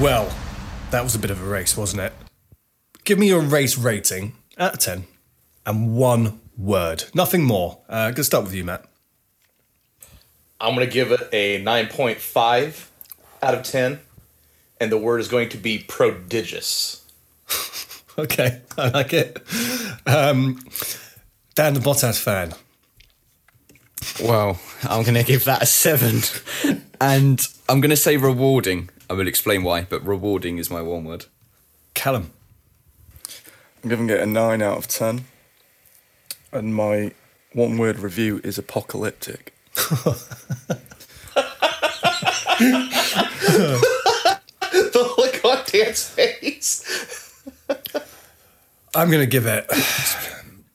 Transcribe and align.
Well, 0.00 0.32
that 0.90 1.02
was 1.02 1.14
a 1.14 1.18
bit 1.18 1.30
of 1.30 1.42
a 1.42 1.44
race, 1.44 1.76
wasn't 1.76 2.02
it? 2.02 2.12
Give 3.04 3.18
me 3.18 3.28
your 3.28 3.40
race 3.40 3.76
rating 3.76 4.34
out 4.56 4.74
of 4.74 4.78
10 4.78 5.04
and 5.66 5.96
one 5.96 6.40
word. 6.56 7.04
Nothing 7.14 7.42
more. 7.44 7.78
Uh, 7.88 8.10
gonna 8.10 8.24
start 8.24 8.44
with 8.44 8.54
you, 8.54 8.64
Matt. 8.64 8.84
I'm 10.60 10.74
going 10.74 10.86
to 10.86 10.92
give 10.92 11.12
it 11.12 11.28
a 11.32 11.62
9.5 11.62 12.88
out 13.42 13.54
of 13.54 13.62
10, 13.62 14.00
and 14.80 14.90
the 14.90 14.98
word 14.98 15.20
is 15.20 15.28
going 15.28 15.48
to 15.50 15.56
be 15.56 15.78
prodigious. 15.78 17.04
Okay, 18.18 18.62
I 18.76 18.88
like 18.88 19.12
it. 19.12 19.40
Um, 20.04 20.58
Dan, 21.54 21.74
the 21.74 21.78
Bottas 21.78 22.20
fan. 22.20 22.52
Well, 24.20 24.58
I'm 24.82 25.04
going 25.04 25.14
to 25.14 25.22
give 25.22 25.44
that 25.44 25.62
a 25.62 25.66
seven. 25.66 26.22
and 27.00 27.46
I'm 27.68 27.80
going 27.80 27.90
to 27.90 27.96
say 27.96 28.16
rewarding. 28.16 28.90
I 29.10 29.14
will 29.14 29.28
explain 29.28 29.62
why, 29.62 29.82
but 29.82 30.06
rewarding 30.06 30.58
is 30.58 30.70
my 30.70 30.82
one 30.82 31.04
word. 31.04 31.26
Callum. 31.94 32.32
I'm 33.82 33.90
giving 33.90 34.10
it 34.10 34.20
a 34.20 34.26
9 34.26 34.62
out 34.62 34.76
of 34.76 34.88
10. 34.88 35.24
And 36.52 36.74
my 36.74 37.12
one 37.52 37.78
word 37.78 37.98
review 37.98 38.40
is 38.44 38.58
apocalyptic. 38.58 39.54
the 39.74 40.18
look 45.16 45.44
on 45.44 45.64
Dan's 45.66 46.08
face. 46.08 46.84
I'm 48.94 49.10
going 49.10 49.22
to 49.22 49.26
give 49.26 49.46
it 49.46 49.66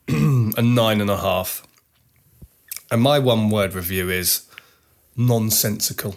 a 0.08 0.62
nine 0.62 1.00
and 1.00 1.10
a 1.10 1.16
half. 1.16 1.66
And 2.90 3.02
my 3.02 3.18
one 3.18 3.50
word 3.50 3.74
review 3.74 4.10
is 4.10 4.46
nonsensical. 5.16 6.16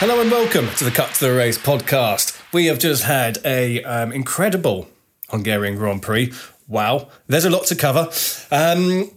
Hello 0.00 0.18
and 0.22 0.30
welcome 0.30 0.66
to 0.76 0.84
the 0.84 0.90
Cut 0.90 1.12
to 1.16 1.26
the 1.26 1.34
Race 1.34 1.58
podcast. 1.58 2.42
We 2.54 2.64
have 2.66 2.78
just 2.78 3.02
had 3.02 3.36
a 3.44 3.82
um, 3.82 4.12
incredible 4.12 4.88
Hungarian 5.28 5.76
Grand 5.76 6.00
Prix. 6.00 6.32
Wow, 6.66 7.10
there's 7.26 7.44
a 7.44 7.50
lot 7.50 7.66
to 7.66 7.76
cover. 7.76 8.08
Um, 8.50 9.10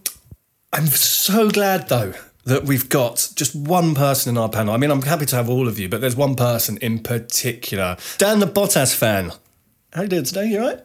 I'm 0.74 0.88
so 0.88 1.50
glad 1.50 1.88
though 1.88 2.14
that 2.44 2.66
we've 2.66 2.90
got 2.90 3.30
just 3.34 3.56
one 3.56 3.96
person 3.96 4.32
in 4.32 4.38
our 4.38 4.50
panel. 4.50 4.74
I 4.74 4.78
mean, 4.78 4.92
I'm 4.92 5.04
happy 5.04 5.26
to 5.28 5.38
have 5.38 5.50
all 5.50 5.70
of 5.70 5.80
you, 5.80 5.88
but 5.88 6.02
there's 6.02 6.18
one 6.18 6.36
person 6.36 6.76
in 6.80 7.00
particular. 7.00 7.96
Dan, 8.18 8.40
the 8.40 8.46
Bottas 8.46 8.94
fan. 8.94 9.32
How 9.94 10.02
you 10.02 10.10
doing 10.10 10.26
today? 10.26 10.48
You 10.48 10.60
all 10.60 10.68
right? 10.68 10.82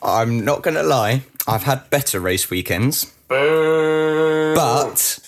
I'm 0.00 0.44
not 0.44 0.62
going 0.62 0.76
to 0.76 0.84
lie, 0.84 1.24
I've 1.44 1.64
had 1.64 1.90
better 1.90 2.20
race 2.20 2.48
weekends. 2.48 3.12
But 3.26 5.18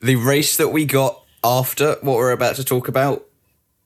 the 0.00 0.14
race 0.14 0.56
that 0.56 0.68
we 0.68 0.84
got 0.84 1.21
after 1.44 1.96
what 2.02 2.16
we're 2.16 2.32
about 2.32 2.56
to 2.56 2.64
talk 2.64 2.88
about 2.88 3.24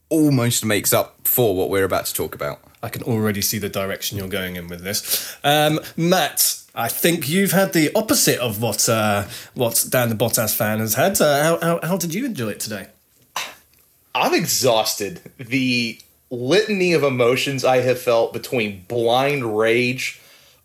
almost 0.08 0.64
makes 0.64 0.92
up 0.92 1.26
for 1.26 1.56
what 1.56 1.70
we're 1.70 1.84
about 1.84 2.06
to 2.06 2.14
talk 2.14 2.34
about. 2.34 2.60
I 2.82 2.88
can 2.88 3.02
already 3.02 3.42
see 3.42 3.58
the 3.58 3.68
direction 3.68 4.18
you're 4.18 4.28
going 4.28 4.56
in 4.56 4.68
with 4.68 4.82
this. 4.82 5.36
Um, 5.42 5.80
Matt, 5.96 6.62
I 6.74 6.88
think 6.88 7.28
you've 7.28 7.52
had 7.52 7.72
the 7.72 7.90
opposite 7.94 8.38
of 8.38 8.60
what 8.60 8.88
uh, 8.88 9.24
what 9.54 9.86
Dan 9.88 10.10
the 10.10 10.14
Bottas 10.14 10.54
fan 10.54 10.78
has 10.78 10.94
had. 10.94 11.20
Uh, 11.20 11.42
how, 11.42 11.58
how, 11.60 11.86
how 11.86 11.96
did 11.96 12.14
you 12.14 12.26
enjoy 12.26 12.50
it 12.50 12.60
today? 12.60 12.88
I'm 14.14 14.34
exhausted. 14.34 15.20
The 15.38 15.98
litany 16.30 16.92
of 16.92 17.02
emotions 17.02 17.64
I 17.64 17.78
have 17.78 18.00
felt 18.00 18.32
between 18.32 18.84
blind 18.88 19.58
rage, 19.58 20.20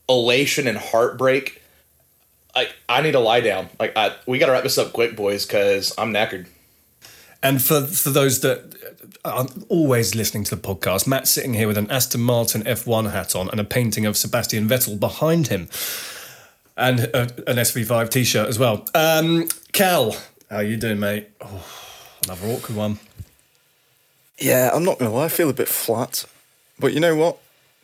elation, 0.07 0.67
and 0.67 0.77
heartbreak. 0.77 1.61
I 2.55 2.67
I 2.87 3.01
need 3.01 3.13
to 3.13 3.19
lie 3.19 3.41
down. 3.41 3.69
Like 3.79 3.93
I, 3.95 4.15
we 4.27 4.37
got 4.37 4.47
to 4.47 4.51
wrap 4.51 4.63
this 4.63 4.77
up 4.77 4.93
quick, 4.93 5.15
boys, 5.15 5.45
because 5.45 5.93
I'm 5.97 6.13
knackered. 6.13 6.47
And 7.43 7.61
for 7.61 7.81
for 7.81 8.09
those 8.09 8.41
that 8.41 8.75
are 9.25 9.47
always 9.69 10.15
listening 10.15 10.43
to 10.45 10.55
the 10.55 10.61
podcast, 10.61 11.07
Matt's 11.07 11.31
sitting 11.31 11.53
here 11.53 11.67
with 11.67 11.77
an 11.77 11.89
Aston 11.89 12.21
Martin 12.21 12.63
F1 12.63 13.11
hat 13.11 13.35
on 13.35 13.49
and 13.49 13.59
a 13.59 13.63
painting 13.63 14.05
of 14.05 14.17
Sebastian 14.17 14.67
Vettel 14.67 14.99
behind 14.99 15.47
him, 15.47 15.67
and 16.77 17.01
a, 17.01 17.21
an 17.47 17.57
SV5 17.57 18.09
T-shirt 18.09 18.47
as 18.47 18.59
well. 18.59 18.85
Um, 18.93 19.47
Cal, 19.71 20.11
how 20.49 20.57
are 20.57 20.63
you 20.63 20.77
doing, 20.77 20.99
mate? 20.99 21.29
Oh, 21.39 21.65
another 22.25 22.47
awkward 22.47 22.75
one. 22.75 22.99
Yeah, 24.37 24.71
I'm 24.73 24.83
not 24.83 24.97
going 24.97 25.11
to 25.11 25.15
lie, 25.15 25.25
I 25.25 25.29
feel 25.29 25.49
a 25.49 25.53
bit 25.53 25.67
flat. 25.67 26.25
But 26.79 26.93
you 26.93 26.99
know 26.99 27.15
what? 27.15 27.37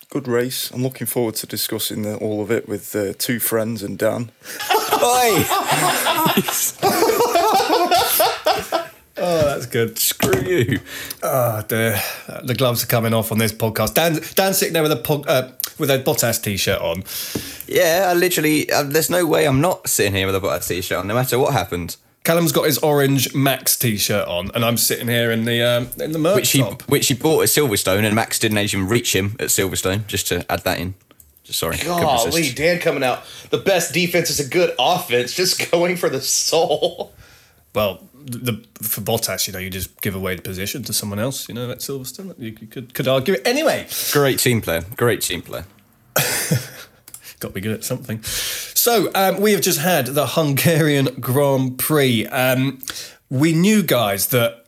Good 0.10 0.28
race. 0.28 0.72
I'm 0.72 0.82
looking 0.82 1.06
forward 1.06 1.36
to 1.36 1.46
discussing 1.46 2.02
the, 2.02 2.18
all 2.18 2.42
of 2.42 2.50
it 2.50 2.68
with 2.68 2.96
uh, 2.96 3.14
two 3.18 3.40
friends 3.40 3.84
and 3.84 3.98
Dan. 3.98 4.32
Oh, 9.40 9.46
that's 9.46 9.66
good. 9.68 10.00
Screw 10.00 10.42
you. 10.42 10.80
Oh, 11.22 11.64
dear. 11.68 12.02
The 12.44 12.56
gloves 12.56 12.84
are 12.84 12.88
coming 12.88 13.14
off 13.14 13.32
on 13.32 13.38
this 13.38 13.52
podcast. 13.52 13.94
Dan, 13.94 14.20
Dan's 14.36 14.58
sitting 14.58 14.74
there 14.74 14.82
with 14.84 14.92
a 14.92 14.96
po- 14.98 15.24
uh, 15.28 15.52
with 15.78 15.92
a 15.92 16.00
Bottas 16.00 16.42
t-shirt 16.42 16.82
on. 16.82 17.04
Yeah, 17.68 18.08
I 18.10 18.14
literally, 18.16 18.70
uh, 18.72 18.84
there's 18.84 19.10
no 19.12 19.26
way 19.26 19.46
I'm 19.48 19.62
not 19.62 19.88
sitting 19.88 20.14
here 20.16 20.26
with 20.26 20.36
a 20.36 20.40
Bottas 20.40 20.68
t-shirt 20.68 20.98
on, 20.98 21.08
no 21.08 21.14
matter 21.14 21.38
what 21.38 21.54
happened. 21.54 21.98
Callum's 22.24 22.52
got 22.52 22.66
his 22.66 22.80
orange 22.80 23.34
Max 23.36 23.78
t-shirt 23.78 24.28
on, 24.28 24.50
and 24.56 24.66
I'm 24.66 24.76
sitting 24.78 25.08
here 25.08 25.32
in 25.32 25.46
the 25.46 25.62
um, 25.62 25.90
in 26.02 26.12
the 26.12 26.20
merch 26.20 26.36
which 26.38 26.52
he 26.52 26.60
shop. 26.60 26.82
which 26.90 27.08
he 27.08 27.14
bought 27.14 27.44
at 27.44 27.50
Silverstone, 27.50 28.04
and 28.04 28.16
Max 28.16 28.40
didn't 28.40 28.58
even 28.58 28.88
reach 28.88 29.16
him 29.16 29.36
at 29.40 29.48
Silverstone. 29.48 30.06
Just 30.08 30.28
to 30.28 30.50
add 30.52 30.64
that 30.64 30.80
in. 30.80 30.96
Just 31.44 31.60
sorry. 31.60 31.78
couldn't 31.78 31.96
Golly. 31.96 32.50
Dan 32.50 32.80
coming 32.80 33.04
out. 33.04 33.24
The 33.52 33.60
best 33.60 33.94
defense 33.94 34.30
is 34.30 34.42
a 34.42 34.50
good 34.50 34.76
offense. 34.78 35.34
Just 35.34 35.72
going 35.72 35.96
for 35.96 36.10
the 36.10 36.20
soul. 36.20 37.14
Well, 37.74 38.04
the, 38.28 38.66
for 38.82 39.02
Bottas, 39.02 39.48
you 39.48 39.54
know, 39.54 39.60
you 39.60 39.70
just 39.70 40.02
give 40.02 40.16
away 40.16 40.36
the 40.36 40.42
position 40.42 40.84
to 40.84 40.94
someone 40.94 41.20
else. 41.20 41.48
You 41.48 41.56
know, 41.56 41.70
at 41.72 41.80
Silverstone, 41.80 42.38
you, 42.38 42.56
you 42.60 42.68
could 42.68 42.94
could 42.94 43.08
argue 43.08 43.36
it 43.36 43.48
anyway. 43.48 43.88
Great 44.12 44.40
team 44.40 44.62
player. 44.62 44.84
Great 44.96 45.22
team 45.22 45.42
player. 45.42 45.66
Got 47.40 47.50
to 47.50 47.54
be 47.54 47.62
good 47.62 47.74
at 47.74 47.84
something. 47.84 48.24
So 48.24 49.12
um, 49.14 49.40
we 49.42 49.52
have 49.52 49.62
just 49.62 49.80
had 49.80 50.08
the 50.08 50.26
Hungarian 50.26 51.06
Grand 51.20 51.78
Prix. 51.78 52.26
Um, 52.28 52.80
we 53.30 53.54
knew, 53.54 53.84
guys, 53.84 54.28
that 54.28 54.66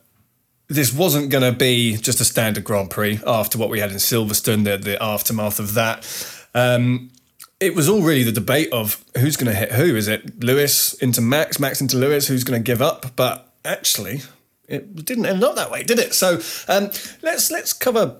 this 0.68 0.94
wasn't 0.94 1.30
going 1.30 1.42
to 1.42 1.56
be 1.56 1.96
just 1.96 2.20
a 2.20 2.24
standard 2.24 2.62
Grand 2.62 2.90
Prix 2.90 3.20
after 3.26 3.58
what 3.58 3.70
we 3.70 3.80
had 3.80 3.90
in 3.90 3.96
Silverstone, 3.96 4.64
the, 4.64 4.78
the 4.78 5.02
aftermath 5.02 5.58
of 5.58 5.74
that. 5.74 6.06
Um, 6.54 7.10
it 7.58 7.74
was 7.74 7.88
all 7.88 8.02
really 8.02 8.22
the 8.22 8.32
debate 8.32 8.72
of 8.72 9.04
who's 9.18 9.36
going 9.36 9.52
to 9.52 9.58
hit 9.58 9.72
who. 9.72 9.96
Is 9.96 10.08
it 10.08 10.42
Lewis 10.42 10.94
into 10.94 11.20
Max, 11.20 11.58
Max 11.58 11.80
into 11.80 11.96
Lewis? 11.96 12.28
Who's 12.28 12.44
going 12.44 12.62
to 12.62 12.64
give 12.64 12.80
up? 12.80 13.16
But 13.16 13.49
actually, 13.64 14.22
it 14.68 15.04
didn't 15.04 15.26
end 15.26 15.42
up 15.42 15.56
that 15.56 15.70
way, 15.70 15.82
did 15.82 15.98
it? 15.98 16.14
So 16.14 16.40
um, 16.68 16.90
let's 17.22 17.50
let's 17.50 17.72
cover 17.72 18.18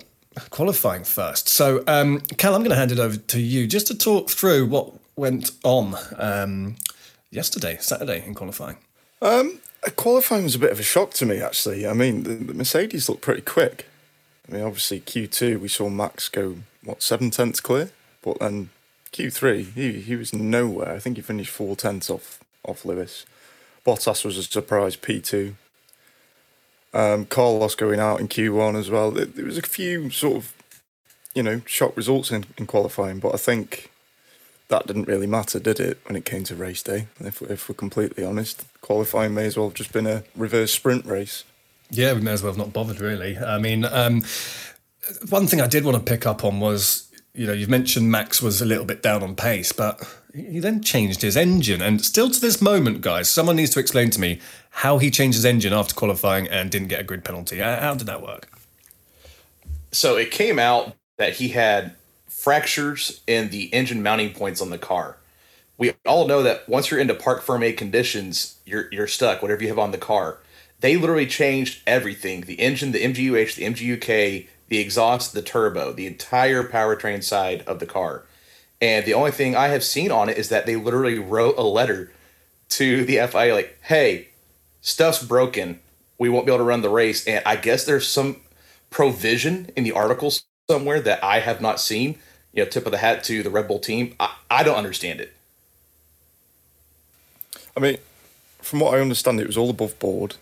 qualifying 0.51 1.05
first. 1.05 1.49
So 1.49 1.83
um, 1.87 2.21
Cal, 2.39 2.55
I'm 2.55 2.61
going 2.61 2.71
to 2.71 2.77
hand 2.77 2.93
it 2.93 2.99
over 2.99 3.17
to 3.17 3.41
you 3.41 3.67
just 3.67 3.87
to 3.89 3.97
talk 3.97 4.31
through 4.31 4.67
what 4.67 4.93
went 5.17 5.53
on 5.65 5.97
um, 6.17 6.77
yesterday, 7.31 7.79
Saturday 7.81 8.25
in 8.27 8.35
qualifying. 8.35 8.77
Um, 9.23 9.61
qualifying 9.97 10.45
was 10.45 10.55
a 10.55 10.59
bit 10.59 10.73
of 10.73 10.81
a 10.81 10.85
shock 10.85 11.13
to 11.15 11.27
me, 11.27 11.41
actually. 11.41 11.87
I 11.87 11.93
mean, 11.93 12.23
the, 12.23 12.35
the 12.35 12.55
Mercedes 12.55 13.09
looked 13.09 13.23
pretty 13.23 13.43
quick. 13.43 13.87
I 14.49 14.55
mean, 14.55 14.65
obviously 14.65 15.01
Q2 15.01 15.61
we 15.61 15.69
saw 15.69 15.89
Max 15.89 16.29
go 16.29 16.57
what 16.83 17.03
seven 17.03 17.31
tenths 17.31 17.61
clear, 17.61 17.91
but 18.23 18.41
then 18.41 18.71
Q3 19.13 19.75
he 19.75 19.93
he 20.01 20.17
was 20.17 20.33
nowhere. 20.33 20.95
I 20.95 20.99
think 20.99 21.17
he 21.17 21.23
finished 21.23 21.51
four 21.51 21.77
tenths 21.77 22.11
off 22.11 22.41
off 22.65 22.85
Lewis. 22.85 23.27
Bottas 23.87 24.25
was 24.25 24.37
a 24.37 24.43
surprise 24.43 24.97
P2. 24.97 25.55
Um, 26.93 27.25
Carlos 27.27 27.75
going 27.75 28.01
out 28.01 28.21
in 28.21 28.29
Q1 28.29 28.77
as 28.77 28.91
well. 28.91 29.11
There, 29.11 29.25
there 29.25 29.45
was 29.45 29.59
a 29.59 29.63
few 29.63 30.11
sort 30.11 30.37
of, 30.37 30.55
you 31.35 31.43
know, 31.43 31.63
shock 31.67 31.97
results 31.97 32.31
in, 32.31 32.47
in 32.59 32.67
qualifying, 32.67 33.21
but 33.21 33.33
I 33.33 33.39
think 33.39 33.91
that 34.69 34.87
didn't 34.87 35.07
really 35.07 35.27
matter, 35.27 35.61
did 35.61 35.79
it, 35.79 35.99
when 36.07 36.17
it 36.17 36.25
came 36.25 36.45
to 36.45 36.55
race 36.55 36.83
day? 36.83 37.09
If, 37.21 37.43
if 37.43 37.69
we're 37.69 37.75
completely 37.75 38.25
honest, 38.25 38.65
qualifying 38.81 39.35
may 39.35 39.47
as 39.47 39.57
well 39.57 39.69
have 39.69 39.75
just 39.75 39.93
been 39.93 40.07
a 40.07 40.25
reverse 40.35 40.73
sprint 40.73 41.05
race. 41.05 41.45
Yeah, 41.91 42.13
we 42.15 42.21
may 42.21 42.33
as 42.33 42.43
well 42.43 42.53
have 42.53 42.59
not 42.59 42.73
bothered, 42.73 43.01
really. 43.01 43.37
I 43.37 43.59
mean, 43.59 43.85
um, 43.85 44.23
one 45.29 45.47
thing 45.47 45.61
I 45.61 45.67
did 45.67 45.85
want 45.85 45.97
to 45.97 46.11
pick 46.11 46.25
up 46.25 46.45
on 46.45 46.61
was, 46.61 47.10
you 47.35 47.47
know, 47.47 47.53
you've 47.53 47.71
mentioned 47.71 48.11
Max 48.11 48.43
was 48.43 48.61
a 48.61 48.67
little 48.67 48.85
bit 48.85 49.03
down 49.03 49.23
on 49.23 49.37
pace, 49.37 49.73
but 49.73 50.03
he 50.35 50.59
then 50.61 50.83
changed 50.83 51.23
his 51.23 51.37
engine. 51.37 51.81
And 51.81 52.05
still 52.05 52.31
to 52.31 52.41
this 52.41 52.61
moment, 52.61 53.01
guys, 53.01 53.31
someone 53.31 53.57
needs 53.57 53.71
to 53.71 53.81
explain 53.81 54.11
to 54.11 54.21
me 54.21 54.41
how 54.71 54.99
he 54.99 55.11
changed 55.11 55.37
his 55.37 55.45
engine 55.45 55.73
after 55.73 55.95
qualifying 55.95 56.49
and 56.49 56.71
didn't 56.71 56.89
get 56.89 57.01
a 57.01 57.05
grid 57.05 57.25
penalty. 57.25 57.59
How 57.59 57.95
did 57.95 58.07
that 58.07 58.23
work? 58.23 58.49
So 59.93 60.17
it 60.17 60.31
came 60.31 60.59
out 60.59 60.95
that 61.19 61.35
he 61.35 61.49
had 61.49 61.95
fractures 62.29 63.21
in 63.27 63.51
the 63.51 63.73
engine 63.75 64.03
mounting 64.03 64.33
points 64.33 64.61
on 64.61 64.71
the 64.71 64.79
car. 64.79 65.17
We 65.79 65.93
all 66.07 66.27
know 66.27 66.43
that 66.43 66.69
once 66.69 66.91
you're 66.91 67.01
into 67.01 67.15
parc 67.15 67.43
fermé 67.43 67.77
conditions, 67.77 68.61
you're 68.67 68.89
you're 68.93 69.07
stuck. 69.07 69.43
Whatever 69.43 69.63
you 69.63 69.69
have 69.69 69.79
on 69.79 69.93
the 69.93 69.99
car, 69.99 70.39
they 70.81 70.97
literally 70.97 71.27
changed 71.27 71.83
everything: 71.87 72.43
the 72.43 72.61
engine, 72.61 72.93
the 72.93 73.03
MGUH, 73.03 73.55
the 73.57 73.65
MGUK, 73.65 74.47
the 74.71 74.79
exhaust, 74.79 75.35
the 75.35 75.43
turbo, 75.43 75.93
the 75.93 76.07
entire 76.07 76.63
powertrain 76.63 77.23
side 77.23 77.63
of 77.67 77.81
the 77.81 77.87
car. 77.87 78.25
And 78.81 79.05
the 79.05 79.13
only 79.15 79.33
thing 79.33 79.55
I 79.55 79.69
have 79.69 79.85
seen 79.85 80.11
on 80.11 80.31
it 80.31 80.39
is 80.39 80.49
that 80.49 80.65
they 80.65 80.77
literally 80.77 81.19
wrote 81.19 81.59
a 81.59 81.63
letter 81.63 82.11
to 82.71 83.05
the 83.05 83.19
FIA 83.19 83.53
like, 83.53 83.77
"Hey, 83.83 84.29
stuff's 84.81 85.23
broken. 85.23 85.81
We 86.19 86.31
won't 86.31 86.47
be 86.47 86.53
able 86.53 86.65
to 86.65 86.65
run 86.65 86.83
the 86.83 86.89
race." 86.89 87.27
And 87.27 87.43
I 87.45 87.57
guess 87.57 87.85
there's 87.85 88.09
some 88.09 88.41
provision 88.89 89.71
in 89.77 89.85
the 89.85 89.93
articles 89.93 90.45
somewhere 90.69 91.01
that 91.01 91.23
I 91.23 91.41
have 91.41 91.61
not 91.61 91.81
seen. 91.81 92.19
You 92.53 92.65
know, 92.65 92.71
tip 92.71 92.87
of 92.87 92.93
the 92.93 92.99
hat 92.99 93.23
to 93.25 93.43
the 93.43 93.51
Red 93.51 93.69
Bull 93.69 93.81
team. 93.81 94.15
I, 94.19 94.35
I 94.51 94.63
don't 94.63 94.77
understand 94.77 95.21
it. 95.21 95.33
I 97.77 97.81
mean, 97.81 97.99
from 98.63 98.81
what 98.81 98.95
I 98.95 99.01
understand, 99.01 99.41
it 99.41 99.47
was 99.47 99.57
all 99.57 99.71
above 99.71 99.99
board. 99.99 100.37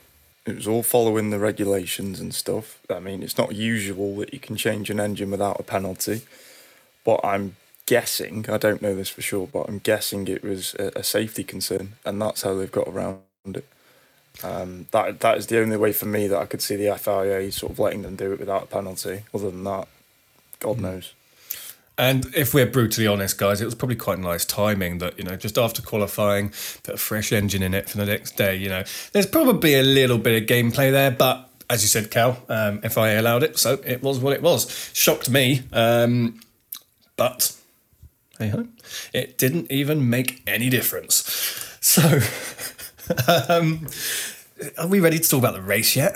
It 0.48 0.56
was 0.56 0.68
all 0.68 0.82
following 0.82 1.30
the 1.30 1.38
regulations 1.38 2.20
and 2.20 2.34
stuff. 2.34 2.80
I 2.90 3.00
mean, 3.00 3.22
it's 3.22 3.38
not 3.38 3.54
usual 3.54 4.16
that 4.16 4.32
you 4.32 4.40
can 4.40 4.56
change 4.56 4.90
an 4.90 5.00
engine 5.00 5.30
without 5.30 5.60
a 5.60 5.62
penalty, 5.62 6.22
but 7.04 7.20
I'm 7.24 7.56
guessing, 7.86 8.48
I 8.48 8.58
don't 8.58 8.82
know 8.82 8.94
this 8.94 9.08
for 9.08 9.22
sure, 9.22 9.46
but 9.46 9.68
I'm 9.68 9.78
guessing 9.78 10.28
it 10.28 10.42
was 10.42 10.74
a, 10.74 10.92
a 10.96 11.02
safety 11.02 11.44
concern, 11.44 11.94
and 12.04 12.20
that's 12.20 12.42
how 12.42 12.54
they've 12.54 12.70
got 12.70 12.88
around 12.88 13.22
it. 13.46 13.66
Um, 14.42 14.86
that 14.92 15.20
that 15.20 15.38
is 15.38 15.48
the 15.48 15.60
only 15.60 15.76
way 15.76 15.92
for 15.92 16.06
me 16.06 16.28
that 16.28 16.38
I 16.38 16.46
could 16.46 16.62
see 16.62 16.76
the 16.76 16.96
FIA 16.96 17.50
sort 17.50 17.72
of 17.72 17.78
letting 17.78 18.02
them 18.02 18.14
do 18.14 18.32
it 18.32 18.38
without 18.38 18.64
a 18.64 18.66
penalty. 18.66 19.24
Other 19.34 19.50
than 19.50 19.64
that, 19.64 19.88
God 20.60 20.78
knows. 20.78 21.12
And 21.98 22.32
if 22.34 22.54
we're 22.54 22.66
brutally 22.66 23.08
honest, 23.08 23.38
guys, 23.38 23.60
it 23.60 23.64
was 23.64 23.74
probably 23.74 23.96
quite 23.96 24.20
nice 24.20 24.44
timing 24.44 24.98
that, 24.98 25.18
you 25.18 25.24
know, 25.24 25.34
just 25.34 25.58
after 25.58 25.82
qualifying, 25.82 26.52
put 26.84 26.94
a 26.94 26.98
fresh 26.98 27.32
engine 27.32 27.60
in 27.60 27.74
it 27.74 27.88
for 27.88 27.98
the 27.98 28.06
next 28.06 28.36
day, 28.36 28.54
you 28.54 28.68
know. 28.68 28.84
There's 29.12 29.26
probably 29.26 29.74
a 29.74 29.82
little 29.82 30.18
bit 30.18 30.40
of 30.40 30.48
gameplay 30.48 30.92
there, 30.92 31.10
but 31.10 31.50
as 31.68 31.82
you 31.82 31.88
said, 31.88 32.10
Cal, 32.10 32.38
um, 32.48 32.80
FIA 32.82 33.20
allowed 33.20 33.42
it, 33.42 33.58
so 33.58 33.80
it 33.84 34.00
was 34.00 34.20
what 34.20 34.32
it 34.32 34.42
was. 34.42 34.90
Shocked 34.94 35.28
me, 35.28 35.62
um, 35.72 36.40
but 37.16 37.54
hey 38.38 38.48
ho, 38.48 38.68
it 39.12 39.36
didn't 39.36 39.70
even 39.70 40.08
make 40.08 40.42
any 40.46 40.70
difference. 40.70 41.76
So, 41.80 42.20
um, 43.48 43.88
are 44.78 44.86
we 44.86 45.00
ready 45.00 45.18
to 45.18 45.28
talk 45.28 45.40
about 45.40 45.54
the 45.54 45.62
race 45.62 45.96
yet? 45.96 46.14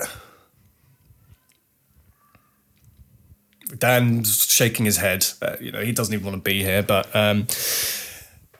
Dan's 3.77 4.45
shaking 4.51 4.85
his 4.85 4.97
head. 4.97 5.25
Uh, 5.41 5.55
you 5.59 5.71
know, 5.71 5.81
he 5.81 5.91
doesn't 5.91 6.13
even 6.13 6.25
want 6.25 6.43
to 6.43 6.49
be 6.49 6.61
here, 6.63 6.83
but 6.83 7.07
um, 7.15 7.47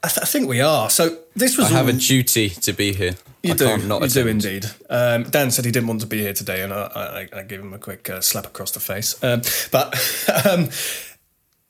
I, 0.04 0.08
th- 0.08 0.22
I 0.22 0.26
think 0.26 0.48
we 0.48 0.62
are. 0.62 0.90
So 0.90 1.20
this 1.36 1.58
was 1.58 1.68
I 1.72 1.76
have 1.78 1.88
all- 1.88 1.96
a 1.96 1.98
duty 1.98 2.50
to 2.50 2.74
be 2.74 2.94
here. 2.94 3.16
You 3.44 3.52
I 3.54 3.56
do. 3.58 3.66
can't 3.66 3.88
not 3.88 4.02
you 4.04 4.08
do 4.08 4.28
indeed. 4.28 4.66
Um, 4.90 5.24
Dan 5.24 5.52
said 5.52 5.66
he 5.66 5.72
didn't 5.72 5.88
want 5.88 6.00
to 6.02 6.08
be 6.08 6.20
here 6.22 6.32
today, 6.34 6.62
and 6.64 6.72
I, 6.74 7.28
I, 7.34 7.40
I 7.40 7.44
gave 7.44 7.60
him 7.60 7.74
a 7.74 7.78
quick 7.78 8.10
uh, 8.10 8.22
slap 8.22 8.46
across 8.46 8.72
the 8.72 8.80
face. 8.80 9.22
Um, 9.22 9.42
but 9.70 9.94
um, 10.50 10.70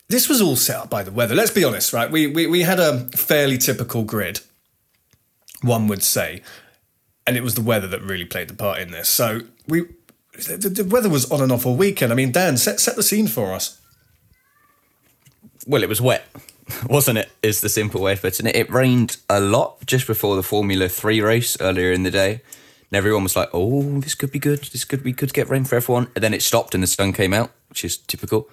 this 0.07 0.29
was 0.29 0.39
all 0.39 0.55
set 0.55 0.75
up 0.77 0.89
by 0.91 1.01
the 1.01 1.11
weather. 1.11 1.33
Let's 1.33 1.49
be 1.49 1.63
honest, 1.63 1.91
right? 1.93 2.11
We, 2.11 2.27
we 2.27 2.45
we 2.45 2.61
had 2.61 2.79
a 2.79 3.05
fairly 3.17 3.57
typical 3.57 4.03
grid, 4.03 4.41
one 5.63 5.87
would 5.87 6.03
say, 6.03 6.43
and 7.25 7.35
it 7.35 7.41
was 7.41 7.55
the 7.55 7.61
weather 7.63 7.87
that 7.87 8.03
really 8.03 8.25
played 8.25 8.49
the 8.49 8.53
part 8.55 8.79
in 8.79 8.91
this. 8.91 9.09
So 9.09 9.41
we. 9.67 9.85
The, 10.33 10.69
the 10.69 10.83
weather 10.83 11.09
was 11.09 11.29
on 11.31 11.41
and 11.41 11.51
off 11.51 11.65
all 11.65 11.75
weekend. 11.75 12.11
I 12.11 12.15
mean, 12.15 12.31
Dan, 12.31 12.57
set 12.57 12.79
set 12.79 12.95
the 12.95 13.03
scene 13.03 13.27
for 13.27 13.53
us. 13.53 13.79
Well, 15.67 15.83
it 15.83 15.89
was 15.89 16.01
wet, 16.01 16.25
wasn't 16.89 17.19
it? 17.19 17.29
Is 17.41 17.61
the 17.61 17.69
simple 17.69 18.01
way 18.01 18.13
of 18.13 18.21
putting 18.21 18.47
it. 18.47 18.55
It 18.55 18.69
rained 18.69 19.17
a 19.29 19.39
lot 19.39 19.85
just 19.85 20.07
before 20.07 20.35
the 20.35 20.43
Formula 20.43 20.89
Three 20.89 21.21
race 21.21 21.59
earlier 21.61 21.91
in 21.91 22.03
the 22.03 22.11
day, 22.11 22.41
and 22.89 22.97
everyone 22.97 23.23
was 23.23 23.35
like, 23.35 23.49
"Oh, 23.53 23.99
this 23.99 24.15
could 24.15 24.31
be 24.31 24.39
good. 24.39 24.63
This 24.63 24.85
could 24.85 25.03
be 25.03 25.11
good 25.11 25.29
to 25.29 25.33
get 25.33 25.49
rain 25.49 25.65
for 25.65 25.75
everyone." 25.75 26.07
And 26.15 26.23
then 26.23 26.33
it 26.33 26.41
stopped, 26.41 26.73
and 26.73 26.83
the 26.83 26.87
sun 26.87 27.13
came 27.13 27.33
out, 27.33 27.51
which 27.69 27.85
is 27.85 27.97
typical. 27.97 28.49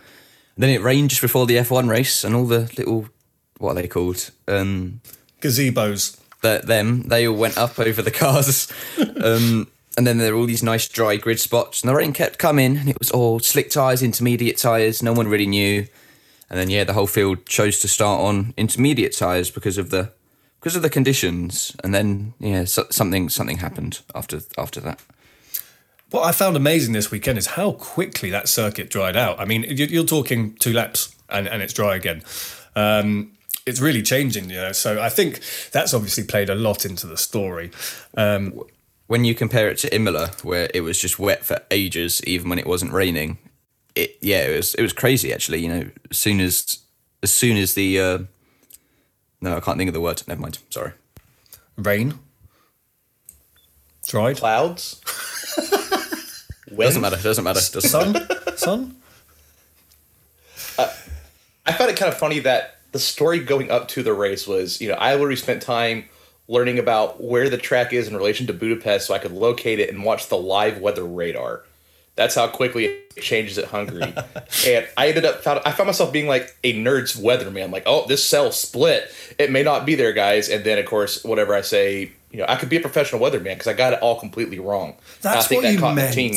And 0.56 0.62
then 0.62 0.70
it 0.70 0.82
rained 0.82 1.10
just 1.10 1.22
before 1.22 1.46
the 1.46 1.56
F1 1.56 1.88
race, 1.88 2.24
and 2.24 2.34
all 2.34 2.46
the 2.46 2.70
little 2.76 3.08
what 3.60 3.72
are 3.72 3.82
they 3.82 3.88
called? 3.88 4.30
Um, 4.48 5.00
Gazebos. 5.40 6.18
that 6.42 6.66
them 6.66 7.02
they 7.02 7.28
all 7.28 7.36
went 7.36 7.56
up 7.56 7.78
over 7.78 8.02
the 8.02 8.10
cars 8.22 8.72
um, 9.22 9.68
and 10.00 10.06
then 10.06 10.16
there 10.16 10.32
were 10.32 10.40
all 10.40 10.46
these 10.46 10.62
nice 10.62 10.88
dry 10.88 11.16
grid 11.16 11.38
spots 11.38 11.82
and 11.82 11.90
the 11.90 11.94
rain 11.94 12.14
kept 12.14 12.38
coming 12.38 12.78
and 12.78 12.88
it 12.88 12.98
was 12.98 13.10
all 13.10 13.38
slick 13.38 13.68
tyres 13.68 14.02
intermediate 14.02 14.56
tyres 14.56 15.02
no 15.02 15.12
one 15.12 15.28
really 15.28 15.46
knew 15.46 15.86
and 16.48 16.58
then 16.58 16.70
yeah 16.70 16.84
the 16.84 16.94
whole 16.94 17.06
field 17.06 17.44
chose 17.44 17.78
to 17.80 17.86
start 17.86 18.18
on 18.22 18.54
intermediate 18.56 19.14
tyres 19.14 19.50
because 19.50 19.76
of 19.76 19.90
the 19.90 20.10
because 20.58 20.74
of 20.74 20.80
the 20.80 20.88
conditions 20.88 21.76
and 21.84 21.94
then 21.94 22.32
yeah 22.38 22.64
so, 22.64 22.86
something 22.90 23.28
something 23.28 23.58
happened 23.58 24.00
after 24.14 24.40
after 24.56 24.80
that 24.80 24.98
What 26.10 26.22
I 26.24 26.32
found 26.32 26.56
amazing 26.56 26.94
this 26.94 27.10
weekend 27.10 27.36
is 27.36 27.46
how 27.48 27.72
quickly 27.72 28.30
that 28.30 28.48
circuit 28.48 28.88
dried 28.90 29.16
out. 29.16 29.38
I 29.38 29.44
mean, 29.44 29.62
you- 29.64 29.86
you're 29.94 30.04
talking 30.16 30.54
two 30.58 30.72
laps 30.72 31.14
and, 31.28 31.46
and 31.46 31.62
it's 31.62 31.74
dry 31.74 31.94
again. 31.94 32.22
Um, 32.74 33.32
it's 33.66 33.80
really 33.80 34.02
changing, 34.02 34.50
you 34.50 34.56
know. 34.56 34.72
So 34.72 34.90
I 35.00 35.10
think 35.10 35.40
that's 35.70 35.92
obviously 35.94 36.24
played 36.24 36.50
a 36.50 36.54
lot 36.56 36.84
into 36.84 37.06
the 37.06 37.16
story. 37.16 37.70
Um, 38.16 38.42
when 39.10 39.24
you 39.24 39.34
compare 39.34 39.68
it 39.68 39.76
to 39.76 39.92
Imola, 39.92 40.30
where 40.44 40.70
it 40.72 40.82
was 40.82 40.96
just 40.96 41.18
wet 41.18 41.44
for 41.44 41.60
ages, 41.72 42.22
even 42.28 42.48
when 42.48 42.60
it 42.60 42.66
wasn't 42.66 42.92
raining, 42.92 43.38
it 43.96 44.16
yeah, 44.20 44.44
it 44.46 44.56
was 44.56 44.76
it 44.76 44.82
was 44.82 44.92
crazy 44.92 45.32
actually. 45.32 45.58
You 45.58 45.68
know, 45.68 45.90
as 46.12 46.16
soon 46.16 46.38
as 46.38 46.78
as 47.20 47.32
soon 47.32 47.56
as 47.56 47.74
the 47.74 47.98
uh, 47.98 48.18
no, 49.40 49.56
I 49.56 49.58
can't 49.58 49.78
think 49.78 49.88
of 49.88 49.94
the 49.94 50.00
word. 50.00 50.22
Never 50.28 50.40
mind. 50.40 50.60
Sorry. 50.70 50.92
rain. 51.76 52.20
Dried. 54.06 54.36
Clouds. 54.36 55.00
Doesn't 56.76 57.02
matter. 57.02 57.20
Doesn't 57.20 57.42
matter. 57.42 57.58
Doesn't 57.58 57.90
Sun. 57.90 58.12
matter. 58.12 58.40
Sun. 58.56 58.94
I 60.78 61.72
found 61.72 61.90
it 61.90 61.96
kind 61.96 62.12
of 62.12 62.16
funny 62.16 62.38
that 62.38 62.78
the 62.92 63.00
story 63.00 63.40
going 63.40 63.72
up 63.72 63.88
to 63.88 64.04
the 64.04 64.12
race 64.12 64.46
was, 64.46 64.80
you 64.80 64.88
know, 64.88 64.94
I 64.94 65.14
literally 65.14 65.34
spent 65.34 65.62
time 65.62 66.04
learning 66.50 66.80
about 66.80 67.22
where 67.22 67.48
the 67.48 67.56
track 67.56 67.92
is 67.92 68.08
in 68.08 68.16
relation 68.16 68.44
to 68.48 68.52
Budapest 68.52 69.06
so 69.06 69.14
I 69.14 69.18
could 69.20 69.30
locate 69.30 69.78
it 69.78 69.88
and 69.88 70.04
watch 70.04 70.28
the 70.28 70.36
live 70.36 70.78
weather 70.80 71.04
radar. 71.04 71.62
That's 72.16 72.34
how 72.34 72.48
quickly 72.48 72.86
it 72.86 73.22
changes 73.22 73.56
at 73.56 73.66
Hungary. 73.66 74.02
and 74.66 74.88
I 74.96 75.08
ended 75.08 75.24
up 75.24 75.44
found 75.44 75.60
I 75.64 75.70
found 75.70 75.86
myself 75.86 76.12
being 76.12 76.26
like 76.26 76.54
a 76.64 76.74
nerd's 76.74 77.14
weatherman, 77.14 77.70
like, 77.70 77.84
oh, 77.86 78.04
this 78.08 78.24
cell 78.24 78.50
split. 78.50 79.14
It 79.38 79.52
may 79.52 79.62
not 79.62 79.86
be 79.86 79.94
there, 79.94 80.12
guys. 80.12 80.48
And 80.48 80.64
then 80.64 80.78
of 80.78 80.86
course, 80.86 81.22
whatever 81.22 81.54
I 81.54 81.60
say, 81.60 82.10
you 82.32 82.38
know, 82.40 82.46
I 82.48 82.56
could 82.56 82.68
be 82.68 82.76
a 82.76 82.80
professional 82.80 83.22
weatherman 83.22 83.44
because 83.44 83.68
I 83.68 83.72
got 83.72 83.92
it 83.92 84.02
all 84.02 84.18
completely 84.18 84.58
wrong. 84.58 84.96
And 85.22 85.26
I 85.26 85.34
That's 85.34 85.46
think 85.46 85.62
what 85.62 85.72
that 85.72 85.88
you 85.88 85.94
meant. 85.94 86.14
team. 86.14 86.34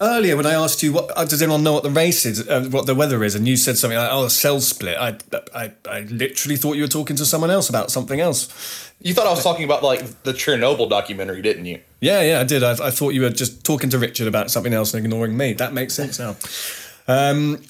Earlier, 0.00 0.36
when 0.36 0.46
I 0.46 0.52
asked 0.52 0.82
you, 0.84 0.92
what 0.92 1.10
uh, 1.16 1.24
does 1.24 1.42
anyone 1.42 1.64
know 1.64 1.72
what 1.72 1.82
the 1.82 1.90
race 1.90 2.24
is, 2.24 2.48
uh, 2.48 2.68
what 2.70 2.86
the 2.86 2.94
weather 2.94 3.24
is, 3.24 3.34
and 3.34 3.48
you 3.48 3.56
said 3.56 3.76
something 3.76 3.98
like, 3.98 4.10
"Oh, 4.12 4.26
a 4.26 4.30
cell 4.30 4.60
split," 4.60 4.96
I, 4.96 5.16
I, 5.52 5.72
I 5.90 6.00
literally 6.02 6.56
thought 6.56 6.76
you 6.76 6.82
were 6.82 6.88
talking 6.88 7.16
to 7.16 7.26
someone 7.26 7.50
else 7.50 7.68
about 7.68 7.90
something 7.90 8.20
else. 8.20 8.92
You 9.00 9.12
thought 9.12 9.26
I 9.26 9.30
was 9.30 9.42
talking 9.42 9.64
about 9.64 9.82
like 9.82 10.22
the 10.22 10.32
Chernobyl 10.32 10.88
documentary, 10.88 11.42
didn't 11.42 11.64
you? 11.64 11.80
Yeah, 12.00 12.22
yeah, 12.22 12.40
I 12.40 12.44
did. 12.44 12.62
I, 12.62 12.72
I 12.86 12.90
thought 12.90 13.10
you 13.10 13.22
were 13.22 13.30
just 13.30 13.64
talking 13.64 13.90
to 13.90 13.98
Richard 13.98 14.28
about 14.28 14.52
something 14.52 14.72
else 14.72 14.94
and 14.94 15.04
ignoring 15.04 15.36
me. 15.36 15.52
That 15.54 15.72
makes 15.72 15.94
sense 15.94 16.20
now. 16.20 16.36
Um, 17.08 17.60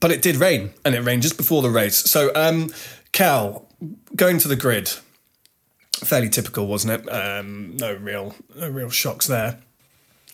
but 0.00 0.10
it 0.10 0.20
did 0.20 0.36
rain, 0.36 0.74
and 0.84 0.94
it 0.94 1.00
rained 1.00 1.22
just 1.22 1.38
before 1.38 1.62
the 1.62 1.70
race. 1.70 1.96
So, 1.96 2.30
um, 2.34 2.70
Cal, 3.12 3.66
going 4.14 4.38
to 4.38 4.48
the 4.48 4.56
grid, 4.56 4.90
fairly 5.94 6.28
typical, 6.28 6.66
wasn't 6.66 7.00
it? 7.00 7.08
Um, 7.10 7.76
no 7.78 7.94
real, 7.94 8.34
no 8.54 8.68
real 8.68 8.90
shocks 8.90 9.26
there. 9.26 9.60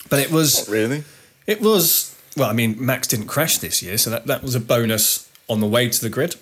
But 0.09 0.19
it 0.21 0.31
was 0.31 0.69
really. 0.69 1.05
It 1.47 1.61
was 1.61 2.17
well. 2.37 2.51
I 2.51 2.53
mean, 2.53 2.77
Max 2.85 3.07
didn't 3.07 3.27
crash 3.27 3.59
this 3.59 3.83
year, 3.83 3.99
so 3.99 4.11
that, 4.11 4.27
that 4.27 4.43
was 4.43 4.55
a 4.55 4.61
bonus 4.61 5.31
on 5.49 5.61
the 5.61 5.67
way 5.67 5.89
to 5.89 6.01
the 6.01 6.11
grid. 6.11 6.37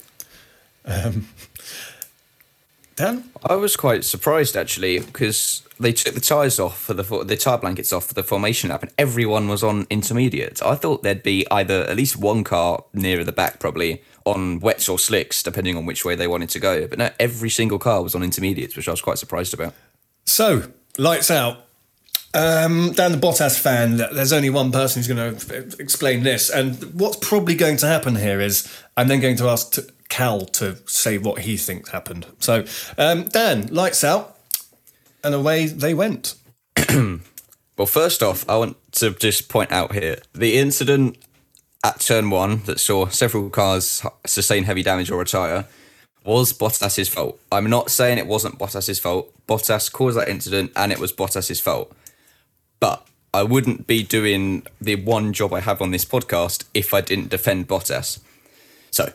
Um, 0.84 1.28
Dan, 2.96 3.30
I 3.44 3.54
was 3.54 3.76
quite 3.76 4.04
surprised 4.04 4.56
actually 4.56 4.98
because 4.98 5.62
they 5.80 5.92
took 5.92 6.14
the 6.14 6.20
tires 6.20 6.60
off 6.60 6.78
for 6.78 6.94
the 6.94 7.24
the 7.24 7.36
tire 7.36 7.58
blankets 7.58 7.92
off 7.92 8.06
for 8.06 8.14
the 8.14 8.22
formation 8.22 8.70
lap, 8.70 8.82
and 8.82 8.92
everyone 8.98 9.48
was 9.48 9.62
on 9.62 9.86
intermediate. 9.90 10.62
I 10.62 10.74
thought 10.74 11.02
there'd 11.02 11.22
be 11.22 11.46
either 11.50 11.84
at 11.84 11.96
least 11.96 12.16
one 12.16 12.44
car 12.44 12.84
nearer 12.92 13.24
the 13.24 13.32
back, 13.32 13.58
probably 13.58 14.02
on 14.24 14.60
wets 14.60 14.88
or 14.88 14.98
slicks, 14.98 15.42
depending 15.42 15.76
on 15.76 15.86
which 15.86 16.04
way 16.04 16.14
they 16.14 16.28
wanted 16.28 16.50
to 16.50 16.60
go. 16.60 16.86
But 16.86 16.98
no, 16.98 17.10
every 17.18 17.50
single 17.50 17.78
car 17.78 18.02
was 18.02 18.14
on 18.14 18.22
intermediates, 18.22 18.76
which 18.76 18.88
I 18.88 18.92
was 18.92 19.00
quite 19.00 19.18
surprised 19.18 19.54
about. 19.54 19.74
So, 20.24 20.70
lights 20.98 21.30
out. 21.30 21.66
Um, 22.34 22.92
Dan, 22.92 23.12
the 23.12 23.18
Bottas 23.18 23.58
fan, 23.58 23.98
there's 23.98 24.32
only 24.32 24.50
one 24.50 24.72
person 24.72 25.00
who's 25.00 25.08
going 25.08 25.36
to 25.36 25.82
explain 25.82 26.22
this. 26.22 26.48
And 26.48 26.76
what's 26.98 27.16
probably 27.16 27.54
going 27.54 27.76
to 27.78 27.86
happen 27.86 28.16
here 28.16 28.40
is 28.40 28.72
I'm 28.96 29.08
then 29.08 29.20
going 29.20 29.36
to 29.36 29.48
ask 29.48 29.78
Cal 30.08 30.40
to 30.46 30.76
say 30.86 31.18
what 31.18 31.40
he 31.42 31.56
thinks 31.56 31.90
happened. 31.90 32.26
So, 32.38 32.64
um, 32.96 33.24
Dan, 33.24 33.66
lights 33.68 34.02
out. 34.02 34.38
And 35.24 35.34
away 35.34 35.66
they 35.66 35.94
went. 35.94 36.34
Well, 37.76 37.86
first 37.86 38.22
off, 38.22 38.48
I 38.48 38.58
want 38.58 38.76
to 38.92 39.10
just 39.10 39.48
point 39.48 39.72
out 39.72 39.94
here 39.94 40.18
the 40.34 40.58
incident 40.58 41.16
at 41.82 42.00
turn 42.00 42.28
one 42.30 42.62
that 42.64 42.78
saw 42.78 43.08
several 43.08 43.48
cars 43.50 44.04
sustain 44.26 44.64
heavy 44.64 44.82
damage 44.82 45.10
or 45.10 45.18
retire 45.18 45.66
was 46.24 46.52
Bottas's 46.52 47.08
fault. 47.08 47.40
I'm 47.50 47.68
not 47.68 47.90
saying 47.90 48.18
it 48.18 48.26
wasn't 48.26 48.58
Bottas's 48.58 48.98
fault. 48.98 49.32
Bottas 49.48 49.90
caused 49.90 50.16
that 50.18 50.28
incident 50.28 50.70
and 50.76 50.92
it 50.92 50.98
was 50.98 51.12
Bottas's 51.12 51.60
fault. 51.60 51.92
But 52.82 53.06
I 53.32 53.44
wouldn't 53.44 53.86
be 53.86 54.02
doing 54.02 54.66
the 54.80 54.96
one 54.96 55.32
job 55.32 55.52
I 55.54 55.60
have 55.60 55.80
on 55.80 55.92
this 55.92 56.04
podcast 56.04 56.64
if 56.74 56.92
I 56.92 57.00
didn't 57.00 57.28
defend 57.28 57.68
Bottas. 57.68 58.18
So, 58.90 59.12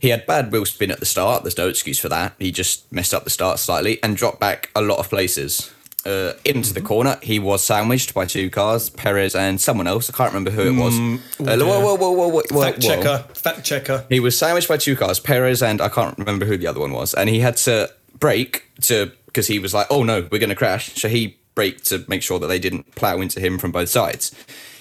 he 0.00 0.08
had 0.08 0.26
bad 0.26 0.50
wheel 0.50 0.64
spin 0.66 0.90
at 0.90 0.98
the 0.98 1.06
start. 1.06 1.44
There's 1.44 1.56
no 1.56 1.68
excuse 1.68 2.00
for 2.00 2.08
that. 2.08 2.34
He 2.40 2.50
just 2.50 2.90
messed 2.92 3.14
up 3.14 3.22
the 3.22 3.30
start 3.30 3.60
slightly 3.60 4.02
and 4.02 4.16
dropped 4.16 4.40
back 4.40 4.70
a 4.74 4.82
lot 4.82 4.98
of 4.98 5.08
places. 5.08 5.72
Uh, 6.04 6.32
into 6.44 6.74
the 6.74 6.80
corner, 6.80 7.16
he 7.22 7.38
was 7.38 7.62
sandwiched 7.62 8.12
by 8.12 8.24
two 8.26 8.50
cars, 8.50 8.90
Perez 8.90 9.36
and 9.36 9.60
someone 9.60 9.86
else. 9.86 10.10
I 10.10 10.16
can't 10.16 10.32
remember 10.32 10.50
who 10.50 10.62
it 10.62 10.74
was. 10.82 10.94
Mm, 10.94 11.20
Uh, 11.38 11.64
whoa, 11.64 11.78
whoa, 11.80 11.94
whoa, 11.94 12.10
whoa, 12.10 12.28
whoa, 12.28 12.42
whoa, 12.50 12.62
fact 12.62 12.82
checker. 12.82 13.18
Fact 13.34 13.62
checker. 13.62 14.04
He 14.08 14.18
was 14.18 14.36
sandwiched 14.36 14.68
by 14.68 14.78
two 14.78 14.96
cars, 14.96 15.20
Perez 15.20 15.62
and 15.62 15.80
I 15.80 15.88
can't 15.90 16.18
remember 16.18 16.44
who 16.44 16.56
the 16.56 16.66
other 16.66 16.80
one 16.80 16.90
was. 16.92 17.14
And 17.14 17.28
he 17.28 17.38
had 17.38 17.56
to 17.58 17.92
brake 18.18 18.64
to 18.82 19.12
because 19.26 19.46
he 19.46 19.60
was 19.60 19.72
like, 19.72 19.86
"Oh 19.90 20.02
no, 20.02 20.26
we're 20.32 20.40
going 20.40 20.48
to 20.50 20.56
crash." 20.56 20.94
So 20.96 21.08
he 21.08 21.36
braked 21.60 21.84
to 21.84 22.02
make 22.08 22.22
sure 22.22 22.38
that 22.38 22.46
they 22.46 22.58
didn't 22.58 22.94
plow 22.94 23.20
into 23.20 23.38
him 23.38 23.58
from 23.58 23.70
both 23.70 23.90
sides. 23.90 24.34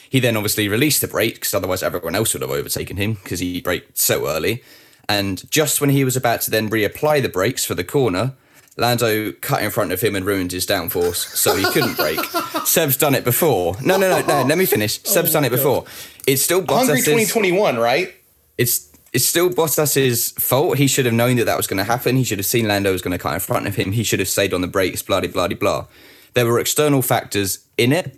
He 0.09 0.21
then 0.21 0.38
obviously 0.38 0.69
released 0.69 1.01
the 1.01 1.09
brake 1.09 1.33
because 1.33 1.53
otherwise 1.53 1.83
everyone 1.83 2.15
else 2.15 2.31
would 2.33 2.41
have 2.41 2.51
overtaken 2.51 2.95
him 2.95 3.15
because 3.15 3.41
he 3.41 3.59
braked 3.59 3.98
so 3.98 4.29
early. 4.29 4.63
And 5.09 5.51
just 5.51 5.81
when 5.81 5.89
he 5.89 6.05
was 6.05 6.15
about 6.15 6.39
to 6.43 6.51
then 6.51 6.69
reapply 6.69 7.21
the 7.21 7.27
brakes 7.27 7.65
for 7.65 7.75
the 7.75 7.83
corner, 7.83 8.31
Lando 8.77 9.33
cut 9.33 9.62
in 9.62 9.71
front 9.71 9.91
of 9.91 10.00
him 10.00 10.15
and 10.15 10.25
ruined 10.25 10.53
his 10.53 10.65
downforce, 10.65 11.36
so 11.36 11.53
he 11.57 11.65
couldn't 11.65 11.98
brake. 11.98 12.24
Seb's 12.65 12.95
done 12.95 13.13
it 13.13 13.25
before. 13.25 13.75
No, 13.83 13.98
no, 13.98 14.09
no, 14.09 14.25
no. 14.25 14.43
Let 14.43 14.57
me 14.57 14.65
finish. 14.65 15.00
Oh 15.00 15.09
Seb's 15.09 15.33
done 15.33 15.43
it 15.43 15.51
before. 15.51 15.83
It's 16.25 16.41
still 16.41 16.65
Hungary 16.65 17.01
2021, 17.01 17.77
right? 17.77 18.13
it's 18.57 18.88
it's 19.12 19.25
still 19.25 19.50
Bottas's 19.50 20.31
fault. 20.31 20.77
He 20.77 20.88
should 20.88 21.05
have 21.05 21.13
known 21.13 21.36
that 21.38 21.45
that 21.45 21.57
was 21.57 21.67
going 21.67 21.79
to 21.79 21.83
happen. 21.83 22.15
He 22.15 22.24
should 22.24 22.39
have 22.39 22.45
seen 22.45 22.69
Lando 22.69 22.93
was 22.93 23.01
going 23.01 23.12
to 23.12 23.17
cut 23.17 23.33
in 23.33 23.39
front 23.41 23.67
of 23.67 23.75
him. 23.75 23.91
He 23.91 24.03
should 24.03 24.19
have 24.19 24.29
stayed 24.29 24.53
on 24.53 24.62
the 24.62 24.67
brakes. 24.67 25.01
Blah 25.01 25.19
blah 25.21 25.29
blah 25.29 25.48
blah. 25.48 25.86
There 26.33 26.45
were 26.45 26.59
external 26.59 27.01
factors 27.01 27.59
in 27.77 27.91
it, 27.91 28.15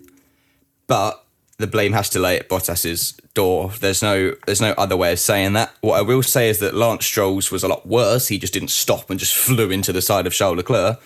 but 0.87 1.23
the 1.57 1.67
blame 1.67 1.93
has 1.93 2.09
to 2.09 2.19
lay 2.19 2.37
at 2.37 2.49
Bottas's 2.49 3.13
door. 3.33 3.69
There's 3.79 4.01
no 4.01 4.35
there's 4.45 4.61
no 4.61 4.71
other 4.71 4.97
way 4.97 5.13
of 5.13 5.19
saying 5.19 5.53
that. 5.53 5.71
What 5.81 5.97
I 5.97 6.01
will 6.01 6.23
say 6.23 6.49
is 6.49 6.59
that 6.59 6.73
Lance 6.73 7.05
Stroll's 7.05 7.51
was 7.51 7.63
a 7.63 7.67
lot 7.67 7.87
worse. 7.87 8.27
He 8.27 8.37
just 8.37 8.53
didn't 8.53 8.69
stop 8.69 9.09
and 9.09 9.19
just 9.19 9.35
flew 9.45 9.71
into 9.71 9.93
the 9.93 10.01
side 10.01 10.27
of 10.27 10.33
Charles 10.33 10.57
Leclerc. 10.57 10.99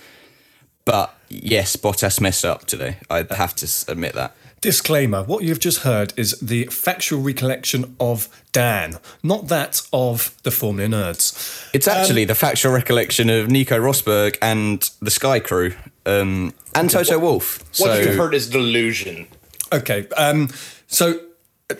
But 0.85 1.15
yes, 1.29 1.75
Bottas 1.75 2.21
messed 2.21 2.45
up 2.45 2.65
today. 2.65 2.97
I 3.09 3.25
have 3.31 3.55
to 3.55 3.91
admit 3.91 4.13
that. 4.13 4.35
Disclaimer 4.65 5.21
what 5.21 5.43
you've 5.43 5.59
just 5.59 5.81
heard 5.81 6.11
is 6.17 6.39
the 6.39 6.65
factual 6.65 7.21
recollection 7.21 7.95
of 7.99 8.27
Dan, 8.51 8.97
not 9.21 9.47
that 9.49 9.87
of 9.93 10.35
the 10.41 10.49
Formula 10.49 10.89
Nerds. 10.89 11.69
It's 11.71 11.87
actually 11.87 12.25
the 12.25 12.33
factual 12.33 12.73
recollection 12.73 13.29
of 13.29 13.47
Nico 13.47 13.77
Rosberg 13.77 14.39
and 14.41 14.89
the 15.03 15.11
Sky 15.11 15.39
Crew 15.39 15.75
um, 16.07 16.51
and 16.73 16.89
Toto 16.89 17.19
Wolff. 17.19 17.63
What 17.79 18.03
you've 18.03 18.15
heard 18.15 18.33
is 18.33 18.49
delusion. 18.49 19.27
Okay, 19.71 20.07
um, 20.17 20.49
so 20.87 21.19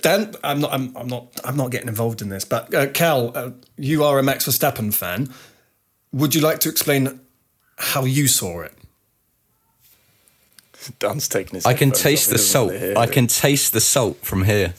Dan, 0.04 0.36
I'm 0.44 0.62
not, 0.62 0.72
I'm, 0.72 0.96
I'm 0.96 1.08
not, 1.08 1.42
I'm 1.44 1.58
not 1.58 1.72
getting 1.72 1.88
involved 1.88 2.22
in 2.22 2.30
this. 2.30 2.46
But 2.46 2.72
uh, 2.72 2.86
Cal, 2.92 3.36
uh, 3.36 3.50
you 3.77 4.04
are 4.04 4.20
a 4.20 4.24
Max 4.24 4.46
Verstappen 4.46 4.94
fan. 4.94 5.34
Would 6.12 6.36
you 6.36 6.42
like 6.42 6.60
to 6.60 6.70
explain 6.70 7.20
how 7.77 8.06
you 8.06 8.27
saw 8.27 8.62
it? 8.62 8.75
Dan's 11.00 11.27
taking 11.27 11.56
his. 11.56 11.65
I 11.65 11.74
can 11.74 11.92
taste 11.92 12.30
the 12.30 12.38
salt. 12.38 12.72
really 12.72 12.96
I 12.96 13.08
can 13.08 13.27
taste 13.27 13.74
the 13.74 13.82
salt 13.82 14.18
from 14.18 14.44
here. 14.44 14.74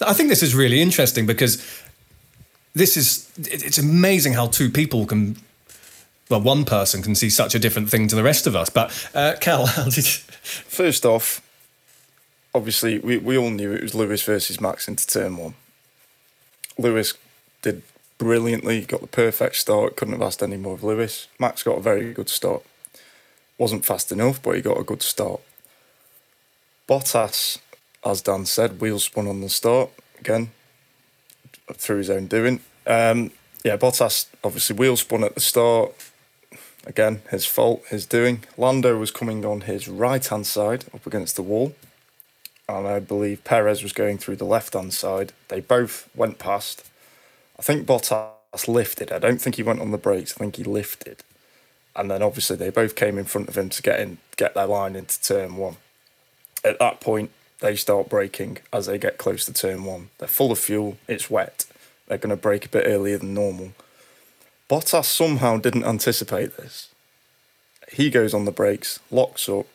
I 0.00 0.12
think 0.12 0.28
this 0.28 0.42
is 0.42 0.54
really 0.54 0.80
interesting 0.80 1.26
because 1.26 1.64
this 2.74 2.96
is 2.96 3.30
it's 3.38 3.78
amazing 3.78 4.32
how 4.32 4.48
two 4.48 4.70
people 4.70 5.06
can 5.06 5.36
well 6.28 6.40
one 6.40 6.64
person 6.64 7.02
can 7.02 7.14
see 7.14 7.30
such 7.30 7.54
a 7.54 7.58
different 7.58 7.88
thing 7.88 8.08
to 8.08 8.16
the 8.16 8.22
rest 8.22 8.46
of 8.46 8.56
us 8.56 8.68
but 8.68 8.90
uh, 9.14 9.34
cal 9.40 9.66
how 9.76 9.84
did 9.84 10.04
you, 10.04 10.20
First 10.44 11.06
off, 11.06 11.40
obviously, 12.54 12.98
we, 12.98 13.16
we 13.16 13.38
all 13.38 13.48
knew 13.48 13.72
it 13.72 13.82
was 13.82 13.94
Lewis 13.94 14.22
versus 14.22 14.60
Max 14.60 14.86
into 14.86 15.06
turn 15.06 15.38
one. 15.38 15.54
Lewis 16.76 17.14
did 17.62 17.82
brilliantly, 18.18 18.82
got 18.82 19.00
the 19.00 19.06
perfect 19.06 19.56
start, 19.56 19.96
couldn't 19.96 20.12
have 20.12 20.22
asked 20.22 20.42
any 20.42 20.58
more 20.58 20.74
of 20.74 20.84
Lewis. 20.84 21.28
Max 21.38 21.62
got 21.62 21.78
a 21.78 21.80
very 21.80 22.12
good 22.12 22.28
start. 22.28 22.62
Wasn't 23.58 23.84
fast 23.84 24.10
enough, 24.10 24.42
but 24.42 24.56
he 24.56 24.62
got 24.62 24.78
a 24.78 24.84
good 24.84 25.02
start. 25.02 25.40
Bottas, 26.88 27.58
as 28.04 28.20
Dan 28.20 28.46
said, 28.46 28.80
wheels 28.80 29.04
spun 29.04 29.26
on 29.26 29.40
the 29.40 29.48
start 29.48 29.90
again 30.20 30.50
through 31.72 31.98
his 31.98 32.10
own 32.10 32.26
doing. 32.26 32.60
Um, 32.86 33.30
yeah, 33.64 33.76
Bottas 33.76 34.26
obviously 34.42 34.76
wheel 34.76 34.96
spun 34.96 35.24
at 35.24 35.34
the 35.34 35.40
start. 35.40 35.92
Again, 36.86 37.22
his 37.30 37.46
fault, 37.46 37.82
his 37.88 38.04
doing. 38.04 38.44
Lando 38.58 38.98
was 38.98 39.10
coming 39.10 39.44
on 39.44 39.62
his 39.62 39.88
right 39.88 40.24
hand 40.24 40.46
side 40.46 40.84
up 40.92 41.06
against 41.06 41.36
the 41.36 41.42
wall. 41.42 41.74
And 42.68 42.86
I 42.86 42.98
believe 42.98 43.44
Perez 43.44 43.82
was 43.82 43.92
going 43.92 44.18
through 44.18 44.36
the 44.36 44.44
left 44.44 44.74
hand 44.74 44.92
side. 44.92 45.32
They 45.48 45.60
both 45.60 46.08
went 46.14 46.38
past. 46.38 46.90
I 47.58 47.62
think 47.62 47.86
Bottas 47.86 48.68
lifted. 48.68 49.12
I 49.12 49.18
don't 49.18 49.40
think 49.40 49.56
he 49.56 49.62
went 49.62 49.80
on 49.80 49.92
the 49.92 49.98
brakes. 49.98 50.34
I 50.36 50.40
think 50.40 50.56
he 50.56 50.64
lifted. 50.64 51.22
And 51.96 52.10
then 52.10 52.22
obviously 52.22 52.56
they 52.56 52.70
both 52.70 52.96
came 52.96 53.18
in 53.18 53.24
front 53.24 53.48
of 53.48 53.56
him 53.56 53.68
to 53.70 53.82
get 53.82 54.00
in, 54.00 54.18
get 54.36 54.54
their 54.54 54.66
line 54.66 54.96
into 54.96 55.20
turn 55.22 55.56
one. 55.56 55.76
At 56.64 56.78
that 56.78 57.00
point, 57.00 57.30
they 57.60 57.76
start 57.76 58.08
braking 58.08 58.58
as 58.72 58.86
they 58.86 58.98
get 58.98 59.18
close 59.18 59.44
to 59.46 59.52
turn 59.52 59.84
one. 59.84 60.10
They're 60.18 60.28
full 60.28 60.52
of 60.52 60.58
fuel. 60.58 60.98
It's 61.06 61.30
wet. 61.30 61.66
They're 62.08 62.18
going 62.18 62.30
to 62.30 62.36
brake 62.36 62.66
a 62.66 62.68
bit 62.70 62.84
earlier 62.86 63.18
than 63.18 63.34
normal. 63.34 63.72
Bottas 64.68 65.04
somehow 65.04 65.58
didn't 65.58 65.84
anticipate 65.84 66.56
this. 66.56 66.88
He 67.92 68.10
goes 68.10 68.34
on 68.34 68.44
the 68.44 68.50
brakes, 68.50 68.98
locks 69.10 69.48
up, 69.48 69.66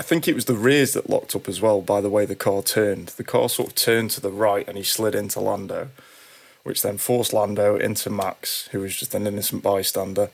I 0.00 0.02
think 0.02 0.26
it 0.26 0.34
was 0.34 0.46
the 0.46 0.54
rears 0.54 0.94
that 0.94 1.10
locked 1.10 1.36
up 1.36 1.46
as 1.46 1.60
well 1.60 1.82
by 1.82 2.00
the 2.00 2.08
way 2.08 2.24
the 2.24 2.34
car 2.34 2.62
turned. 2.62 3.08
The 3.08 3.22
car 3.22 3.50
sort 3.50 3.68
of 3.68 3.74
turned 3.74 4.10
to 4.12 4.22
the 4.22 4.30
right 4.30 4.66
and 4.66 4.78
he 4.78 4.82
slid 4.82 5.14
into 5.14 5.40
Lando, 5.40 5.90
which 6.62 6.80
then 6.80 6.96
forced 6.96 7.34
Lando 7.34 7.76
into 7.76 8.08
Max, 8.08 8.68
who 8.68 8.80
was 8.80 8.96
just 8.96 9.14
an 9.14 9.26
innocent 9.26 9.62
bystander. 9.62 10.30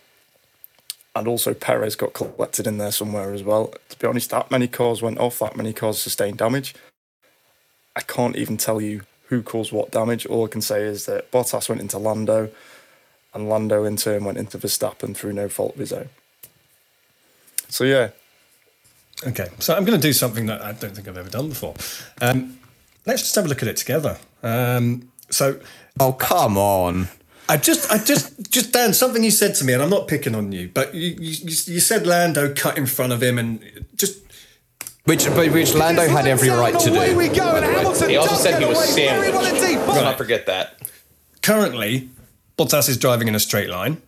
And 1.16 1.26
also 1.26 1.54
Perez 1.54 1.96
got 1.96 2.12
collected 2.12 2.66
in 2.66 2.78
there 2.78 2.92
somewhere 2.92 3.32
as 3.32 3.42
well. 3.42 3.72
To 3.88 3.98
be 3.98 4.06
honest, 4.06 4.30
that 4.30 4.50
many 4.50 4.68
cars 4.68 5.02
went 5.02 5.18
off, 5.18 5.38
that 5.40 5.56
many 5.56 5.72
cars 5.72 6.00
sustained 6.00 6.38
damage. 6.38 6.74
I 7.96 8.02
can't 8.02 8.36
even 8.36 8.56
tell 8.56 8.80
you 8.80 9.02
who 9.28 9.42
caused 9.42 9.72
what 9.72 9.90
damage. 9.90 10.26
All 10.26 10.44
I 10.44 10.48
can 10.48 10.60
say 10.60 10.82
is 10.82 11.06
that 11.06 11.32
Bottas 11.32 11.68
went 11.68 11.80
into 11.80 11.98
Lando, 11.98 12.50
and 13.34 13.48
Lando 13.48 13.84
in 13.84 13.96
turn 13.96 14.24
went 14.24 14.38
into 14.38 14.58
Verstappen 14.58 15.16
through 15.16 15.32
no 15.32 15.48
fault 15.48 15.74
of 15.74 15.80
his 15.80 15.92
own. 15.92 16.10
So 17.68 17.84
yeah, 17.84 18.10
Okay, 19.24 19.48
so 19.58 19.74
I'm 19.74 19.84
going 19.84 19.98
to 19.98 20.06
do 20.06 20.12
something 20.12 20.46
that 20.46 20.60
I 20.60 20.72
don't 20.72 20.94
think 20.94 21.08
I've 21.08 21.16
ever 21.16 21.30
done 21.30 21.48
before. 21.48 21.74
Um, 22.20 22.58
let's 23.06 23.22
just 23.22 23.34
have 23.36 23.46
a 23.46 23.48
look 23.48 23.62
at 23.62 23.68
it 23.68 23.78
together. 23.78 24.18
Um, 24.42 25.10
so, 25.30 25.58
oh 25.98 26.12
come 26.12 26.58
on! 26.58 27.08
I 27.48 27.56
just, 27.56 27.90
I 27.90 27.98
just, 27.98 28.50
just 28.50 28.72
Dan, 28.72 28.92
something 28.92 29.22
you 29.22 29.30
said 29.30 29.54
to 29.56 29.64
me, 29.64 29.72
and 29.72 29.82
I'm 29.82 29.90
not 29.90 30.08
picking 30.08 30.34
on 30.34 30.50
you, 30.52 30.68
but 30.72 30.94
you, 30.94 31.10
you, 31.20 31.30
you 31.44 31.80
said 31.80 32.06
Lando 32.06 32.52
cut 32.52 32.76
in 32.76 32.86
front 32.86 33.12
of 33.12 33.22
him, 33.22 33.38
and 33.38 33.62
just 33.94 34.18
which, 35.04 35.26
which 35.28 35.74
Lando 35.74 36.08
had 36.08 36.26
every 36.26 36.48
right 36.48 36.78
to 36.78 36.90
do. 36.90 37.16
We 37.16 37.28
go, 37.28 37.60
he 38.08 38.16
also 38.16 38.34
said 38.34 38.60
he 38.60 38.68
was 38.68 38.82
sandwiched. 38.88 39.86
Let's 39.86 40.00
not 40.00 40.18
forget 40.18 40.46
that. 40.46 40.80
Currently, 41.42 42.08
Bottas 42.58 42.88
is 42.88 42.98
driving 42.98 43.28
in 43.28 43.36
a 43.36 43.40
straight 43.40 43.68
line, 43.68 44.02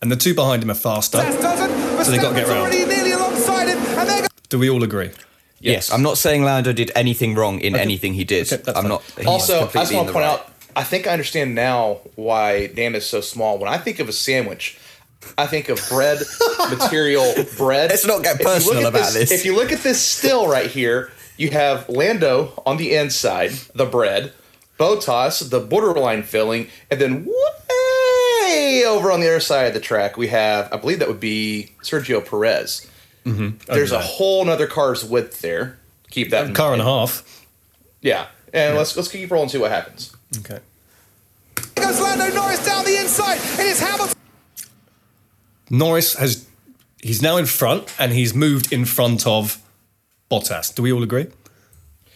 and 0.00 0.10
the 0.10 0.16
two 0.16 0.34
behind 0.34 0.62
him 0.62 0.70
are 0.70 0.74
faster, 0.74 1.18
so 1.18 2.10
they 2.10 2.16
got 2.18 2.30
to 2.30 2.34
get 2.34 2.48
round. 2.48 2.72
Do 4.48 4.58
we 4.58 4.70
all 4.70 4.82
agree? 4.82 5.10
Yes. 5.60 5.92
I'm 5.92 6.02
not 6.02 6.18
saying 6.18 6.42
Lando 6.42 6.72
did 6.72 6.90
anything 6.94 7.34
wrong 7.34 7.60
in 7.60 7.74
Okay. 7.74 7.82
anything 7.82 8.14
he 8.14 8.24
did. 8.24 8.52
Okay, 8.52 8.62
I'm 8.68 8.74
fine. 8.74 8.88
not. 8.88 9.02
he's 9.16 9.26
Also, 9.26 9.54
I 9.54 9.60
just 9.60 9.72
completely 9.72 9.96
want 9.96 10.08
in 10.08 10.12
to 10.12 10.12
the 10.12 10.12
point 10.12 10.26
right. 10.26 10.40
out, 10.40 10.51
I 10.74 10.84
think 10.84 11.06
I 11.06 11.12
understand 11.12 11.54
now 11.54 12.00
why 12.14 12.68
Dan 12.68 12.94
is 12.94 13.06
so 13.06 13.20
small. 13.20 13.58
When 13.58 13.72
I 13.72 13.78
think 13.78 13.98
of 13.98 14.08
a 14.08 14.12
sandwich, 14.12 14.78
I 15.36 15.46
think 15.46 15.68
of 15.68 15.80
bread 15.88 16.22
material 16.70 17.32
bread. 17.56 17.90
Let's 17.90 18.06
not 18.06 18.22
get 18.22 18.40
If 18.40 18.44
look 18.44 18.54
personal 18.54 18.86
at 18.86 18.88
about 18.88 19.12
this. 19.12 19.30
If 19.30 19.44
you 19.44 19.54
look 19.54 19.72
at 19.72 19.80
this 19.80 20.00
still 20.00 20.48
right 20.48 20.70
here, 20.70 21.10
you 21.36 21.50
have 21.50 21.88
Lando 21.88 22.62
on 22.66 22.76
the 22.76 22.94
inside, 22.94 23.50
the 23.74 23.86
bread, 23.86 24.32
Bottas, 24.78 25.48
the 25.48 25.60
borderline 25.60 26.22
filling, 26.22 26.68
and 26.90 27.00
then 27.00 27.26
way 27.26 28.84
over 28.86 29.12
on 29.12 29.20
the 29.20 29.28
other 29.28 29.40
side 29.40 29.66
of 29.66 29.74
the 29.74 29.80
track, 29.80 30.16
we 30.16 30.28
have, 30.28 30.72
I 30.72 30.76
believe 30.76 30.98
that 30.98 31.08
would 31.08 31.20
be 31.20 31.72
Sergio 31.82 32.24
Perez. 32.24 32.90
Mm-hmm. 33.24 33.72
There's 33.72 33.92
a 33.92 34.00
whole 34.00 34.44
nother 34.44 34.66
car's 34.66 35.04
width 35.04 35.40
there. 35.40 35.78
Keep 36.10 36.30
that 36.30 36.46
in 36.46 36.54
car 36.54 36.72
and 36.72 36.82
a 36.82 36.84
half. 36.84 37.46
Yeah, 38.00 38.26
and 38.52 38.76
let's 38.76 38.96
let's 38.96 39.08
keep 39.08 39.30
rolling 39.30 39.44
and 39.44 39.52
see 39.52 39.58
what 39.58 39.70
happens. 39.70 40.14
Okay. 40.38 40.60
goes 41.74 42.00
Lando 42.00 42.28
Norris 42.34 42.64
down 42.64 42.84
the 42.84 42.96
inside. 42.98 43.36
It 43.60 43.66
is 43.66 43.80
Hamilton. 43.80 44.16
Norris 45.70 46.14
has, 46.16 46.46
he's 47.02 47.22
now 47.22 47.36
in 47.36 47.46
front, 47.46 47.94
and 47.98 48.12
he's 48.12 48.34
moved 48.34 48.72
in 48.72 48.84
front 48.84 49.26
of 49.26 49.58
Bottas. 50.30 50.74
Do 50.74 50.82
we 50.82 50.92
all 50.92 51.02
agree? 51.02 51.26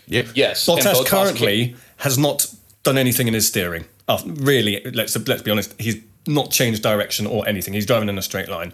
Yeah. 0.07 0.23
Yes. 0.35 0.67
Bottas 0.67 0.95
Bottas 0.95 1.07
currently 1.07 1.77
has 1.99 2.19
not 2.19 2.47
done 2.83 2.99
anything 2.99 3.29
in 3.29 3.35
his 3.35 3.47
steering. 3.49 3.85
Oh, 4.09 4.23
really, 4.27 4.81
let's 4.95 5.17
let's 5.27 5.43
be 5.43 5.51
honest. 5.51 5.75
He's 5.81 5.97
not 6.29 6.51
changed 6.51 6.83
direction 6.83 7.27
or 7.27 7.47
anything. 7.49 7.75
He's 7.75 7.87
driving 7.87 8.09
in 8.09 8.17
a 8.19 8.23
straight 8.23 8.49
line. 8.49 8.73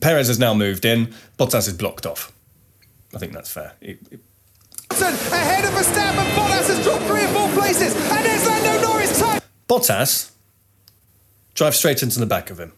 Perez 0.00 0.26
has 0.28 0.38
now 0.38 0.54
moved 0.54 0.84
in. 0.84 1.14
Bottas 1.38 1.68
is 1.68 1.74
blocked 1.74 2.04
off. 2.06 2.32
I 3.14 3.18
think 3.18 3.32
that's 3.32 3.50
fair. 3.50 3.74
It- 3.80 3.98
it- 4.10 4.20
ahead 4.90 5.64
of 5.64 5.72
Verstappen. 5.72 6.24
Bottas 6.34 6.68
has 6.68 6.82
dropped 6.84 7.04
three 7.04 7.24
or 7.24 7.28
four 7.28 7.48
places. 7.50 7.94
And 8.10 8.24
there's 8.24 8.46
Lando 8.46 8.82
Norris. 8.82 9.18
Time. 9.18 9.40
Bottas 9.68 10.32
drives 11.54 11.78
straight 11.78 12.02
into 12.02 12.18
the 12.18 12.26
back 12.26 12.50
of 12.50 12.58
him. 12.58 12.72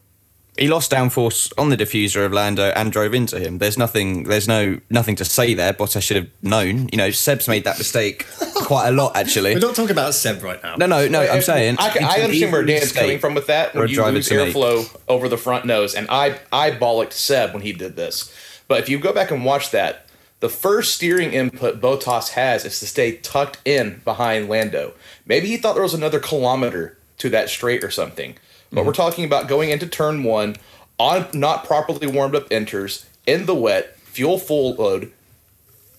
He 0.58 0.66
lost 0.66 0.90
downforce 0.90 1.52
on 1.56 1.68
the 1.68 1.76
diffuser 1.76 2.26
of 2.26 2.32
Lando 2.32 2.72
and 2.74 2.90
drove 2.90 3.14
into 3.14 3.38
him. 3.38 3.58
There's 3.58 3.78
nothing. 3.78 4.24
There's 4.24 4.48
no 4.48 4.80
nothing 4.90 5.14
to 5.16 5.24
say 5.24 5.54
there. 5.54 5.72
Bottas 5.72 6.02
should 6.02 6.16
have 6.16 6.28
known. 6.42 6.88
You 6.90 6.98
know, 6.98 7.12
Seb's 7.12 7.46
made 7.46 7.62
that 7.62 7.78
mistake 7.78 8.26
quite 8.56 8.88
a 8.88 8.90
lot 8.90 9.14
actually. 9.14 9.54
We're 9.54 9.60
not 9.60 9.76
talking 9.76 9.92
about 9.92 10.14
Seb 10.14 10.42
right 10.42 10.60
now. 10.60 10.74
No, 10.74 10.86
no, 10.86 11.06
no. 11.06 11.20
I'm 11.20 11.42
saying 11.42 11.76
I, 11.78 11.90
can, 11.90 12.02
I 12.02 12.16
an 12.16 12.22
understand 12.24 12.52
where 12.52 12.64
Dan's 12.64 12.90
coming 12.90 13.20
from 13.20 13.34
with 13.34 13.46
that 13.46 13.70
for 13.70 13.78
a 13.78 13.80
when 13.82 13.90
you 13.90 13.94
driver 13.94 14.12
lose 14.12 14.28
airflow 14.28 15.00
over 15.06 15.28
the 15.28 15.38
front 15.38 15.64
nose, 15.64 15.94
and 15.94 16.08
I 16.10 16.40
I 16.50 16.72
bollocked 16.72 17.12
Seb 17.12 17.52
when 17.52 17.62
he 17.62 17.72
did 17.72 17.94
this. 17.94 18.34
But 18.66 18.80
if 18.80 18.88
you 18.88 18.98
go 18.98 19.12
back 19.12 19.30
and 19.30 19.44
watch 19.44 19.70
that, 19.70 20.07
the 20.40 20.48
first 20.48 20.94
steering 20.94 21.32
input 21.32 21.80
Bottas 21.80 22.30
has 22.30 22.64
is 22.64 22.78
to 22.80 22.86
stay 22.86 23.16
tucked 23.16 23.58
in 23.64 24.00
behind 24.04 24.48
Lando. 24.48 24.92
Maybe 25.26 25.48
he 25.48 25.56
thought 25.56 25.74
there 25.74 25.82
was 25.82 25.94
another 25.94 26.20
kilometer 26.20 26.96
to 27.18 27.28
that 27.30 27.48
straight 27.48 27.82
or 27.82 27.90
something. 27.90 28.36
But 28.70 28.84
we're 28.84 28.92
mm-hmm. 28.92 29.02
talking 29.02 29.24
about 29.24 29.48
going 29.48 29.70
into 29.70 29.86
turn 29.86 30.22
one 30.22 30.56
on 30.98 31.26
not 31.32 31.64
properly 31.64 32.06
warmed 32.06 32.34
up 32.34 32.46
enters 32.50 33.06
in 33.26 33.46
the 33.46 33.54
wet, 33.54 33.98
fuel 34.00 34.38
full 34.38 34.74
load, 34.74 35.12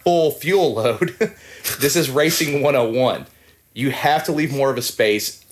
full 0.04 0.32
fuel 0.32 0.74
load. 0.76 1.16
this 1.80 1.96
is 1.96 2.10
racing 2.10 2.62
101. 2.62 3.26
You 3.74 3.92
have 3.92 4.24
to 4.26 4.32
leave 4.32 4.54
more 4.54 4.70
of 4.70 4.78
a 4.78 4.82
space. 4.82 5.44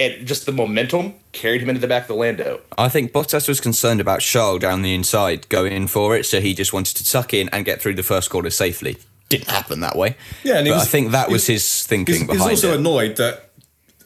And 0.00 0.26
just 0.26 0.46
the 0.46 0.52
momentum 0.52 1.14
carried 1.32 1.60
him 1.62 1.68
into 1.68 1.80
the 1.80 1.86
back 1.86 2.02
of 2.04 2.08
the 2.08 2.14
Lando. 2.14 2.60
I 2.78 2.88
think 2.88 3.12
Bottas 3.12 3.46
was 3.46 3.60
concerned 3.60 4.00
about 4.00 4.20
Charles 4.20 4.60
down 4.60 4.80
the 4.82 4.94
inside 4.94 5.48
going 5.50 5.72
in 5.72 5.86
for 5.88 6.16
it, 6.16 6.24
so 6.24 6.40
he 6.40 6.54
just 6.54 6.72
wanted 6.72 6.96
to 6.96 7.04
tuck 7.04 7.34
in 7.34 7.48
and 7.50 7.64
get 7.66 7.82
through 7.82 7.94
the 7.94 8.02
first 8.02 8.30
corner 8.30 8.48
safely. 8.50 8.96
Didn't 9.28 9.50
happen 9.50 9.80
that 9.80 9.96
way. 9.96 10.16
Yeah, 10.42 10.56
and 10.58 10.66
but 10.66 10.74
was- 10.74 10.82
I 10.82 10.86
think 10.86 11.10
that 11.12 11.28
was 11.28 11.42
was- 11.42 11.46
his 11.48 11.86
thinking 11.86 12.14
He's, 12.28 12.30
he's 12.32 12.40
also 12.40 12.72
it. 12.72 12.78
annoyed 12.78 13.16
that 13.16 13.50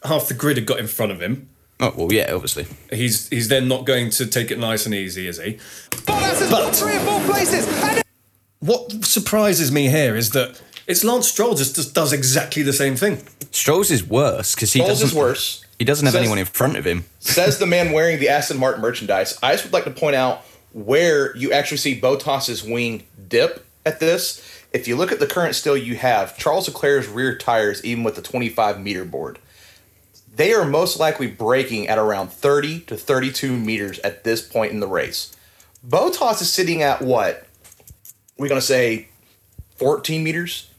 half 0.04 0.26
the 0.28 0.35
grid 0.35 0.57
had 0.57 0.66
got 0.66 0.78
in 0.80 0.87
front 0.88 1.12
of 1.12 1.20
him. 1.22 1.48
oh 1.80 1.92
well, 1.96 2.12
yeah, 2.12 2.33
obviously. 2.35 2.66
He's 2.90 3.28
he's 3.28 3.48
then 3.48 3.68
not 3.68 3.87
going 3.87 4.11
to 4.11 4.26
take 4.26 4.50
it 4.50 4.59
nice 4.59 4.85
and 4.87 4.94
easy, 4.94 5.26
is 5.28 5.40
he? 5.40 5.59
Bottas 5.90 6.40
has 6.40 6.48
dropped 6.50 6.74
three 6.76 6.96
or 6.96 7.00
four 7.00 7.20
places. 7.20 7.66
And 7.85 8.02
What 8.59 9.04
surprises 9.04 9.70
me 9.72 9.88
here 9.90 10.16
is 10.16 10.30
that 10.30 10.61
it's 10.87 11.04
Lance 11.04 11.28
Stroll 11.28 11.54
just, 11.54 11.76
just 11.76 11.94
does 11.94 12.12
exactly 12.12 12.62
the 12.62 12.72
same 12.72 12.96
thing. 12.96 13.22
Stroll's 13.52 13.90
is 13.90 14.04
worse 14.07 14.54
because 14.54 14.72
he 14.72 14.80
Stroll's 14.80 15.00
doesn't. 15.00 15.09
is 15.09 15.14
worse. 15.14 15.63
He 15.78 15.84
doesn't 15.84 16.06
have 16.06 16.12
Says- 16.12 16.20
anyone 16.20 16.38
in 16.38 16.46
front 16.46 16.76
of 16.76 16.84
him. 16.87 17.04
Says 17.20 17.58
the 17.58 17.66
man 17.66 17.92
wearing 17.92 18.20
the 18.20 18.28
Aston 18.28 18.58
Martin 18.58 18.80
merchandise. 18.82 19.38
I 19.42 19.52
just 19.52 19.64
would 19.64 19.72
like 19.72 19.84
to 19.84 19.90
point 19.90 20.16
out 20.16 20.42
where 20.72 21.37
you 21.37 21.52
actually 21.52 21.76
see 21.78 22.00
Bottas's 22.00 22.62
wing 22.64 23.04
dip 23.28 23.64
at 23.87 24.00
this. 24.00 24.42
If 24.72 24.88
you 24.88 24.96
look 24.96 25.12
at 25.12 25.20
the 25.20 25.26
current 25.26 25.54
still 25.54 25.76
you 25.76 25.96
have, 25.96 26.37
Charles 26.37 26.68
Leclerc's 26.68 27.08
rear 27.08 27.37
tires, 27.38 27.84
even 27.84 28.02
with 28.02 28.16
the 28.16 28.22
25 28.22 28.80
meter 28.80 29.04
board, 29.04 29.38
they 30.34 30.52
are 30.52 30.64
most 30.64 30.98
likely 30.98 31.28
braking 31.28 31.87
at 31.87 31.96
around 31.96 32.32
30 32.32 32.80
to 32.80 32.96
32 32.96 33.56
meters 33.56 34.00
at 34.00 34.24
this 34.24 34.42
point 34.42 34.72
in 34.72 34.80
the 34.80 34.88
race. 34.88 35.34
Bottas 35.87 36.40
is 36.42 36.52
sitting 36.52 36.82
at 36.82 37.02
what? 37.02 37.46
We're 38.37 38.48
going 38.48 38.60
to 38.60 38.66
say 38.66 39.08
14 39.76 40.24
meters 40.24 40.70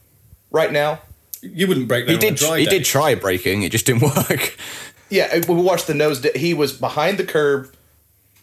right 0.50 0.70
now. 0.72 1.00
You 1.42 1.66
wouldn't 1.68 1.88
break 1.88 2.06
He 2.08 2.14
that 2.16 2.22
on 2.24 2.28
a 2.28 2.30
did. 2.30 2.38
dry 2.38 2.58
He 2.58 2.64
day. 2.64 2.70
did 2.70 2.84
try 2.84 3.14
braking. 3.14 3.62
It 3.62 3.72
just 3.72 3.86
didn't 3.86 4.02
work. 4.02 4.56
Yeah, 5.08 5.38
we 5.46 5.54
watched 5.54 5.86
the 5.86 5.94
nose. 5.94 6.20
di- 6.20 6.36
He 6.36 6.52
was 6.52 6.72
behind 6.72 7.16
the 7.16 7.22
curb, 7.24 7.72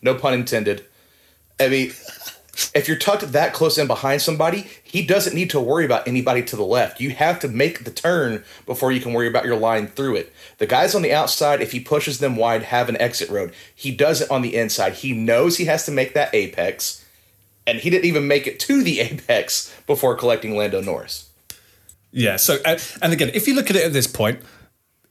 no 0.01 0.15
pun 0.15 0.33
intended. 0.33 0.85
I 1.59 1.67
mean, 1.67 1.87
if 2.73 2.87
you're 2.87 2.95
tucked 2.97 3.29
that 3.33 3.51
close 3.53 3.77
in 3.77 3.85
behind 3.85 4.21
somebody, 4.21 4.67
he 4.81 5.05
doesn't 5.05 5.35
need 5.35 5.49
to 5.49 5.59
worry 5.59 5.83
about 5.83 6.07
anybody 6.07 6.41
to 6.43 6.55
the 6.55 6.63
left. 6.63 7.01
You 7.01 7.09
have 7.09 7.41
to 7.41 7.49
make 7.49 7.83
the 7.83 7.91
turn 7.91 8.45
before 8.65 8.93
you 8.93 9.01
can 9.01 9.11
worry 9.11 9.27
about 9.27 9.43
your 9.43 9.57
line 9.57 9.87
through 9.87 10.15
it. 10.15 10.31
The 10.59 10.65
guys 10.65 10.95
on 10.95 11.01
the 11.01 11.11
outside, 11.13 11.59
if 11.61 11.73
he 11.73 11.81
pushes 11.81 12.19
them 12.19 12.37
wide, 12.37 12.63
have 12.63 12.87
an 12.87 12.95
exit 13.01 13.29
road. 13.29 13.51
He 13.75 13.91
does 13.93 14.21
it 14.21 14.31
on 14.31 14.41
the 14.41 14.55
inside. 14.55 14.93
He 14.93 15.11
knows 15.11 15.57
he 15.57 15.65
has 15.65 15.85
to 15.87 15.91
make 15.91 16.13
that 16.13 16.33
apex, 16.33 17.03
and 17.67 17.79
he 17.79 17.89
didn't 17.89 18.05
even 18.05 18.25
make 18.25 18.47
it 18.47 18.57
to 18.61 18.81
the 18.83 18.99
apex 19.01 19.69
before 19.85 20.15
collecting 20.15 20.55
Lando 20.55 20.79
Norris. 20.79 21.29
Yeah. 22.13 22.37
So, 22.37 22.59
and, 22.63 22.81
and 23.01 23.11
again, 23.11 23.31
if 23.33 23.47
you 23.47 23.55
look 23.55 23.69
at 23.69 23.75
it 23.75 23.83
at 23.83 23.91
this 23.91 24.07
point, 24.07 24.39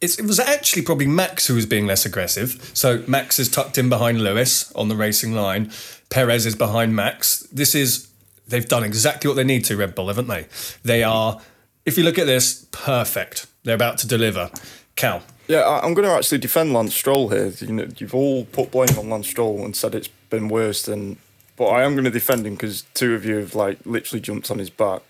it 0.00 0.20
was 0.22 0.40
actually 0.40 0.82
probably 0.82 1.06
Max 1.06 1.46
who 1.46 1.54
was 1.54 1.66
being 1.66 1.86
less 1.86 2.04
aggressive. 2.04 2.70
So 2.74 3.04
Max 3.06 3.38
is 3.38 3.48
tucked 3.48 3.78
in 3.78 3.88
behind 3.88 4.22
Lewis 4.22 4.72
on 4.72 4.88
the 4.88 4.96
racing 4.96 5.32
line. 5.32 5.70
Perez 6.10 6.44
is 6.46 6.56
behind 6.56 6.96
Max. 6.96 7.40
This 7.52 7.74
is 7.74 8.08
they've 8.48 8.66
done 8.66 8.82
exactly 8.82 9.28
what 9.28 9.34
they 9.34 9.44
need 9.44 9.64
to. 9.66 9.76
Red 9.76 9.94
Bull, 9.94 10.08
haven't 10.08 10.26
they? 10.26 10.46
They 10.82 11.02
are. 11.04 11.40
If 11.84 11.96
you 11.98 12.04
look 12.04 12.18
at 12.18 12.26
this, 12.26 12.66
perfect. 12.72 13.46
They're 13.62 13.76
about 13.76 13.98
to 13.98 14.08
deliver. 14.08 14.50
Cal. 14.96 15.22
Yeah, 15.48 15.80
I'm 15.82 15.94
going 15.94 16.06
to 16.06 16.14
actually 16.14 16.38
defend 16.38 16.72
Lance 16.72 16.94
Stroll 16.94 17.28
here. 17.28 17.48
You 17.60 17.72
know, 17.72 17.88
you've 17.96 18.14
all 18.14 18.44
put 18.46 18.70
blame 18.70 18.98
on 18.98 19.10
Lance 19.10 19.28
Stroll 19.28 19.64
and 19.64 19.74
said 19.76 19.94
it's 19.94 20.08
been 20.30 20.48
worse 20.48 20.82
than, 20.82 21.18
but 21.56 21.66
I 21.66 21.82
am 21.82 21.92
going 21.92 22.04
to 22.04 22.10
defend 22.10 22.46
him 22.46 22.54
because 22.54 22.82
two 22.94 23.14
of 23.14 23.24
you 23.24 23.36
have 23.36 23.54
like 23.54 23.78
literally 23.84 24.20
jumped 24.20 24.50
on 24.50 24.58
his 24.58 24.70
back. 24.70 25.02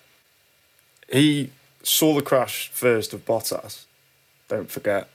He 1.11 1.50
saw 1.82 2.14
the 2.14 2.22
crash 2.22 2.68
first 2.68 3.12
of 3.12 3.24
Bottas. 3.24 3.84
Don't 4.48 4.70
forget, 4.70 5.08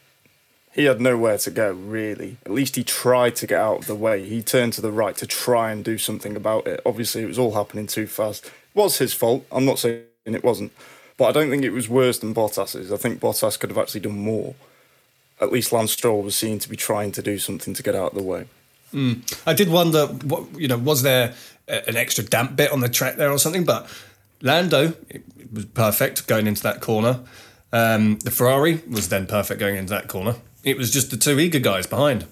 he 0.72 0.86
had 0.86 1.02
nowhere 1.02 1.38
to 1.40 1.52
go 1.52 1.72
really. 1.72 2.38
At 2.46 2.52
least 2.52 2.76
he 2.76 2.84
tried 2.84 3.36
to 3.38 3.48
get 3.48 3.60
out 3.60 3.80
of 3.80 3.88
the 3.88 3.96
way. 3.96 4.24
He 4.26 4.42
turned 4.42 4.74
to 4.74 4.82
the 4.82 4.92
right 4.92 5.16
to 5.18 5.28
try 5.28 5.72
and 5.72 5.84
do 5.84 5.98
something 5.98 6.36
about 6.36 6.68
it. 6.68 6.82
Obviously, 6.86 7.24
it 7.24 7.28
was 7.28 7.40
all 7.40 7.54
happening 7.54 7.88
too 7.88 8.08
fast. 8.08 8.46
It 8.46 8.52
was 8.76 8.98
his 9.00 9.14
fault. 9.14 9.46
I'm 9.52 9.66
not 9.66 9.80
saying 9.80 10.04
it 10.26 10.44
wasn't, 10.44 10.72
but 11.18 11.26
I 11.26 11.32
don't 11.32 11.50
think 11.50 11.64
it 11.64 11.72
was 11.72 11.90
worse 11.90 12.20
than 12.20 12.36
Bottas's. 12.36 12.92
I 12.92 12.98
think 12.98 13.20
Bottas 13.20 13.60
could 13.60 13.70
have 13.70 13.78
actually 13.78 14.02
done 14.02 14.20
more. 14.20 14.56
At 15.40 15.52
least 15.52 15.72
Lance 15.72 15.92
Stroll 15.92 16.22
was 16.22 16.36
seen 16.36 16.60
to 16.60 16.70
be 16.70 16.76
trying 16.76 17.12
to 17.14 17.22
do 17.22 17.38
something 17.38 17.74
to 17.74 17.84
get 17.84 17.96
out 17.96 18.12
of 18.12 18.18
the 18.18 18.24
way. 18.24 18.48
Mm. 18.94 19.22
I 19.46 19.54
did 19.54 19.70
wonder, 19.70 20.08
what 20.08 20.46
you 20.60 20.68
know, 20.68 20.78
was 20.78 21.02
there 21.02 21.34
an 21.68 21.98
extra 21.98 22.24
damp 22.24 22.56
bit 22.56 22.72
on 22.72 22.80
the 22.80 22.90
track 22.90 23.18
there 23.18 23.32
or 23.32 23.38
something? 23.38 23.66
But 23.66 23.90
Lando 24.42 24.94
it, 25.10 25.24
was 25.52 25.66
perfect 25.66 26.28
going 26.28 26.48
into 26.48 26.62
that 26.64 26.82
corner. 26.82 27.22
Um, 27.72 28.20
the 28.20 28.32
Ferrari 28.32 28.82
was 28.90 29.10
then 29.10 29.26
perfect 29.28 29.60
going 29.60 29.76
into 29.76 29.90
that 29.92 30.08
corner. 30.08 30.36
It 30.64 30.78
was 30.78 30.92
just 30.92 31.12
the 31.12 31.18
two 31.18 31.40
eager 31.40 31.60
guys 31.60 31.86
behind. 31.88 32.26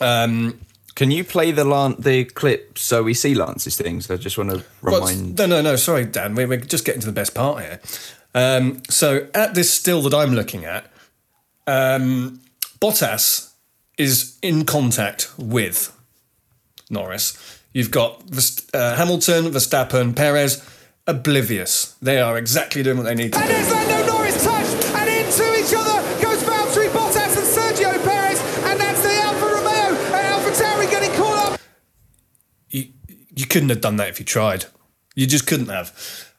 Um, 0.00 0.60
Can 0.94 1.10
you 1.10 1.24
play 1.24 1.52
the 1.52 1.64
Lan- 1.64 1.96
the 1.98 2.24
clip 2.24 2.76
so 2.78 3.02
we 3.02 3.14
see 3.14 3.34
Lance's 3.34 3.76
things? 3.76 4.10
I 4.10 4.16
just 4.16 4.36
want 4.38 4.50
to 4.50 4.64
Well, 4.82 5.00
remind. 5.00 5.38
no, 5.38 5.46
no, 5.46 5.62
no. 5.62 5.76
Sorry, 5.76 6.04
Dan. 6.04 6.34
We're, 6.34 6.46
we're 6.48 6.60
just 6.60 6.84
getting 6.84 7.00
to 7.00 7.06
the 7.06 7.12
best 7.12 7.34
part 7.34 7.62
here. 7.62 7.80
Um, 8.34 8.82
so 8.88 9.28
at 9.34 9.54
this 9.54 9.70
still 9.72 10.02
that 10.02 10.14
I'm 10.14 10.34
looking 10.34 10.64
at, 10.64 10.90
um, 11.66 12.40
Bottas 12.80 13.50
is 13.98 14.38
in 14.42 14.64
contact 14.64 15.30
with 15.38 15.96
Norris. 16.90 17.36
You've 17.72 17.90
got 17.90 18.22
uh, 18.74 18.96
Hamilton, 18.96 19.46
Verstappen, 19.46 20.14
Perez, 20.16 20.62
oblivious. 21.12 21.96
They 22.02 22.20
are 22.20 22.36
exactly 22.38 22.82
doing 22.82 22.96
what 22.98 23.04
they 23.04 23.14
need 23.14 23.32
to 23.32 23.38
And 23.38 23.48
do. 23.48 23.52
there's 23.54 23.70
Lando 23.70 24.06
Norris 24.12 24.42
touched 24.44 24.84
and 24.98 25.08
into 25.08 25.44
each 25.60 25.72
other 25.76 25.96
goes 26.22 26.42
Valtteri 26.42 26.88
Bottas 26.88 27.36
and 27.40 27.46
Sergio 27.46 27.92
Perez, 28.04 28.40
and 28.68 28.80
that's 28.80 29.02
the 29.02 29.14
Alfa 29.26 29.46
Romeo 29.46 29.88
and 30.16 30.26
Alfa 30.34 30.50
Tauri 30.50 30.90
getting 30.90 31.12
caught 31.16 31.52
up. 31.52 31.60
you, 32.70 32.84
you 33.36 33.46
couldn't 33.46 33.68
have 33.68 33.80
done 33.80 33.96
that 33.96 34.08
if 34.08 34.18
you 34.18 34.24
tried. 34.24 34.66
You 35.14 35.26
just 35.26 35.46
couldn't 35.46 35.68
have. 35.68 35.92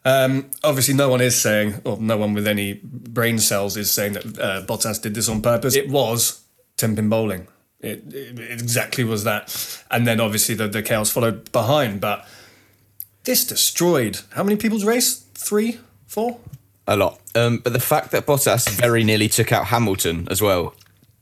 Um, 0.05 0.49
obviously, 0.63 0.95
no 0.95 1.07
one 1.09 1.21
is 1.21 1.39
saying, 1.39 1.81
or 1.85 1.97
no 1.97 2.17
one 2.17 2.33
with 2.33 2.47
any 2.47 2.81
brain 2.83 3.39
cells 3.39 3.77
is 3.77 3.89
saying 3.91 4.13
that 4.13 4.25
uh, 4.39 4.61
Bottas 4.65 5.01
did 5.01 5.15
this 5.15 5.29
on 5.29 5.41
purpose. 5.41 5.75
It 5.75 5.89
was 5.89 6.41
ten 6.75 6.95
pin 6.95 7.07
bowling. 7.09 7.47
It, 7.79 8.13
it, 8.13 8.39
it 8.39 8.51
exactly 8.61 9.03
was 9.03 9.23
that. 9.25 9.79
And 9.91 10.07
then 10.07 10.19
obviously 10.19 10.55
the, 10.55 10.67
the 10.67 10.81
chaos 10.81 11.09
followed 11.11 11.51
behind. 11.51 12.01
But 12.01 12.25
this 13.23 13.45
destroyed 13.45 14.19
how 14.31 14.43
many 14.43 14.55
people's 14.55 14.85
race? 14.85 15.25
Three, 15.33 15.79
four? 16.07 16.39
A 16.87 16.97
lot. 16.97 17.19
Um, 17.35 17.59
but 17.59 17.73
the 17.73 17.79
fact 17.79 18.11
that 18.11 18.25
Bottas 18.25 18.69
very 18.69 19.03
nearly 19.03 19.29
took 19.29 19.51
out 19.51 19.67
Hamilton 19.67 20.27
as 20.29 20.41
well 20.41 20.75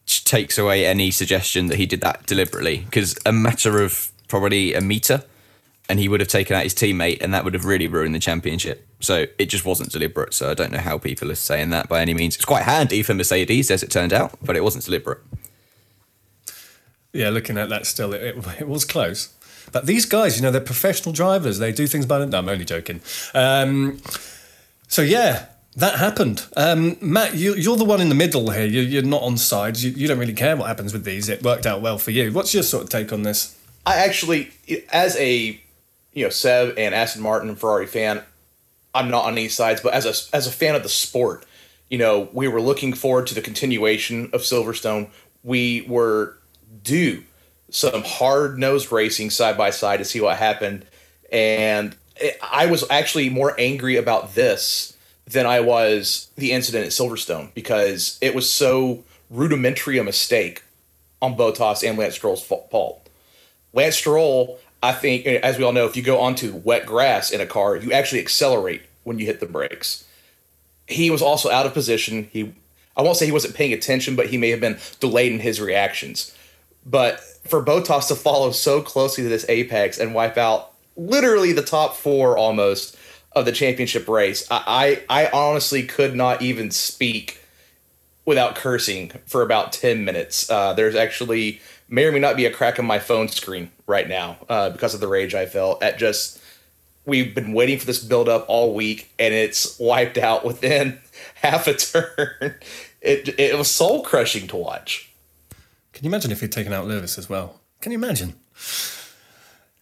takes 0.05 0.57
away 0.57 0.85
any 0.85 1.11
suggestion 1.11 1.67
that 1.67 1.77
he 1.77 1.85
did 1.85 2.01
that 2.01 2.25
deliberately. 2.25 2.79
Because 2.79 3.17
a 3.25 3.31
matter 3.31 3.81
of 3.81 4.11
probably 4.27 4.73
a 4.73 4.81
meter, 4.81 5.23
and 5.87 5.99
he 5.99 6.07
would 6.07 6.19
have 6.19 6.29
taken 6.29 6.55
out 6.55 6.63
his 6.63 6.73
teammate, 6.73 7.21
and 7.21 7.33
that 7.33 7.43
would 7.43 7.53
have 7.53 7.65
really 7.65 7.87
ruined 7.87 8.15
the 8.15 8.19
championship. 8.19 8.87
So 8.99 9.25
it 9.37 9.45
just 9.47 9.65
wasn't 9.65 9.91
deliberate. 9.91 10.33
So 10.33 10.49
I 10.49 10.53
don't 10.53 10.71
know 10.71 10.79
how 10.79 10.97
people 10.97 11.31
are 11.31 11.35
saying 11.35 11.69
that 11.71 11.89
by 11.89 12.01
any 12.01 12.13
means. 12.13 12.35
It's 12.35 12.45
quite 12.45 12.63
handy 12.63 13.03
for 13.03 13.13
Mercedes, 13.13 13.69
as 13.69 13.83
it 13.83 13.91
turned 13.91 14.13
out, 14.13 14.37
but 14.41 14.55
it 14.55 14.63
wasn't 14.63 14.85
deliberate. 14.85 15.19
Yeah, 17.13 17.29
looking 17.29 17.57
at 17.57 17.69
that 17.69 17.85
still, 17.85 18.13
it, 18.13 18.21
it, 18.21 18.61
it 18.61 18.67
was 18.67 18.85
close. 18.85 19.33
But 19.71 19.85
these 19.85 20.05
guys, 20.05 20.35
you 20.35 20.41
know, 20.43 20.51
they're 20.51 20.61
professional 20.61 21.13
drivers. 21.13 21.59
They 21.59 21.71
do 21.71 21.87
things 21.87 22.05
by 22.05 22.19
the. 22.19 22.25
No, 22.25 22.39
I'm 22.39 22.49
only 22.49 22.65
joking. 22.65 23.01
Um, 23.33 24.01
so 24.87 25.01
yeah, 25.01 25.45
that 25.75 25.99
happened. 25.99 26.45
Um, 26.57 26.97
Matt, 26.99 27.35
you, 27.35 27.55
you're 27.55 27.77
the 27.77 27.85
one 27.85 28.01
in 28.01 28.09
the 28.09 28.15
middle 28.15 28.49
here. 28.49 28.65
You, 28.65 28.81
you're 28.81 29.03
not 29.03 29.21
on 29.21 29.37
sides. 29.37 29.83
You, 29.83 29.91
you 29.91 30.07
don't 30.07 30.19
really 30.19 30.33
care 30.33 30.57
what 30.57 30.67
happens 30.67 30.93
with 30.93 31.05
these. 31.05 31.29
It 31.29 31.43
worked 31.43 31.65
out 31.65 31.81
well 31.81 31.97
for 31.97 32.11
you. 32.11 32.31
What's 32.31 32.53
your 32.53 32.63
sort 32.63 32.83
of 32.83 32.89
take 32.89 33.13
on 33.13 33.23
this? 33.23 33.57
I 33.85 33.97
actually, 33.97 34.51
as 34.91 35.15
a 35.17 35.59
you 36.13 36.23
know 36.25 36.29
Seb 36.29 36.77
and 36.77 36.93
Aston 36.93 37.21
Martin 37.21 37.55
Ferrari 37.55 37.87
fan, 37.87 38.21
I'm 38.93 39.09
not 39.09 39.25
on 39.25 39.33
any 39.33 39.47
sides, 39.47 39.81
but 39.81 39.93
as 39.93 40.05
a 40.05 40.35
as 40.35 40.45
a 40.45 40.51
fan 40.51 40.75
of 40.75 40.83
the 40.83 40.89
sport, 40.89 41.45
you 41.89 41.97
know, 41.97 42.29
we 42.33 42.47
were 42.47 42.61
looking 42.61 42.93
forward 42.93 43.27
to 43.27 43.33
the 43.33 43.41
continuation 43.41 44.29
of 44.33 44.41
Silverstone. 44.41 45.09
We 45.43 45.81
were 45.87 46.37
due 46.83 47.23
some 47.71 48.03
hard 48.03 48.59
nosed 48.59 48.91
racing 48.91 49.31
side 49.31 49.57
by 49.57 49.71
side 49.71 49.97
to 49.97 50.05
see 50.05 50.21
what 50.21 50.37
happened, 50.37 50.85
and 51.31 51.95
it, 52.17 52.37
I 52.41 52.67
was 52.67 52.83
actually 52.89 53.29
more 53.29 53.55
angry 53.59 53.95
about 53.95 54.35
this 54.35 54.95
than 55.25 55.45
I 55.45 55.61
was 55.61 56.29
the 56.35 56.51
incident 56.51 56.85
at 56.85 56.91
Silverstone 56.91 57.53
because 57.53 58.17
it 58.21 58.35
was 58.35 58.49
so 58.49 59.03
rudimentary 59.29 59.97
a 59.97 60.03
mistake 60.03 60.63
on 61.21 61.35
Bottas 61.35 61.87
and 61.87 61.97
Lance 61.97 62.15
Stroll's 62.15 62.43
fault. 62.43 63.09
Lance 63.73 63.95
Stroll, 63.95 64.59
I 64.83 64.91
think, 64.91 65.25
eh, 65.25 65.39
as 65.41 65.57
we 65.57 65.63
all 65.63 65.71
know, 65.71 65.85
if 65.85 65.95
you 65.95 66.03
go 66.03 66.19
onto 66.19 66.55
wet 66.55 66.85
grass 66.85 67.31
in 67.31 67.39
a 67.39 67.45
car, 67.45 67.75
you 67.75 67.93
actually 67.93 68.19
accelerate 68.19 68.81
when 69.03 69.19
you 69.19 69.25
hit 69.25 69.39
the 69.39 69.45
brakes. 69.45 70.05
He 70.87 71.09
was 71.09 71.21
also 71.21 71.49
out 71.49 71.65
of 71.65 71.73
position. 71.73 72.27
He, 72.33 72.53
I 72.97 73.01
won't 73.01 73.15
say 73.15 73.25
he 73.25 73.31
wasn't 73.31 73.55
paying 73.55 73.71
attention, 73.71 74.15
but 74.15 74.27
he 74.27 74.37
may 74.37 74.49
have 74.49 74.59
been 74.59 74.79
delayed 74.99 75.31
in 75.31 75.39
his 75.39 75.61
reactions. 75.61 76.35
But 76.85 77.21
for 77.51 77.63
Bottas 77.63 78.07
to 78.07 78.15
follow 78.15 78.51
so 78.51 78.81
closely 78.81 79.25
to 79.25 79.29
this 79.29 79.45
apex 79.49 79.99
and 79.99 80.15
wipe 80.15 80.37
out 80.37 80.71
literally 80.95 81.51
the 81.51 81.61
top 81.61 81.95
four 81.95 82.37
almost 82.37 82.97
of 83.33 83.43
the 83.43 83.51
championship 83.51 84.07
race, 84.07 84.47
I, 84.49 85.03
I, 85.09 85.25
I 85.25 85.29
honestly 85.31 85.83
could 85.83 86.15
not 86.15 86.41
even 86.41 86.71
speak 86.71 87.41
without 88.25 88.55
cursing 88.55 89.11
for 89.25 89.41
about 89.41 89.73
10 89.73 90.05
minutes. 90.05 90.49
Uh, 90.49 90.73
there's 90.73 90.95
actually 90.95 91.59
may 91.89 92.05
or 92.05 92.13
may 92.13 92.19
not 92.19 92.37
be 92.37 92.45
a 92.45 92.51
crack 92.51 92.79
on 92.79 92.85
my 92.85 92.99
phone 92.99 93.27
screen 93.27 93.69
right 93.85 94.07
now 94.07 94.37
uh, 94.47 94.69
because 94.69 94.93
of 94.93 95.01
the 95.01 95.07
rage 95.07 95.35
I 95.35 95.45
felt 95.45 95.83
at 95.83 95.99
just 95.99 96.41
we've 97.05 97.35
been 97.35 97.51
waiting 97.51 97.77
for 97.77 97.85
this 97.85 98.01
build 98.01 98.29
up 98.29 98.45
all 98.47 98.73
week 98.73 99.11
and 99.19 99.33
it's 99.33 99.77
wiped 99.77 100.17
out 100.17 100.45
within 100.45 100.99
half 101.35 101.67
a 101.67 101.73
turn. 101.73 102.55
It 103.01 103.37
it 103.37 103.57
was 103.57 103.69
soul 103.69 104.03
crushing 104.03 104.47
to 104.47 104.55
watch. 104.55 105.10
Can 106.01 106.05
you 106.05 106.15
imagine 106.15 106.31
if 106.31 106.41
he'd 106.41 106.51
taken 106.51 106.73
out 106.73 106.87
Lewis 106.87 107.19
as 107.19 107.29
well? 107.29 107.61
Can 107.79 107.91
you 107.91 107.99
imagine? 107.99 108.33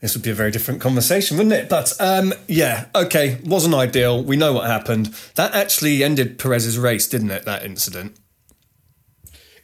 This 0.02 0.14
would 0.14 0.22
be 0.22 0.30
a 0.30 0.34
very 0.34 0.52
different 0.52 0.82
conversation, 0.82 1.38
wouldn't 1.38 1.56
it? 1.56 1.70
But 1.70 1.94
um, 1.98 2.34
yeah, 2.46 2.88
okay, 2.94 3.40
wasn't 3.46 3.74
ideal. 3.74 4.22
We 4.22 4.36
know 4.36 4.52
what 4.52 4.68
happened. 4.68 5.16
That 5.36 5.56
actually 5.56 6.04
ended 6.04 6.38
Perez's 6.38 6.78
race, 6.78 7.08
didn't 7.08 7.32
it? 7.32 7.46
That 7.46 7.64
incident. 7.64 8.18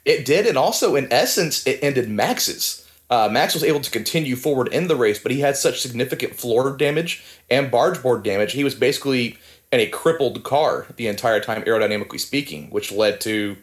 It 0.05 0.23
did, 0.23 0.47
and 0.47 0.57
also 0.57 0.95
in 0.95 1.11
essence, 1.11 1.67
it 1.67 1.83
ended 1.83 2.09
Max's. 2.09 2.89
Uh, 3.09 3.27
Max 3.29 3.53
was 3.53 3.63
able 3.65 3.81
to 3.81 3.91
continue 3.91 4.37
forward 4.37 4.69
in 4.69 4.87
the 4.87 4.95
race, 4.95 5.19
but 5.19 5.33
he 5.33 5.41
had 5.41 5.57
such 5.57 5.81
significant 5.81 6.35
floor 6.35 6.77
damage 6.77 7.21
and 7.51 7.69
barge 7.69 8.01
board 8.01 8.23
damage. 8.23 8.53
He 8.53 8.63
was 8.63 8.75
basically 8.75 9.37
in 9.73 9.81
a 9.81 9.87
crippled 9.87 10.43
car 10.43 10.85
the 10.95 11.07
entire 11.07 11.41
time, 11.41 11.63
aerodynamically 11.63 12.21
speaking, 12.21 12.69
which 12.69 12.93
led 12.93 13.19
to 13.21 13.57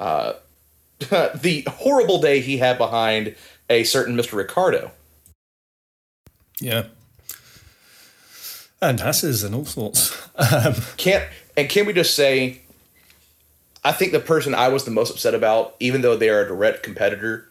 uh, 0.00 0.32
the 0.98 1.64
horrible 1.68 2.20
day 2.20 2.40
he 2.40 2.58
had 2.58 2.78
behind 2.78 3.34
a 3.68 3.84
certain 3.84 4.16
Mr. 4.16 4.34
Ricciardo. 4.34 4.90
Yeah. 6.60 6.84
And 8.80 9.00
asses 9.00 9.42
and 9.42 9.54
all 9.54 9.64
sorts. 9.64 10.28
Um, 10.36 10.74
Can't 10.96 11.24
and 11.56 11.68
can 11.68 11.86
we 11.86 11.92
just 11.92 12.14
say, 12.14 12.60
I 13.84 13.92
think 13.92 14.12
the 14.12 14.20
person 14.20 14.54
I 14.54 14.68
was 14.68 14.84
the 14.84 14.90
most 14.90 15.10
upset 15.10 15.34
about, 15.34 15.76
even 15.78 16.00
though 16.00 16.16
they 16.16 16.28
are 16.28 16.40
a 16.40 16.48
direct 16.48 16.82
competitor, 16.82 17.48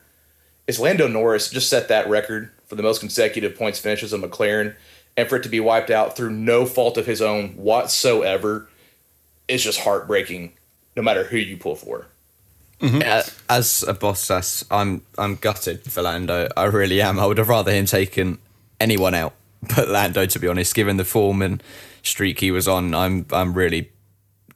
is 0.68 0.80
Lando 0.80 1.08
Norris. 1.08 1.50
Just 1.50 1.70
set 1.70 1.88
that 1.88 2.10
record 2.10 2.52
for 2.68 2.76
the 2.76 2.84
most 2.84 3.00
consecutive 3.00 3.58
points 3.58 3.80
finishes 3.80 4.14
of 4.14 4.22
McLaren, 4.22 4.76
and 5.16 5.30
for 5.30 5.38
it 5.38 5.44
to 5.44 5.50
be 5.50 5.60
wiped 5.60 5.90
out 5.90 6.16
through 6.16 6.32
no 6.32 6.66
fault 6.66 6.98
of 6.98 7.06
his 7.06 7.22
own 7.22 7.50
whatsoever 7.50 8.68
is 9.48 9.64
just 9.64 9.82
heartbreaking. 9.82 10.54
No 10.96 11.02
matter 11.02 11.24
who 11.24 11.38
you 11.38 11.58
pull 11.58 11.76
for. 11.76 12.08
Uh, 12.84 13.24
As 13.50 13.84
a 13.88 13.94
boss, 13.94 14.30
as 14.30 14.66
I'm 14.70 15.04
I'm 15.18 15.36
gutted 15.36 15.84
for 15.84 16.02
Lando. 16.02 16.50
I 16.58 16.66
really 16.66 17.02
am. 17.02 17.20
I 17.20 17.26
would 17.26 17.38
have 17.38 17.50
rather 17.50 17.72
him 17.72 17.86
taken 17.86 18.40
anyone 18.80 19.14
out, 19.16 19.34
but 19.76 19.88
Lando. 19.88 20.26
To 20.26 20.40
be 20.40 20.48
honest, 20.48 20.76
given 20.76 20.98
the 20.98 21.06
form 21.06 21.42
and 21.42 21.64
streak 22.02 22.40
he 22.42 22.52
was 22.52 22.68
on, 22.68 22.94
I'm 22.94 23.26
I'm 23.32 23.54
really 23.54 23.90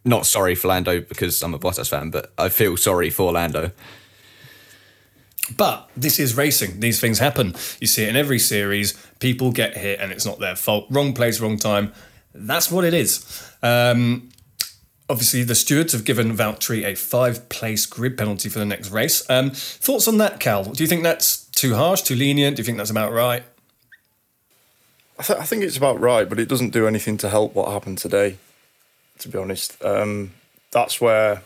not 0.03 0.25
sorry 0.25 0.55
for 0.55 0.67
Lando 0.67 0.99
because 1.01 1.41
I'm 1.41 1.53
a 1.53 1.59
Bottas 1.59 1.89
fan, 1.89 2.09
but 2.09 2.31
I 2.37 2.49
feel 2.49 2.75
sorry 2.77 3.09
for 3.09 3.31
Lando. 3.31 3.71
But 5.55 5.89
this 5.95 6.19
is 6.19 6.35
racing. 6.35 6.81
These 6.81 6.99
things 6.99 7.19
happen. 7.19 7.55
You 7.79 7.87
see 7.87 8.03
it 8.03 8.09
in 8.09 8.15
every 8.17 8.39
series. 8.39 8.93
People 9.19 9.51
get 9.53 9.77
hit 9.77 9.99
and 10.01 10.11
it's 10.11 10.25
not 10.25 10.39
their 10.39 10.55
fault. 10.57 10.87
Wrong 10.89 11.13
place, 11.13 11.39
wrong 11.39 11.57
time. 11.57 11.93
That's 12.33 12.69
what 12.69 12.83
it 12.83 12.93
is. 12.93 13.43
Um, 13.63 14.29
obviously, 15.09 15.43
the 15.43 15.55
stewards 15.55 15.93
have 15.93 16.05
given 16.05 16.35
Valtteri 16.35 16.83
a 16.85 16.95
five 16.95 17.49
place 17.49 17.85
grid 17.85 18.17
penalty 18.17 18.49
for 18.49 18.59
the 18.59 18.65
next 18.65 18.89
race. 18.89 19.27
Um, 19.29 19.51
thoughts 19.51 20.07
on 20.07 20.17
that, 20.17 20.39
Cal? 20.39 20.63
Do 20.63 20.83
you 20.83 20.87
think 20.87 21.03
that's 21.03 21.45
too 21.47 21.75
harsh, 21.75 22.01
too 22.01 22.15
lenient? 22.15 22.57
Do 22.57 22.61
you 22.61 22.65
think 22.65 22.77
that's 22.77 22.89
about 22.89 23.11
right? 23.11 23.43
I, 25.19 25.23
th- 25.23 25.39
I 25.39 25.43
think 25.43 25.63
it's 25.63 25.77
about 25.77 25.99
right, 25.99 26.29
but 26.29 26.39
it 26.39 26.47
doesn't 26.47 26.69
do 26.69 26.87
anything 26.87 27.17
to 27.17 27.29
help 27.29 27.55
what 27.55 27.71
happened 27.71 27.97
today. 27.97 28.37
To 29.19 29.29
be 29.29 29.39
honest, 29.39 29.83
um, 29.83 30.33
that's 30.71 31.01
where 31.01 31.41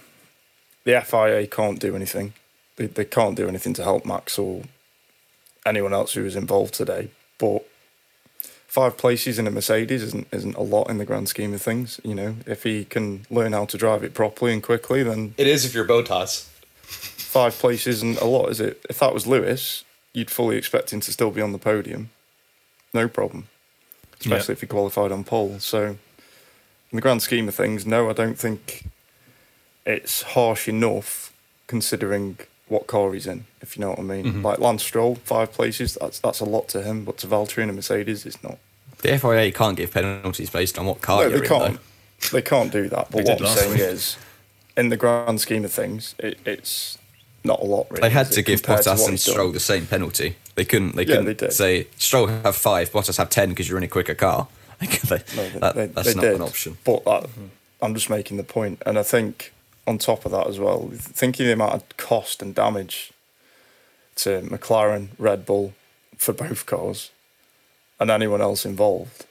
the 0.84 1.00
FIA 1.02 1.48
can't 1.48 1.80
do 1.80 1.96
anything. 1.96 2.34
They, 2.76 2.88
they 2.88 3.06
can't 3.06 3.38
do 3.38 3.48
anything 3.48 3.74
to 3.76 3.84
help 3.84 4.06
Max 4.06 4.38
or 4.38 4.64
anyone 5.66 5.94
else 5.94 6.14
who 6.14 6.24
was 6.24 6.36
involved 6.36 6.74
today. 6.74 7.12
But 7.38 7.66
five 8.72 8.96
places 8.96 9.38
in 9.38 9.46
a 9.48 9.52
Mercedes 9.52 10.02
isn't 10.02 10.28
isn't 10.32 10.56
a 10.56 10.62
lot 10.62 10.90
in 10.90 10.98
the 10.98 11.04
grand 11.04 11.28
scheme 11.28 11.54
of 11.54 11.62
things. 11.62 12.00
You 12.06 12.16
know, 12.16 12.36
if 12.46 12.64
he 12.64 12.86
can 12.86 13.26
learn 13.30 13.52
how 13.52 13.66
to 13.66 13.78
drive 13.78 14.02
it 14.02 14.14
properly 14.14 14.54
and 14.54 14.64
quickly, 14.64 15.04
then 15.04 15.34
It 15.38 15.46
is 15.46 15.66
if 15.66 15.74
you're 15.74 15.86
Bottas. 15.86 16.46
five 16.86 17.54
places 17.60 17.98
isn't 17.98 18.22
a 18.22 18.26
lot, 18.26 18.50
is 18.50 18.62
it? 18.62 18.82
If 18.90 19.00
that 19.00 19.14
was 19.14 19.28
Lewis, 19.28 19.84
you'd 20.14 20.32
fully 20.32 20.56
expect 20.56 20.94
him 20.94 21.02
to 21.02 21.12
still 21.12 21.32
be 21.32 21.42
on 21.42 21.52
the 21.52 21.58
podium, 21.58 22.12
no 22.94 23.10
problem. 23.10 23.50
Especially 24.22 24.54
if 24.54 24.62
he 24.62 24.68
qualified 24.68 25.12
on 25.12 25.24
pole. 25.26 25.60
So, 25.60 25.84
in 26.92 26.96
the 26.96 27.02
grand 27.02 27.22
scheme 27.24 27.48
of 27.50 27.56
things, 27.56 27.86
no, 27.86 28.10
I 28.10 28.14
don't 28.14 28.40
think 28.40 28.86
it's 29.86 30.22
harsh 30.22 30.70
enough 30.70 31.34
considering 31.68 32.38
what 32.72 32.88
car 32.88 33.12
he's 33.14 33.28
in. 33.28 33.46
If 33.62 33.76
you 33.76 33.82
know 33.82 33.90
what 33.90 34.00
I 34.00 34.04
mean. 34.04 34.26
Mhm. 34.26 34.44
Like 34.44 34.60
Lance 34.60 34.84
Stroll, 34.84 35.16
five 35.16 35.52
places, 35.52 35.98
that's 36.00 36.20
that's 36.20 36.40
a 36.40 36.46
lot 36.46 36.68
to 36.70 36.82
him, 36.82 37.04
but 37.06 37.18
to 37.20 37.28
Valtteri 37.28 37.64
in 37.64 37.70
a 37.70 37.74
Mercedes, 37.74 38.26
it's 38.26 38.42
not. 38.42 38.58
The 39.04 39.18
FIA 39.20 39.52
can't 39.52 39.76
give 39.78 39.92
penalties 39.92 40.50
based 40.50 40.80
on 40.80 40.86
what 40.86 41.02
car 41.02 41.24
no, 41.24 41.30
you're 41.30 41.40
they 41.40 41.46
in, 41.46 41.50
can't. 41.50 41.74
though. 42.22 42.28
They 42.32 42.42
can't 42.42 42.72
do 42.72 42.88
that. 42.90 43.12
But 43.12 43.26
what 43.26 43.42
I'm 43.42 43.48
saying 43.48 43.72
week. 43.72 43.82
is, 43.82 44.16
in 44.78 44.90
the 44.90 44.98
grand 44.98 45.42
scheme 45.42 45.66
of 45.66 45.74
things, 45.74 46.14
it, 46.20 46.40
it's 46.46 46.98
not 47.44 47.60
a 47.62 47.66
lot. 47.66 47.88
Really, 47.90 48.02
They 48.02 48.10
had 48.12 48.32
to 48.32 48.42
give 48.44 48.62
compared 48.62 48.84
to 48.84 48.92
Bottas 48.92 49.02
and 49.04 49.12
he's 49.12 49.26
done? 49.26 49.34
Stroll 49.34 49.52
the 49.52 49.60
same 49.60 49.86
penalty. 49.88 50.36
They 50.56 50.66
couldn't. 50.66 50.96
They 50.96 51.06
couldn't 51.06 51.38
they 51.40 51.50
say 51.50 51.88
Stroll 51.98 52.28
have 52.28 52.56
five, 52.56 52.92
Bottas 52.92 53.18
have 53.18 53.30
ten 53.30 53.50
because 53.50 53.68
you're 53.68 53.78
in 53.80 53.84
a 53.84 53.88
quicker 53.88 54.16
car. 54.16 54.48
They- 54.82 55.24
No, 55.36 55.50
they, 55.50 55.60
that- 55.60 55.76
they, 55.76 55.86
that's 55.88 56.08
they 56.08 56.14
not 56.16 56.22
did, 56.22 56.36
an 56.36 56.42
option. 56.42 56.78
But 56.86 57.02
uh, 57.08 57.28
I'm 57.82 57.94
just 57.96 58.10
making 58.10 58.38
the 58.38 58.44
point, 58.44 58.82
and 58.86 58.98
I 59.00 59.04
think 59.04 59.52
on 59.88 59.98
top 59.98 60.26
of 60.26 60.32
that 60.32 60.48
as 60.48 60.60
well, 60.60 60.90
thinking 60.96 61.46
the 61.48 61.54
amount 61.54 61.74
of 61.74 61.98
cost 61.98 62.42
and 62.42 62.54
damage 62.54 63.12
to 64.18 64.42
McLaren, 64.42 65.10
Red 65.18 65.46
Bull 65.46 65.74
for 66.18 66.34
both 66.34 66.66
cars, 66.66 67.10
and 68.00 68.10
anyone 68.12 68.42
else 68.42 68.66
involved, 68.66 69.26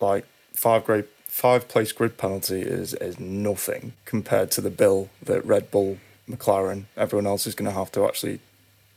like 0.00 0.24
five 0.54 0.84
grade, 0.84 1.04
five 1.26 1.68
place 1.68 1.92
grid 1.92 2.16
penalty 2.18 2.60
is 2.62 2.94
is 2.94 3.18
nothing 3.20 3.92
compared 4.04 4.50
to 4.52 4.60
the 4.60 4.70
bill 4.70 5.08
that 5.22 5.44
Red 5.44 5.70
Bull, 5.70 5.98
McLaren, 6.28 6.84
everyone 6.96 7.26
else 7.26 7.46
is 7.46 7.54
going 7.54 7.70
to 7.70 7.76
have 7.76 7.92
to 7.92 8.04
actually 8.06 8.40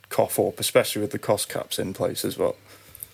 cough 0.08 0.38
up, 0.38 0.58
especially 0.60 1.02
with 1.02 1.10
the 1.12 1.18
cost 1.18 1.48
caps 1.48 1.78
in 1.78 1.92
place 1.92 2.24
as 2.24 2.36
well. 2.38 2.56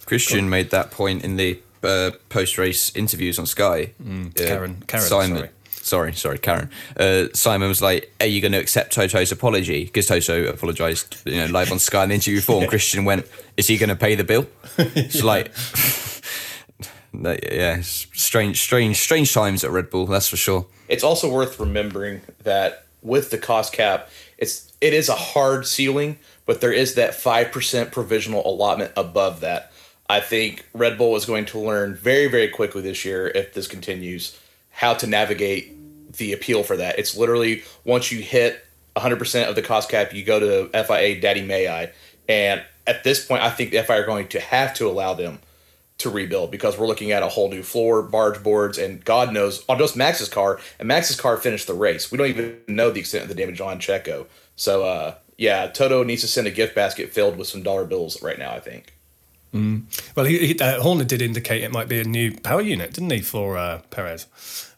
Christian 0.06 0.48
made 0.50 0.70
that 0.70 0.90
point 0.90 1.24
in 1.24 1.36
the 1.36 1.60
uh, 1.82 2.10
post-race 2.28 2.94
interviews 2.94 3.38
on 3.38 3.46
Sky. 3.46 3.92
Mm, 4.02 4.28
Uh, 4.40 4.46
Karen- 4.46 4.82
Karen, 4.86 5.06
Simon, 5.06 5.36
sorry. 5.38 5.50
Sorry, 5.82 6.12
sorry, 6.14 6.38
Karen. 6.38 6.70
Uh, 6.96 7.26
Simon 7.34 7.68
was 7.68 7.82
like, 7.82 8.12
"Are 8.20 8.26
you 8.26 8.40
going 8.40 8.52
to 8.52 8.58
accept 8.58 8.92
Toto's 8.92 9.32
apology?" 9.32 9.84
Because 9.84 10.06
Toto 10.06 10.46
apologised, 10.46 11.16
you 11.26 11.36
know, 11.36 11.46
live 11.46 11.70
on 11.72 11.78
Sky 11.78 12.04
in 12.04 12.08
the 12.10 12.14
interview 12.16 12.38
before. 12.38 12.52
And 12.62 12.68
Christian 12.68 13.04
went, 13.04 13.26
"Is 13.56 13.66
he 13.66 13.76
going 13.76 13.88
to 13.88 13.96
pay 13.96 14.14
the 14.14 14.24
bill?" 14.24 14.46
It's 14.78 15.22
like, 15.22 15.52
yeah, 17.12 17.80
strange, 17.82 18.60
strange, 18.60 18.96
strange 18.96 19.32
times 19.34 19.64
at 19.64 19.70
Red 19.70 19.90
Bull. 19.90 20.06
That's 20.06 20.28
for 20.28 20.36
sure. 20.36 20.66
It's 20.88 21.04
also 21.04 21.30
worth 21.30 21.60
remembering 21.60 22.22
that 22.42 22.86
with 23.02 23.30
the 23.30 23.38
cost 23.38 23.72
cap, 23.72 24.08
it's 24.38 24.72
it 24.80 24.94
is 24.94 25.08
a 25.08 25.14
hard 25.14 25.66
ceiling, 25.66 26.18
but 26.46 26.60
there 26.60 26.72
is 26.72 26.94
that 26.94 27.14
five 27.14 27.52
percent 27.52 27.92
provisional 27.92 28.46
allotment 28.46 28.92
above 28.96 29.40
that. 29.40 29.72
I 30.08 30.20
think 30.20 30.66
Red 30.74 30.98
Bull 30.98 31.16
is 31.16 31.24
going 31.24 31.46
to 31.46 31.58
learn 31.58 31.94
very, 31.94 32.26
very 32.26 32.48
quickly 32.48 32.82
this 32.82 33.04
year, 33.04 33.28
if 33.28 33.54
this 33.54 33.66
continues, 33.66 34.38
how 34.72 34.94
to 34.94 35.06
navigate 35.06 35.76
the 36.16 36.32
appeal 36.32 36.62
for 36.62 36.76
that. 36.76 36.98
It's 36.98 37.16
literally 37.16 37.62
once 37.84 38.10
you 38.10 38.20
hit 38.20 38.64
100% 38.96 39.48
of 39.48 39.54
the 39.54 39.62
cost 39.62 39.88
cap, 39.88 40.12
you 40.12 40.24
go 40.24 40.40
to 40.40 40.84
FIA 40.84 41.20
Daddy 41.20 41.42
May 41.42 41.68
I. 41.68 41.92
And 42.28 42.62
at 42.86 43.04
this 43.04 43.24
point, 43.24 43.42
I 43.42 43.50
think 43.50 43.70
the 43.70 43.82
FIA 43.82 44.02
are 44.02 44.06
going 44.06 44.28
to 44.28 44.40
have 44.40 44.74
to 44.74 44.88
allow 44.88 45.14
them 45.14 45.38
to 45.98 46.10
rebuild 46.10 46.50
because 46.50 46.76
we're 46.76 46.86
looking 46.86 47.12
at 47.12 47.22
a 47.22 47.28
whole 47.28 47.48
new 47.48 47.62
floor, 47.62 48.02
barge 48.02 48.42
boards, 48.42 48.76
and 48.76 49.04
God 49.04 49.32
knows 49.32 49.64
on 49.68 49.78
just 49.78 49.96
Max's 49.96 50.28
car. 50.28 50.58
And 50.78 50.88
Max's 50.88 51.18
car 51.18 51.36
finished 51.36 51.66
the 51.66 51.74
race. 51.74 52.10
We 52.10 52.18
don't 52.18 52.28
even 52.28 52.58
know 52.68 52.90
the 52.90 53.00
extent 53.00 53.22
of 53.22 53.28
the 53.28 53.34
damage 53.34 53.60
on 53.60 53.78
Checo. 53.78 54.26
So, 54.56 54.84
uh, 54.84 55.14
yeah, 55.38 55.68
Toto 55.68 56.02
needs 56.02 56.22
to 56.22 56.28
send 56.28 56.46
a 56.46 56.50
gift 56.50 56.74
basket 56.74 57.12
filled 57.12 57.36
with 57.36 57.48
some 57.48 57.62
dollar 57.62 57.84
bills 57.84 58.22
right 58.22 58.38
now. 58.38 58.52
I 58.52 58.60
think. 58.60 58.94
Mm. 59.54 59.82
Well, 60.16 60.24
he, 60.26 60.38
he, 60.46 60.58
uh, 60.58 60.80
Horner 60.80 61.04
did 61.04 61.20
indicate 61.20 61.62
it 61.62 61.70
might 61.72 61.88
be 61.88 62.00
a 62.00 62.04
new 62.04 62.34
power 62.40 62.62
unit, 62.62 62.94
didn't 62.94 63.10
he, 63.10 63.20
for 63.20 63.58
uh, 63.58 63.80
Perez? 63.90 64.26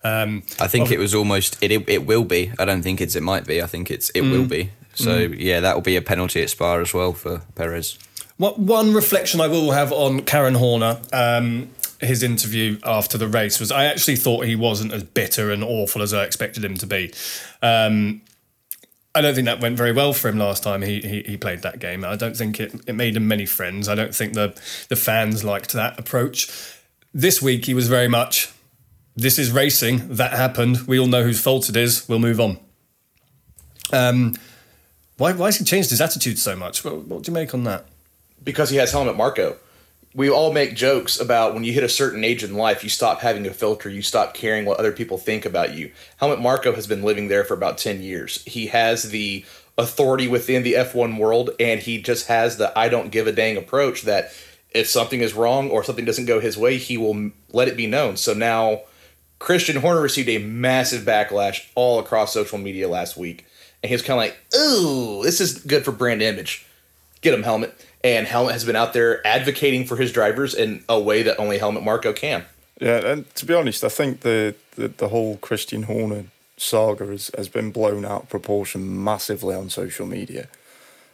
Um, 0.02 0.42
I 0.60 0.66
think 0.66 0.86
ob- 0.86 0.92
it 0.92 0.98
was 0.98 1.14
almost 1.14 1.56
it, 1.62 1.70
it. 1.70 1.88
It 1.88 2.06
will 2.06 2.24
be. 2.24 2.52
I 2.58 2.64
don't 2.64 2.82
think 2.82 3.00
it's. 3.00 3.14
It 3.14 3.22
might 3.22 3.46
be. 3.46 3.62
I 3.62 3.66
think 3.66 3.90
it's. 3.90 4.10
It 4.10 4.22
will 4.22 4.44
Mm. 4.44 4.48
be. 4.48 4.70
So 4.94 5.28
Mm. 5.28 5.36
yeah, 5.38 5.60
that 5.60 5.74
will 5.74 5.82
be 5.82 5.96
a 5.96 6.02
penalty 6.02 6.42
at 6.42 6.50
Spa 6.50 6.78
as 6.80 6.92
well 6.92 7.12
for 7.12 7.42
Perez. 7.54 7.98
What 8.36 8.58
one 8.58 8.92
reflection 8.94 9.40
I 9.40 9.46
will 9.46 9.70
have 9.70 9.92
on 9.92 10.22
Karen 10.22 10.54
Horner, 10.56 10.98
um, 11.12 11.68
his 12.00 12.22
interview 12.24 12.78
after 12.84 13.16
the 13.16 13.28
race 13.28 13.60
was 13.60 13.70
I 13.70 13.84
actually 13.84 14.16
thought 14.16 14.44
he 14.44 14.56
wasn't 14.56 14.92
as 14.92 15.04
bitter 15.04 15.52
and 15.52 15.62
awful 15.62 16.02
as 16.02 16.12
I 16.12 16.24
expected 16.24 16.64
him 16.64 16.76
to 16.78 16.86
be. 16.86 17.12
Um, 17.62 18.22
I 19.14 19.20
don't 19.20 19.34
think 19.34 19.44
that 19.44 19.60
went 19.60 19.76
very 19.76 19.92
well 19.92 20.12
for 20.12 20.28
him 20.28 20.38
last 20.38 20.62
time 20.62 20.82
he, 20.82 21.00
he, 21.00 21.22
he 21.22 21.36
played 21.36 21.62
that 21.62 21.78
game. 21.78 22.04
I 22.04 22.16
don't 22.16 22.36
think 22.36 22.58
it, 22.58 22.74
it 22.86 22.94
made 22.94 23.16
him 23.16 23.28
many 23.28 23.46
friends. 23.46 23.88
I 23.88 23.94
don't 23.94 24.14
think 24.14 24.34
the 24.34 24.60
the 24.88 24.96
fans 24.96 25.44
liked 25.44 25.72
that 25.72 25.98
approach. 25.98 26.50
This 27.12 27.40
week 27.40 27.66
he 27.66 27.74
was 27.74 27.88
very 27.88 28.08
much, 28.08 28.50
this 29.14 29.38
is 29.38 29.52
racing. 29.52 30.08
That 30.16 30.32
happened. 30.32 30.86
We 30.88 30.98
all 30.98 31.06
know 31.06 31.22
whose 31.22 31.40
fault 31.40 31.68
it 31.68 31.76
is. 31.76 32.08
We'll 32.08 32.18
move 32.18 32.40
on. 32.40 32.58
Um, 33.92 34.34
why 35.16 35.32
why 35.32 35.46
has 35.46 35.58
he 35.58 35.64
changed 35.64 35.90
his 35.90 36.00
attitude 36.00 36.38
so 36.38 36.56
much? 36.56 36.84
What, 36.84 37.06
what 37.06 37.22
do 37.22 37.30
you 37.30 37.34
make 37.34 37.54
on 37.54 37.64
that? 37.64 37.86
because 38.44 38.70
he 38.70 38.76
has 38.76 38.92
Helmut 38.92 39.16
Marko. 39.16 39.56
We 40.14 40.30
all 40.30 40.52
make 40.52 40.76
jokes 40.76 41.18
about 41.18 41.54
when 41.54 41.64
you 41.64 41.72
hit 41.72 41.82
a 41.82 41.88
certain 41.88 42.22
age 42.22 42.44
in 42.44 42.54
life, 42.54 42.84
you 42.84 42.90
stop 42.90 43.20
having 43.20 43.44
a 43.46 43.52
filter, 43.52 43.90
you 43.90 44.00
stop 44.00 44.32
caring 44.32 44.64
what 44.64 44.78
other 44.78 44.92
people 44.92 45.18
think 45.18 45.44
about 45.44 45.74
you. 45.74 45.90
Helmut 46.18 46.40
Marko 46.40 46.72
has 46.72 46.86
been 46.86 47.02
living 47.02 47.26
there 47.26 47.42
for 47.42 47.54
about 47.54 47.78
10 47.78 48.00
years. 48.00 48.42
He 48.44 48.68
has 48.68 49.10
the 49.10 49.44
authority 49.76 50.28
within 50.28 50.62
the 50.62 50.74
F1 50.74 51.18
world, 51.18 51.50
and 51.58 51.80
he 51.80 52.00
just 52.00 52.28
has 52.28 52.58
the 52.58 52.76
I 52.78 52.88
don't 52.88 53.10
give 53.10 53.26
a 53.26 53.32
dang 53.32 53.56
approach 53.56 54.02
that 54.02 54.32
if 54.70 54.88
something 54.88 55.20
is 55.20 55.34
wrong 55.34 55.68
or 55.70 55.82
something 55.82 56.04
doesn't 56.04 56.26
go 56.26 56.38
his 56.38 56.56
way, 56.56 56.78
he 56.78 56.96
will 56.96 57.32
let 57.52 57.66
it 57.66 57.76
be 57.76 57.88
known. 57.88 58.16
So 58.16 58.34
now 58.34 58.82
Christian 59.40 59.76
Horner 59.76 60.00
received 60.00 60.28
a 60.28 60.38
massive 60.38 61.02
backlash 61.02 61.66
all 61.74 61.98
across 61.98 62.32
social 62.32 62.58
media 62.58 62.88
last 62.88 63.16
week. 63.16 63.46
And 63.82 63.88
he 63.88 63.94
was 63.94 64.02
kind 64.02 64.18
of 64.18 64.24
like, 64.24 64.36
ooh, 64.56 65.24
this 65.24 65.40
is 65.40 65.58
good 65.58 65.84
for 65.84 65.92
brand 65.92 66.22
image 66.22 66.66
get 67.24 67.34
him 67.34 67.42
Helmut 67.42 67.74
and 68.04 68.26
Helmut 68.26 68.52
has 68.52 68.64
been 68.64 68.76
out 68.76 68.92
there 68.92 69.26
advocating 69.26 69.86
for 69.86 69.96
his 69.96 70.12
drivers 70.12 70.54
in 70.54 70.84
a 70.88 71.00
way 71.00 71.22
that 71.22 71.40
only 71.40 71.58
Helmut 71.58 71.82
Marko 71.82 72.12
can 72.12 72.44
Yeah, 72.80 73.04
and 73.04 73.34
to 73.34 73.46
be 73.46 73.54
honest, 73.54 73.82
I 73.82 73.88
think 73.88 74.20
the, 74.20 74.54
the, 74.76 74.88
the 74.88 75.08
whole 75.08 75.38
Christian 75.38 75.84
Horner 75.84 76.26
saga 76.56 77.06
has, 77.06 77.30
has 77.36 77.48
been 77.48 77.72
blown 77.72 78.04
out 78.04 78.24
of 78.24 78.28
proportion 78.28 79.02
massively 79.02 79.56
on 79.56 79.70
social 79.70 80.06
media. 80.06 80.48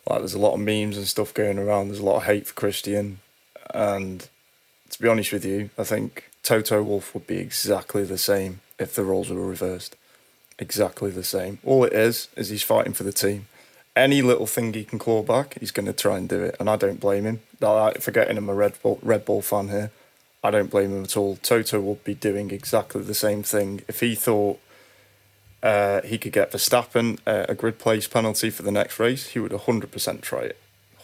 Like, 0.09 0.19
there's 0.19 0.35
a 0.35 0.39
lot 0.39 0.55
of 0.55 0.61
memes 0.61 0.97
and 0.97 1.07
stuff 1.07 1.33
going 1.33 1.59
around. 1.59 1.89
There's 1.89 2.01
a 2.01 2.05
lot 2.05 2.17
of 2.17 2.25
hate 2.25 2.49
for 2.49 2.55
Christian, 2.55 3.21
and 3.73 4.29
to 4.91 5.01
be 5.01 5.09
honest 5.09 5.33
with 5.33 5.45
you, 5.45 5.71
I 5.79 5.85
think 5.85 6.31
Toto 6.43 6.83
Wolff 6.83 7.15
would 7.15 7.27
be 7.27 7.39
exactly 7.39 8.03
the 8.05 8.19
same 8.19 8.61
if 8.79 8.95
the 8.95 9.05
roles 9.05 9.31
were 9.31 9.47
reversed. 9.47 9.97
Exactly 10.59 11.11
the 11.11 11.25
same. 11.25 11.59
All 11.65 11.85
it 11.85 11.93
is 11.93 12.29
is 12.37 12.49
he's 12.49 12.63
fighting 12.63 12.93
for 12.93 13.05
the 13.05 13.13
team. 13.13 13.47
Any 13.97 14.23
little 14.23 14.47
thing 14.47 14.73
he 14.73 14.85
can 14.85 14.99
claw 14.99 15.23
back, 15.23 15.59
he's 15.59 15.73
going 15.73 15.87
to 15.87 15.93
try 15.93 16.17
and 16.17 16.29
do 16.29 16.43
it, 16.43 16.57
and 16.61 16.71
I 16.71 16.77
don't 16.77 17.01
blame 17.01 17.25
him. 17.25 17.41
Like, 17.61 18.01
Forgetting 18.01 18.39
I'm 18.39 18.49
a 18.49 18.55
Red 18.55 18.81
Bull 18.83 18.99
Red 19.03 19.25
Bull 19.25 19.43
fan 19.43 19.69
here, 19.69 19.91
I 20.43 20.51
don't 20.51 20.71
blame 20.71 20.93
him 20.93 21.05
at 21.05 21.17
all. 21.17 21.37
Toto 21.37 21.81
would 21.81 22.05
be 22.05 22.15
doing 22.15 22.51
exactly 22.51 23.03
the 23.03 23.15
same 23.15 23.43
thing 23.43 23.83
if 23.89 24.01
he 24.01 24.15
thought 24.15 24.61
uh, 25.63 26.01
he 26.03 26.19
could 26.19 26.33
get 26.33 26.53
Verstappen 26.53 27.19
uh, 27.27 27.47
a 27.49 27.55
grid 27.55 27.79
place 27.79 28.07
penalty 28.09 28.49
for 28.51 28.63
the 28.63 28.73
next 28.73 28.99
race. 28.99 29.29
He 29.29 29.39
would 29.39 29.53
100% 29.53 30.21
try 30.23 30.41
it, 30.41 30.59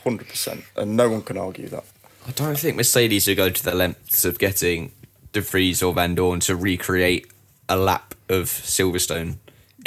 100%, 0.05 0.65
and 0.77 0.97
no 0.97 1.11
one 1.11 1.23
can 1.23 1.37
argue 1.37 1.69
that. 1.69 1.85
I 2.27 2.31
don't 2.33 2.59
think 2.59 2.77
Mercedes 2.77 3.29
would 3.29 3.37
go 3.37 3.51
to 3.51 3.65
the 3.65 3.75
lengths 3.75 4.25
of 4.25 4.39
getting 4.39 4.93
De 5.33 5.41
Vries 5.41 5.83
or 5.83 5.95
Vandoorne 5.95 6.41
to 6.43 6.57
recreate 6.57 7.31
a 7.69 7.77
lap 7.77 8.15
of 8.29 8.47
Silverstone 8.47 9.37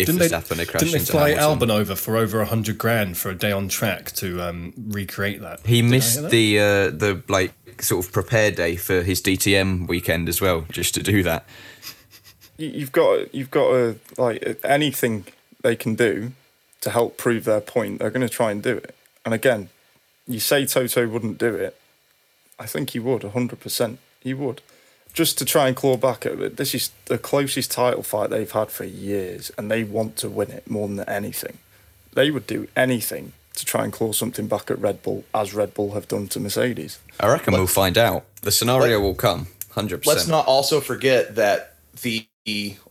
if 0.01 0.05
didn't 0.07 0.19
they, 0.19 0.27
Verstappen 0.29 0.57
had 0.57 0.67
crashed 0.67 0.85
didn't 0.85 0.99
they 0.99 1.05
fly 1.05 1.29
Hamilton. 1.31 1.69
Albon 1.69 1.71
over 1.73 1.95
for 1.95 2.17
over 2.17 2.41
a 2.41 2.45
hundred 2.45 2.77
grand 2.77 3.17
for 3.17 3.29
a 3.29 3.35
day 3.35 3.51
on 3.51 3.67
track 3.69 4.11
to 4.13 4.41
um, 4.41 4.73
recreate 4.89 5.41
that? 5.41 5.65
He 5.65 5.81
Did 5.81 5.91
missed 5.91 6.21
that? 6.21 6.31
the 6.31 6.59
uh, 6.59 6.63
the 6.89 7.21
like 7.27 7.53
sort 7.81 8.05
of 8.05 8.11
prepare 8.11 8.51
day 8.51 8.75
for 8.75 9.03
his 9.03 9.21
DTM 9.21 9.87
weekend 9.87 10.27
as 10.27 10.41
well, 10.41 10.65
just 10.71 10.93
to 10.95 11.03
do 11.03 11.23
that. 11.23 11.45
You- 12.57 12.69
You've 12.69 12.91
got 12.91 13.33
you've 13.33 13.51
got 13.51 13.69
to 13.71 13.99
like 14.17 14.59
anything 14.63 15.25
they 15.61 15.75
can 15.75 15.95
do 15.95 16.31
to 16.81 16.89
help 16.89 17.17
prove 17.17 17.45
their 17.45 17.61
point. 17.61 17.99
They're 17.99 18.09
going 18.09 18.27
to 18.27 18.33
try 18.33 18.51
and 18.51 18.61
do 18.63 18.77
it. 18.77 18.95
And 19.25 19.33
again, 19.33 19.69
you 20.27 20.39
say 20.39 20.65
Toto 20.65 21.07
wouldn't 21.07 21.37
do 21.37 21.53
it. 21.55 21.75
I 22.57 22.65
think 22.65 22.89
he 22.91 22.99
would, 22.99 23.21
100%. 23.21 23.97
He 24.21 24.33
would. 24.33 24.61
Just 25.13 25.37
to 25.39 25.45
try 25.45 25.67
and 25.67 25.75
claw 25.75 25.97
back 25.97 26.25
at 26.25 26.39
it. 26.39 26.57
This 26.57 26.73
is 26.73 26.91
the 27.05 27.17
closest 27.17 27.71
title 27.71 28.03
fight 28.03 28.29
they've 28.29 28.49
had 28.49 28.69
for 28.69 28.85
years, 28.85 29.51
and 29.57 29.69
they 29.69 29.83
want 29.83 30.15
to 30.17 30.29
win 30.29 30.51
it 30.51 30.69
more 30.69 30.87
than 30.87 31.01
anything. 31.09 31.57
They 32.13 32.31
would 32.31 32.47
do 32.47 32.67
anything 32.75 33.33
to 33.55 33.65
try 33.65 33.83
and 33.83 33.91
claw 33.91 34.13
something 34.13 34.47
back 34.47 34.71
at 34.71 34.79
Red 34.79 35.03
Bull, 35.03 35.25
as 35.33 35.53
Red 35.53 35.73
Bull 35.73 35.93
have 35.93 36.07
done 36.07 36.27
to 36.29 36.39
Mercedes. 36.39 36.99
I 37.19 37.27
reckon 37.27 37.53
we'll 37.53 37.67
find 37.67 37.97
out. 37.97 38.23
The 38.41 38.51
scenario 38.51 38.99
will 38.99 39.15
come. 39.15 39.47
hundred 39.71 40.05
Let's 40.05 40.27
not 40.27 40.45
also 40.45 40.79
forget 40.79 41.35
that 41.35 41.75
the 42.01 42.25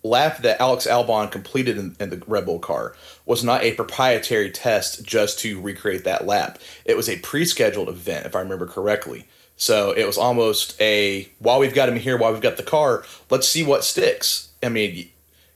lap 0.04 0.38
that 0.42 0.60
Alex 0.60 0.86
Albon 0.86 1.30
completed 1.30 1.78
in, 1.78 1.96
in 1.98 2.10
the 2.10 2.22
Red 2.26 2.46
Bull 2.46 2.58
car 2.58 2.94
was 3.26 3.42
not 3.42 3.62
a 3.62 3.72
proprietary 3.74 4.50
test 4.50 5.04
just 5.04 5.38
to 5.40 5.60
recreate 5.60 6.04
that 6.04 6.26
lap. 6.26 6.58
It 6.84 6.96
was 6.96 7.08
a 7.08 7.18
pre-scheduled 7.18 7.88
event, 7.88 8.26
if 8.26 8.36
I 8.36 8.40
remember 8.40 8.66
correctly. 8.66 9.26
So 9.58 9.90
it 9.90 10.06
was 10.06 10.16
almost 10.16 10.80
a 10.80 11.28
while 11.40 11.58
we've 11.58 11.74
got 11.74 11.88
him 11.88 11.96
here, 11.96 12.16
while 12.16 12.32
we've 12.32 12.40
got 12.40 12.56
the 12.56 12.62
car, 12.62 13.04
let's 13.28 13.48
see 13.48 13.64
what 13.64 13.84
sticks. 13.84 14.48
I 14.62 14.68
mean, 14.68 15.10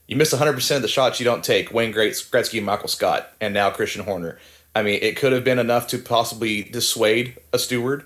you, 0.07 0.15
miss 0.17 0.33
100% 0.33 0.75
of 0.75 0.81
the 0.81 0.87
shots 0.89 1.19
you 1.19 1.23
don't 1.23 1.43
take. 1.43 1.73
Wayne 1.73 1.93
Gretzky, 1.93 2.61
Michael 2.61 2.89
Scott, 2.89 3.31
and 3.39 3.53
now 3.53 3.69
Christian 3.71 4.03
Horner. 4.03 4.37
I 4.75 4.83
mean, 4.83 4.99
it 5.01 5.15
could 5.15 5.31
have 5.31 5.45
been 5.45 5.57
enough 5.57 5.87
to 5.87 5.97
possibly 5.97 6.63
dissuade 6.63 7.37
a 7.53 7.59
steward 7.59 8.05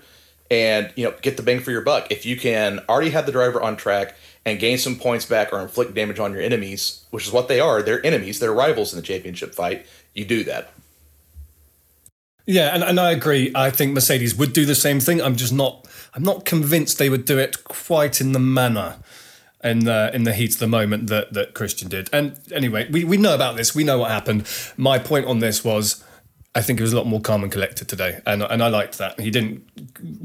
and 0.50 0.92
you 0.96 1.04
know 1.04 1.14
get 1.20 1.36
the 1.36 1.42
bang 1.42 1.60
for 1.60 1.72
your 1.72 1.82
buck. 1.82 2.10
If 2.10 2.24
you 2.24 2.36
can 2.36 2.80
already 2.88 3.10
have 3.10 3.26
the 3.26 3.32
driver 3.32 3.60
on 3.60 3.76
track 3.76 4.14
and 4.44 4.58
gain 4.58 4.78
some 4.78 4.96
points 4.96 5.26
back 5.26 5.52
or 5.52 5.60
inflict 5.60 5.94
damage 5.94 6.18
on 6.18 6.32
your 6.32 6.42
enemies, 6.42 7.04
which 7.10 7.26
is 7.26 7.32
what 7.32 7.48
they 7.48 7.60
are, 7.60 7.82
they're 7.82 8.04
enemies, 8.06 8.38
they're 8.38 8.52
rivals 8.52 8.92
in 8.92 9.00
the 9.00 9.06
championship 9.06 9.54
fight. 9.54 9.84
You 10.14 10.24
do 10.24 10.44
that. 10.44 10.72
Yeah, 12.48 12.74
and, 12.74 12.82
and 12.82 12.98
I 12.98 13.10
agree. 13.10 13.52
I 13.54 13.68
think 13.68 13.92
Mercedes 13.92 14.34
would 14.34 14.54
do 14.54 14.64
the 14.64 14.74
same 14.74 15.00
thing. 15.00 15.20
I'm 15.20 15.36
just 15.36 15.52
not. 15.52 15.86
I'm 16.14 16.22
not 16.22 16.46
convinced 16.46 16.96
they 16.96 17.10
would 17.10 17.26
do 17.26 17.38
it 17.38 17.62
quite 17.64 18.22
in 18.22 18.32
the 18.32 18.38
manner 18.38 18.96
in 19.62 19.80
the 19.80 20.10
in 20.14 20.22
the 20.22 20.32
heat 20.32 20.54
of 20.54 20.58
the 20.58 20.66
moment 20.66 21.08
that 21.08 21.34
that 21.34 21.52
Christian 21.52 21.90
did. 21.90 22.08
And 22.10 22.40
anyway, 22.50 22.88
we, 22.90 23.04
we 23.04 23.18
know 23.18 23.34
about 23.34 23.56
this. 23.56 23.74
We 23.74 23.84
know 23.84 23.98
what 23.98 24.10
happened. 24.10 24.48
My 24.78 24.98
point 24.98 25.26
on 25.26 25.40
this 25.40 25.62
was, 25.62 26.02
I 26.54 26.62
think 26.62 26.78
he 26.78 26.82
was 26.82 26.94
a 26.94 26.96
lot 26.96 27.06
more 27.06 27.20
calm 27.20 27.42
and 27.42 27.52
collected 27.52 27.86
today, 27.86 28.22
and 28.24 28.42
and 28.42 28.62
I 28.62 28.68
liked 28.68 28.96
that. 28.96 29.20
He 29.20 29.30
didn't 29.30 29.68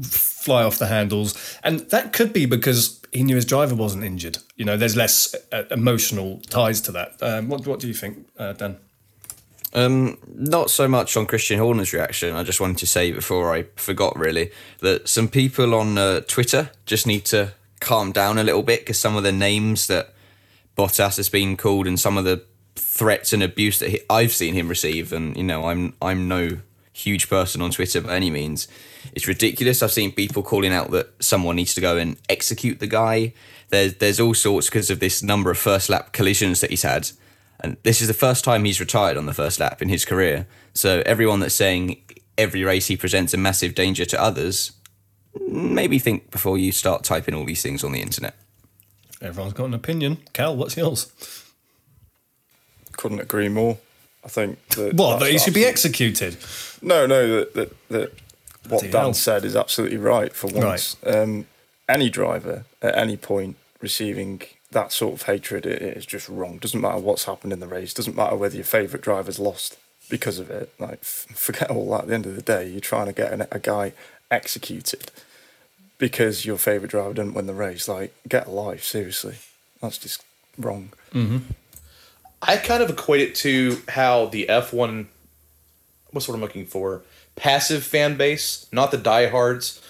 fly 0.02 0.62
off 0.62 0.78
the 0.78 0.86
handles, 0.86 1.58
and 1.62 1.80
that 1.90 2.14
could 2.14 2.32
be 2.32 2.46
because 2.46 3.02
he 3.12 3.22
knew 3.22 3.36
his 3.36 3.44
driver 3.44 3.74
wasn't 3.74 4.02
injured. 4.02 4.38
You 4.56 4.64
know, 4.64 4.78
there's 4.78 4.96
less 4.96 5.34
uh, 5.52 5.64
emotional 5.70 6.40
ties 6.48 6.80
to 6.82 6.92
that. 6.92 7.22
Um, 7.22 7.50
what 7.50 7.66
what 7.66 7.80
do 7.80 7.86
you 7.86 7.94
think, 7.94 8.26
uh, 8.38 8.54
Dan? 8.54 8.78
Um, 9.74 10.18
not 10.28 10.70
so 10.70 10.86
much 10.86 11.16
on 11.16 11.26
Christian 11.26 11.58
Horner's 11.58 11.92
reaction. 11.92 12.34
I 12.34 12.44
just 12.44 12.60
wanted 12.60 12.78
to 12.78 12.86
say 12.86 13.10
before 13.10 13.52
I 13.52 13.64
forgot, 13.74 14.16
really, 14.16 14.52
that 14.80 15.08
some 15.08 15.28
people 15.28 15.74
on 15.74 15.98
uh, 15.98 16.20
Twitter 16.20 16.70
just 16.86 17.06
need 17.06 17.24
to 17.26 17.52
calm 17.80 18.12
down 18.12 18.38
a 18.38 18.44
little 18.44 18.62
bit 18.62 18.80
because 18.80 18.98
some 18.98 19.16
of 19.16 19.24
the 19.24 19.32
names 19.32 19.88
that 19.88 20.14
Bottas 20.76 21.16
has 21.16 21.28
been 21.28 21.56
called 21.56 21.86
and 21.86 21.98
some 21.98 22.16
of 22.16 22.24
the 22.24 22.44
threats 22.76 23.32
and 23.32 23.42
abuse 23.42 23.80
that 23.80 23.90
he, 23.90 24.00
I've 24.08 24.32
seen 24.32 24.54
him 24.54 24.68
receive, 24.68 25.12
and 25.12 25.36
you 25.36 25.42
know, 25.42 25.66
I'm 25.66 25.94
I'm 26.00 26.28
no 26.28 26.58
huge 26.92 27.28
person 27.28 27.60
on 27.60 27.72
Twitter 27.72 28.00
by 28.00 28.14
any 28.14 28.30
means. 28.30 28.68
It's 29.12 29.26
ridiculous. 29.26 29.82
I've 29.82 29.90
seen 29.90 30.12
people 30.12 30.44
calling 30.44 30.72
out 30.72 30.92
that 30.92 31.12
someone 31.22 31.56
needs 31.56 31.74
to 31.74 31.80
go 31.80 31.96
and 31.96 32.16
execute 32.28 32.78
the 32.78 32.86
guy. 32.86 33.32
There's 33.70 33.94
there's 33.94 34.20
all 34.20 34.34
sorts 34.34 34.68
because 34.68 34.90
of 34.90 35.00
this 35.00 35.22
number 35.22 35.50
of 35.50 35.58
first 35.58 35.88
lap 35.88 36.12
collisions 36.12 36.60
that 36.60 36.70
he's 36.70 36.82
had. 36.82 37.10
And 37.60 37.76
this 37.82 38.00
is 38.00 38.08
the 38.08 38.14
first 38.14 38.44
time 38.44 38.64
he's 38.64 38.80
retired 38.80 39.16
on 39.16 39.26
the 39.26 39.34
first 39.34 39.58
lap 39.60 39.80
in 39.80 39.88
his 39.88 40.04
career. 40.04 40.46
So 40.74 41.02
everyone 41.06 41.40
that's 41.40 41.54
saying 41.54 42.02
every 42.36 42.64
race 42.64 42.88
he 42.88 42.96
presents 42.96 43.32
a 43.32 43.36
massive 43.36 43.74
danger 43.74 44.04
to 44.04 44.20
others, 44.20 44.72
maybe 45.48 45.98
think 45.98 46.30
before 46.30 46.58
you 46.58 46.72
start 46.72 47.04
typing 47.04 47.34
all 47.34 47.44
these 47.44 47.62
things 47.62 47.84
on 47.84 47.92
the 47.92 48.00
internet. 48.00 48.34
Everyone's 49.22 49.54
got 49.54 49.66
an 49.66 49.74
opinion. 49.74 50.18
Cal, 50.32 50.56
what's 50.56 50.76
yours? 50.76 51.10
Couldn't 52.92 53.20
agree 53.20 53.48
more. 53.48 53.78
I 54.24 54.28
think 54.28 54.66
that 54.70 54.94
What, 54.94 55.20
that 55.20 55.30
he 55.30 55.38
should 55.38 55.54
be 55.54 55.64
executed? 55.64 56.36
No, 56.82 57.06
no, 57.06 57.28
that 57.28 57.54
that, 57.54 57.88
that 57.88 58.12
what 58.68 58.80
Bloody 58.80 58.90
Dan 58.90 59.00
hell. 59.02 59.14
said 59.14 59.44
is 59.44 59.56
absolutely 59.56 59.98
right 59.98 60.32
for 60.32 60.46
once. 60.48 60.96
Um, 61.04 61.46
any 61.88 62.08
driver 62.08 62.64
at 62.80 62.96
any 62.96 63.16
point 63.16 63.56
receiving 63.80 64.40
that 64.74 64.92
sort 64.92 65.14
of 65.14 65.22
hatred 65.22 65.64
it, 65.64 65.80
it 65.80 65.96
is 65.96 66.06
just 66.06 66.28
wrong. 66.28 66.58
Doesn't 66.58 66.80
matter 66.80 66.98
what's 66.98 67.24
happened 67.24 67.52
in 67.52 67.60
the 67.60 67.66
race. 67.66 67.94
Doesn't 67.94 68.16
matter 68.16 68.36
whether 68.36 68.56
your 68.56 68.64
favourite 68.64 69.02
driver's 69.02 69.38
lost 69.38 69.78
because 70.10 70.38
of 70.38 70.50
it. 70.50 70.72
Like 70.78 71.00
f- 71.00 71.26
forget 71.34 71.70
all 71.70 71.90
that. 71.92 72.02
At 72.02 72.08
the 72.08 72.14
end 72.14 72.26
of 72.26 72.36
the 72.36 72.42
day, 72.42 72.68
you're 72.68 72.80
trying 72.80 73.06
to 73.06 73.12
get 73.12 73.32
an, 73.32 73.46
a 73.50 73.58
guy 73.58 73.92
executed 74.30 75.10
because 75.98 76.44
your 76.44 76.58
favourite 76.58 76.90
driver 76.90 77.14
didn't 77.14 77.34
win 77.34 77.46
the 77.46 77.54
race. 77.54 77.88
Like 77.88 78.14
get 78.28 78.46
a 78.46 78.50
life, 78.50 78.84
seriously. 78.84 79.36
That's 79.80 79.98
just 79.98 80.22
wrong. 80.58 80.90
Mm-hmm. 81.12 81.38
I 82.42 82.58
kind 82.58 82.82
of 82.82 82.90
equate 82.90 83.22
it 83.22 83.34
to 83.36 83.80
how 83.88 84.26
the 84.26 84.46
F1, 84.50 85.06
what's 86.10 86.28
what 86.28 86.34
I'm 86.34 86.42
looking 86.42 86.66
for, 86.66 87.02
passive 87.36 87.82
fan 87.82 88.16
base, 88.16 88.66
not 88.70 88.90
the 88.90 88.98
diehards. 88.98 89.80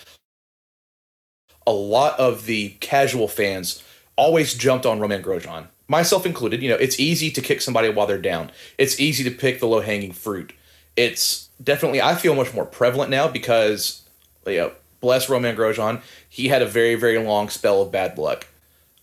A 1.66 1.72
lot 1.72 2.18
of 2.20 2.46
the 2.46 2.70
casual 2.80 3.26
fans 3.26 3.82
always 4.16 4.54
jumped 4.54 4.86
on 4.86 5.00
Romain 5.00 5.22
Grosjean, 5.22 5.68
myself 5.88 6.26
included. 6.26 6.62
You 6.62 6.70
know, 6.70 6.76
it's 6.76 6.98
easy 6.98 7.30
to 7.30 7.40
kick 7.40 7.60
somebody 7.60 7.88
while 7.88 8.06
they're 8.06 8.18
down. 8.18 8.50
It's 8.78 9.00
easy 9.00 9.24
to 9.24 9.30
pick 9.30 9.60
the 9.60 9.66
low 9.66 9.80
hanging 9.80 10.12
fruit. 10.12 10.52
It's 10.96 11.48
definitely 11.62 12.00
I 12.00 12.14
feel 12.14 12.34
much 12.34 12.54
more 12.54 12.66
prevalent 12.66 13.10
now 13.10 13.28
because, 13.28 14.02
you 14.46 14.56
know, 14.56 14.72
bless 15.00 15.28
Romain 15.28 15.56
Grosjean, 15.56 16.00
he 16.28 16.48
had 16.48 16.62
a 16.62 16.66
very 16.66 16.94
very 16.94 17.18
long 17.18 17.48
spell 17.48 17.82
of 17.82 17.92
bad 17.92 18.18
luck. 18.18 18.46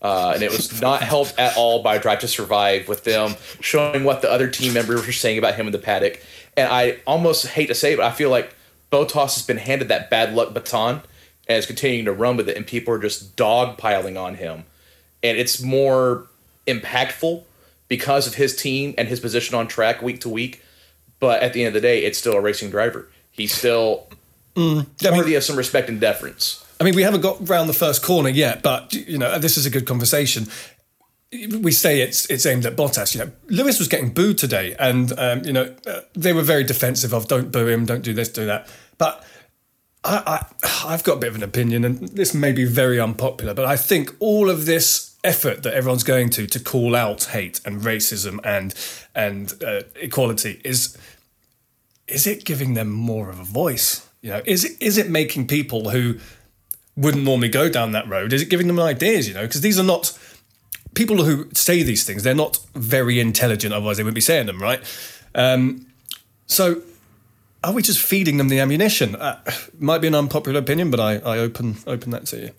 Uh, 0.00 0.32
and 0.34 0.42
it 0.42 0.50
was 0.50 0.80
not 0.80 1.00
helped 1.00 1.38
at 1.38 1.56
all 1.56 1.80
by 1.80 1.96
Drive 1.96 2.18
to 2.18 2.28
Survive 2.28 2.88
with 2.88 3.04
them 3.04 3.36
showing 3.60 4.02
what 4.02 4.20
the 4.20 4.30
other 4.30 4.48
team 4.48 4.72
members 4.72 5.06
were 5.06 5.12
saying 5.12 5.38
about 5.38 5.54
him 5.54 5.66
in 5.66 5.72
the 5.72 5.78
paddock. 5.78 6.20
And 6.56 6.68
I 6.68 6.98
almost 7.06 7.46
hate 7.46 7.66
to 7.66 7.74
say 7.74 7.92
it, 7.92 7.98
but 7.98 8.06
I 8.06 8.10
feel 8.10 8.28
like 8.28 8.52
Bottas 8.90 9.34
has 9.34 9.46
been 9.46 9.58
handed 9.58 9.88
that 9.88 10.10
bad 10.10 10.34
luck 10.34 10.52
baton 10.52 11.02
and 11.48 11.58
is 11.58 11.66
continuing 11.66 12.04
to 12.04 12.12
run 12.12 12.36
with 12.36 12.48
it, 12.48 12.56
and 12.56 12.66
people 12.66 12.92
are 12.94 12.98
just 12.98 13.36
dogpiling 13.36 14.20
on 14.20 14.34
him. 14.34 14.64
And 15.22 15.38
it's 15.38 15.62
more 15.62 16.26
impactful 16.66 17.44
because 17.88 18.26
of 18.26 18.34
his 18.34 18.56
team 18.56 18.94
and 18.98 19.08
his 19.08 19.20
position 19.20 19.54
on 19.54 19.68
track 19.68 20.02
week 20.02 20.20
to 20.22 20.28
week. 20.28 20.62
But 21.20 21.42
at 21.42 21.52
the 21.52 21.60
end 21.64 21.68
of 21.68 21.74
the 21.74 21.80
day, 21.80 22.04
it's 22.04 22.18
still 22.18 22.34
a 22.34 22.40
racing 22.40 22.70
driver. 22.70 23.08
He's 23.30 23.52
still 23.54 24.08
Mm, 24.56 24.86
I 25.02 25.10
mean- 25.10 25.18
worthy 25.18 25.34
of 25.34 25.44
some 25.44 25.56
respect 25.56 25.88
and 25.88 25.98
deference. 26.00 26.62
I 26.78 26.84
mean, 26.84 26.94
we 26.94 27.02
haven't 27.04 27.20
got 27.22 27.48
round 27.48 27.68
the 27.68 27.72
first 27.74 28.02
corner 28.02 28.28
yet, 28.28 28.60
but 28.62 28.92
you 28.92 29.16
know, 29.16 29.38
this 29.38 29.56
is 29.56 29.64
a 29.64 29.70
good 29.70 29.86
conversation. 29.86 30.46
We 31.60 31.72
say 31.72 32.00
it's 32.02 32.26
it's 32.26 32.44
aimed 32.44 32.66
at 32.66 32.76
Bottas. 32.76 33.14
You 33.14 33.24
know, 33.24 33.30
Lewis 33.48 33.78
was 33.78 33.88
getting 33.88 34.10
booed 34.10 34.36
today, 34.36 34.74
and 34.78 35.18
um, 35.18 35.42
you 35.44 35.52
know 35.54 35.74
uh, 35.86 36.00
they 36.14 36.32
were 36.34 36.42
very 36.42 36.64
defensive 36.64 37.14
of 37.14 37.28
don't 37.28 37.50
boo 37.50 37.66
him, 37.68 37.86
don't 37.86 38.02
do 38.02 38.12
this, 38.12 38.28
do 38.28 38.44
that. 38.46 38.68
But 38.98 39.24
I, 40.04 40.44
I 40.62 40.92
I've 40.92 41.04
got 41.04 41.14
a 41.14 41.20
bit 41.20 41.28
of 41.30 41.36
an 41.36 41.42
opinion, 41.42 41.84
and 41.84 42.00
this 42.08 42.34
may 42.34 42.52
be 42.52 42.64
very 42.66 43.00
unpopular, 43.00 43.54
but 43.54 43.64
I 43.64 43.76
think 43.76 44.14
all 44.18 44.50
of 44.50 44.66
this 44.66 45.11
effort 45.24 45.62
that 45.62 45.72
everyone's 45.74 46.04
going 46.04 46.28
to 46.30 46.46
to 46.46 46.58
call 46.58 46.96
out 46.96 47.24
hate 47.24 47.60
and 47.64 47.82
racism 47.82 48.40
and 48.44 48.74
and 49.14 49.54
uh, 49.62 49.82
equality 49.96 50.60
is 50.64 50.96
is 52.08 52.26
it 52.26 52.44
giving 52.44 52.74
them 52.74 52.90
more 52.90 53.30
of 53.30 53.38
a 53.38 53.44
voice? 53.44 54.08
You 54.20 54.30
know, 54.30 54.42
is 54.44 54.64
it 54.64 54.80
is 54.80 54.98
it 54.98 55.08
making 55.08 55.46
people 55.46 55.90
who 55.90 56.18
wouldn't 56.96 57.24
normally 57.24 57.48
go 57.48 57.68
down 57.68 57.92
that 57.92 58.08
road? 58.08 58.32
Is 58.32 58.42
it 58.42 58.50
giving 58.50 58.66
them 58.66 58.78
ideas? 58.78 59.28
You 59.28 59.34
know, 59.34 59.42
because 59.42 59.60
these 59.60 59.78
are 59.78 59.84
not 59.84 60.16
people 60.94 61.24
who 61.24 61.48
say 61.54 61.82
these 61.82 62.04
things. 62.04 62.22
They're 62.22 62.34
not 62.34 62.58
very 62.74 63.18
intelligent, 63.18 63.72
otherwise 63.72 63.96
they 63.96 64.02
wouldn't 64.02 64.14
be 64.14 64.20
saying 64.20 64.46
them, 64.46 64.60
right? 64.60 64.80
Um, 65.34 65.86
so, 66.46 66.82
are 67.64 67.72
we 67.72 67.82
just 67.82 68.00
feeding 68.00 68.36
them 68.36 68.48
the 68.48 68.60
ammunition? 68.60 69.16
Uh, 69.16 69.40
might 69.78 69.98
be 69.98 70.08
an 70.08 70.14
unpopular 70.14 70.58
opinion, 70.58 70.90
but 70.90 71.00
I, 71.00 71.14
I 71.16 71.38
open 71.38 71.76
open 71.86 72.10
that 72.10 72.26
to 72.26 72.36
you. 72.38 72.50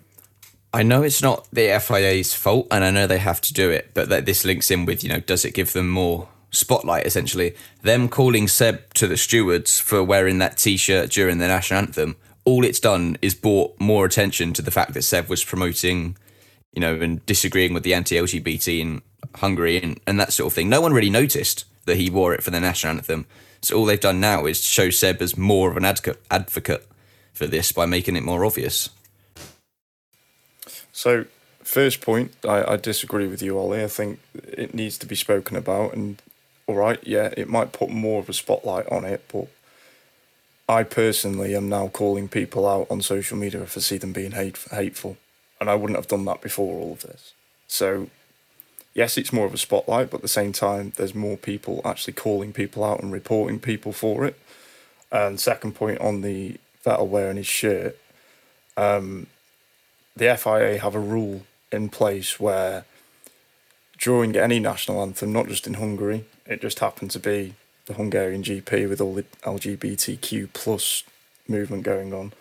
I 0.76 0.82
know 0.82 1.04
it's 1.04 1.22
not 1.22 1.48
the 1.54 1.80
FIA's 1.80 2.34
fault, 2.34 2.68
and 2.72 2.84
I 2.84 2.90
know 2.90 3.06
they 3.06 3.20
have 3.20 3.40
to 3.42 3.54
do 3.54 3.70
it, 3.70 3.92
but 3.94 4.10
that 4.10 4.26
this 4.26 4.44
links 4.44 4.72
in 4.72 4.86
with, 4.86 5.04
you 5.04 5.10
know, 5.10 5.20
does 5.20 5.46
it 5.46 5.54
give 5.54 5.74
them 5.74 5.88
more 5.88 6.28
spotlight, 6.50 7.06
essentially? 7.06 7.56
Them 7.84 8.10
calling 8.10 8.48
Seb 8.48 8.92
to 8.96 9.08
the 9.08 9.16
stewards 9.16 9.80
for 9.80 10.04
wearing 10.04 10.40
that 10.40 10.58
t 10.58 10.76
shirt 10.78 11.12
during 11.12 11.38
the 11.38 11.48
national 11.48 11.78
anthem, 11.80 12.16
all 12.44 12.66
it's 12.66 12.80
done 12.80 13.18
is 13.22 13.36
brought 13.36 13.80
more 13.80 14.06
attention 14.06 14.52
to 14.54 14.64
the 14.64 14.72
fact 14.72 14.93
that 14.95 15.04
Seb 15.04 15.30
was 15.30 15.43
promoting, 15.43 16.18
you 16.74 16.82
know, 16.82 16.95
and 16.95 17.24
disagreeing 17.28 17.76
with 17.76 17.84
the 17.84 17.93
anti 17.93 18.16
LGBT 18.16 18.80
in 18.80 19.02
Hungary 19.36 19.82
and, 19.82 20.00
and 20.08 20.20
that 20.20 20.34
sort 20.34 20.47
of 20.47 20.54
thing. 20.54 20.70
No 20.70 20.82
one 20.82 20.93
really 20.93 21.10
noticed 21.12 21.66
that 21.86 21.97
he 21.97 22.10
wore 22.10 22.34
it 22.34 22.43
for 22.43 22.50
the 22.50 22.60
national 22.60 22.97
anthem. 22.97 23.28
So 23.62 23.78
all 23.78 23.86
they've 23.86 24.00
done 24.00 24.20
now 24.20 24.47
is 24.47 24.64
show 24.64 24.89
Seb 24.89 25.22
as 25.22 25.38
more 25.38 25.70
of 25.70 25.78
an 25.78 25.86
advocate 25.86 26.88
for 27.32 27.45
this 27.45 27.72
by 27.72 27.86
making 27.86 28.16
it 28.16 28.24
more 28.24 28.43
obvious. 28.43 28.89
So, 30.94 31.26
first 31.64 32.02
point, 32.02 32.34
I, 32.48 32.74
I 32.74 32.78
disagree 32.78 33.28
with 33.28 33.41
you, 33.41 33.58
Ollie. 33.58 33.84
I 33.84 33.88
think 33.88 34.20
it 34.34 34.74
needs 34.74 34.98
to 35.00 35.08
be 35.08 35.16
spoken 35.16 35.58
about. 35.58 35.94
And, 35.94 36.22
all 36.68 36.76
right, 36.76 37.00
yeah, 37.06 37.34
it 37.36 37.50
might 37.50 37.74
put 37.74 37.89
more 37.89 38.22
of 38.22 38.30
a 38.30 38.34
spotlight 38.34 38.88
on 38.89 39.04
it, 39.04 39.26
but 39.34 39.48
I 40.70 40.84
personally 40.84 41.56
am 41.56 41.68
now 41.68 41.88
calling 41.88 42.30
people 42.30 42.68
out 42.68 42.88
on 42.89 43.02
social 43.02 43.38
media 43.38 43.64
if 43.64 43.76
I 43.76 43.82
see 43.82 43.98
them 43.98 44.14
being 44.14 44.32
hate, 44.32 44.58
hateful. 44.72 45.18
And 45.60 45.70
I 45.70 45.76
wouldn't 45.76 45.98
have 45.98 46.08
done 46.08 46.26
that 46.26 46.41
before 46.41 46.80
all 46.80 46.94
of 46.94 47.02
this. 47.02 47.34
So, 47.68 48.10
yes, 48.94 49.18
it's 49.18 49.34
more 49.34 49.48
of 49.48 49.54
a 49.54 49.58
spotlight, 49.58 50.12
but 50.12 50.18
at 50.18 50.22
the 50.22 50.28
same 50.28 50.54
time, 50.54 50.94
there's 50.96 51.16
more 51.16 51.38
people 51.38 51.82
actually 51.84 52.14
calling 52.14 52.54
people 52.54 52.84
out 52.84 53.02
and 53.02 53.12
reporting 53.12 53.60
people 53.60 53.94
for 53.94 54.26
it. 54.26 54.39
And 55.12 55.39
second 55.39 55.74
point 55.74 56.00
on 56.02 56.22
the 56.22 56.58
Vettel 56.86 57.08
wearing 57.08 57.38
his 57.38 57.48
shirt, 57.48 57.98
um, 58.78 59.28
the 60.16 60.36
FIA 60.38 60.80
have 60.80 60.95
a 60.95 60.99
rule 60.99 61.43
in 61.72 61.89
place 61.89 62.39
where 62.39 62.86
during 63.97 64.36
any 64.36 64.59
national 64.59 65.01
anthem, 65.01 65.34
not 65.34 65.47
just 65.47 65.66
in 65.66 65.76
Hungary, 65.76 66.26
it 66.45 66.61
just 66.61 66.80
happened 66.80 67.11
to 67.11 67.20
be 67.20 67.55
the 67.86 67.93
Hungarian 67.93 68.43
GP 68.43 68.88
with 68.88 69.01
all 69.01 69.14
the 69.14 69.24
LGBTQ 69.43 70.49
plus 70.53 71.03
movement 71.47 71.84
going 71.84 72.14
on. 72.14 72.34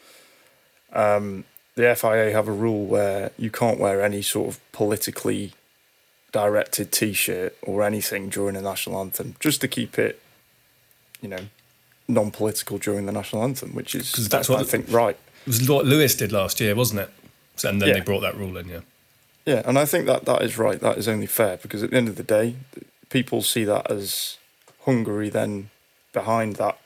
Um, 0.93 1.45
the 1.75 1.95
FIA 1.95 2.33
have 2.33 2.49
a 2.49 2.53
rule 2.53 2.85
where 2.85 3.31
you 3.39 3.51
can't 3.51 3.79
wear 3.79 4.03
any 4.03 4.23
sort 4.23 4.49
of 4.49 4.73
politically 4.73 5.53
directed 6.33 6.93
T-shirt 6.93 7.57
or 7.63 7.83
anything 7.83 8.29
during 8.29 8.55
the 8.55 8.63
national 8.63 9.01
anthem, 9.01 9.37
just 9.41 9.61
to 9.63 9.69
keep 9.69 9.99
it, 9.99 10.21
you 11.21 11.29
know, 11.29 11.47
non-political 12.09 12.79
during 12.79 13.07
the 13.07 13.13
national 13.13 13.43
anthem, 13.43 13.75
which 13.75 13.95
is 13.95 14.29
that's 14.29 14.49
what 14.49 14.61
I 14.61 14.65
think 14.65 14.91
right. 14.91 15.17
It 15.43 15.47
was 15.47 15.69
what 15.69 15.87
Lewis 15.87 16.15
did 16.15 16.33
last 16.33 16.61
year, 16.61 16.75
wasn't 16.75 17.01
it? 17.01 17.11
And 17.65 17.81
then 17.81 17.89
Yeah. 17.89 17.95
they 17.95 18.01
brought 18.01 18.21
that 18.21 18.37
rule 18.37 18.57
in, 18.57 18.69
yeah. 18.69 18.81
Yeah, 19.45 19.63
and 19.65 19.79
I 19.79 19.85
think 19.85 20.07
that 20.07 20.25
that 20.25 20.43
is 20.43 20.57
right. 20.57 20.81
That 20.81 20.99
is 20.99 21.09
only 21.09 21.27
fair 21.27 21.57
because 21.57 21.83
at 21.83 21.91
the 21.91 21.97
end 21.97 22.09
of 22.09 22.17
the 22.17 22.23
day, 22.23 22.57
people 23.11 23.43
see 23.43 23.65
that 23.65 23.91
as 23.91 24.37
Hungary 24.85 25.29
then 25.31 25.71
behind 26.13 26.57
that 26.57 26.79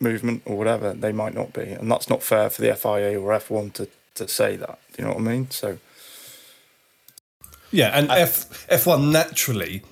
movement 0.00 0.42
or 0.44 0.56
whatever. 0.56 0.92
They 0.92 1.12
might 1.12 1.34
not 1.34 1.52
be, 1.52 1.62
and 1.62 1.90
that's 1.90 2.08
not 2.08 2.22
fair 2.22 2.50
for 2.50 2.62
the 2.62 2.74
FIA 2.74 3.20
or 3.20 3.32
F1 3.32 3.72
to 3.74 3.88
to 4.14 4.28
say 4.28 4.56
that. 4.56 4.78
Do 4.92 5.02
you 5.02 5.04
know 5.08 5.14
what 5.14 5.20
I 5.20 5.24
mean? 5.32 5.50
So 5.50 5.78
Yeah, 7.70 7.88
and 7.88 8.10
F 8.10 8.66
F1 8.68 9.10
naturally, 9.12 9.82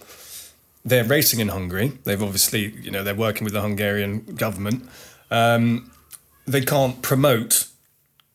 they're 0.85 1.05
racing 1.05 1.41
in 1.41 1.49
Hungary. 1.49 1.93
They've 2.05 2.23
obviously, 2.23 2.73
you 2.81 2.91
know, 2.91 3.03
they're 3.05 3.14
working 3.14 3.45
with 3.45 3.53
the 3.53 3.61
Hungarian 3.61 4.21
government. 4.37 4.89
Um, 5.31 5.91
they 6.47 6.61
can't 6.62 7.03
promote 7.03 7.66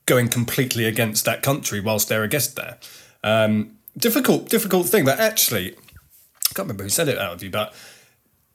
going 0.06 0.28
completely 0.28 0.86
against 0.86 1.26
that 1.26 1.42
country 1.42 1.80
whilst 1.80 2.10
they're 2.10 2.24
a 2.24 2.28
guest 2.28 2.56
there. 2.56 2.78
Um, 3.24 3.78
difficult, 3.98 4.50
difficult 4.50 4.88
thing. 4.88 5.06
But 5.06 5.20
actually, 5.20 5.74
I 5.74 6.54
can't 6.54 6.68
remember 6.68 6.84
who 6.84 6.90
said 6.90 7.08
it 7.08 7.18
out 7.18 7.34
of 7.34 7.44
you, 7.44 7.50
but 7.50 7.74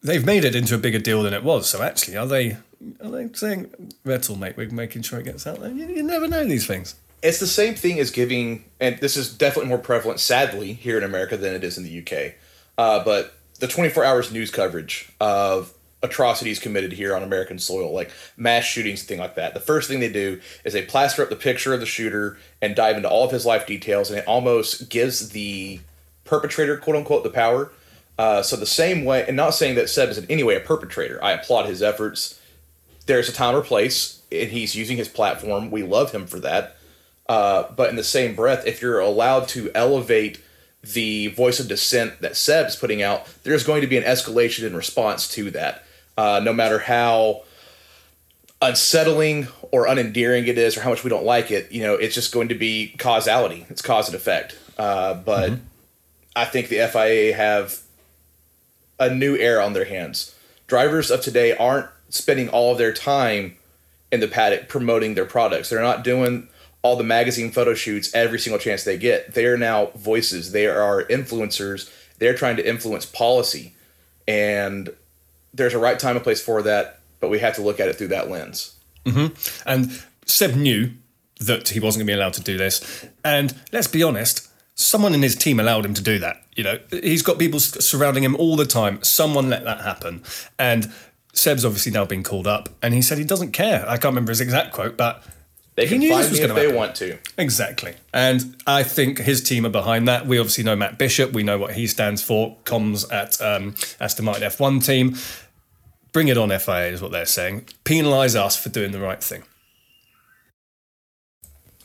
they've 0.03 0.25
made 0.25 0.45
it 0.45 0.55
into 0.55 0.75
a 0.75 0.79
bigger 0.79 0.99
deal 0.99 1.23
than 1.23 1.35
it 1.35 1.43
was. 1.43 1.69
So 1.69 1.83
actually, 1.83 2.17
are 2.17 2.27
they? 2.27 2.57
Are 3.03 3.11
they 3.11 3.29
saying 3.33 3.95
Vettel, 4.05 4.39
mate? 4.39 4.57
We're 4.57 4.69
making 4.69 5.03
sure 5.03 5.19
it 5.19 5.25
gets 5.25 5.47
out 5.47 5.61
there. 5.61 5.71
You, 5.71 5.87
you 5.87 6.03
never 6.03 6.29
know 6.29 6.45
these 6.45 6.67
things. 6.67 6.95
It's 7.23 7.41
the 7.41 7.47
same 7.47 7.75
thing 7.75 7.99
as 7.99 8.11
giving, 8.11 8.65
and 8.79 8.99
this 8.99 9.17
is 9.17 9.33
definitely 9.33 9.71
more 9.71 9.79
prevalent, 9.79 10.21
sadly, 10.21 10.75
here 10.75 10.99
in 10.99 11.03
America 11.03 11.37
than 11.37 11.55
it 11.55 11.65
is 11.65 11.79
in 11.79 11.85
the 11.85 12.01
UK. 12.01 12.35
Uh, 12.77 13.03
but 13.03 13.35
the 13.59 13.67
24 13.67 14.05
hours 14.05 14.31
news 14.31 14.51
coverage 14.51 15.11
of 15.19 15.73
atrocities 16.07 16.59
committed 16.59 16.93
here 16.93 17.15
on 17.15 17.23
American 17.23 17.59
soil, 17.59 17.93
like 17.93 18.11
mass 18.37 18.65
shootings, 18.65 19.03
thing 19.03 19.19
like 19.19 19.35
that. 19.35 19.53
The 19.53 19.61
first 19.61 19.89
thing 19.89 20.01
they 20.01 20.11
do 20.11 20.41
is 20.65 20.73
they 20.73 20.83
plaster 20.83 21.23
up 21.23 21.29
the 21.29 21.37
picture 21.37 21.75
of 21.75 21.81
the 21.81 21.87
shooter 21.87 22.39
and 22.63 22.75
dive 22.75 22.97
into 22.97 23.09
all 23.09 23.25
of 23.25 23.31
his 23.31 23.45
life 23.45 23.67
details, 23.67 24.11
and 24.11 24.19
it 24.19 24.27
almost 24.27 24.89
gives 24.89 25.31
the 25.31 25.81
perpetrator, 26.25 26.77
quote 26.77 26.97
unquote, 26.97 27.23
the 27.23 27.31
power. 27.31 27.71
Uh, 28.19 28.43
so 28.43 28.57
the 28.57 28.67
same 28.67 29.05
way, 29.05 29.27
and 29.27 29.37
not 29.37 29.51
saying 29.51 29.75
that 29.75 29.91
Seb 29.91 30.09
is 30.09 30.19
in 30.19 30.27
any 30.31 30.43
way 30.43 30.57
a 30.57 30.61
perpetrator. 30.61 31.23
I 31.23 31.33
applaud 31.33 31.67
his 31.67 31.83
efforts. 31.83 32.41
There's 33.05 33.29
a 33.29 33.33
time 33.33 33.55
or 33.55 33.63
place, 33.63 34.23
and 34.33 34.51
he's 34.51 34.75
using 34.75 34.97
his 34.97 35.09
platform. 35.09 35.71
We 35.71 35.83
love 35.83 36.13
him 36.13 36.27
for 36.27 36.41
that. 36.41 36.77
Uh, 37.29 37.65
but 37.77 37.91
in 37.91 37.97
the 37.97 38.05
same 38.05 38.35
breath, 38.35 38.67
if 38.67 38.81
you're 38.81 39.01
allowed 39.01 39.49
to 39.49 39.71
elevate 39.75 40.43
the 40.83 41.29
voice 41.29 41.59
of 41.59 41.69
dissent 41.69 42.21
that 42.21 42.37
Seb's 42.37 42.77
putting 42.77 43.03
out, 43.03 43.27
there's 43.43 43.65
going 43.65 43.81
to 43.81 43.87
be 43.87 43.97
an 43.97 44.05
escalation 44.05 44.65
in 44.65 44.77
response 44.77 45.29
to 45.35 45.51
that. 45.51 45.85
Uh, 46.17 46.41
no 46.43 46.53
matter 46.53 46.79
how 46.79 47.43
unsettling 48.63 49.49
or 49.71 49.87
unendearing 49.87 50.47
it 50.47 50.57
is, 50.57 50.77
or 50.77 50.81
how 50.81 50.91
much 50.91 51.05
we 51.05 51.11
don't 51.11 51.25
like 51.25 51.51
it, 51.51 51.71
you 51.71 51.83
know, 51.83 51.95
it's 51.95 52.15
just 52.15 52.33
going 52.33 52.49
to 52.49 52.55
be 52.55 52.95
causality. 52.99 53.67
It's 53.69 53.83
cause 53.83 54.09
and 54.09 54.15
effect. 54.15 54.59
Uh, 54.79 55.15
but 55.15 55.53
I 56.35 56.45
think 56.45 56.69
the 56.69 56.87
FIA 56.89 57.35
have 57.35 57.81
a 58.99 59.13
new 59.13 59.37
era 59.37 59.65
on 59.65 59.73
their 59.73 59.85
hands. 59.85 60.35
Drivers 60.67 61.11
of 61.11 61.21
today 61.21 61.57
aren't 61.57 61.89
spending 62.09 62.49
all 62.49 62.73
of 62.73 62.79
their 62.79 62.93
time 62.93 63.57
in 64.11 64.21
the 64.21 64.29
paddock 64.29 64.69
promoting 64.69 65.15
their 65.15 65.25
products. 65.25 65.69
They're 65.69 65.81
not 65.81 66.05
doing 66.05 66.49
all 66.83 66.97
the 66.97 67.05
magazine 67.05 67.51
photo 67.51 67.75
shoots 67.75 68.15
every 68.15 68.39
single 68.39 68.59
chance 68.59 68.85
they 68.85 68.97
get. 68.97 69.35
They 69.35 69.47
are 69.47 69.57
now 69.57 69.87
voices. 69.97 70.53
They 70.53 70.67
are 70.67 71.05
influencers. 71.05 71.91
They're 72.19 72.35
trying 72.35 72.57
to 72.57 72.69
influence 72.69 73.05
policy. 73.05 73.75
And 74.29 74.91
there's 75.57 75.75
a 75.75 75.79
right 75.79 75.99
time 75.99 76.17
and 76.17 76.23
place 76.23 76.41
for 76.41 76.63
that, 76.63 77.01
but 77.21 77.29
we 77.31 77.39
have 77.41 77.55
to 77.57 77.63
look 77.63 77.81
at 77.81 77.89
it 77.89 77.97
through 77.97 78.09
that 78.09 78.31
lens. 78.31 78.77
hmm 79.07 79.27
And 79.65 80.03
Seb 80.27 80.55
knew 80.55 80.91
that 81.41 81.69
he 81.71 81.81
wasn't 81.81 82.01
going 82.01 82.07
to 82.07 82.13
be 82.13 82.19
allowed 82.19 82.35
to 82.35 82.41
do 82.43 82.57
this. 82.57 83.05
And 83.25 83.55
let's 83.73 83.87
be 83.89 84.03
honest, 84.03 84.49
someone 84.75 85.15
in 85.15 85.23
his 85.23 85.35
team 85.35 85.61
allowed 85.61 85.85
him 85.85 85.95
to 85.95 86.03
do 86.03 86.19
that. 86.19 86.43
You 86.57 86.65
know, 86.65 86.79
he's 86.91 87.23
got 87.23 87.39
people 87.39 87.61
surrounding 87.61 88.25
him 88.25 88.35
all 88.37 88.57
the 88.57 88.65
time. 88.67 89.03
Someone 89.03 89.51
let 89.51 89.65
that 89.65 89.83
happen. 89.83 90.23
And 90.59 90.91
Seb's 91.35 91.65
obviously 91.67 91.93
now 91.93 92.07
been 92.07 92.23
called 92.23 92.47
up, 92.47 92.71
and 92.83 92.95
he 92.95 93.03
said 93.03 93.19
he 93.19 93.25
doesn't 93.25 93.53
care. 93.53 93.85
I 93.87 93.99
can't 93.99 94.05
remember 94.15 94.31
his 94.33 94.41
exact 94.41 94.73
quote, 94.73 94.97
but 94.97 95.23
They 95.75 95.83
he 95.85 95.91
can 95.91 95.99
knew 95.99 96.09
find 96.11 96.33
me 96.33 96.41
if 96.41 96.55
they 96.55 96.63
happen. 96.63 96.75
want 96.75 96.95
to. 96.97 97.19
Exactly. 97.37 97.95
And 98.15 98.57
I 98.67 98.83
think 98.83 99.19
his 99.19 99.43
team 99.43 99.67
are 99.67 99.71
behind 99.71 100.09
that. 100.09 100.27
We 100.27 100.39
obviously 100.39 100.65
know 100.65 100.75
Matt 100.77 100.97
Bishop. 100.97 101.35
We 101.35 101.43
know 101.43 101.59
what 101.59 101.75
he 101.75 101.87
stands 101.87 102.23
for. 102.23 102.57
Comms 102.65 103.13
at 103.13 103.39
um, 103.43 103.75
Aston 104.01 104.25
Martin 104.25 104.45
F1 104.45 104.83
team. 104.87 105.17
Bring 106.17 106.29
it 106.29 106.39
on, 106.39 106.49
FIA, 106.49 106.87
is 106.87 107.03
what 107.03 107.13
they're 107.13 107.27
saying. 107.27 107.69
Penalise 107.85 108.37
us 108.37 108.57
for 108.57 108.71
doing 108.71 108.91
the 108.91 109.01
right 109.01 109.23
thing. 109.23 109.43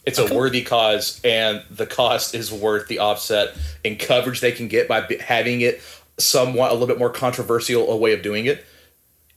It's 0.06 0.20
a 0.20 0.34
worthy 0.34 0.62
cause, 0.62 1.20
and 1.26 1.62
the 1.70 1.86
cost 1.86 2.34
is 2.34 2.50
worth 2.50 2.88
the 2.88 3.00
offset 3.00 3.58
in 3.84 3.98
coverage 3.98 4.40
they 4.40 4.54
can 4.54 4.70
get 4.70 4.88
by 4.88 5.06
having 5.20 5.60
it 5.60 5.82
somewhat 6.18 6.70
a 6.70 6.74
little 6.76 6.88
bit 6.88 6.98
more 6.98 7.10
controversial 7.10 7.92
a 7.92 7.98
way 7.98 8.14
of 8.14 8.22
doing 8.22 8.46
it. 8.46 8.66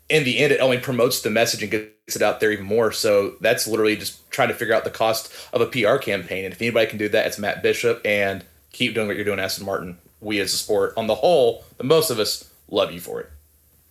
In 0.09 0.23
the 0.23 0.39
end, 0.39 0.53
it 0.53 0.61
only 0.61 0.79
promotes 0.79 1.23
the 1.23 1.31
message 1.31 1.63
and 1.63 1.73
gets 1.73 2.15
it 2.15 2.23
out 2.23 2.39
there 2.39 2.53
even 2.53 2.65
more. 2.65 2.93
So 2.93 3.35
that's 3.41 3.67
literally 3.67 3.97
just 3.97 4.31
trying 4.31 4.47
to 4.47 4.55
figure 4.55 4.77
out 4.77 4.85
the 4.85 4.91
cost 4.91 5.35
of 5.53 5.61
a 5.61 5.67
PR 5.67 5.97
campaign. 5.97 6.45
And 6.45 6.55
if 6.55 6.63
anybody 6.63 6.87
can 6.87 6.99
do 6.99 7.09
that, 7.09 7.27
it's 7.27 7.37
Matt 7.37 7.65
Bishop. 7.65 8.01
And 8.05 8.45
keep 8.71 8.95
doing 8.95 9.09
what 9.09 9.17
you're 9.17 9.25
doing, 9.25 9.41
Aston 9.41 9.67
Martin. 9.67 9.99
We 10.21 10.39
as 10.39 10.55
a 10.55 10.57
sport, 10.57 10.95
on 10.97 11.09
the 11.09 11.17
whole, 11.17 11.65
the 11.79 11.83
most 11.85 12.11
of 12.11 12.21
us 12.21 12.49
love 12.69 12.93
you 12.93 13.01
for 13.01 13.21
it. 13.21 13.31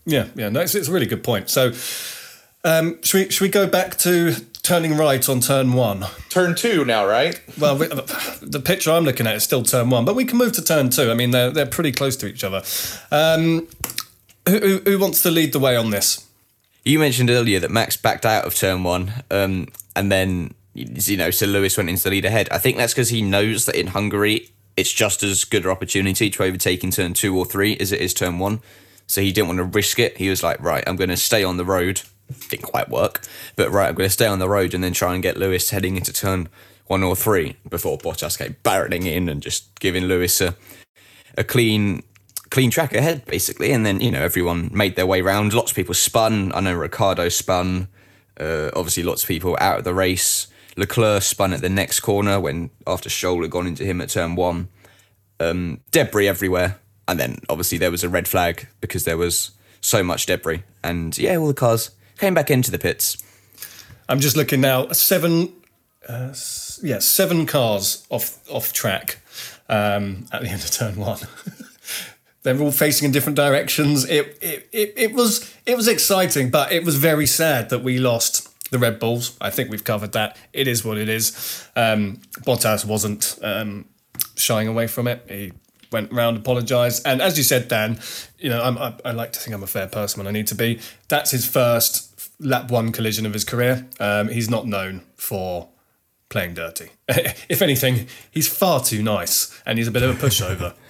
Yeah, 0.05 0.27
yeah, 0.35 0.49
no, 0.49 0.61
it's, 0.61 0.75
it's 0.75 0.87
a 0.87 0.91
really 0.91 1.05
good 1.05 1.23
point. 1.23 1.49
So, 1.49 1.71
um, 2.63 3.01
should 3.03 3.17
we 3.25 3.31
should 3.31 3.41
we 3.41 3.49
go 3.49 3.67
back 3.67 3.97
to 3.99 4.35
turning 4.61 4.97
right 4.97 5.27
on 5.27 5.39
turn 5.39 5.73
one? 5.73 6.05
Turn 6.29 6.55
two 6.55 6.85
now, 6.85 7.05
right? 7.05 7.41
Well, 7.59 7.77
we, 7.77 7.87
the 7.87 8.61
picture 8.63 8.91
I'm 8.91 9.05
looking 9.05 9.27
at 9.27 9.35
is 9.35 9.43
still 9.43 9.63
turn 9.63 9.89
one, 9.89 10.05
but 10.05 10.15
we 10.15 10.25
can 10.25 10.37
move 10.37 10.53
to 10.53 10.63
turn 10.63 10.89
two. 10.89 11.11
I 11.11 11.13
mean, 11.13 11.31
they're 11.31 11.51
they're 11.51 11.65
pretty 11.65 11.91
close 11.91 12.15
to 12.17 12.27
each 12.27 12.43
other. 12.43 12.63
Um, 13.11 13.67
who, 14.47 14.59
who, 14.59 14.77
who 14.79 14.99
wants 14.99 15.21
to 15.23 15.31
lead 15.31 15.53
the 15.53 15.59
way 15.59 15.75
on 15.75 15.89
this? 15.89 16.27
You 16.83 16.99
mentioned 16.99 17.29
earlier 17.29 17.59
that 17.61 17.71
Max 17.71 17.95
backed 17.95 18.25
out 18.25 18.45
of 18.45 18.55
turn 18.55 18.83
one, 18.83 19.13
um, 19.31 19.67
and 19.95 20.11
then 20.11 20.53
you 20.73 21.17
know, 21.17 21.29
so 21.29 21.45
Lewis 21.45 21.77
went 21.77 21.89
into 21.89 22.03
the 22.03 22.09
lead 22.09 22.25
ahead. 22.25 22.49
I 22.51 22.57
think 22.57 22.77
that's 22.77 22.93
because 22.93 23.09
he 23.09 23.21
knows 23.21 23.65
that 23.65 23.75
in 23.75 23.87
Hungary 23.87 24.49
it's 24.75 24.91
just 24.91 25.23
as 25.23 25.43
good 25.43 25.65
an 25.65 25.71
opportunity 25.71 26.29
to 26.29 26.43
overtake 26.43 26.83
in 26.83 26.91
turn 26.91 27.13
two 27.13 27.37
or 27.37 27.45
three 27.45 27.77
as 27.77 27.91
it 27.91 28.01
is 28.01 28.13
turn 28.13 28.39
one. 28.39 28.59
So 29.07 29.21
he 29.21 29.31
didn't 29.31 29.47
want 29.47 29.57
to 29.57 29.63
risk 29.63 29.99
it. 29.99 30.17
He 30.17 30.29
was 30.29 30.43
like, 30.43 30.59
right, 30.61 30.83
I'm 30.87 30.95
going 30.95 31.09
to 31.09 31.17
stay 31.17 31.43
on 31.43 31.57
the 31.57 31.65
road. 31.65 32.01
Didn't 32.49 32.63
quite 32.63 32.89
work, 32.89 33.21
but 33.55 33.69
right, 33.69 33.89
I'm 33.89 33.95
going 33.95 34.07
to 34.07 34.13
stay 34.13 34.25
on 34.25 34.39
the 34.39 34.49
road 34.49 34.73
and 34.73 34.83
then 34.83 34.93
try 34.93 35.13
and 35.13 35.21
get 35.21 35.37
Lewis 35.37 35.69
heading 35.69 35.97
into 35.97 36.13
turn 36.13 36.47
one 36.87 37.03
or 37.03 37.15
three 37.15 37.57
before 37.69 37.97
Bottas 37.97 38.37
came 38.37 38.55
barreling 38.63 39.05
in 39.05 39.29
and 39.29 39.41
just 39.41 39.79
giving 39.79 40.05
Lewis 40.05 40.41
a 40.41 40.55
a 41.37 41.43
clean 41.43 42.03
clean 42.49 42.69
track 42.69 42.93
ahead 42.93 43.25
basically. 43.25 43.71
And 43.71 43.85
then 43.85 43.99
you 43.99 44.11
know 44.11 44.21
everyone 44.21 44.69
made 44.73 44.95
their 44.95 45.05
way 45.05 45.21
round. 45.21 45.53
Lots 45.53 45.71
of 45.71 45.75
people 45.75 45.93
spun. 45.93 46.51
I 46.53 46.61
know 46.61 46.73
Ricciardo 46.73 47.29
spun. 47.29 47.87
Uh, 48.39 48.69
obviously 48.75 49.03
lots 49.03 49.23
of 49.23 49.27
people 49.27 49.57
out 49.59 49.79
of 49.79 49.83
the 49.83 49.93
race. 49.93 50.47
Leclerc 50.75 51.21
spun 51.21 51.53
at 51.53 51.61
the 51.61 51.69
next 51.69 51.99
corner 51.99 52.39
when 52.39 52.71
after 52.87 53.09
Stroll 53.09 53.41
had 53.43 53.51
gone 53.51 53.67
into 53.67 53.83
him 53.83 54.01
at 54.01 54.09
turn 54.09 54.35
one. 54.35 54.69
Um, 55.39 55.81
debris 55.91 56.27
everywhere 56.27 56.79
and 57.07 57.19
then 57.19 57.39
obviously 57.49 57.77
there 57.77 57.91
was 57.91 58.03
a 58.03 58.09
red 58.09 58.27
flag 58.27 58.67
because 58.81 59.03
there 59.03 59.17
was 59.17 59.51
so 59.81 60.03
much 60.03 60.25
debris 60.25 60.63
and 60.83 61.17
yeah 61.17 61.35
all 61.35 61.47
the 61.47 61.53
cars 61.53 61.91
came 62.17 62.33
back 62.33 62.49
into 62.49 62.71
the 62.71 62.79
pits 62.79 63.23
I'm 64.09 64.19
just 64.19 64.35
looking 64.35 64.61
now. 64.61 64.89
Seven, 64.91 65.53
uh, 66.07 66.33
yeah, 66.81 66.99
seven 66.99 67.45
cars 67.45 68.05
off 68.09 68.39
off 68.49 68.73
track 68.73 69.19
um, 69.69 70.25
at 70.31 70.41
the 70.41 70.49
end 70.49 70.61
of 70.61 70.71
turn 70.71 70.95
one. 70.95 71.19
They're 72.43 72.59
all 72.59 72.71
facing 72.71 73.05
in 73.05 73.11
different 73.11 73.37
directions. 73.37 74.05
It, 74.09 74.37
it 74.41 74.69
it 74.71 74.93
it 74.97 75.13
was 75.13 75.53
it 75.65 75.77
was 75.77 75.87
exciting, 75.87 76.49
but 76.49 76.71
it 76.71 76.83
was 76.83 76.97
very 76.97 77.25
sad 77.25 77.69
that 77.69 77.79
we 77.83 77.99
lost 77.99 78.49
the 78.71 78.79
Red 78.79 78.99
Bulls. 78.99 79.37
I 79.39 79.49
think 79.49 79.69
we've 79.69 79.83
covered 79.83 80.11
that. 80.11 80.37
It 80.51 80.67
is 80.67 80.83
what 80.83 80.97
it 80.97 81.07
is. 81.07 81.65
Um, 81.75 82.17
Bottas 82.41 82.85
wasn't 82.85 83.39
um, 83.41 83.85
shying 84.35 84.67
away 84.67 84.87
from 84.87 85.07
it. 85.07 85.25
He 85.29 85.53
went 85.93 86.11
round, 86.11 86.37
apologised, 86.37 87.05
and 87.05 87.21
as 87.21 87.37
you 87.37 87.43
said, 87.43 87.67
Dan, 87.67 87.99
you 88.39 88.49
know 88.49 88.61
I, 88.61 88.95
I 89.05 89.11
like 89.11 89.31
to 89.33 89.39
think 89.39 89.55
I'm 89.55 89.63
a 89.63 89.67
fair 89.67 89.87
person 89.87 90.19
when 90.19 90.27
I 90.27 90.31
need 90.31 90.47
to 90.47 90.55
be. 90.55 90.79
That's 91.07 91.31
his 91.31 91.45
first 91.45 92.31
lap 92.39 92.69
one 92.69 92.91
collision 92.91 93.25
of 93.25 93.33
his 93.33 93.43
career. 93.43 93.87
Um, 93.99 94.27
he's 94.27 94.49
not 94.49 94.67
known 94.67 95.03
for 95.15 95.69
playing 96.29 96.55
dirty. 96.55 96.89
if 97.07 97.61
anything, 97.61 98.07
he's 98.31 98.47
far 98.47 98.83
too 98.83 99.01
nice 99.01 99.61
and 99.65 99.77
he's 99.77 99.87
a 99.87 99.91
bit 99.91 100.03
of 100.03 100.21
a 100.21 100.27
pushover. 100.27 100.73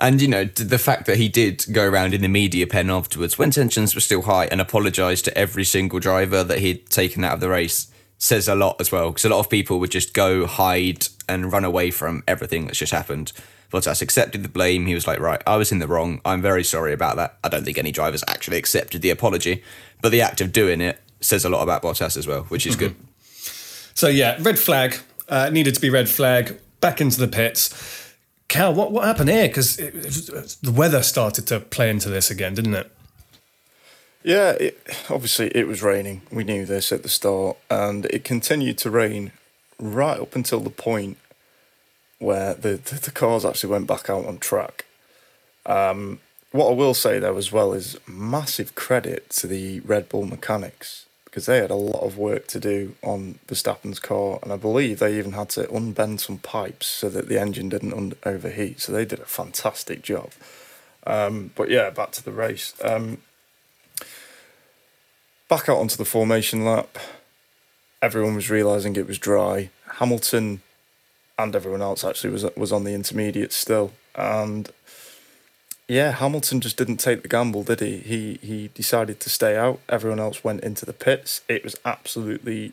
And 0.00 0.20
you 0.20 0.26
know 0.26 0.44
the 0.44 0.76
fact 0.76 1.06
that 1.06 1.18
he 1.18 1.28
did 1.28 1.64
go 1.70 1.86
around 1.86 2.14
in 2.14 2.20
the 2.20 2.28
media 2.28 2.66
pen 2.66 2.90
afterwards 2.90 3.38
when 3.38 3.52
tensions 3.52 3.94
were 3.94 4.00
still 4.00 4.22
high 4.22 4.46
and 4.46 4.60
apologised 4.60 5.24
to 5.26 5.38
every 5.38 5.62
single 5.62 6.00
driver 6.00 6.42
that 6.42 6.58
he'd 6.58 6.90
taken 6.90 7.22
out 7.22 7.34
of 7.34 7.40
the 7.40 7.48
race 7.48 7.92
says 8.18 8.48
a 8.48 8.56
lot 8.56 8.80
as 8.80 8.90
well. 8.90 9.10
Because 9.10 9.24
a 9.24 9.28
lot 9.28 9.38
of 9.38 9.48
people 9.48 9.78
would 9.78 9.92
just 9.92 10.12
go 10.12 10.46
hide 10.46 11.06
and 11.28 11.52
run 11.52 11.64
away 11.64 11.92
from 11.92 12.24
everything 12.26 12.66
that's 12.66 12.78
just 12.78 12.92
happened. 12.92 13.32
Bottas 13.74 14.00
accepted 14.00 14.42
the 14.44 14.48
blame. 14.48 14.86
He 14.86 14.94
was 14.94 15.06
like, 15.06 15.18
"Right, 15.18 15.42
I 15.46 15.56
was 15.56 15.72
in 15.72 15.80
the 15.80 15.88
wrong. 15.88 16.20
I'm 16.24 16.40
very 16.40 16.62
sorry 16.62 16.92
about 16.92 17.16
that." 17.16 17.36
I 17.42 17.48
don't 17.48 17.64
think 17.64 17.76
any 17.76 17.90
drivers 17.90 18.22
actually 18.28 18.56
accepted 18.56 19.02
the 19.02 19.10
apology, 19.10 19.64
but 20.00 20.10
the 20.10 20.20
act 20.20 20.40
of 20.40 20.52
doing 20.52 20.80
it 20.80 21.00
says 21.20 21.44
a 21.44 21.48
lot 21.48 21.62
about 21.62 21.82
Bottas 21.82 22.16
as 22.16 22.26
well, 22.26 22.44
which 22.44 22.66
is 22.66 22.76
good. 22.76 22.94
So 23.94 24.08
yeah, 24.08 24.36
red 24.40 24.58
flag 24.58 24.98
uh, 25.28 25.50
needed 25.50 25.74
to 25.74 25.80
be 25.80 25.90
red 25.90 26.08
flag. 26.08 26.60
Back 26.80 27.00
into 27.00 27.18
the 27.18 27.28
pits. 27.28 28.14
Cal, 28.48 28.74
what 28.74 28.92
what 28.92 29.04
happened 29.04 29.30
here? 29.30 29.48
Because 29.48 29.76
the 29.76 30.72
weather 30.72 31.02
started 31.02 31.46
to 31.48 31.60
play 31.60 31.90
into 31.90 32.10
this 32.10 32.30
again, 32.30 32.54
didn't 32.54 32.74
it? 32.74 32.90
Yeah, 34.22 34.50
it, 34.52 34.80
obviously 35.10 35.48
it 35.54 35.66
was 35.66 35.82
raining. 35.82 36.22
We 36.30 36.44
knew 36.44 36.64
this 36.64 36.92
at 36.92 37.02
the 37.02 37.08
start, 37.08 37.56
and 37.70 38.06
it 38.06 38.22
continued 38.24 38.78
to 38.78 38.90
rain 38.90 39.32
right 39.78 40.20
up 40.20 40.36
until 40.36 40.60
the 40.60 40.70
point 40.70 41.18
where 42.18 42.54
the, 42.54 42.76
the, 42.76 42.96
the 42.96 43.10
cars 43.10 43.44
actually 43.44 43.70
went 43.70 43.86
back 43.86 44.08
out 44.08 44.26
on 44.26 44.38
track. 44.38 44.84
Um, 45.66 46.20
what 46.52 46.70
I 46.70 46.74
will 46.74 46.94
say 46.94 47.18
though 47.18 47.36
as 47.36 47.50
well 47.50 47.72
is 47.72 47.98
massive 48.06 48.74
credit 48.74 49.30
to 49.30 49.46
the 49.46 49.80
Red 49.80 50.08
Bull 50.08 50.24
mechanics 50.24 51.04
because 51.34 51.46
they 51.46 51.58
had 51.58 51.70
a 51.72 51.74
lot 51.74 52.04
of 52.04 52.16
work 52.16 52.46
to 52.46 52.60
do 52.60 52.94
on 53.02 53.40
Verstappen's 53.48 53.98
car, 53.98 54.38
and 54.40 54.52
I 54.52 54.56
believe 54.56 55.00
they 55.00 55.18
even 55.18 55.32
had 55.32 55.48
to 55.50 55.64
unbend 55.64 56.20
some 56.20 56.38
pipes 56.38 56.86
so 56.86 57.08
that 57.08 57.28
the 57.28 57.40
engine 57.40 57.68
didn't 57.68 57.92
un- 57.92 58.12
overheat. 58.24 58.80
So 58.80 58.92
they 58.92 59.04
did 59.04 59.18
a 59.18 59.24
fantastic 59.24 60.02
job. 60.02 60.30
Um, 61.04 61.50
but 61.56 61.70
yeah, 61.70 61.90
back 61.90 62.12
to 62.12 62.24
the 62.24 62.30
race. 62.30 62.72
Um, 62.84 63.18
back 65.48 65.68
out 65.68 65.78
onto 65.78 65.96
the 65.96 66.04
formation 66.04 66.64
lap. 66.64 66.98
Everyone 68.00 68.36
was 68.36 68.48
realizing 68.48 68.94
it 68.94 69.08
was 69.08 69.18
dry. 69.18 69.70
Hamilton 69.94 70.62
and 71.38 71.54
everyone 71.54 71.82
else 71.82 72.04
actually 72.04 72.30
was 72.30 72.44
was 72.56 72.72
on 72.72 72.84
the 72.84 72.94
intermediate 72.94 73.52
still, 73.52 73.92
and 74.14 74.70
yeah, 75.88 76.12
Hamilton 76.12 76.60
just 76.60 76.78
didn't 76.78 76.96
take 76.96 77.22
the 77.22 77.28
gamble, 77.28 77.62
did 77.62 77.80
he? 77.80 77.98
He 77.98 78.38
he 78.42 78.68
decided 78.74 79.20
to 79.20 79.30
stay 79.30 79.56
out. 79.56 79.80
Everyone 79.88 80.20
else 80.20 80.42
went 80.42 80.62
into 80.62 80.86
the 80.86 80.92
pits. 80.92 81.42
It 81.48 81.62
was 81.62 81.76
absolutely 81.84 82.72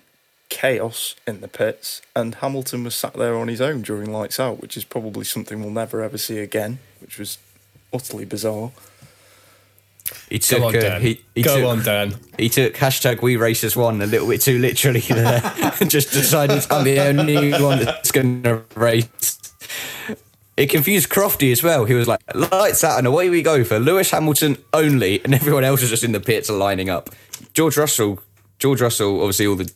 chaos 0.49 1.15
in 1.27 1.41
the 1.41 1.47
pits, 1.47 2.01
and 2.15 2.35
Hamilton 2.35 2.83
was 2.83 2.95
sat 2.95 3.13
there 3.13 3.35
on 3.35 3.47
his 3.47 3.61
own 3.61 3.81
during 3.81 4.11
lights 4.11 4.39
out, 4.39 4.61
which 4.61 4.77
is 4.77 4.83
probably 4.83 5.25
something 5.25 5.61
we'll 5.61 5.71
never 5.71 6.01
ever 6.01 6.17
see 6.17 6.39
again, 6.39 6.79
which 6.99 7.17
was 7.17 7.37
utterly 7.93 8.25
bizarre. 8.25 8.71
He 10.29 10.39
took, 10.39 10.59
Go 10.59 10.67
on, 10.67 10.75
uh, 10.75 10.79
Dan. 10.79 11.01
he, 11.01 11.21
he 11.35 11.41
Go 11.41 11.57
took, 11.57 11.69
on, 11.69 11.83
Dan. 11.83 12.15
He 12.37 12.49
took 12.49 12.73
hashtag 12.75 13.21
We 13.21 13.35
Race 13.35 13.63
As 13.63 13.75
One 13.75 14.01
a 14.01 14.05
little 14.05 14.27
bit 14.27 14.41
too 14.41 14.59
literally 14.59 15.01
there. 15.01 15.41
Just 15.87 16.11
decided 16.11 16.65
I'm 16.69 16.83
the 16.83 16.99
only 16.99 17.51
one 17.51 17.83
that's 17.83 18.11
going 18.11 18.43
to 18.43 18.63
race. 18.75 19.37
It 20.57 20.69
confused 20.69 21.09
Crofty 21.09 21.51
as 21.51 21.63
well. 21.63 21.85
He 21.85 21.93
was 21.93 22.07
like, 22.07 22.19
lights 22.35 22.83
out 22.83 22.97
and 22.97 23.07
away 23.07 23.29
we 23.29 23.41
go 23.41 23.63
for 23.63 23.79
Lewis 23.79 24.11
Hamilton 24.11 24.57
only, 24.73 25.23
and 25.23 25.33
everyone 25.33 25.63
else 25.63 25.81
was 25.81 25.89
just 25.89 26.03
in 26.03 26.11
the 26.11 26.19
pits 26.19 26.49
lining 26.49 26.89
up. 26.89 27.09
George 27.53 27.77
Russell, 27.77 28.19
George 28.59 28.81
Russell, 28.81 29.21
obviously 29.21 29.47
all 29.47 29.55
the 29.55 29.71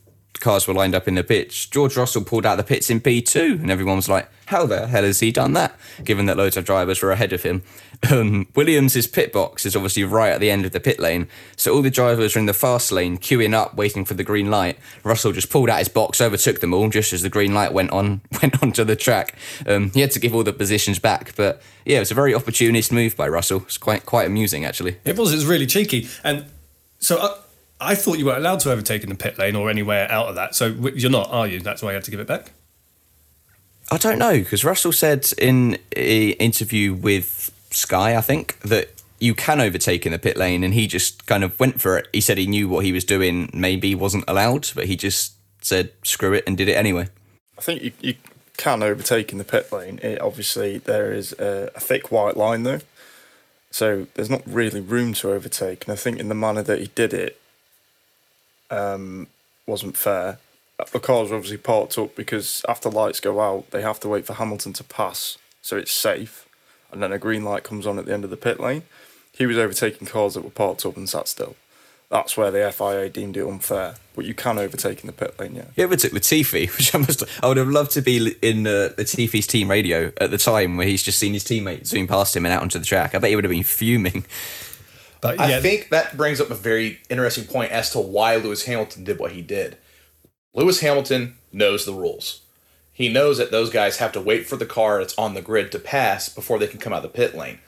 cars 0.46 0.68
were 0.68 0.76
lined 0.76 0.94
up 0.94 1.08
in 1.08 1.16
the 1.16 1.24
pits. 1.24 1.66
George 1.66 1.98
Russell 1.98 2.24
pulled 2.24 2.46
out 2.46 2.58
the 2.58 2.64
pits 2.64 2.92
in 2.92 3.02
P2, 3.02 3.62
and 3.62 3.72
everyone 3.72 3.96
was 3.96 4.08
like, 4.08 4.30
how 4.46 4.68
the 4.68 4.86
hell 4.86 5.02
has 5.02 5.20
he 5.20 5.32
done 5.32 5.54
that? 5.54 5.76
Given 6.04 6.28
that 6.28 6.38
loads 6.38 6.56
of 6.56 6.66
drivers 6.66 7.02
were 7.02 7.12
ahead 7.12 7.34
of 7.34 7.42
him. 7.42 7.64
Um, 8.12 8.48
Williams' 8.56 9.08
pit 9.08 9.34
box 9.34 9.66
is 9.66 9.76
obviously 9.76 10.04
right 10.04 10.34
at 10.34 10.40
the 10.40 10.52
end 10.52 10.64
of 10.64 10.72
the 10.72 10.80
pit 10.80 11.00
lane, 11.00 11.28
so 11.58 11.74
all 11.74 11.82
the 11.82 11.90
drivers 11.90 12.36
are 12.36 12.40
in 12.40 12.46
the 12.46 12.54
fast 12.54 12.92
lane 12.92 13.18
queuing 13.18 13.56
up, 13.56 13.74
waiting 13.74 14.06
for 14.06 14.14
the 14.14 14.24
green 14.24 14.52
light. 14.52 14.78
Russell 15.04 15.32
just 15.32 15.50
pulled 15.50 15.68
out 15.68 15.80
his 15.80 15.90
box, 15.90 16.22
overtook 16.22 16.60
them 16.60 16.76
all 16.76 16.90
just 16.90 17.12
as 17.12 17.24
the 17.24 17.30
green 17.30 17.56
light 17.56 17.74
went 17.74 17.90
on 17.90 18.22
went 18.42 18.62
onto 18.62 18.84
the 18.84 18.96
track. 18.96 19.36
Um, 19.66 19.90
he 19.96 20.02
had 20.02 20.12
to 20.12 20.20
give 20.20 20.36
all 20.36 20.44
the 20.44 20.54
positions 20.54 21.00
back, 21.00 21.36
but 21.36 21.60
yeah, 21.86 21.98
it 21.98 22.02
was 22.02 22.12
a 22.12 22.16
very 22.16 22.36
opportunist 22.36 22.92
move 22.92 23.16
by 23.16 23.28
Russell. 23.28 23.64
It's 23.64 23.80
quite 23.80 24.06
quite 24.06 24.28
amusing 24.28 24.64
actually. 24.64 24.98
It 25.06 25.18
was. 25.18 25.34
It 25.34 25.38
was 25.38 25.48
really 25.48 25.66
cheeky. 25.66 26.08
And 26.24 26.46
so 27.00 27.18
I, 27.18 27.36
I 27.86 27.96
thought 27.96 28.18
you 28.18 28.26
were 28.26 28.36
allowed 28.36 28.60
to 28.62 28.72
overtake 28.72 29.04
in 29.04 29.10
the 29.10 29.16
pit 29.16 29.38
lane 29.38 29.56
or 29.56 29.70
anywhere 29.70 30.12
out 30.12 30.28
of 30.28 30.36
that. 30.36 30.56
So 30.56 30.68
you're 30.68 31.12
not, 31.12 31.30
are 31.32 31.48
you? 31.48 31.60
That's 31.60 31.82
why 31.82 31.92
you 31.92 31.96
had 31.96 32.04
to 32.04 32.12
give 32.12 32.20
it 32.20 32.28
back. 32.28 32.52
I 33.92 33.98
don't 33.98 34.18
know 34.18 34.40
because 34.40 34.64
Russell 34.64 34.92
said 34.92 35.32
in 35.38 35.76
an 35.96 36.32
interview 36.40 36.94
with 36.94 37.52
Sky, 37.72 38.16
I 38.16 38.22
think, 38.22 38.60
that 38.62 38.90
you 39.20 39.34
can 39.34 39.62
overtake 39.62 40.06
in 40.06 40.12
the 40.12 40.20
pit 40.20 40.38
lane, 40.38 40.64
and 40.64 40.74
he 40.74 40.88
just 40.88 41.26
kind 41.26 41.44
of 41.44 41.60
went 41.60 41.80
for 41.80 41.98
it. 41.98 42.08
He 42.12 42.22
said 42.22 42.38
he 42.38 42.48
knew 42.48 42.68
what 42.68 42.84
he 42.84 42.92
was 42.92 43.04
doing, 43.04 43.50
maybe 43.54 43.96
wasn't 43.96 44.26
allowed, 44.28 44.70
but 44.76 44.86
he 44.86 44.96
just 44.96 45.34
said 45.62 45.92
screw 46.04 46.34
it 46.34 46.44
and 46.46 46.58
did 46.58 46.68
it 46.68 46.74
anyway. 46.74 47.08
I 47.58 47.62
think 47.62 47.82
you, 47.82 47.92
you 48.02 48.16
can 48.58 48.84
overtake 48.84 49.32
in 49.32 49.38
the 49.38 49.44
pit 49.44 49.72
lane. 49.72 50.00
It, 50.02 50.22
obviously, 50.22 50.80
there 50.80 51.14
is 51.14 51.34
a, 51.34 51.72
a 51.76 51.80
thick 51.80 52.12
white 52.12 52.38
line 52.38 52.64
though, 52.64 52.82
so 53.72 54.08
there's 54.16 54.30
not 54.30 54.44
really 54.46 54.82
room 54.82 55.14
to 55.16 55.32
overtake. 55.32 55.86
And 55.86 55.94
I 55.94 55.96
think 55.96 56.20
in 56.20 56.28
the 56.28 56.36
manner 56.36 56.64
that 56.64 56.80
he 56.80 56.88
did 56.96 57.14
it, 57.14 57.40
um, 58.70 59.28
wasn't 59.66 59.98
fair. 59.98 60.40
The 60.92 61.00
cars 61.00 61.30
were 61.30 61.38
obviously 61.38 61.58
parked 61.58 61.98
up 61.98 62.16
because 62.16 62.64
after 62.68 62.90
lights 62.90 63.20
go 63.20 63.40
out, 63.40 63.72
they 63.72 63.82
have 63.82 64.00
to 64.02 64.10
wait 64.10 64.26
for 64.26 64.34
Hamilton 64.34 64.74
to 64.74 64.84
pass, 64.84 65.38
so 65.62 65.78
it's 65.78 65.92
safe. 65.92 66.48
And 66.92 67.02
then 67.02 67.12
a 67.12 67.18
green 67.18 67.44
light 67.44 67.64
comes 67.64 67.88
on 67.88 67.98
at 67.98 68.06
the 68.06 68.14
end 68.14 68.24
of 68.24 68.30
the 68.30 68.38
pit 68.38 68.60
lane. 68.60 68.84
He 69.32 69.46
was 69.46 69.58
overtaking 69.58 70.08
cars 70.08 70.34
that 70.34 70.44
were 70.44 70.50
parked 70.50 70.86
up 70.86 70.98
and 70.98 71.10
sat 71.10 71.28
still. 71.28 71.56
That's 72.10 72.38
where 72.38 72.52
the 72.52 72.72
FIA 72.72 73.10
deemed 73.10 73.36
it 73.36 73.46
unfair. 73.46 73.96
But 74.16 74.26
you 74.26 74.34
can 74.34 74.58
overtake 74.58 75.02
in 75.02 75.08
the 75.08 75.14
pit 75.14 75.38
lane, 75.40 75.56
yeah. 75.56 75.66
He 75.76 75.84
overtook 75.84 76.12
Latifi, 76.12 76.70
which 76.78 76.94
I 76.94 77.00
must. 77.00 77.24
I 77.44 77.48
would 77.48 77.58
have 77.58 77.68
loved 77.68 77.92
to 77.92 78.02
be 78.02 78.36
in 78.42 78.68
uh, 78.68 78.92
Latifi's 78.98 79.48
team 79.48 79.70
radio 79.70 80.12
at 80.22 80.32
the 80.32 80.38
time 80.38 80.78
where 80.78 80.88
he's 80.88 81.04
just 81.04 81.20
seen 81.20 81.34
his 81.34 81.44
teammate 81.44 81.88
zoom 81.88 82.08
past 82.08 82.36
him 82.36 82.46
and 82.46 82.54
out 82.54 82.62
onto 82.62 82.80
the 82.80 82.86
track. 82.86 83.16
I 83.16 83.20
bet 83.20 83.30
he 83.30 83.36
would 83.36 83.44
have 83.44 83.52
been 83.52 83.64
fuming. 83.64 84.26
But 85.26 85.40
I 85.40 85.62
think 85.62 85.90
that 85.90 86.16
brings 86.16 86.40
up 86.40 86.52
a 86.52 86.56
very 86.56 87.00
interesting 87.10 87.46
point 87.46 87.72
as 87.72 87.90
to 87.92 88.00
why 88.00 88.36
Lewis 88.36 88.66
Hamilton 88.66 89.04
did 89.04 89.20
what 89.20 89.32
he 89.32 89.42
did. 89.42 89.78
Lewis 90.54 90.80
Hamilton 90.80 91.36
knows 91.52 91.86
the 91.86 91.94
rules. 91.94 92.42
He 92.94 93.10
knows 93.10 93.38
that 93.38 93.52
those 93.52 93.70
guys 93.70 93.98
have 93.98 94.14
to 94.14 94.22
wait 94.22 94.48
for 94.48 94.56
the 94.56 94.66
car 94.66 95.00
that's 95.00 95.18
on 95.18 95.34
the 95.34 95.42
grid 95.42 95.72
to 95.74 95.80
pass 95.80 96.30
before 96.30 96.60
they 96.60 96.68
can 96.68 96.80
come 96.80 96.94
out 96.94 97.04
of 97.04 97.12
the 97.12 97.18
pit 97.18 97.36
lane. 97.36 97.60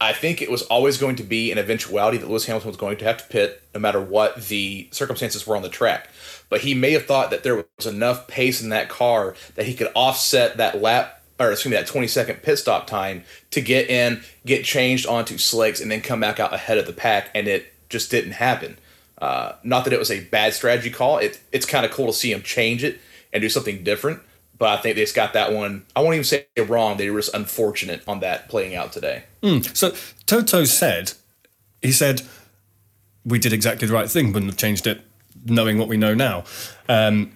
I 0.00 0.12
think 0.12 0.42
it 0.42 0.50
was 0.50 0.62
always 0.62 0.98
going 0.98 1.14
to 1.16 1.22
be 1.22 1.52
an 1.52 1.58
eventuality 1.58 2.18
that 2.18 2.28
Lewis 2.28 2.46
Hamilton 2.46 2.70
was 2.70 2.76
going 2.76 2.96
to 2.96 3.04
have 3.04 3.18
to 3.18 3.28
pit 3.28 3.62
no 3.72 3.78
matter 3.78 4.00
what 4.00 4.34
the 4.46 4.88
circumstances 4.90 5.46
were 5.46 5.54
on 5.54 5.62
the 5.62 5.68
track. 5.68 6.08
But 6.48 6.62
he 6.62 6.74
may 6.74 6.90
have 6.90 7.06
thought 7.06 7.30
that 7.30 7.44
there 7.44 7.64
was 7.78 7.86
enough 7.86 8.26
pace 8.26 8.60
in 8.60 8.70
that 8.70 8.88
car 8.88 9.36
that 9.54 9.66
he 9.66 9.74
could 9.74 9.92
offset 9.94 10.56
that 10.56 10.82
lap 10.82 11.21
or 11.48 11.52
excuse 11.52 11.70
me, 11.70 11.76
that 11.76 11.86
20 11.86 12.06
second 12.06 12.42
pit 12.42 12.58
stop 12.58 12.86
time 12.86 13.24
to 13.50 13.60
get 13.60 13.88
in, 13.88 14.22
get 14.46 14.64
changed 14.64 15.06
onto 15.06 15.38
slicks, 15.38 15.80
and 15.80 15.90
then 15.90 16.00
come 16.00 16.20
back 16.20 16.40
out 16.40 16.52
ahead 16.52 16.78
of 16.78 16.86
the 16.86 16.92
pack, 16.92 17.30
and 17.34 17.48
it 17.48 17.72
just 17.88 18.10
didn't 18.10 18.32
happen. 18.32 18.78
Uh, 19.18 19.54
not 19.62 19.84
that 19.84 19.92
it 19.92 19.98
was 19.98 20.10
a 20.10 20.20
bad 20.24 20.52
strategy 20.54 20.90
call. 20.90 21.18
It, 21.18 21.40
it's 21.52 21.66
kind 21.66 21.86
of 21.86 21.92
cool 21.92 22.06
to 22.06 22.12
see 22.12 22.32
him 22.32 22.42
change 22.42 22.82
it 22.82 23.00
and 23.32 23.40
do 23.40 23.48
something 23.48 23.84
different. 23.84 24.20
But 24.58 24.78
I 24.78 24.82
think 24.82 24.96
they 24.96 25.02
just 25.02 25.14
got 25.14 25.32
that 25.32 25.52
one. 25.52 25.84
I 25.94 26.00
won't 26.00 26.14
even 26.14 26.24
say 26.24 26.46
wrong. 26.56 26.96
They 26.96 27.10
were 27.10 27.20
just 27.20 27.34
unfortunate 27.34 28.02
on 28.06 28.20
that 28.20 28.48
playing 28.48 28.74
out 28.74 28.92
today. 28.92 29.24
Mm. 29.42 29.76
So 29.76 29.94
Toto 30.26 30.64
said, 30.64 31.12
he 31.80 31.92
said, 31.92 32.22
we 33.24 33.38
did 33.38 33.52
exactly 33.52 33.88
the 33.88 33.94
right 33.94 34.10
thing, 34.10 34.32
wouldn't 34.32 34.50
have 34.50 34.58
changed 34.58 34.86
it 34.86 35.02
knowing 35.44 35.78
what 35.78 35.88
we 35.88 35.96
know 35.96 36.14
now. 36.14 36.44
Um, 36.88 37.32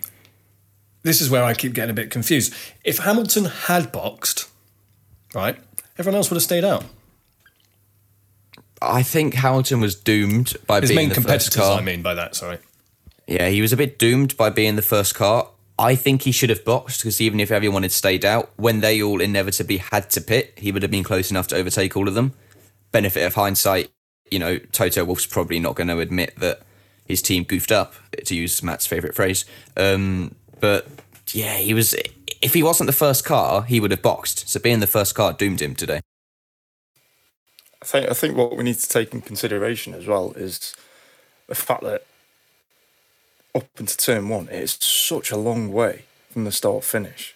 this 1.07 1.21
is 1.21 1.31
where 1.31 1.45
I 1.45 1.55
keep 1.55 1.73
getting 1.73 1.91
a 1.91 1.95
bit 1.95 2.11
confused. 2.11 2.53
If 2.85 2.99
Hamilton 2.99 3.45
had 3.45 3.93
boxed, 3.93 4.49
right, 5.35 5.57
everyone 5.99 6.17
else 6.17 6.31
would 6.31 6.37
have 6.37 6.43
stayed 6.43 6.65
out. 6.65 6.85
I 8.83 9.03
think 9.03 9.35
Hamilton 9.35 9.81
was 9.81 9.95
doomed 9.95 10.55
by 10.67 10.81
His 10.81 10.91
being 10.91 10.97
main 10.97 11.09
the 11.11 11.15
competitors, 11.15 11.55
first 11.55 11.57
car. 11.57 11.79
I 11.79 11.81
mean 11.81 12.03
by 12.03 12.15
that, 12.15 12.35
sorry. 12.35 12.59
Yeah, 13.27 13.49
he 13.49 13.61
was 13.61 13.73
a 13.73 13.77
bit 13.77 13.99
doomed 13.99 14.37
by 14.37 14.51
being 14.51 14.77
the 14.77 14.83
first 14.83 15.15
car. 15.15 15.49
I 15.79 15.95
think 15.95 16.23
he 16.23 16.33
should 16.33 16.51
have 16.51 16.65
boxed 16.65 17.01
because 17.01 17.21
even 17.21 17.39
if 17.39 17.51
everyone 17.51 17.83
had 17.83 17.93
stayed 17.93 18.25
out, 18.25 18.51
when 18.57 18.81
they 18.81 19.03
all 19.03 19.21
inevitably 19.21 19.79
had 19.79 20.11
to 20.11 20.21
pit, 20.21 20.55
he 20.57 20.73
would 20.73 20.83
have 20.83 20.91
been 20.91 21.05
close 21.05 21.31
enough 21.31 21.47
to 21.49 21.57
overtake 21.57 21.97
all 21.97 22.09
of 22.09 22.15
them. 22.15 22.33
Benefit 22.93 23.25
of 23.25 23.35
hindsight, 23.35 23.91
you 24.31 24.39
know, 24.39 24.59
Toto 24.59 25.05
Wolff's 25.05 25.27
probably 25.27 25.59
not 25.59 25.75
going 25.75 25.89
to 25.89 25.99
admit 25.99 26.35
that 26.39 26.63
his 27.07 27.23
team 27.23 27.45
goofed 27.45 27.71
up, 27.71 27.95
to 28.25 28.35
use 28.35 28.63
Matt's 28.63 28.87
favourite 28.87 29.15
phrase. 29.15 29.45
Um, 29.77 30.35
but 30.61 30.87
yeah, 31.33 31.57
he 31.57 31.75
was. 31.75 31.95
If 32.43 32.55
he 32.55 32.63
wasn't 32.63 32.87
the 32.87 32.93
first 32.93 33.25
car, 33.25 33.63
he 33.63 33.81
would 33.81 33.91
have 33.91 34.03
boxed. 34.03 34.49
So 34.49 34.61
being 34.61 34.81
the 34.81 34.87
first 34.87 35.15
car 35.15 35.33
doomed 35.33 35.61
him 35.61 35.75
today. 35.75 36.01
I 37.83 37.85
think 37.85 38.11
I 38.11 38.15
think 38.15 38.37
what 38.37 38.57
we 38.57 38.65
need 38.65 38.79
to 38.79 38.89
take 38.89 39.13
in 39.13 39.21
consideration 39.21 39.95
as 39.95 40.07
well 40.07 40.33
is 40.33 40.75
the 41.47 41.55
fact 41.55 41.83
that 41.83 42.05
up 43.55 43.69
into 43.79 43.97
turn 43.97 44.29
one, 44.29 44.49
it's 44.51 44.85
such 44.85 45.31
a 45.31 45.37
long 45.37 45.73
way 45.73 46.05
from 46.31 46.45
the 46.45 46.53
start 46.53 46.85
finish. 46.85 47.35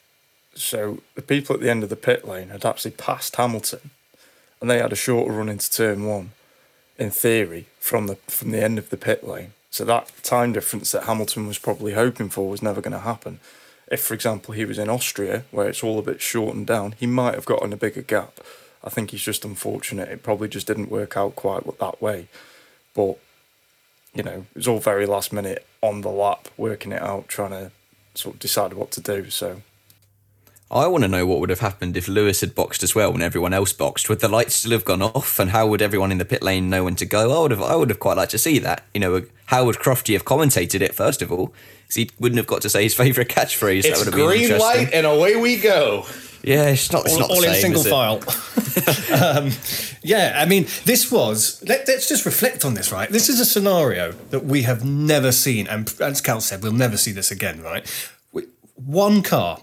So 0.54 1.02
the 1.14 1.22
people 1.22 1.54
at 1.54 1.62
the 1.62 1.70
end 1.70 1.82
of 1.82 1.88
the 1.88 1.96
pit 1.96 2.26
lane 2.26 2.48
had 2.48 2.66
actually 2.66 2.90
passed 2.90 3.36
Hamilton, 3.36 3.90
and 4.60 4.68
they 4.68 4.78
had 4.78 4.92
a 4.92 4.96
shorter 4.96 5.32
run 5.32 5.48
into 5.48 5.70
turn 5.70 6.04
one, 6.04 6.32
in 6.98 7.10
theory, 7.10 7.66
from 7.78 8.06
the 8.08 8.16
from 8.26 8.50
the 8.50 8.62
end 8.62 8.78
of 8.78 8.90
the 8.90 8.96
pit 8.96 9.26
lane. 9.26 9.52
So 9.70 9.84
that 9.84 10.12
time 10.22 10.52
difference 10.52 10.92
that 10.92 11.04
Hamilton 11.04 11.46
was 11.46 11.58
probably 11.58 11.94
hoping 11.94 12.28
for 12.28 12.48
was 12.48 12.62
never 12.62 12.80
going 12.80 12.92
to 12.92 12.98
happen. 12.98 13.40
If, 13.90 14.02
for 14.02 14.14
example, 14.14 14.54
he 14.54 14.64
was 14.64 14.78
in 14.78 14.90
Austria, 14.90 15.44
where 15.50 15.68
it's 15.68 15.82
all 15.82 15.98
a 15.98 16.02
bit 16.02 16.20
shortened 16.20 16.66
down, 16.66 16.94
he 16.98 17.06
might 17.06 17.34
have 17.34 17.44
gotten 17.44 17.72
a 17.72 17.76
bigger 17.76 18.02
gap. 18.02 18.40
I 18.82 18.90
think 18.90 19.10
he's 19.10 19.22
just 19.22 19.44
unfortunate. 19.44 20.08
It 20.08 20.22
probably 20.22 20.48
just 20.48 20.66
didn't 20.66 20.90
work 20.90 21.16
out 21.16 21.36
quite 21.36 21.64
that 21.78 22.02
way. 22.02 22.28
But 22.94 23.18
you 24.14 24.22
know, 24.22 24.46
it 24.50 24.56
was 24.56 24.68
all 24.68 24.80
very 24.80 25.06
last 25.06 25.32
minute 25.32 25.66
on 25.82 26.00
the 26.00 26.10
lap, 26.10 26.48
working 26.56 26.92
it 26.92 27.02
out, 27.02 27.28
trying 27.28 27.50
to 27.50 27.70
sort 28.14 28.34
of 28.34 28.40
decide 28.40 28.72
what 28.72 28.90
to 28.92 29.00
do. 29.00 29.30
So 29.30 29.62
I 30.72 30.86
want 30.86 31.02
to 31.02 31.08
know 31.08 31.26
what 31.26 31.40
would 31.40 31.50
have 31.50 31.60
happened 31.60 31.96
if 31.96 32.06
Lewis 32.06 32.42
had 32.42 32.54
boxed 32.54 32.84
as 32.84 32.94
well 32.94 33.12
when 33.12 33.22
everyone 33.22 33.52
else 33.52 33.72
boxed. 33.72 34.08
Would 34.08 34.20
the 34.20 34.28
lights 34.28 34.54
still 34.54 34.70
have 34.70 34.84
gone 34.84 35.02
off, 35.02 35.40
and 35.40 35.50
how 35.50 35.66
would 35.66 35.82
everyone 35.82 36.12
in 36.12 36.18
the 36.18 36.24
pit 36.24 36.42
lane 36.42 36.70
know 36.70 36.84
when 36.84 36.94
to 36.96 37.04
go? 37.04 37.36
I 37.36 37.42
would 37.42 37.50
have, 37.50 37.62
I 37.62 37.74
would 37.74 37.88
have 37.88 37.98
quite 37.98 38.16
liked 38.16 38.30
to 38.32 38.38
see 38.38 38.60
that. 38.60 38.84
You 38.94 39.00
know, 39.00 39.22
how 39.46 39.64
would 39.64 39.76
Crofty 39.76 40.12
have 40.12 40.24
commentated 40.24 40.80
it 40.80 40.94
first 40.94 41.22
of 41.22 41.32
all? 41.32 41.52
Because 41.82 41.96
he 41.96 42.10
wouldn't 42.20 42.36
have 42.36 42.46
got 42.46 42.62
to 42.62 42.70
say 42.70 42.84
his 42.84 42.94
favourite 42.94 43.28
catchphrase. 43.28 43.78
It's 43.78 43.88
that 43.88 43.98
would 43.98 44.06
have 44.06 44.14
green 44.14 44.48
been 44.48 44.60
light 44.60 44.92
and 44.92 45.06
away 45.06 45.34
we 45.34 45.56
go. 45.56 46.06
Yeah, 46.44 46.68
it's 46.68 46.90
not. 46.92 47.04
It's 47.04 47.14
all, 47.14 47.20
not 47.20 47.28
the 47.30 47.34
all 47.34 47.44
in 47.44 47.54
single 47.54 47.80
is 47.80 47.86
it? 47.86 47.90
file. 47.90 49.36
um, 49.36 49.50
yeah, 50.02 50.34
I 50.36 50.46
mean, 50.46 50.66
this 50.84 51.10
was. 51.10 51.62
Let, 51.66 51.88
us 51.88 52.08
just 52.08 52.24
reflect 52.24 52.64
on 52.64 52.74
this, 52.74 52.92
right? 52.92 53.10
This 53.10 53.28
is 53.28 53.40
a 53.40 53.44
scenario 53.44 54.12
that 54.30 54.44
we 54.44 54.62
have 54.62 54.84
never 54.84 55.32
seen, 55.32 55.66
and 55.66 55.92
as 56.00 56.20
Cal 56.20 56.40
said, 56.40 56.62
we'll 56.62 56.72
never 56.72 56.96
see 56.96 57.10
this 57.12 57.30
again, 57.32 57.60
right? 57.60 57.84
We- 58.32 58.46
One 58.76 59.22
car 59.22 59.62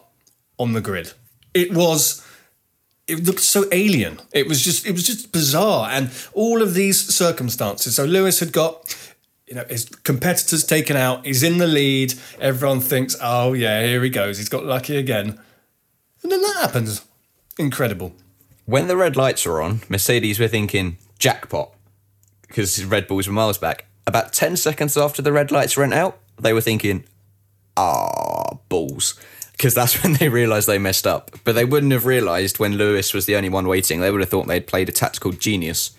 on 0.57 0.73
the 0.73 0.81
grid. 0.81 1.13
It 1.53 1.73
was. 1.73 2.23
It 3.07 3.25
looked 3.25 3.39
so 3.39 3.65
alien. 3.71 4.19
It 4.33 4.47
was 4.47 4.61
just. 4.61 4.85
It 4.85 4.91
was 4.91 5.05
just 5.05 5.31
bizarre, 5.31 5.89
and 5.89 6.11
all 6.33 6.61
of 6.61 6.73
these 6.73 6.99
circumstances. 7.13 7.95
So 7.95 8.05
Lewis 8.05 8.39
had 8.39 8.51
got. 8.51 8.95
You 9.47 9.55
know, 9.55 9.63
his 9.69 9.85
competitors 9.85 10.65
taken 10.65 10.97
out. 10.97 11.25
He's 11.25 11.41
in 11.41 11.57
the 11.57 11.67
lead. 11.67 12.15
Everyone 12.37 12.81
thinks, 12.81 13.15
"Oh 13.21 13.53
yeah, 13.53 13.81
here 13.81 14.03
he 14.03 14.09
goes. 14.09 14.37
He's 14.37 14.49
got 14.49 14.65
lucky 14.65 14.97
again." 14.97 15.39
And 16.21 16.31
then 16.31 16.41
that 16.41 16.57
happens. 16.57 17.01
Incredible. 17.57 18.13
When 18.65 18.87
the 18.87 18.97
red 18.97 19.15
lights 19.15 19.45
were 19.45 19.61
on, 19.61 19.81
Mercedes 19.87 20.39
were 20.39 20.49
thinking 20.49 20.97
jackpot 21.19 21.73
because 22.47 22.83
Red 22.83 23.07
Bulls 23.07 23.27
were 23.27 23.33
miles 23.33 23.57
back. 23.57 23.85
About 24.05 24.33
10 24.33 24.57
seconds 24.57 24.97
after 24.97 25.21
the 25.21 25.31
red 25.31 25.51
lights 25.51 25.77
went 25.77 25.93
out, 25.93 26.17
they 26.39 26.53
were 26.53 26.61
thinking, 26.61 27.03
ah, 27.75 28.57
balls. 28.69 29.19
Because 29.57 29.73
that's 29.73 30.03
when 30.03 30.13
they 30.13 30.29
realised 30.29 30.67
they 30.67 30.77
messed 30.77 31.07
up. 31.07 31.31
But 31.43 31.55
they 31.55 31.65
wouldn't 31.65 31.91
have 31.91 32.05
realised 32.05 32.59
when 32.59 32.77
Lewis 32.77 33.13
was 33.13 33.25
the 33.25 33.35
only 33.35 33.49
one 33.49 33.67
waiting. 33.67 33.99
They 33.99 34.11
would 34.11 34.21
have 34.21 34.29
thought 34.29 34.47
they'd 34.47 34.67
played 34.67 34.87
a 34.87 34.91
tactical 34.91 35.31
genius. 35.31 35.91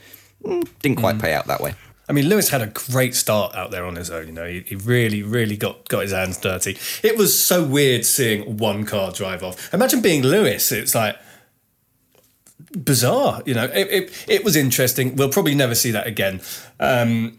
Mm, 0.44 0.68
Didn't 0.80 0.98
quite 0.98 1.18
pay 1.18 1.34
out 1.34 1.46
that 1.48 1.60
way. 1.60 1.74
I 2.08 2.12
mean, 2.12 2.28
Lewis 2.28 2.48
had 2.48 2.62
a 2.62 2.68
great 2.68 3.14
start 3.14 3.54
out 3.54 3.70
there 3.70 3.84
on 3.84 3.96
his 3.96 4.10
own. 4.10 4.28
You 4.28 4.32
know, 4.32 4.46
he, 4.46 4.60
he 4.60 4.76
really, 4.76 5.22
really 5.22 5.56
got 5.56 5.88
got 5.88 6.02
his 6.02 6.12
hands 6.12 6.38
dirty. 6.38 6.78
It 7.02 7.18
was 7.18 7.38
so 7.38 7.62
weird 7.64 8.06
seeing 8.06 8.56
one 8.56 8.84
car 8.86 9.10
drive 9.12 9.42
off. 9.42 9.74
Imagine 9.74 10.00
being 10.00 10.22
Lewis. 10.22 10.72
It's 10.72 10.94
like 10.94 11.18
bizarre. 12.72 13.42
You 13.44 13.54
know, 13.54 13.64
it 13.64 13.88
it, 13.90 14.24
it 14.28 14.44
was 14.44 14.56
interesting. 14.56 15.16
We'll 15.16 15.28
probably 15.30 15.54
never 15.54 15.74
see 15.74 15.90
that 15.90 16.06
again. 16.06 16.40
Um, 16.80 17.38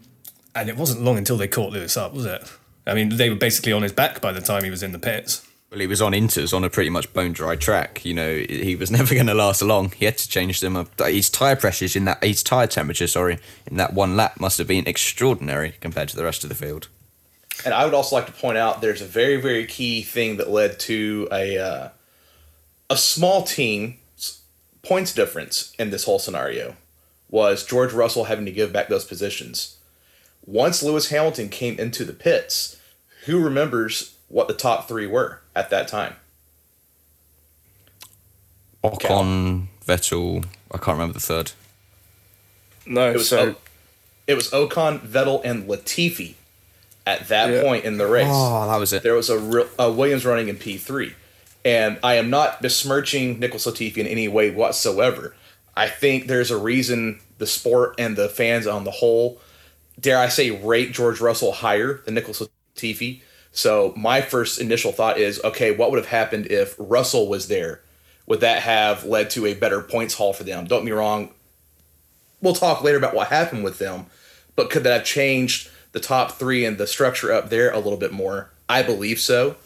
and 0.54 0.68
it 0.68 0.76
wasn't 0.76 1.02
long 1.02 1.18
until 1.18 1.36
they 1.36 1.48
caught 1.48 1.72
Lewis 1.72 1.96
up, 1.96 2.12
was 2.12 2.26
it? 2.26 2.42
I 2.86 2.94
mean, 2.94 3.16
they 3.16 3.30
were 3.30 3.36
basically 3.36 3.72
on 3.72 3.82
his 3.82 3.92
back 3.92 4.20
by 4.20 4.32
the 4.32 4.40
time 4.40 4.64
he 4.64 4.70
was 4.70 4.82
in 4.82 4.92
the 4.92 4.98
pits. 4.98 5.46
Well, 5.70 5.78
he 5.78 5.86
was 5.86 6.02
on 6.02 6.12
Inters 6.12 6.52
on 6.52 6.64
a 6.64 6.70
pretty 6.70 6.90
much 6.90 7.12
bone 7.12 7.32
dry 7.32 7.54
track. 7.54 8.04
You 8.04 8.12
know, 8.12 8.38
he 8.38 8.74
was 8.74 8.90
never 8.90 9.14
going 9.14 9.28
to 9.28 9.34
last 9.34 9.62
long. 9.62 9.90
He 9.92 10.04
had 10.04 10.18
to 10.18 10.28
change 10.28 10.60
them. 10.60 10.76
up. 10.76 10.88
His 11.00 11.30
tyre 11.30 11.54
pressures 11.54 11.94
in 11.94 12.06
that, 12.06 12.22
his 12.24 12.42
tyre 12.42 12.66
temperature, 12.66 13.06
sorry, 13.06 13.38
in 13.66 13.76
that 13.76 13.94
one 13.94 14.16
lap 14.16 14.40
must 14.40 14.58
have 14.58 14.66
been 14.66 14.88
extraordinary 14.88 15.74
compared 15.80 16.08
to 16.08 16.16
the 16.16 16.24
rest 16.24 16.42
of 16.42 16.48
the 16.48 16.56
field. 16.56 16.88
And 17.64 17.72
I 17.72 17.84
would 17.84 17.94
also 17.94 18.16
like 18.16 18.26
to 18.26 18.32
point 18.32 18.58
out 18.58 18.80
there's 18.80 19.02
a 19.02 19.06
very 19.06 19.36
very 19.36 19.66
key 19.66 20.02
thing 20.02 20.38
that 20.38 20.50
led 20.50 20.80
to 20.80 21.28
a 21.30 21.58
uh, 21.58 21.88
a 22.88 22.96
small 22.96 23.42
team's 23.42 24.40
points 24.82 25.14
difference 25.14 25.74
in 25.78 25.90
this 25.90 26.04
whole 26.04 26.18
scenario 26.18 26.76
was 27.28 27.64
George 27.64 27.92
Russell 27.92 28.24
having 28.24 28.46
to 28.46 28.50
give 28.50 28.72
back 28.72 28.88
those 28.88 29.04
positions. 29.04 29.76
Once 30.44 30.82
Lewis 30.82 31.10
Hamilton 31.10 31.48
came 31.48 31.78
into 31.78 32.04
the 32.04 32.14
pits, 32.14 32.80
who 33.26 33.38
remembers 33.38 34.16
what 34.28 34.48
the 34.48 34.54
top 34.54 34.88
three 34.88 35.06
were 35.06 35.39
at 35.60 35.70
that 35.70 35.86
time? 35.88 36.14
Ocon, 38.82 39.66
Vettel, 39.86 40.44
I 40.72 40.78
can't 40.78 40.96
remember 40.96 41.12
the 41.14 41.20
third. 41.20 41.52
No, 42.86 43.10
It 43.10 43.14
was 43.14 43.28
so 43.28 43.38
O- 43.50 43.56
it 44.26 44.34
was 44.34 44.48
Ocon, 44.50 45.00
Vettel, 45.06 45.42
and 45.44 45.68
Latifi 45.68 46.34
at 47.06 47.28
that 47.28 47.50
Yeah. 47.50 47.62
point 47.62 47.84
in 47.84 47.98
the 47.98 48.06
race. 48.06 48.26
Oh, 48.30 48.66
that 48.68 48.76
was 48.78 48.92
it. 48.92 49.02
There 49.02 49.14
was 49.14 49.28
a, 49.28 49.38
real, 49.38 49.68
a 49.78 49.90
Williams 49.92 50.24
running 50.24 50.48
in 50.48 50.56
P 50.56 50.78
three, 50.78 51.14
and 51.64 51.98
I 52.02 52.14
am 52.14 52.30
not 52.30 52.62
besmirching 52.62 53.38
Nicholas 53.38 53.66
Latifi 53.66 53.98
in 53.98 54.06
any 54.06 54.28
way 54.28 54.50
whatsoever. 54.50 55.34
I 55.76 55.88
think 55.88 56.26
there's 56.26 56.50
a 56.50 56.56
reason 56.56 57.20
the 57.38 57.46
sport 57.46 57.94
and 57.98 58.16
the 58.16 58.28
fans 58.28 58.66
on 58.66 58.84
the 58.84 58.90
whole, 58.90 59.40
dare 60.00 60.18
I 60.18 60.28
say, 60.28 60.50
rate 60.50 60.92
George 60.92 61.20
Russell 61.20 61.52
higher 61.52 62.00
than 62.04 62.14
Nicholas 62.14 62.42
Latifi. 62.76 63.20
So 63.60 63.92
my 63.94 64.22
first 64.22 64.58
initial 64.58 64.90
thought 64.90 65.18
is, 65.18 65.38
okay, 65.44 65.70
what 65.70 65.90
would 65.90 65.98
have 65.98 66.08
happened 66.08 66.46
if 66.46 66.74
Russell 66.78 67.28
was 67.28 67.48
there? 67.48 67.82
Would 68.26 68.40
that 68.40 68.62
have 68.62 69.04
led 69.04 69.28
to 69.30 69.44
a 69.44 69.52
better 69.52 69.82
points 69.82 70.14
haul 70.14 70.32
for 70.32 70.44
them? 70.44 70.64
Don't 70.64 70.82
me 70.82 70.92
wrong. 70.92 71.34
We'll 72.40 72.54
talk 72.54 72.82
later 72.82 72.96
about 72.96 73.14
what 73.14 73.28
happened 73.28 73.62
with 73.62 73.78
them, 73.78 74.06
but 74.56 74.70
could 74.70 74.82
that 74.84 74.92
have 74.94 75.04
changed 75.04 75.68
the 75.92 76.00
top 76.00 76.32
three 76.32 76.64
and 76.64 76.78
the 76.78 76.86
structure 76.86 77.34
up 77.34 77.50
there 77.50 77.70
a 77.70 77.78
little 77.78 77.98
bit 77.98 78.12
more? 78.12 78.50
I 78.66 78.82
believe 78.82 79.20
so. 79.20 79.56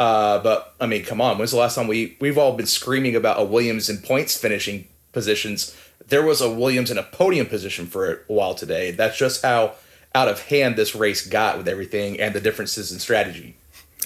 Uh, 0.00 0.38
but 0.38 0.74
I 0.80 0.86
mean, 0.86 1.04
come 1.04 1.20
on. 1.20 1.36
When's 1.36 1.50
the 1.50 1.58
last 1.58 1.74
time 1.74 1.88
we 1.88 2.16
we've 2.20 2.38
all 2.38 2.56
been 2.56 2.64
screaming 2.64 3.14
about 3.14 3.38
a 3.38 3.44
Williams 3.44 3.90
in 3.90 3.98
points 3.98 4.34
finishing 4.34 4.88
positions? 5.12 5.76
There 6.08 6.24
was 6.24 6.40
a 6.40 6.50
Williams 6.50 6.90
in 6.90 6.96
a 6.96 7.02
podium 7.02 7.46
position 7.46 7.84
for 7.86 8.10
a 8.10 8.32
while 8.32 8.54
today. 8.54 8.92
That's 8.92 9.18
just 9.18 9.42
how 9.42 9.74
out 10.14 10.28
of 10.28 10.40
hand 10.42 10.76
this 10.76 10.94
race 10.94 11.26
got 11.26 11.58
with 11.58 11.68
everything 11.68 12.20
and 12.20 12.34
the 12.34 12.40
differences 12.40 12.92
in 12.92 12.98
strategy. 12.98 13.56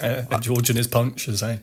Uh, 0.01 0.23
and 0.31 0.43
George 0.43 0.69
and 0.69 0.77
his 0.77 0.87
punch, 0.87 1.29
as 1.29 1.43
I. 1.43 1.61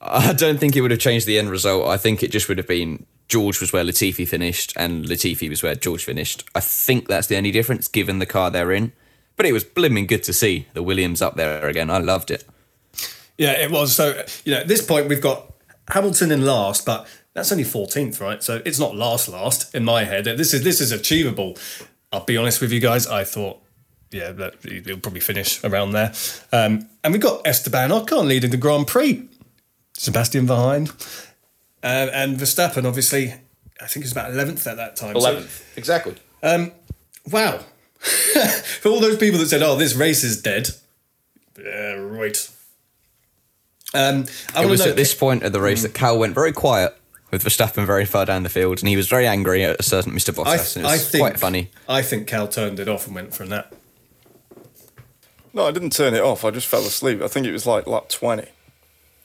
I 0.00 0.32
don't 0.32 0.58
think 0.58 0.76
it 0.76 0.80
would 0.80 0.92
have 0.92 1.00
changed 1.00 1.26
the 1.26 1.38
end 1.38 1.50
result. 1.50 1.88
I 1.88 1.96
think 1.96 2.22
it 2.22 2.30
just 2.30 2.48
would 2.48 2.58
have 2.58 2.68
been 2.68 3.04
George 3.28 3.60
was 3.60 3.72
where 3.72 3.84
Latifi 3.84 4.26
finished 4.26 4.72
and 4.76 5.04
Latifi 5.04 5.48
was 5.50 5.62
where 5.62 5.74
George 5.74 6.04
finished. 6.04 6.44
I 6.54 6.60
think 6.60 7.08
that's 7.08 7.26
the 7.26 7.36
only 7.36 7.50
difference 7.50 7.88
given 7.88 8.20
the 8.20 8.26
car 8.26 8.50
they're 8.50 8.72
in. 8.72 8.92
But 9.36 9.46
it 9.46 9.52
was 9.52 9.64
blimmin' 9.64 10.08
good 10.08 10.24
to 10.24 10.32
see 10.32 10.66
the 10.72 10.82
Williams 10.82 11.22
up 11.22 11.36
there 11.36 11.66
again. 11.68 11.90
I 11.90 11.98
loved 11.98 12.30
it. 12.30 12.44
Yeah, 13.36 13.52
it 13.52 13.70
was. 13.70 13.94
So, 13.94 14.24
you 14.44 14.52
know, 14.52 14.60
at 14.60 14.68
this 14.68 14.84
point, 14.84 15.08
we've 15.08 15.20
got 15.20 15.52
Hamilton 15.90 16.32
in 16.32 16.44
last, 16.44 16.84
but 16.84 17.06
that's 17.34 17.52
only 17.52 17.64
14th, 17.64 18.20
right? 18.20 18.42
So 18.42 18.60
it's 18.64 18.80
not 18.80 18.96
last, 18.96 19.28
last 19.28 19.72
in 19.74 19.84
my 19.84 20.04
head. 20.04 20.24
This 20.24 20.52
is 20.52 20.64
this 20.64 20.80
is 20.80 20.90
achievable. 20.90 21.56
I'll 22.12 22.24
be 22.24 22.36
honest 22.36 22.60
with 22.60 22.72
you 22.72 22.80
guys. 22.80 23.06
I 23.06 23.24
thought, 23.24 23.60
yeah, 24.10 24.32
that 24.32 24.54
he'll 24.62 24.98
probably 24.98 25.20
finish 25.20 25.62
around 25.64 25.92
there. 25.92 26.12
Um, 26.52 26.88
and 27.04 27.12
we've 27.12 27.22
got 27.22 27.46
Esteban 27.46 27.90
Ocon 27.90 28.26
leading 28.26 28.50
the 28.50 28.56
Grand 28.56 28.86
Prix. 28.86 29.28
Sebastian 29.96 30.46
behind. 30.46 30.90
Uh, 31.82 32.08
and 32.12 32.38
Verstappen, 32.38 32.84
obviously, 32.84 33.34
I 33.80 33.86
think 33.86 34.04
it's 34.04 34.12
about 34.12 34.32
11th 34.32 34.66
at 34.66 34.76
that 34.76 34.96
time. 34.96 35.18
So- 35.20 35.34
11th, 35.36 35.76
exactly. 35.76 36.14
um, 36.42 36.72
wow. 37.30 37.60
For 38.00 38.88
all 38.90 39.00
those 39.00 39.16
people 39.16 39.40
that 39.40 39.48
said, 39.48 39.60
"Oh, 39.60 39.74
this 39.76 39.96
race 39.96 40.22
is 40.22 40.40
dead," 40.40 40.68
yeah, 41.60 41.94
right. 41.94 42.48
Um, 43.92 44.26
I 44.54 44.62
it 44.62 44.66
was 44.70 44.84
know. 44.84 44.90
at 44.90 44.96
this 44.96 45.14
point 45.14 45.42
of 45.42 45.52
the 45.52 45.60
race 45.60 45.82
that 45.82 45.94
Cal 45.94 46.16
went 46.16 46.32
very 46.32 46.52
quiet 46.52 46.94
with 47.30 47.44
Verstappen 47.44 47.84
very 47.84 48.04
far 48.04 48.24
down 48.24 48.42
the 48.42 48.48
field 48.48 48.78
and 48.80 48.88
he 48.88 48.96
was 48.96 49.08
very 49.08 49.26
angry 49.26 49.64
at 49.64 49.78
a 49.78 49.82
certain 49.82 50.12
Mr. 50.12 50.34
Bottas. 50.34 50.76
I, 50.76 50.80
and 50.80 50.86
it 50.86 50.88
I 50.88 50.92
was 50.92 51.08
think 51.10 51.22
quite 51.22 51.38
funny. 51.38 51.70
I 51.88 52.02
think 52.02 52.26
Cal 52.26 52.48
turned 52.48 52.80
it 52.80 52.88
off 52.88 53.06
and 53.06 53.14
went 53.14 53.34
from 53.34 53.48
that. 53.50 53.72
No, 55.52 55.66
I 55.66 55.70
didn't 55.70 55.92
turn 55.92 56.14
it 56.14 56.22
off. 56.22 56.44
I 56.44 56.50
just 56.50 56.66
fell 56.66 56.80
asleep. 56.80 57.22
I 57.22 57.28
think 57.28 57.46
it 57.46 57.52
was 57.52 57.66
like 57.66 57.86
lap 57.86 58.08
20 58.08 58.44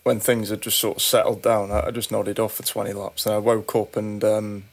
when 0.03 0.19
things 0.19 0.49
had 0.49 0.61
just 0.61 0.79
sort 0.79 0.97
of 0.97 1.01
settled 1.01 1.41
down. 1.41 1.71
I, 1.71 1.87
I 1.87 1.91
just 1.91 2.11
nodded 2.11 2.39
off 2.39 2.55
for 2.55 2.63
20 2.63 2.93
laps. 2.93 3.25
And 3.25 3.35
I 3.35 3.37
woke 3.37 3.75
up 3.75 3.95
and 3.95 4.23
um, 4.23 4.63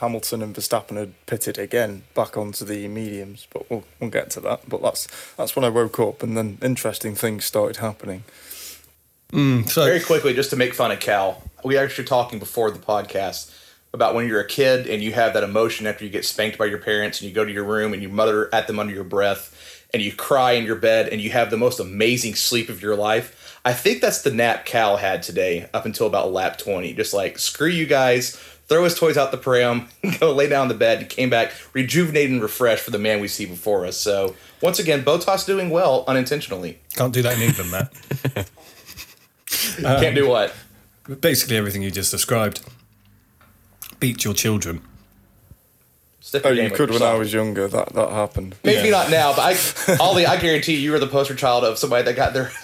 Hamilton 0.00 0.42
and 0.42 0.54
Verstappen 0.54 0.96
had 0.96 1.26
pitted 1.26 1.58
again 1.58 2.04
back 2.14 2.36
onto 2.36 2.64
the 2.64 2.88
mediums. 2.88 3.46
But 3.52 3.68
we'll, 3.70 3.84
we'll 4.00 4.10
get 4.10 4.30
to 4.30 4.40
that. 4.40 4.68
But 4.68 4.82
that's 4.82 5.08
that's 5.36 5.56
when 5.56 5.64
I 5.64 5.68
woke 5.68 5.98
up 5.98 6.22
and 6.22 6.36
then 6.36 6.58
interesting 6.62 7.14
things 7.14 7.44
started 7.44 7.78
happening. 7.78 8.24
so 9.32 9.84
Very 9.84 10.00
quickly, 10.00 10.34
just 10.34 10.50
to 10.50 10.56
make 10.56 10.72
fun 10.74 10.90
of 10.92 11.00
Cal, 11.00 11.42
we 11.66 11.76
actually 11.76 12.04
talking 12.04 12.38
before 12.38 12.70
the 12.70 12.78
podcast 12.78 13.52
about 13.92 14.14
when 14.14 14.28
you're 14.28 14.40
a 14.40 14.46
kid 14.46 14.86
and 14.86 15.02
you 15.02 15.12
have 15.12 15.34
that 15.34 15.42
emotion 15.42 15.86
after 15.86 16.04
you 16.04 16.10
get 16.10 16.24
spanked 16.24 16.56
by 16.56 16.64
your 16.64 16.78
parents 16.78 17.20
and 17.20 17.28
you 17.28 17.34
go 17.34 17.44
to 17.44 17.52
your 17.52 17.64
room 17.64 17.92
and 17.92 18.02
you 18.02 18.08
mutter 18.08 18.48
at 18.54 18.68
them 18.68 18.78
under 18.78 18.94
your 18.94 19.02
breath 19.02 19.84
and 19.92 20.00
you 20.00 20.12
cry 20.12 20.52
in 20.52 20.64
your 20.64 20.76
bed 20.76 21.08
and 21.08 21.20
you 21.20 21.30
have 21.30 21.50
the 21.50 21.56
most 21.56 21.80
amazing 21.80 22.36
sleep 22.36 22.68
of 22.68 22.80
your 22.80 22.94
life. 22.94 23.60
I 23.64 23.72
think 23.72 24.00
that's 24.00 24.22
the 24.22 24.30
nap 24.30 24.64
Cal 24.64 24.96
had 24.96 25.24
today 25.24 25.68
up 25.74 25.84
until 25.86 26.06
about 26.06 26.32
lap 26.32 26.56
20. 26.56 26.94
Just 26.94 27.12
like, 27.12 27.36
screw 27.36 27.66
you 27.66 27.86
guys, 27.86 28.36
throw 28.68 28.84
his 28.84 28.94
toys 28.94 29.16
out 29.16 29.32
the 29.32 29.36
pram, 29.36 29.88
go 30.20 30.32
lay 30.32 30.48
down 30.48 30.62
in 30.62 30.68
the 30.68 30.74
bed, 30.74 30.98
and 30.98 31.08
came 31.08 31.30
back 31.30 31.52
rejuvenated 31.72 32.30
and 32.30 32.42
refreshed 32.42 32.84
for 32.84 32.92
the 32.92 32.98
man 32.98 33.20
we 33.20 33.26
see 33.26 33.44
before 33.46 33.86
us. 33.86 33.96
So, 33.96 34.36
once 34.62 34.78
again, 34.78 35.02
Bottas 35.02 35.44
doing 35.44 35.70
well 35.70 36.04
unintentionally. 36.06 36.78
Can't 36.94 37.12
do 37.12 37.22
that 37.22 37.34
in 37.36 37.42
England, 37.42 37.70
Matt. 37.72 37.92
Can't 40.00 40.14
do 40.14 40.28
what? 40.28 40.54
Basically, 41.20 41.56
everything 41.56 41.82
you 41.82 41.90
just 41.90 42.10
described. 42.10 42.60
Beat 44.00 44.24
your 44.24 44.34
children. 44.34 44.82
Step 46.20 46.42
Oh, 46.44 46.50
you 46.50 46.70
could 46.70 46.90
when 46.90 47.02
I 47.02 47.14
was 47.14 47.32
younger. 47.32 47.68
That 47.68 47.92
that 47.94 48.10
happened. 48.10 48.56
Maybe 48.64 48.90
not 48.90 49.10
now, 49.10 49.32
but 49.34 49.42
I, 49.88 49.96
Ollie, 50.00 50.26
I 50.26 50.38
guarantee 50.40 50.74
you, 50.74 50.80
you 50.80 50.92
were 50.92 50.98
the 50.98 51.06
poster 51.06 51.34
child 51.36 51.62
of 51.64 51.78
somebody 51.78 52.02
that 52.04 52.16
got 52.16 52.32
their. 52.34 52.50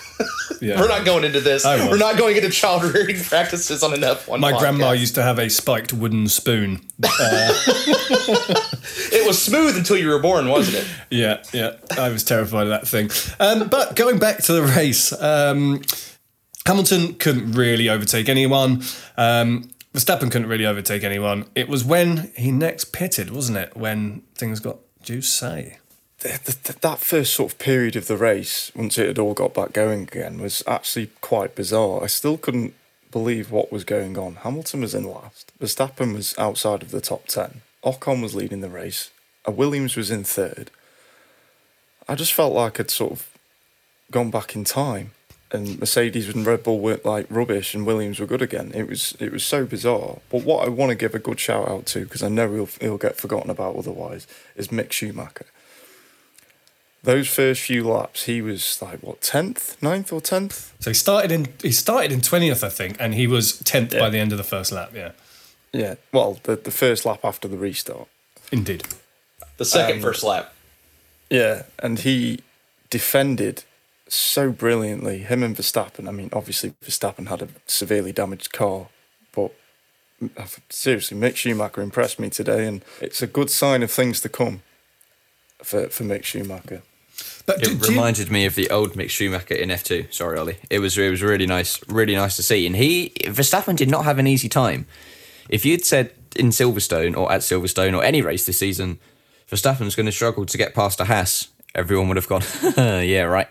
Yeah. 0.61 0.79
We're 0.81 0.87
not 0.87 1.05
going 1.05 1.25
into 1.25 1.41
this. 1.41 1.65
We're 1.65 1.97
not 1.97 2.17
going 2.17 2.37
into 2.37 2.49
child 2.51 2.85
rearing 2.85 3.19
practices 3.19 3.83
on 3.83 3.93
an 3.95 4.03
F1. 4.03 4.39
My 4.39 4.53
podcast. 4.53 4.59
grandma 4.61 4.93
used 4.93 5.17
to 5.17 5.23
have 5.23 5.41
a 5.41 5.51
spiked 5.51 5.93
wooden 5.93 6.29
spoon. 6.29 6.87
Uh, 7.03 7.53
It 9.11 9.27
was 9.27 9.43
smooth 9.43 9.77
until 9.77 9.97
you 9.97 10.09
were 10.09 10.21
born, 10.21 10.49
wasn't 10.49 10.77
it? 10.79 10.87
yeah, 11.11 11.43
yeah. 11.53 11.73
I 11.99 12.11
was 12.11 12.23
terrified 12.23 12.65
of 12.65 12.69
that 12.69 12.87
thing. 12.87 13.11
Um, 13.41 13.69
but 13.69 13.97
going 13.97 14.19
back 14.21 14.39
to 14.45 14.53
the 14.53 14.63
race, 14.63 15.13
um, 15.21 15.83
Hamilton 16.67 17.15
couldn't 17.15 17.53
really 17.53 17.89
overtake 17.89 18.29
anyone. 18.29 18.83
Um, 19.17 19.71
Verstappen 19.95 20.31
couldn't 20.31 20.49
really 20.49 20.65
overtake 20.65 21.05
anyone. 21.05 21.47
It 21.55 21.69
was 21.69 21.85
when 21.85 22.33
he 22.37 22.51
next 22.51 22.93
pitted, 22.93 23.31
wasn't 23.31 23.59
it? 23.59 23.77
When 23.77 24.23
things 24.35 24.61
got 24.61 24.79
juicy. 25.03 25.77
th- 26.19 26.43
th- 26.45 26.81
that 26.81 27.01
first 27.01 27.35
sort 27.35 27.53
of 27.53 27.59
period 27.59 27.97
of 27.97 28.07
the 28.07 28.17
race, 28.17 28.71
once 28.75 28.97
it 28.97 29.09
had 29.09 29.19
all 29.19 29.35
got 29.35 29.53
back 29.55 29.73
going 29.73 30.03
again, 30.03 30.41
was 30.41 30.63
actually 30.67 31.11
quite 31.21 31.55
bizarre. 31.55 32.03
I 32.03 32.07
still 32.07 32.39
couldn't 32.39 32.75
believe 33.11 33.51
what 33.51 33.71
was 33.71 33.85
going 33.85 34.17
on. 34.17 34.37
Hamilton 34.37 34.81
was 34.81 34.95
in 34.95 35.05
last. 35.05 35.53
Verstappen 35.61 36.15
was 36.15 36.35
outside 36.39 36.83
of 36.83 36.91
the 36.91 37.01
top 37.01 37.27
10. 37.27 37.61
Ocon 37.85 38.23
was 38.23 38.35
leading 38.35 38.61
the 38.61 38.71
race. 38.71 39.11
Williams 39.47 39.97
was 39.97 40.11
in 40.11 40.25
third. 40.25 40.71
I 42.09 42.15
just 42.15 42.33
felt 42.33 42.55
like 42.55 42.81
I'd 42.81 42.91
sort 42.91 43.13
of 43.13 43.29
gone 44.11 44.31
back 44.31 44.55
in 44.55 44.65
time 44.65 45.11
and 45.53 45.79
Mercedes 45.79 46.29
and 46.29 46.47
Red 46.47 46.63
Bull 46.63 46.81
weren't 46.81 47.05
like 47.05 47.27
rubbish 47.29 47.75
and 47.75 47.87
Williams 47.87 48.19
were 48.19 48.27
good 48.27 48.43
again. 48.43 48.73
It 48.75 48.89
was 48.89 49.17
it 49.21 49.31
was 49.33 49.45
so 49.45 49.65
bizarre. 49.67 50.19
But 50.31 50.45
what 50.45 50.67
I 50.67 50.71
want 50.71 50.91
to 50.91 50.97
give 50.97 51.15
a 51.15 51.19
good 51.19 51.39
shout 51.39 51.69
out 51.69 51.87
to, 51.87 52.01
because 52.05 52.23
I 52.23 52.29
know 52.29 52.53
he'll, 52.55 52.69
he'll 52.81 52.99
get 52.99 53.17
forgotten 53.17 53.51
about 53.51 53.77
otherwise, 53.77 54.27
is 54.57 54.69
Mick 54.69 54.93
Schumacher 54.93 55.47
those 57.05 57.27
first 57.29 57.63
few 57.63 57.83
laps, 57.89 58.27
he 58.27 58.41
was 58.41 58.81
like 58.81 59.01
what 59.03 59.21
tenth, 59.21 59.77
9th 59.81 60.13
or 60.13 60.21
tenth. 60.21 60.73
So 60.79 60.91
he 60.91 60.95
started 60.95 61.33
in 61.33 61.49
he 61.61 61.73
started 61.73 62.13
in 62.13 62.21
twentieth, 62.21 62.63
I 62.63 62.69
think, 62.69 62.97
and 63.01 63.13
he 63.15 63.27
was 63.27 63.59
tenth 63.59 63.91
by 63.91 64.09
the 64.09 64.19
end 64.19 64.31
of 64.31 64.39
the 64.39 64.45
first 64.45 64.71
lap. 64.71 64.93
Yeah, 64.95 65.11
Yeah, 65.73 65.95
well, 66.13 66.39
the 66.45 66.55
the 66.55 66.71
first 66.71 67.05
lap 67.05 67.25
after 67.25 67.49
the 67.49 67.57
restart. 67.57 68.07
indeed. 68.53 68.85
The 69.57 69.65
second 69.65 69.97
Um, 69.97 70.03
first 70.03 70.23
lap. 70.23 70.55
Yeah, 71.29 71.65
and 71.81 71.99
he 71.99 72.39
defended 72.89 73.65
so 74.15 74.51
brilliantly. 74.53 75.19
Him 75.19 75.43
and 75.43 75.57
Verstappen. 75.57 76.09
I 76.09 76.13
mean, 76.13 76.31
obviously 76.33 76.75
Verstappen 76.85 77.29
had 77.29 77.43
a 77.43 77.49
severely 77.67 78.13
damaged 78.13 78.53
car, 78.53 78.89
but 79.35 79.53
uh, 80.37 80.47
seriously, 80.71 81.17
Mick 81.19 81.37
Schumacher 81.37 81.81
impressed 81.83 82.19
me 82.21 82.31
today, 82.31 82.67
and 82.67 82.85
it's 83.01 83.23
a 83.23 83.27
good 83.27 83.51
sign 83.51 83.83
of 83.83 83.91
things 83.91 84.21
to 84.21 84.29
come 84.29 84.63
for 85.63 85.89
for 85.89 86.05
Mick 86.05 86.25
Schumacher. 86.25 86.83
But 87.47 87.57
It 87.59 87.65
do- 87.65 87.75
do 87.75 87.85
you- 87.87 87.91
reminded 87.91 88.31
me 88.31 88.47
of 88.47 88.55
the 88.55 88.71
old 88.71 88.93
Mick 88.95 89.11
Schumacher 89.11 89.55
in 89.55 89.69
F2. 89.71 90.13
Sorry, 90.13 90.39
Ollie. 90.39 90.59
It 90.71 90.79
was 90.79 90.97
it 90.99 91.11
was 91.11 91.23
really 91.23 91.47
nice, 91.47 91.81
really 91.89 92.15
nice 92.15 92.37
to 92.37 92.43
see. 92.43 92.67
And 92.67 92.77
he 92.77 93.13
Verstappen 93.25 93.77
did 93.77 93.91
not 93.91 94.05
have 94.05 94.19
an 94.19 94.27
easy 94.27 94.49
time. 94.49 94.87
If 95.49 95.65
you'd 95.65 95.85
said 95.85 96.13
in 96.37 96.49
Silverstone 96.51 97.17
or 97.17 97.31
at 97.33 97.41
Silverstone 97.41 97.97
or 97.97 98.05
any 98.05 98.23
race 98.23 98.47
this 98.47 98.59
season, 98.59 98.99
Verstappen's 99.51 99.95
going 99.97 100.07
to 100.07 100.13
struggle 100.13 100.47
to 100.47 100.57
get 100.57 100.75
past 100.75 101.01
a 101.01 101.05
Haas, 101.05 101.49
everyone 101.75 102.09
would 102.09 102.17
have 102.17 102.29
gone, 102.29 102.43
yeah, 102.77 103.23
right. 103.25 103.49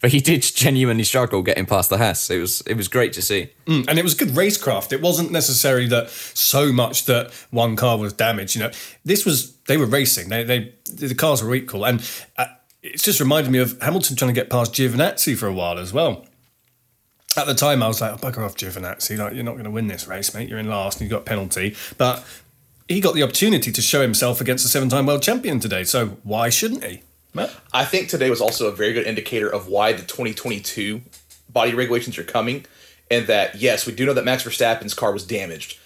But 0.00 0.12
he 0.12 0.20
did 0.20 0.42
genuinely 0.42 1.04
struggle 1.04 1.42
getting 1.42 1.66
past 1.66 1.90
the 1.90 1.98
Haas. 1.98 2.30
It 2.30 2.40
was 2.40 2.62
it 2.62 2.74
was 2.74 2.88
great 2.88 3.12
to 3.14 3.22
see. 3.22 3.50
Mm, 3.66 3.86
and 3.86 3.98
it 3.98 4.02
was 4.02 4.14
good 4.14 4.30
racecraft. 4.30 4.92
It 4.92 5.02
wasn't 5.02 5.30
necessarily 5.30 5.86
that 5.88 6.08
so 6.10 6.72
much 6.72 7.04
that 7.04 7.32
one 7.50 7.76
car 7.76 7.98
was 7.98 8.14
damaged. 8.14 8.56
You 8.56 8.62
know, 8.62 8.70
this 9.04 9.26
was 9.26 9.56
they 9.68 9.76
were 9.76 9.86
racing. 9.86 10.30
They 10.30 10.44
they 10.44 10.72
the 10.86 11.14
cars 11.14 11.42
were 11.42 11.54
equal, 11.54 11.84
and 11.84 12.00
uh, 12.38 12.46
it's 12.82 13.02
just 13.02 13.20
reminded 13.20 13.52
me 13.52 13.58
of 13.58 13.80
Hamilton 13.82 14.16
trying 14.16 14.34
to 14.34 14.40
get 14.40 14.48
past 14.48 14.72
Giovinazzi 14.72 15.36
for 15.36 15.46
a 15.46 15.52
while 15.52 15.78
as 15.78 15.92
well. 15.92 16.24
At 17.36 17.46
the 17.46 17.54
time, 17.54 17.82
I 17.82 17.88
was 17.88 18.00
like, 18.00 18.12
oh, 18.12 18.16
"Bugger 18.16 18.44
off, 18.44 18.56
Giovinazzi! 18.56 19.18
Like 19.18 19.34
you're 19.34 19.44
not 19.44 19.52
going 19.52 19.64
to 19.64 19.70
win 19.70 19.86
this 19.86 20.08
race, 20.08 20.34
mate. 20.34 20.48
You're 20.48 20.58
in 20.58 20.68
last, 20.68 21.00
and 21.00 21.10
you've 21.10 21.16
got 21.16 21.26
penalty." 21.26 21.76
But 21.98 22.24
he 22.88 23.00
got 23.00 23.14
the 23.14 23.22
opportunity 23.22 23.70
to 23.70 23.82
show 23.82 24.00
himself 24.00 24.40
against 24.40 24.64
a 24.64 24.68
seven-time 24.68 25.06
world 25.06 25.22
champion 25.22 25.60
today. 25.60 25.84
So 25.84 26.18
why 26.24 26.48
shouldn't 26.48 26.84
he? 26.84 27.02
I 27.72 27.84
think 27.84 28.08
today 28.08 28.30
was 28.30 28.40
also 28.40 28.68
a 28.68 28.72
very 28.72 28.92
good 28.92 29.06
indicator 29.06 29.48
of 29.48 29.68
why 29.68 29.92
the 29.92 30.02
2022 30.02 31.02
body 31.48 31.74
regulations 31.74 32.18
are 32.18 32.24
coming, 32.24 32.66
and 33.10 33.26
that 33.26 33.56
yes, 33.56 33.86
we 33.86 33.94
do 33.94 34.06
know 34.06 34.14
that 34.14 34.24
Max 34.24 34.44
Verstappen's 34.44 34.94
car 34.94 35.12
was 35.12 35.24
damaged. 35.26 35.78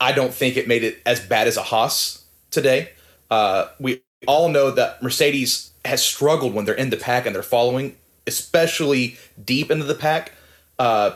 I 0.00 0.12
don't 0.12 0.32
think 0.32 0.56
it 0.56 0.68
made 0.68 0.84
it 0.84 1.00
as 1.06 1.20
bad 1.20 1.46
as 1.46 1.56
a 1.56 1.62
Haas 1.62 2.24
today. 2.50 2.90
Uh, 3.30 3.68
we 3.78 4.02
all 4.26 4.48
know 4.48 4.70
that 4.70 5.02
Mercedes 5.02 5.72
has 5.84 6.02
struggled 6.02 6.54
when 6.54 6.64
they're 6.64 6.74
in 6.74 6.90
the 6.90 6.96
pack 6.96 7.26
and 7.26 7.34
they're 7.34 7.42
following, 7.42 7.96
especially 8.26 9.16
deep 9.42 9.70
into 9.70 9.84
the 9.84 9.94
pack. 9.94 10.32
Uh, 10.78 11.12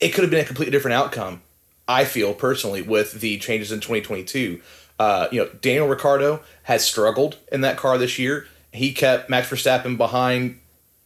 it 0.00 0.10
could 0.10 0.22
have 0.22 0.30
been 0.30 0.40
a 0.40 0.44
completely 0.44 0.72
different 0.72 0.94
outcome. 0.94 1.42
I 1.88 2.04
feel 2.04 2.34
personally 2.34 2.82
with 2.82 3.20
the 3.20 3.38
changes 3.38 3.72
in 3.72 3.80
2022. 3.80 4.60
Uh, 4.98 5.28
you 5.30 5.42
know, 5.42 5.50
Daniel 5.60 5.86
Ricciardo 5.86 6.40
has 6.64 6.84
struggled 6.84 7.38
in 7.52 7.60
that 7.62 7.76
car 7.76 7.98
this 7.98 8.18
year. 8.18 8.46
He 8.76 8.92
kept 8.92 9.28
Max 9.28 9.48
Verstappen 9.48 9.96
behind 9.96 10.60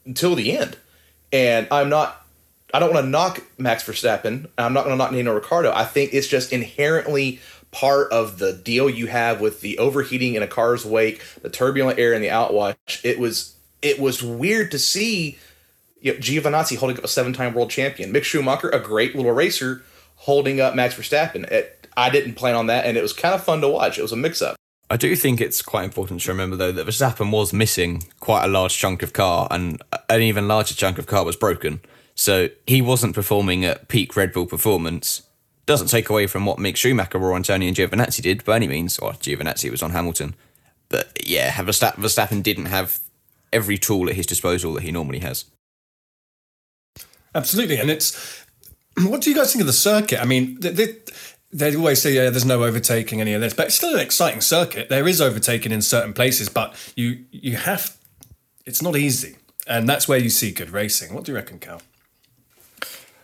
until 0.04 0.34
the 0.34 0.56
end, 0.56 0.76
and 1.32 1.66
I'm 1.70 1.88
not. 1.88 2.16
I 2.72 2.78
don't 2.78 2.92
want 2.94 3.04
to 3.04 3.10
knock 3.10 3.42
Max 3.58 3.82
Verstappen. 3.84 4.48
I'm 4.56 4.72
not 4.72 4.84
going 4.84 4.94
to 4.94 4.96
knock 4.96 5.10
Nino 5.10 5.34
Ricciardo. 5.34 5.72
I 5.72 5.84
think 5.84 6.14
it's 6.14 6.28
just 6.28 6.52
inherently 6.52 7.40
part 7.72 8.12
of 8.12 8.38
the 8.38 8.52
deal 8.52 8.88
you 8.88 9.06
have 9.06 9.40
with 9.40 9.60
the 9.60 9.78
overheating 9.78 10.34
in 10.34 10.42
a 10.42 10.46
car's 10.46 10.84
wake, 10.84 11.22
the 11.42 11.50
turbulent 11.50 11.98
air 11.98 12.12
in 12.12 12.22
the 12.22 12.28
outwash. 12.28 13.04
It 13.04 13.18
was 13.18 13.56
it 13.82 13.98
was 13.98 14.22
weird 14.22 14.70
to 14.72 14.78
see 14.78 15.38
you 16.00 16.12
know, 16.12 16.18
Giovinazzi 16.18 16.76
holding 16.76 16.98
up 16.98 17.04
a 17.04 17.08
seven-time 17.08 17.54
world 17.54 17.70
champion, 17.70 18.12
Mick 18.12 18.24
Schumacher, 18.24 18.70
a 18.70 18.80
great 18.80 19.14
little 19.14 19.32
racer, 19.32 19.82
holding 20.16 20.60
up 20.60 20.74
Max 20.74 20.94
Verstappen. 20.94 21.50
It, 21.50 21.86
I 21.96 22.10
didn't 22.10 22.34
plan 22.34 22.54
on 22.54 22.66
that, 22.66 22.86
and 22.86 22.96
it 22.96 23.02
was 23.02 23.12
kind 23.12 23.34
of 23.34 23.42
fun 23.42 23.60
to 23.60 23.68
watch. 23.68 23.98
It 23.98 24.02
was 24.02 24.12
a 24.12 24.16
mix-up. 24.16 24.56
I 24.90 24.96
do 24.96 25.14
think 25.14 25.40
it's 25.40 25.62
quite 25.62 25.84
important 25.84 26.20
to 26.22 26.32
remember 26.32 26.56
though 26.56 26.72
that 26.72 26.86
Verstappen 26.86 27.30
was 27.30 27.52
missing 27.52 28.02
quite 28.18 28.44
a 28.44 28.48
large 28.48 28.76
chunk 28.76 29.04
of 29.04 29.12
car, 29.12 29.46
and 29.50 29.80
an 30.08 30.20
even 30.20 30.48
larger 30.48 30.74
chunk 30.74 30.98
of 30.98 31.06
car 31.06 31.24
was 31.24 31.36
broken. 31.36 31.80
So 32.16 32.48
he 32.66 32.82
wasn't 32.82 33.14
performing 33.14 33.64
at 33.64 33.88
peak 33.88 34.16
Red 34.16 34.32
Bull 34.32 34.46
performance. 34.46 35.22
Doesn't 35.64 35.86
take 35.86 36.10
away 36.10 36.26
from 36.26 36.44
what 36.44 36.58
Mick 36.58 36.76
Schumacher 36.76 37.18
or 37.18 37.36
Antonio 37.36 37.70
Giovinazzi 37.70 38.20
did 38.20 38.44
by 38.44 38.56
any 38.56 38.66
means, 38.66 38.98
or 38.98 39.12
Giovinazzi 39.12 39.70
was 39.70 39.82
on 39.82 39.92
Hamilton. 39.92 40.34
But 40.88 41.24
yeah, 41.24 41.52
Verstappen, 41.52 42.42
didn't 42.42 42.66
have 42.66 42.98
every 43.52 43.78
tool 43.78 44.08
at 44.08 44.16
his 44.16 44.26
disposal 44.26 44.74
that 44.74 44.82
he 44.82 44.90
normally 44.90 45.20
has. 45.20 45.44
Absolutely, 47.32 47.78
and 47.78 47.90
it's 47.90 48.44
what 48.98 49.20
do 49.20 49.30
you 49.30 49.36
guys 49.36 49.52
think 49.52 49.60
of 49.60 49.68
the 49.68 49.72
circuit? 49.72 50.20
I 50.20 50.24
mean, 50.24 50.58
they 51.52 51.74
always 51.74 52.00
say 52.00 52.12
yeah, 52.12 52.30
there's 52.30 52.44
no 52.44 52.62
overtaking 52.62 53.20
any 53.20 53.32
of 53.32 53.40
this, 53.40 53.54
but 53.54 53.66
it's 53.66 53.74
still 53.74 53.94
an 53.94 54.00
exciting 54.00 54.40
circuit. 54.40 54.88
There 54.88 55.08
is 55.08 55.20
overtaking 55.20 55.72
in 55.72 55.82
certain 55.82 56.12
places, 56.12 56.48
but 56.48 56.74
you 56.96 57.24
you 57.30 57.56
have 57.56 57.96
it's 58.66 58.82
not 58.82 58.96
easy, 58.96 59.36
and 59.66 59.88
that's 59.88 60.06
where 60.06 60.18
you 60.18 60.30
see 60.30 60.52
good 60.52 60.70
racing. 60.70 61.14
What 61.14 61.24
do 61.24 61.32
you 61.32 61.36
reckon, 61.36 61.58
Cal? 61.58 61.82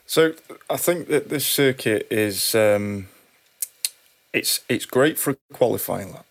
So 0.06 0.34
I 0.70 0.76
think 0.76 1.08
that 1.08 1.28
this 1.28 1.46
circuit 1.46 2.06
is 2.10 2.54
um, 2.54 3.08
it's 4.32 4.60
it's 4.68 4.86
great 4.86 5.18
for 5.18 5.30
a 5.30 5.36
qualifying 5.52 6.12
lap. 6.12 6.26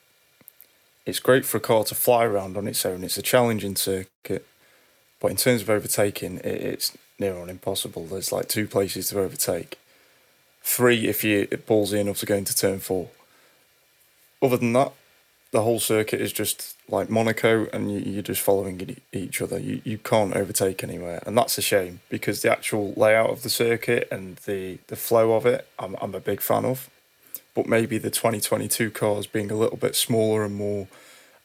It's 1.05 1.19
great 1.19 1.45
for 1.45 1.57
a 1.57 1.61
car 1.61 1.83
to 1.85 1.95
fly 1.95 2.23
around 2.25 2.57
on 2.57 2.67
its 2.67 2.85
own. 2.85 3.03
It's 3.03 3.17
a 3.17 3.21
challenging 3.21 3.75
circuit, 3.75 4.45
but 5.19 5.31
in 5.31 5.37
terms 5.37 5.61
of 5.61 5.69
overtaking, 5.69 6.37
it, 6.37 6.45
it's 6.45 6.97
near 7.19 7.37
on 7.37 7.49
impossible. 7.49 8.05
There's 8.05 8.31
like 8.31 8.47
two 8.47 8.67
places 8.67 9.09
to 9.09 9.19
overtake, 9.19 9.77
three 10.65 11.07
if 11.07 11.23
you 11.23 11.47
it 11.51 11.67
ballsy 11.67 11.99
enough 11.99 12.17
to 12.17 12.25
go 12.25 12.35
into 12.35 12.53
turn 12.55 12.79
four. 12.79 13.07
Other 14.41 14.57
than 14.57 14.73
that, 14.73 14.91
the 15.51 15.61
whole 15.61 15.79
circuit 15.79 16.19
is 16.19 16.33
just 16.33 16.75
like 16.89 17.09
Monaco, 17.09 17.67
and 17.71 17.91
you, 17.91 17.99
you're 17.99 18.23
just 18.23 18.41
following 18.41 18.97
each 19.13 19.41
other. 19.41 19.59
You 19.59 19.81
you 19.85 19.97
can't 19.99 20.35
overtake 20.35 20.83
anywhere, 20.83 21.23
and 21.25 21.37
that's 21.37 21.57
a 21.57 21.61
shame 21.61 22.01
because 22.09 22.41
the 22.41 22.51
actual 22.51 22.93
layout 22.97 23.29
of 23.29 23.43
the 23.43 23.49
circuit 23.49 24.07
and 24.11 24.37
the 24.37 24.79
the 24.87 24.95
flow 24.95 25.33
of 25.33 25.45
it, 25.45 25.67
I'm 25.79 25.95
I'm 26.01 26.15
a 26.15 26.19
big 26.19 26.41
fan 26.41 26.65
of. 26.65 26.89
But 27.53 27.67
maybe 27.67 27.97
the 27.97 28.09
2022 28.09 28.91
cars 28.91 29.27
being 29.27 29.49
a 29.49 29.55
little 29.55 29.77
bit 29.77 29.95
smaller 29.95 30.43
and 30.43 30.55
more 30.55 30.89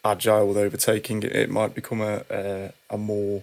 agile 0.04 0.48
with 0.48 0.56
overtaking, 0.56 1.22
it, 1.22 1.36
it 1.36 1.50
might 1.50 1.74
become 1.74 2.00
a 2.00 2.24
a, 2.30 2.72
a 2.88 2.98
more 2.98 3.42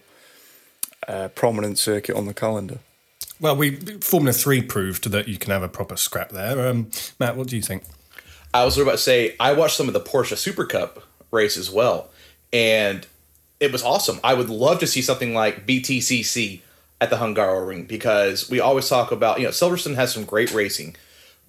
uh, 1.08 1.30
prominent 1.30 1.78
circuit 1.78 2.16
on 2.16 2.26
the 2.26 2.34
calendar. 2.34 2.80
Well, 3.40 3.56
we 3.56 3.76
Formula 4.02 4.34
Three 4.34 4.62
proved 4.62 5.12
that 5.12 5.28
you 5.28 5.38
can 5.38 5.52
have 5.52 5.64
a 5.64 5.70
proper 5.70 5.96
scrap 5.96 6.30
there. 6.30 6.68
Um, 6.68 6.90
Matt, 7.20 7.38
what 7.38 7.48
do 7.48 7.56
you 7.56 7.62
think? 7.62 7.84
I 8.54 8.66
was 8.66 8.78
about 8.78 8.92
to 8.92 8.98
say 8.98 9.36
I 9.40 9.54
watched 9.54 9.78
some 9.78 9.88
of 9.88 9.94
the 9.94 10.00
Porsche 10.00 10.36
Super 10.38 10.66
Cup 10.66 11.04
race 11.30 11.58
as 11.58 11.70
well, 11.70 12.10
and 12.52 13.06
it 13.60 13.72
was 13.72 13.84
awesome. 13.84 14.20
I 14.24 14.34
would 14.34 14.50
love 14.50 14.80
to 14.80 14.88
see 14.88 15.02
something 15.02 15.34
like 15.34 15.68
BTCC 15.68 16.62
at 17.00 17.12
the 17.12 17.18
Hungaroring 17.18 17.88
because 17.88 18.50
we 18.50 18.60
always 18.60 18.90
talk 18.90 19.12
about 19.12 19.40
you 19.40 19.46
know 19.46 19.52
Silverstone 19.52 19.96
has 19.96 20.12
some 20.12 20.26
great 20.26 20.52
racing, 20.52 20.96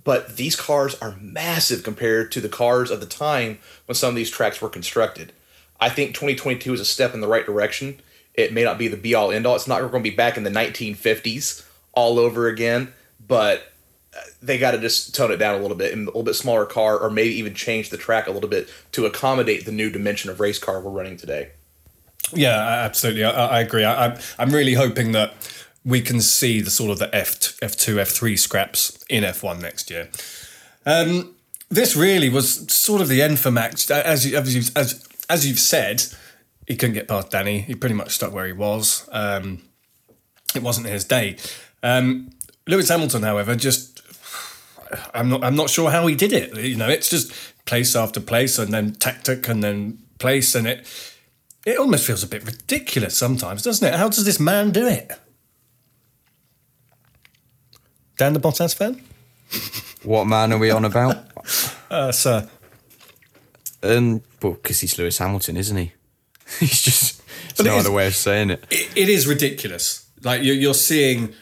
but 0.05 0.37
these 0.37 0.57
cars 0.57 0.95
are 1.01 1.17
massive 1.23 1.85
compared 1.85 2.31
to 2.33 2.41
the 2.43 2.51
cars 2.51 2.91
of 2.91 3.01
the 3.01 3.07
time 3.07 3.59
when 3.87 3.95
some 3.95 4.11
of 4.11 4.17
these 4.17 4.31
tracks 4.31 4.61
were 4.61 4.69
constructed. 4.69 5.33
I 5.81 5.89
think 5.89 6.11
2022 6.11 6.75
is 6.75 6.81
a 6.81 6.85
step 6.85 7.15
in 7.15 7.23
the 7.23 7.29
right 7.29 7.47
direction. 7.47 8.01
It 8.35 8.53
may 8.53 8.65
not 8.65 8.77
be 8.77 8.89
the 8.89 8.97
be 8.99 9.15
all 9.15 9.33
end 9.33 9.47
all. 9.47 9.57
It's 9.57 9.67
not 9.67 9.81
going 9.81 10.05
to 10.05 10.11
be 10.11 10.15
back 10.15 10.37
in 10.37 10.43
the 10.43 10.51
1950s 10.51 11.65
all 11.99 12.19
over 12.19 12.47
again, 12.47 12.93
but 13.27 13.73
uh, 14.17 14.21
they 14.41 14.57
got 14.57 14.71
to 14.71 14.79
just 14.79 15.15
tone 15.15 15.33
it 15.33 15.37
down 15.37 15.57
a 15.57 15.59
little 15.59 15.77
bit 15.77 15.93
in 15.93 16.03
a 16.03 16.07
little 16.07 16.23
bit 16.23 16.35
smaller 16.35 16.65
car, 16.65 16.97
or 16.97 17.11
maybe 17.11 17.35
even 17.35 17.55
change 17.55 17.91
the 17.91 17.97
track 17.97 18.29
a 18.29 18.31
little 18.31 18.49
bit 18.49 18.73
to 18.93 19.05
accommodate 19.05 19.67
the 19.67 19.73
new 19.73 19.91
dimension 19.91 20.31
of 20.31 20.39
race 20.39 20.59
car 20.59 20.81
we're 20.81 20.93
running 20.93 21.17
today. 21.17 21.51
Yeah, 22.33 22.57
absolutely. 22.57 23.25
I, 23.25 23.47
I 23.47 23.61
agree. 23.61 23.85
I, 23.85 24.07
I'm 24.07 24.19
I'm 24.39 24.51
really 24.51 24.75
hoping 24.75 25.13
that 25.13 25.35
we 25.85 26.01
can 26.01 26.21
see 26.21 26.61
the 26.61 26.71
sort 26.71 26.93
of 26.93 27.01
the 27.01 27.13
F 27.15 27.59
F2 27.61 27.97
F3 27.97 28.39
scraps 28.39 29.05
in 29.11 29.25
F1 29.25 29.61
next 29.61 29.91
year. 29.91 30.09
Um, 30.87 31.35
this 31.69 31.97
really 31.97 32.29
was 32.29 32.73
sort 32.73 33.01
of 33.01 33.09
the 33.09 33.21
end 33.21 33.41
for 33.41 33.51
Max, 33.51 33.91
as 33.91 34.25
you, 34.25 34.39
as 34.39 34.55
you, 34.55 34.63
as 34.77 35.05
as 35.29 35.47
you've 35.47 35.59
said. 35.59 36.05
He 36.67 36.77
couldn't 36.77 36.95
get 36.95 37.09
past 37.09 37.31
Danny. 37.31 37.61
He 37.61 37.75
pretty 37.75 37.95
much 37.95 38.15
stuck 38.15 38.33
where 38.33 38.47
he 38.47 38.53
was. 38.53 39.09
Um, 39.11 39.63
it 40.55 40.63
wasn't 40.63 40.87
his 40.87 41.05
day. 41.05 41.37
Um, 41.83 42.31
Lewis 42.67 42.89
Hamilton, 42.89 43.23
however, 43.23 43.55
just 43.55 44.03
I'm 45.15 45.29
not 45.29 45.45
I'm 45.45 45.57
not 45.57 45.71
sure 45.71 45.91
how 45.91 46.07
he 46.07 46.15
did 46.15 46.33
it. 46.33 46.57
You 46.57 46.77
know, 46.77 46.89
it's 46.89 47.09
just 47.09 47.33
place 47.65 47.95
after 47.95 48.21
place, 48.21 48.59
and 48.59 48.73
then 48.73 48.95
tactic, 48.95 49.49
and 49.49 49.63
then 49.63 49.99
place, 50.19 50.55
and 50.55 50.67
it 50.67 50.87
it 51.65 51.79
almost 51.79 52.07
feels 52.07 52.23
a 52.23 52.27
bit 52.27 52.45
ridiculous 52.45 53.17
sometimes, 53.17 53.63
doesn't 53.63 53.87
it? 53.87 53.95
How 53.95 54.09
does 54.09 54.25
this 54.25 54.41
man 54.41 54.71
do 54.71 54.87
it? 54.87 55.13
Dan 58.17 58.33
the 58.33 58.41
Bottas 58.41 58.75
fan? 58.75 59.03
What 60.05 60.27
man 60.27 60.53
are 60.53 60.59
we 60.59 60.71
on 60.71 60.85
about? 60.85 61.27
uh, 61.91 62.13
sir. 62.13 62.49
Um, 63.83 64.23
well, 64.41 64.53
because 64.53 64.81
he's 64.81 64.97
Lewis 64.97 65.19
Hamilton, 65.19 65.57
isn't 65.57 65.77
he? 65.77 65.93
he's 66.61 66.83
just. 66.83 67.23
It's 67.51 67.63
no 67.63 67.77
other 67.77 67.91
way 67.91 68.07
of 68.07 68.15
saying 68.15 68.51
it. 68.51 68.65
it. 68.71 68.97
It 68.97 69.09
is 69.09 69.27
ridiculous. 69.27 70.09
Like 70.23 70.45
you're, 70.45 70.55
you're 70.55 70.75
seeing 70.75 71.35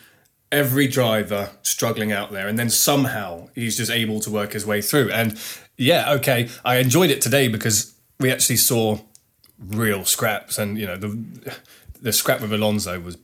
every 0.52 0.86
driver 0.86 1.50
struggling 1.62 2.12
out 2.12 2.32
there, 2.32 2.48
and 2.48 2.58
then 2.58 2.70
somehow 2.70 3.48
he's 3.54 3.76
just 3.76 3.90
able 3.90 4.20
to 4.20 4.30
work 4.30 4.52
his 4.52 4.64
way 4.66 4.80
through. 4.80 5.10
And 5.10 5.38
yeah, 5.76 6.12
okay, 6.14 6.48
I 6.64 6.76
enjoyed 6.76 7.10
it 7.10 7.20
today 7.20 7.48
because 7.48 7.94
we 8.18 8.30
actually 8.30 8.56
saw 8.56 8.98
real 9.58 10.04
scraps, 10.04 10.58
and 10.58 10.78
you 10.78 10.86
know 10.86 10.96
the 10.96 11.18
the 12.00 12.12
scrap 12.12 12.40
with 12.40 12.52
Alonso 12.52 13.00
was 13.00 13.18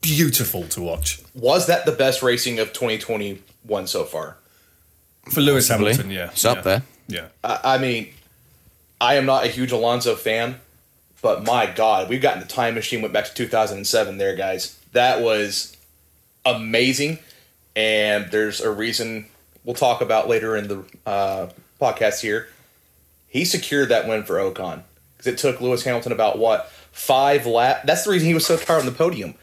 beautiful 0.00 0.64
to 0.68 0.80
watch. 0.80 1.20
Was 1.34 1.66
that 1.66 1.84
the 1.86 1.92
best 1.92 2.22
racing 2.22 2.58
of 2.58 2.72
2021 2.72 3.86
so 3.86 4.04
far? 4.04 4.36
For 5.30 5.40
Lewis 5.40 5.68
Possibly. 5.68 5.92
Hamilton, 5.92 6.10
yeah. 6.10 6.30
It's 6.30 6.44
up 6.44 6.62
there. 6.62 6.82
Yeah. 7.08 7.28
I, 7.42 7.60
I 7.64 7.78
mean, 7.78 8.12
I 9.00 9.14
am 9.14 9.26
not 9.26 9.44
a 9.44 9.48
huge 9.48 9.72
Alonso 9.72 10.14
fan, 10.14 10.60
but 11.20 11.44
my 11.44 11.66
God, 11.66 12.08
we've 12.08 12.22
gotten 12.22 12.40
the 12.40 12.46
time 12.46 12.74
machine, 12.74 13.02
went 13.02 13.12
back 13.12 13.26
to 13.26 13.34
2007 13.34 14.18
there, 14.18 14.36
guys. 14.36 14.78
That 14.92 15.20
was 15.20 15.75
amazing. 16.46 17.18
And 17.74 18.30
there's 18.30 18.62
a 18.62 18.70
reason 18.70 19.26
we'll 19.64 19.74
talk 19.74 20.00
about 20.00 20.28
later 20.28 20.56
in 20.56 20.68
the 20.68 20.84
uh, 21.04 21.48
podcast 21.78 22.22
here. 22.22 22.48
He 23.26 23.44
secured 23.44 23.90
that 23.90 24.08
win 24.08 24.24
for 24.24 24.36
Ocon 24.36 24.82
because 25.12 25.26
it 25.26 25.36
took 25.36 25.60
Lewis 25.60 25.84
Hamilton 25.84 26.12
about 26.12 26.38
what 26.38 26.70
five 26.92 27.44
laps. 27.44 27.84
That's 27.84 28.04
the 28.04 28.10
reason 28.10 28.28
he 28.28 28.34
was 28.34 28.46
so 28.46 28.56
far 28.56 28.78
on 28.78 28.86
the 28.86 28.92
podium. 28.92 29.34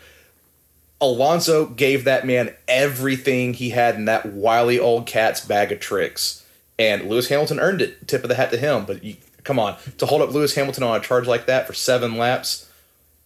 Alonso 0.99 1.65
gave 1.65 2.05
that 2.05 2.25
man 2.25 2.55
everything 2.67 3.53
he 3.53 3.71
had 3.71 3.95
in 3.95 4.05
that 4.05 4.25
wily 4.25 4.79
old 4.79 5.05
cat's 5.05 5.45
bag 5.45 5.71
of 5.71 5.79
tricks, 5.79 6.45
and 6.79 7.09
Lewis 7.09 7.27
Hamilton 7.27 7.59
earned 7.59 7.81
it. 7.81 8.07
Tip 8.07 8.23
of 8.23 8.29
the 8.29 8.35
hat 8.35 8.51
to 8.51 8.57
him. 8.57 8.85
But 8.85 9.03
you, 9.03 9.17
come 9.43 9.59
on, 9.59 9.75
to 9.97 10.05
hold 10.05 10.21
up 10.21 10.31
Lewis 10.31 10.55
Hamilton 10.55 10.83
on 10.83 10.95
a 10.95 11.03
charge 11.03 11.27
like 11.27 11.45
that 11.47 11.67
for 11.67 11.73
seven 11.73 12.17
laps, 12.17 12.71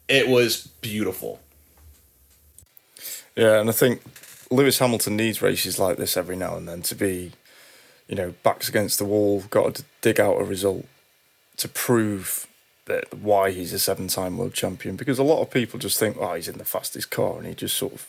it 0.07 0.27
was 0.27 0.67
beautiful. 0.81 1.39
Yeah, 3.37 3.59
and 3.59 3.69
I 3.69 3.73
think 3.73 4.01
Lewis 4.49 4.79
Hamilton 4.79 5.15
needs 5.15 5.43
races 5.43 5.77
like 5.77 5.97
this 5.97 6.17
every 6.17 6.35
now 6.35 6.57
and 6.57 6.67
then 6.67 6.81
to 6.81 6.95
be, 6.95 7.33
you 8.07 8.15
know, 8.15 8.33
backs 8.41 8.67
against 8.67 8.97
the 8.97 9.05
wall, 9.05 9.43
got 9.51 9.75
to 9.75 9.83
dig 10.01 10.19
out 10.19 10.41
a 10.41 10.43
result 10.43 10.85
to 11.57 11.69
prove 11.69 12.47
that 12.85 13.13
why 13.13 13.51
he's 13.51 13.73
a 13.73 13.79
seven-time 13.79 14.37
world 14.37 14.53
champion. 14.53 14.95
Because 14.95 15.19
a 15.19 15.23
lot 15.23 15.41
of 15.41 15.51
people 15.51 15.77
just 15.77 15.99
think, 15.99 16.17
oh, 16.19 16.33
he's 16.33 16.47
in 16.47 16.57
the 16.57 16.65
fastest 16.65 17.11
car, 17.11 17.37
and 17.37 17.45
he 17.45 17.53
just 17.53 17.75
sort 17.75 17.93
of 17.93 18.07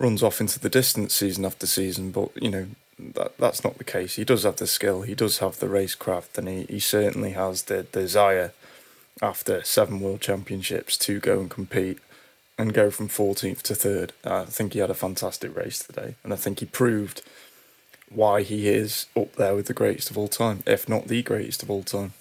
runs 0.00 0.24
off 0.24 0.40
into 0.40 0.58
the 0.58 0.68
distance 0.68 1.14
season 1.14 1.44
after 1.44 1.66
season. 1.66 2.10
But 2.10 2.30
you 2.42 2.50
know, 2.50 2.66
that 2.98 3.38
that's 3.38 3.62
not 3.62 3.78
the 3.78 3.84
case. 3.84 4.16
He 4.16 4.24
does 4.24 4.42
have 4.42 4.56
the 4.56 4.66
skill, 4.66 5.02
he 5.02 5.14
does 5.14 5.38
have 5.38 5.60
the 5.60 5.66
racecraft, 5.66 6.36
and 6.36 6.48
he, 6.48 6.64
he 6.68 6.80
certainly 6.80 7.30
has 7.30 7.62
the 7.62 7.84
desire 7.84 8.52
after 9.22 9.62
seven 9.62 10.00
world 10.00 10.20
championships 10.20 10.96
to 10.98 11.20
go 11.20 11.38
and 11.38 11.48
compete 11.48 12.00
and 12.56 12.72
go 12.72 12.90
from 12.90 13.08
14th 13.08 13.62
to 13.62 13.74
third. 13.74 14.12
Uh, 14.24 14.42
I 14.42 14.44
think 14.44 14.72
he 14.72 14.78
had 14.78 14.90
a 14.90 14.94
fantastic 14.94 15.56
race 15.56 15.78
today, 15.80 16.14
and 16.22 16.32
I 16.32 16.36
think 16.36 16.60
he 16.60 16.66
proved 16.66 17.22
why 18.10 18.42
he 18.42 18.68
is 18.68 19.06
up 19.16 19.34
there 19.34 19.54
with 19.54 19.66
the 19.66 19.74
greatest 19.74 20.10
of 20.10 20.18
all 20.18 20.28
time, 20.28 20.62
if 20.66 20.88
not 20.88 21.08
the 21.08 21.22
greatest 21.22 21.62
of 21.62 21.70
all 21.70 21.82
time. 21.82 22.12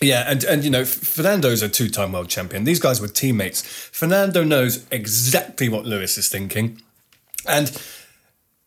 Yeah, 0.00 0.24
and, 0.28 0.44
and 0.44 0.62
you 0.62 0.70
know, 0.70 0.84
Fernando's 0.84 1.62
a 1.62 1.68
two 1.68 1.88
time 1.88 2.12
world 2.12 2.28
champion. 2.28 2.64
These 2.64 2.80
guys 2.80 3.00
were 3.00 3.08
teammates. 3.08 3.62
Fernando 3.62 4.44
knows 4.44 4.86
exactly 4.90 5.68
what 5.68 5.86
Lewis 5.86 6.18
is 6.18 6.28
thinking. 6.28 6.82
And 7.48 7.80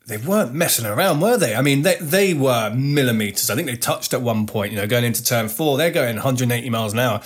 they 0.07 0.17
weren't 0.17 0.53
messing 0.53 0.85
around, 0.85 1.21
were 1.21 1.37
they? 1.37 1.55
I 1.55 1.61
mean, 1.61 1.83
they, 1.83 1.95
they 1.97 2.33
were 2.33 2.73
millimeters. 2.75 3.49
I 3.49 3.55
think 3.55 3.67
they 3.67 3.77
touched 3.77 4.13
at 4.13 4.21
one 4.21 4.47
point, 4.47 4.71
you 4.71 4.77
know, 4.77 4.87
going 4.87 5.03
into 5.03 5.23
turn 5.23 5.49
four, 5.49 5.77
they're 5.77 5.91
going 5.91 6.15
180 6.15 6.69
miles 6.69 6.93
an 6.93 6.99
hour. 6.99 7.21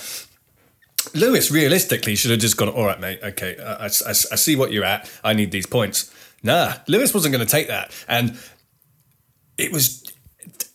Lewis 1.12 1.50
realistically 1.50 2.14
should 2.14 2.30
have 2.30 2.40
just 2.40 2.56
gone, 2.56 2.68
all 2.68 2.86
right, 2.86 3.00
mate, 3.00 3.20
okay, 3.22 3.56
I, 3.58 3.84
I, 3.84 3.88
I 3.88 4.12
see 4.12 4.56
what 4.56 4.72
you're 4.72 4.84
at. 4.84 5.10
I 5.22 5.34
need 5.34 5.50
these 5.50 5.66
points. 5.66 6.12
Nah, 6.42 6.74
Lewis 6.86 7.12
wasn't 7.12 7.32
going 7.32 7.44
to 7.44 7.50
take 7.50 7.68
that. 7.68 7.92
And 8.08 8.38
it 9.58 9.72
was 9.72 10.04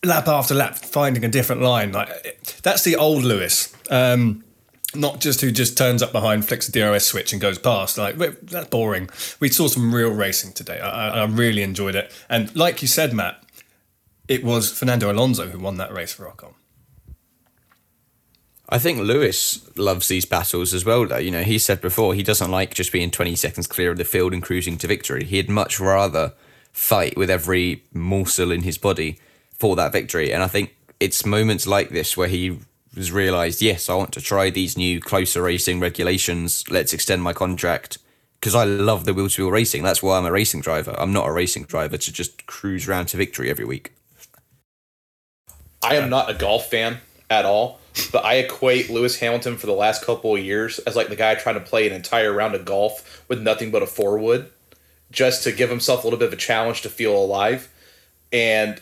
lap 0.04 0.28
after 0.28 0.54
lap 0.54 0.76
finding 0.76 1.24
a 1.24 1.28
different 1.28 1.62
line. 1.62 1.92
Like 1.92 2.60
that's 2.62 2.82
the 2.82 2.96
old 2.96 3.24
Lewis. 3.24 3.74
Um, 3.90 4.44
not 4.94 5.20
just 5.20 5.40
who 5.40 5.52
just 5.52 5.78
turns 5.78 6.02
up 6.02 6.10
behind, 6.10 6.46
flicks 6.46 6.68
a 6.68 6.72
DRS 6.72 7.06
switch 7.06 7.32
and 7.32 7.40
goes 7.40 7.58
past. 7.58 7.96
Like 7.96 8.16
that's 8.16 8.68
boring. 8.68 9.08
We 9.38 9.48
saw 9.48 9.68
some 9.68 9.94
real 9.94 10.10
racing 10.10 10.52
today. 10.52 10.80
I, 10.80 11.22
I 11.22 11.24
really 11.26 11.62
enjoyed 11.62 11.94
it. 11.94 12.12
And 12.28 12.54
like 12.56 12.82
you 12.82 12.88
said, 12.88 13.12
Matt, 13.12 13.42
it 14.26 14.42
was 14.42 14.72
Fernando 14.72 15.10
Alonso 15.12 15.48
who 15.48 15.58
won 15.58 15.76
that 15.76 15.92
race 15.92 16.12
for 16.12 16.26
Ocon. 16.26 16.54
I 18.72 18.78
think 18.78 19.00
Lewis 19.00 19.68
loves 19.76 20.06
these 20.06 20.24
battles 20.24 20.72
as 20.72 20.84
well, 20.84 21.04
though. 21.04 21.18
You 21.18 21.32
know, 21.32 21.42
he 21.42 21.58
said 21.58 21.80
before 21.80 22.14
he 22.14 22.22
doesn't 22.22 22.50
like 22.50 22.72
just 22.72 22.92
being 22.92 23.10
20 23.10 23.34
seconds 23.34 23.66
clear 23.66 23.90
of 23.90 23.98
the 23.98 24.04
field 24.04 24.32
and 24.32 24.42
cruising 24.42 24.78
to 24.78 24.86
victory. 24.86 25.24
He'd 25.24 25.50
much 25.50 25.80
rather 25.80 26.34
fight 26.72 27.16
with 27.16 27.30
every 27.30 27.82
morsel 27.92 28.52
in 28.52 28.62
his 28.62 28.78
body 28.78 29.18
for 29.50 29.74
that 29.74 29.92
victory. 29.92 30.32
And 30.32 30.42
I 30.42 30.46
think 30.46 30.76
it's 31.00 31.26
moments 31.26 31.66
like 31.66 31.90
this 31.90 32.16
where 32.16 32.28
he 32.28 32.60
has 32.94 33.10
realised, 33.10 33.60
yes, 33.60 33.88
I 33.88 33.94
want 33.94 34.12
to 34.12 34.20
try 34.20 34.50
these 34.50 34.76
new 34.76 35.00
closer 35.00 35.42
racing 35.42 35.80
regulations. 35.80 36.64
Let's 36.70 36.92
extend 36.92 37.22
my 37.22 37.32
contract 37.32 37.98
because 38.40 38.54
I 38.54 38.64
love 38.64 39.04
the 39.04 39.12
wheel 39.12 39.28
to 39.28 39.42
wheel 39.42 39.52
racing. 39.52 39.82
That's 39.82 40.02
why 40.02 40.16
I'm 40.16 40.26
a 40.26 40.32
racing 40.32 40.60
driver. 40.60 40.94
I'm 40.96 41.12
not 41.12 41.28
a 41.28 41.32
racing 41.32 41.64
driver 41.64 41.96
to 41.96 42.12
just 42.12 42.46
cruise 42.46 42.88
around 42.88 43.06
to 43.06 43.16
victory 43.16 43.50
every 43.50 43.64
week. 43.64 43.92
I 45.82 45.96
am 45.96 46.08
not 46.08 46.30
a 46.30 46.34
golf 46.34 46.70
fan 46.70 46.98
at 47.28 47.44
all, 47.44 47.79
but 48.12 48.24
I 48.24 48.34
equate 48.34 48.90
Lewis 48.90 49.18
Hamilton 49.18 49.56
for 49.56 49.66
the 49.66 49.72
last 49.72 50.04
couple 50.04 50.34
of 50.36 50.44
years 50.44 50.78
as 50.80 50.96
like 50.96 51.08
the 51.08 51.16
guy 51.16 51.34
trying 51.34 51.56
to 51.56 51.60
play 51.60 51.86
an 51.86 51.92
entire 51.92 52.32
round 52.32 52.54
of 52.54 52.64
golf 52.64 53.24
with 53.28 53.40
nothing 53.40 53.70
but 53.70 53.82
a 53.82 53.86
four 53.86 54.18
wood 54.18 54.50
just 55.10 55.42
to 55.44 55.52
give 55.52 55.70
himself 55.70 56.02
a 56.02 56.06
little 56.06 56.18
bit 56.18 56.28
of 56.28 56.32
a 56.32 56.36
challenge 56.36 56.82
to 56.82 56.88
feel 56.88 57.16
alive. 57.16 57.68
And 58.32 58.80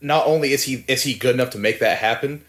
not 0.00 0.26
only 0.26 0.52
is 0.52 0.64
he 0.64 0.84
is 0.88 1.02
he 1.02 1.14
good 1.14 1.34
enough 1.34 1.50
to 1.50 1.58
make 1.58 1.80
that 1.80 1.98
happen, 1.98 2.44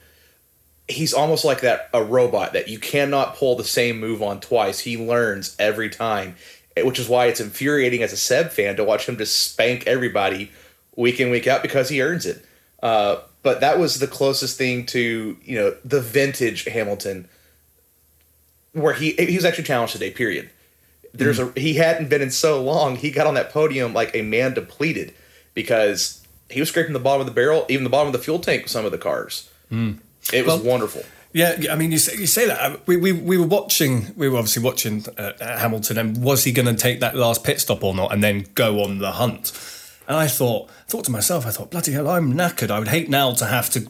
he's 0.88 1.14
almost 1.14 1.44
like 1.44 1.62
that 1.62 1.89
a 1.94 2.04
robot 2.04 2.54
that 2.54 2.68
you 2.68 2.80
cannot 2.80 3.36
pull 3.36 3.56
the 3.56 3.64
same 3.64 4.00
move 4.00 4.22
on 4.22 4.39
twice. 4.39 4.80
He 4.80 4.98
learns 4.98 5.56
every 5.60 5.89
time, 5.89 6.36
which 6.78 7.00
is 7.00 7.10
why 7.10 7.26
it's 7.28 7.42
infuriating 7.42 8.02
as 8.04 8.14
a 8.14 8.18
Seb 8.18 8.52
fan 8.52 8.78
to 8.78 8.84
watch 8.84 9.08
him 9.08 9.18
just 9.18 9.52
spank 9.52 9.86
everybody 9.88 10.52
week 10.96 11.20
in 11.20 11.30
week 11.30 11.48
out 11.48 11.62
because 11.62 11.89
he 11.89 12.02
earns 12.02 12.26
it. 12.26 12.46
Uh, 12.82 13.18
but 13.44 13.60
that 13.62 13.80
was 13.80 14.00
the 14.00 14.08
closest 14.08 14.58
thing 14.58 14.86
to 14.88 15.38
you 15.44 15.56
know 15.60 15.76
the 15.84 16.02
vintage 16.02 16.66
Hamilton, 16.66 17.28
where 18.74 18.94
he 18.94 19.12
he 19.14 19.36
was 19.36 19.46
actually 19.46 19.64
challenged 19.66 19.94
today. 19.94 20.12
Period. 20.12 20.50
There's 21.14 21.39
a 21.39 21.52
he 21.58 21.74
hadn't 21.74 22.10
been 22.10 22.22
in 22.22 22.32
so 22.32 22.62
long. 22.64 22.96
He 22.96 23.12
got 23.12 23.28
on 23.28 23.34
that 23.34 23.52
podium 23.52 23.94
like 23.94 24.16
a 24.16 24.22
man 24.22 24.54
depleted 24.54 25.14
because 25.54 26.26
he 26.50 26.60
was 26.60 26.70
scraping 26.70 26.94
the 26.94 27.00
bottom 27.00 27.22
of 27.22 27.28
the 27.28 27.34
barrel, 27.34 27.66
even 27.70 27.84
the 27.84 27.89
bottom 27.89 28.08
of 28.08 28.14
the 28.14 28.20
fuel 28.20 28.39
tank 28.39 28.64
with 28.64 28.72
some 28.72 28.86
of 28.86 28.92
the 28.92 28.98
cars. 28.98 29.50
Mm. 29.72 30.00
It 30.32 30.46
was 30.46 30.62
Well- 30.62 30.72
wonderful. 30.72 31.04
Yeah, 31.34 31.56
I 31.72 31.76
mean, 31.76 31.94
you 31.94 31.98
say, 31.98 32.18
you 32.18 32.28
say 32.28 32.46
that. 32.48 32.60
Uh, 32.60 32.76
We, 32.86 32.98
we, 32.98 33.14
we 33.14 33.38
were 33.38 33.48
watching, 33.48 34.14
we 34.18 34.28
were 34.28 34.38
obviously 34.38 34.62
watching 34.64 35.06
uh, 35.18 35.32
Hamilton, 35.39 35.98
and 35.98 36.22
was 36.22 36.44
he 36.44 36.52
going 36.52 36.66
to 36.66 36.74
take 36.76 37.00
that 37.00 37.16
last 37.16 37.46
pit 37.46 37.62
stop 37.62 37.86
or 37.86 37.96
not, 37.96 38.12
and 38.14 38.22
then 38.22 38.48
go 38.54 38.84
on 38.84 38.98
the 39.00 39.14
hunt? 39.14 39.54
And 40.08 40.18
I 40.18 40.28
thought, 40.28 40.70
thought 40.88 41.06
to 41.06 41.12
myself, 41.12 41.45
I 41.45 41.52
thought, 41.52 41.72
bloody 41.72 41.91
hell, 41.91 42.10
I'm 42.10 42.34
knackered. 42.34 42.72
I 42.72 42.80
would 42.80 42.88
hate 42.88 43.10
now 43.10 43.34
to 43.34 43.45
have 43.45 43.70
to. 43.72 43.88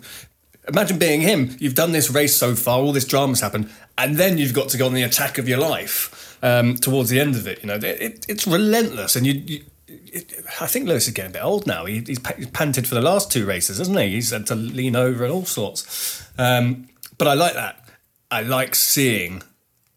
Imagine 0.67 0.99
being 0.99 1.21
him. 1.21 1.55
You've 1.59 1.75
done 1.75 1.91
this 1.91 2.11
race 2.11 2.35
so 2.35 2.55
far, 2.55 2.79
all 2.79 2.91
this 2.91 3.05
drama's 3.05 3.41
happened, 3.41 3.69
and 3.97 4.17
then 4.17 4.37
you've 4.37 4.53
got 4.53 4.69
to 4.69 4.77
go 4.77 4.85
on 4.85 4.93
the 4.93 5.03
attack 5.03 5.37
of 5.37 5.49
your 5.49 5.57
life 5.57 6.37
um, 6.43 6.75
towards 6.75 7.09
the 7.09 7.19
end 7.19 7.35
of 7.35 7.47
it. 7.47 7.61
You 7.61 7.67
know, 7.67 7.75
it, 7.75 7.83
it, 7.83 8.25
it's 8.29 8.47
relentless, 8.47 9.15
and 9.15 9.25
you. 9.25 9.33
you 9.33 9.63
it, 9.87 10.33
I 10.59 10.67
think 10.67 10.87
Lewis 10.87 11.07
is 11.07 11.13
getting 11.13 11.31
a 11.31 11.33
bit 11.33 11.43
old 11.43 11.65
now. 11.65 11.85
He, 11.85 12.01
he's 12.01 12.19
panted 12.19 12.87
for 12.87 12.95
the 12.95 13.01
last 13.01 13.31
two 13.31 13.45
races, 13.45 13.77
hasn't 13.77 13.97
he? 13.97 14.09
He's 14.09 14.31
had 14.31 14.45
to 14.47 14.55
lean 14.55 14.95
over 14.95 15.23
and 15.23 15.33
all 15.33 15.45
sorts. 15.45 16.25
Um, 16.37 16.89
but 17.17 17.27
I 17.27 17.33
like 17.33 17.53
that. 17.53 17.89
I 18.29 18.41
like 18.41 18.75
seeing 18.75 19.41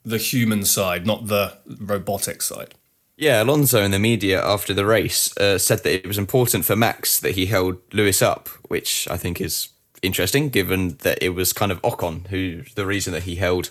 the 0.04 0.18
human 0.18 0.64
side, 0.64 1.06
not 1.06 1.28
the 1.28 1.58
robotic 1.66 2.42
side. 2.42 2.74
Yeah, 3.16 3.42
Alonso 3.42 3.82
in 3.82 3.92
the 3.92 3.98
media 3.98 4.44
after 4.44 4.74
the 4.74 4.84
race 4.84 5.36
uh, 5.36 5.58
said 5.58 5.84
that 5.84 5.94
it 5.94 6.06
was 6.06 6.18
important 6.18 6.64
for 6.64 6.74
Max 6.74 7.20
that 7.20 7.36
he 7.36 7.46
held 7.46 7.78
Lewis 7.92 8.20
up, 8.20 8.48
which 8.68 9.06
I 9.08 9.16
think 9.16 9.40
is 9.40 9.68
interesting, 10.02 10.48
given 10.48 10.96
that 11.02 11.22
it 11.22 11.30
was 11.30 11.52
kind 11.52 11.70
of 11.70 11.80
Ocon 11.82 12.26
who 12.28 12.62
the 12.74 12.86
reason 12.86 13.12
that 13.12 13.22
he 13.22 13.36
held 13.36 13.70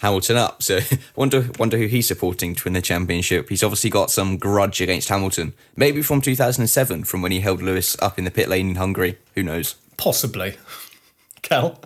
Hamilton 0.00 0.36
up. 0.36 0.64
So 0.64 0.80
wonder 1.16 1.48
wonder 1.58 1.78
who 1.78 1.86
he's 1.86 2.08
supporting 2.08 2.56
to 2.56 2.64
win 2.64 2.72
the 2.72 2.82
championship. 2.82 3.48
He's 3.48 3.62
obviously 3.62 3.90
got 3.90 4.10
some 4.10 4.36
grudge 4.36 4.80
against 4.80 5.08
Hamilton, 5.08 5.52
maybe 5.76 6.02
from 6.02 6.20
2007, 6.20 7.04
from 7.04 7.22
when 7.22 7.32
he 7.32 7.40
held 7.40 7.62
Lewis 7.62 7.96
up 8.02 8.18
in 8.18 8.24
the 8.24 8.32
pit 8.32 8.48
lane 8.48 8.70
in 8.70 8.76
Hungary. 8.76 9.16
Who 9.36 9.44
knows? 9.44 9.76
Possibly. 9.96 10.56
Cal? 11.42 11.80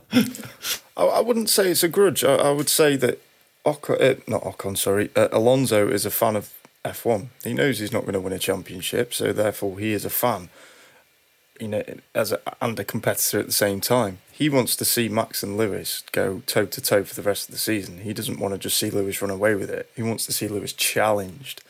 I, 0.96 1.04
I 1.04 1.20
wouldn't 1.20 1.50
say 1.50 1.70
it's 1.70 1.82
a 1.82 1.88
grudge. 1.88 2.24
I, 2.24 2.36
I 2.36 2.50
would 2.52 2.70
say 2.70 2.96
that 2.96 3.20
Ocon, 3.66 4.00
uh, 4.00 4.20
not 4.26 4.42
Ocon, 4.44 4.78
sorry, 4.78 5.10
uh, 5.14 5.28
Alonso 5.30 5.88
is 5.88 6.06
a 6.06 6.10
fan 6.10 6.36
of 6.36 6.52
F1. 6.86 7.28
He 7.44 7.52
knows 7.52 7.78
he's 7.78 7.92
not 7.92 8.02
going 8.02 8.14
to 8.14 8.20
win 8.20 8.32
a 8.32 8.38
championship, 8.38 9.12
so 9.12 9.32
therefore 9.32 9.78
he 9.78 9.92
is 9.92 10.04
a 10.04 10.10
fan. 10.10 10.48
You 11.60 11.68
know, 11.68 11.84
as 12.14 12.32
a, 12.32 12.40
and 12.60 12.78
a 12.78 12.84
competitor 12.84 13.40
at 13.40 13.46
the 13.46 13.52
same 13.52 13.80
time. 13.80 14.18
He 14.30 14.50
wants 14.50 14.76
to 14.76 14.84
see 14.84 15.08
Max 15.08 15.42
and 15.42 15.56
Lewis 15.56 16.02
go 16.12 16.42
toe 16.46 16.66
to 16.66 16.80
toe 16.82 17.02
for 17.02 17.14
the 17.14 17.26
rest 17.26 17.48
of 17.48 17.54
the 17.54 17.58
season. 17.58 18.00
He 18.00 18.12
doesn't 18.12 18.38
want 18.38 18.52
to 18.52 18.58
just 18.58 18.76
see 18.76 18.90
Lewis 18.90 19.22
run 19.22 19.30
away 19.30 19.54
with 19.54 19.70
it. 19.70 19.90
He 19.96 20.02
wants 20.02 20.26
to 20.26 20.32
see 20.32 20.48
Lewis 20.48 20.74
challenged, 20.74 21.62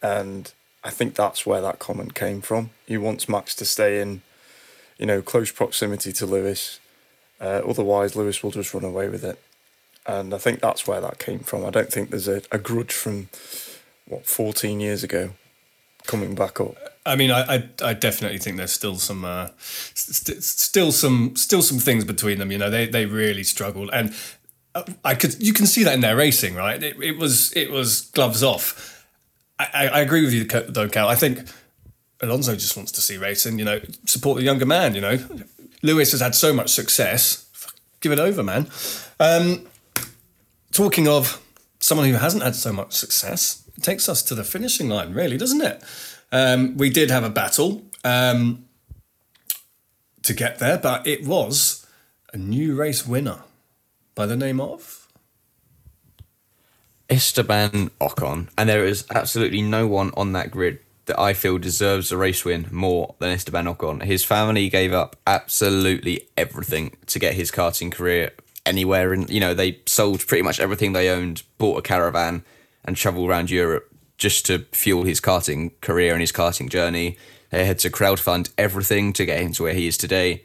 and 0.00 0.50
I 0.84 0.90
think 0.90 1.14
that's 1.14 1.46
where 1.46 1.60
that 1.60 1.78
comment 1.78 2.14
came 2.14 2.40
from. 2.40 2.70
He 2.86 2.96
wants 2.96 3.28
Max 3.28 3.54
to 3.56 3.64
stay 3.64 4.00
in, 4.00 4.22
you 4.98 5.06
know, 5.06 5.22
close 5.22 5.52
proximity 5.52 6.12
to 6.14 6.26
Lewis. 6.26 6.80
Uh, 7.40 7.60
otherwise, 7.66 8.16
Lewis 8.16 8.42
will 8.42 8.50
just 8.50 8.74
run 8.74 8.84
away 8.84 9.08
with 9.08 9.24
it. 9.24 9.38
And 10.06 10.34
I 10.34 10.38
think 10.38 10.60
that's 10.60 10.86
where 10.86 11.00
that 11.00 11.18
came 11.18 11.40
from. 11.40 11.64
I 11.64 11.70
don't 11.70 11.92
think 11.92 12.10
there's 12.10 12.28
a, 12.28 12.42
a 12.50 12.58
grudge 12.58 12.92
from, 12.92 13.28
what, 14.06 14.26
14 14.26 14.80
years 14.80 15.02
ago 15.04 15.30
coming 16.06 16.34
back 16.34 16.60
up. 16.60 16.74
I 17.04 17.16
mean, 17.16 17.30
I, 17.30 17.56
I, 17.56 17.68
I 17.82 17.94
definitely 17.94 18.38
think 18.38 18.56
there's 18.56 18.72
still 18.72 18.96
some, 18.96 19.24
uh, 19.24 19.48
st- 19.58 20.42
still 20.42 20.92
some, 20.92 21.34
still 21.36 21.62
some 21.62 21.78
things 21.78 22.04
between 22.04 22.38
them. 22.38 22.52
You 22.52 22.58
know, 22.58 22.70
they 22.70 22.86
they 22.86 23.06
really 23.06 23.42
struggled, 23.42 23.90
and 23.92 24.14
uh, 24.74 24.84
I 25.04 25.14
could, 25.14 25.42
you 25.42 25.52
can 25.52 25.66
see 25.66 25.82
that 25.84 25.94
in 25.94 26.00
their 26.00 26.16
racing, 26.16 26.54
right? 26.54 26.80
It, 26.82 26.96
it 27.02 27.18
was, 27.18 27.52
it 27.56 27.70
was 27.70 28.02
gloves 28.12 28.42
off. 28.42 29.06
I, 29.58 29.68
I, 29.74 29.86
I 29.88 30.00
agree 30.00 30.24
with 30.24 30.32
you, 30.32 30.44
though, 30.44 30.88
Cal. 30.88 31.08
I 31.08 31.16
think 31.16 31.40
Alonso 32.20 32.54
just 32.54 32.76
wants 32.76 32.92
to 32.92 33.00
see 33.00 33.16
racing. 33.18 33.58
You 33.58 33.64
know, 33.64 33.80
support 34.06 34.38
the 34.38 34.44
younger 34.44 34.66
man. 34.66 34.94
You 34.94 35.00
know, 35.00 35.18
Lewis 35.82 36.12
has 36.12 36.20
had 36.20 36.34
so 36.34 36.54
much 36.54 36.70
success. 36.70 37.48
Give 38.00 38.12
it 38.12 38.18
over, 38.18 38.42
man. 38.42 38.68
Um, 39.18 39.66
talking 40.72 41.08
of 41.08 41.42
someone 41.80 42.08
who 42.08 42.14
hasn't 42.14 42.42
had 42.42 42.54
so 42.54 42.72
much 42.72 42.92
success, 42.92 43.61
takes 43.80 44.08
us 44.08 44.22
to 44.24 44.34
the 44.34 44.44
finishing 44.44 44.88
line, 44.88 45.14
really, 45.14 45.36
doesn't 45.36 45.62
it? 45.62 45.82
Um, 46.30 46.76
we 46.76 46.90
did 46.90 47.10
have 47.10 47.24
a 47.24 47.30
battle 47.30 47.82
um, 48.04 48.64
to 50.22 50.34
get 50.34 50.58
there, 50.58 50.78
but 50.78 51.06
it 51.06 51.26
was 51.26 51.86
a 52.32 52.36
new 52.36 52.74
race 52.74 53.06
winner 53.06 53.40
by 54.14 54.26
the 54.26 54.36
name 54.36 54.60
of. 54.60 55.06
Esteban 57.08 57.90
Ocon, 58.00 58.48
and 58.56 58.68
there 58.68 58.86
is 58.86 59.04
absolutely 59.14 59.60
no 59.60 59.86
one 59.86 60.12
on 60.16 60.32
that 60.32 60.50
grid 60.50 60.78
that 61.06 61.18
I 61.18 61.34
feel 61.34 61.58
deserves 61.58 62.10
a 62.10 62.16
race 62.16 62.44
win 62.44 62.68
more 62.70 63.14
than 63.18 63.30
Esteban 63.30 63.66
Ocon. 63.66 64.02
His 64.02 64.24
family 64.24 64.68
gave 64.68 64.92
up 64.92 65.16
absolutely 65.26 66.28
everything 66.36 66.96
to 67.06 67.18
get 67.18 67.34
his 67.34 67.50
karting 67.50 67.92
career 67.92 68.30
anywhere, 68.64 69.12
and 69.12 69.28
you 69.28 69.40
know 69.40 69.52
they 69.52 69.80
sold 69.84 70.26
pretty 70.26 70.42
much 70.42 70.60
everything 70.60 70.92
they 70.92 71.10
owned, 71.10 71.42
bought 71.58 71.78
a 71.78 71.82
caravan, 71.82 72.44
and 72.84 72.96
travelled 72.96 73.28
around 73.28 73.50
Europe 73.50 73.88
just 74.18 74.46
to 74.46 74.60
fuel 74.72 75.04
his 75.04 75.20
karting 75.20 75.72
career 75.80 76.12
and 76.12 76.20
his 76.20 76.32
karting 76.32 76.68
journey. 76.68 77.16
They 77.50 77.64
had 77.64 77.78
to 77.80 77.90
crowdfund 77.90 78.50
everything 78.56 79.12
to 79.14 79.26
get 79.26 79.40
him 79.40 79.52
to 79.54 79.64
where 79.64 79.74
he 79.74 79.86
is 79.86 79.98
today, 79.98 80.44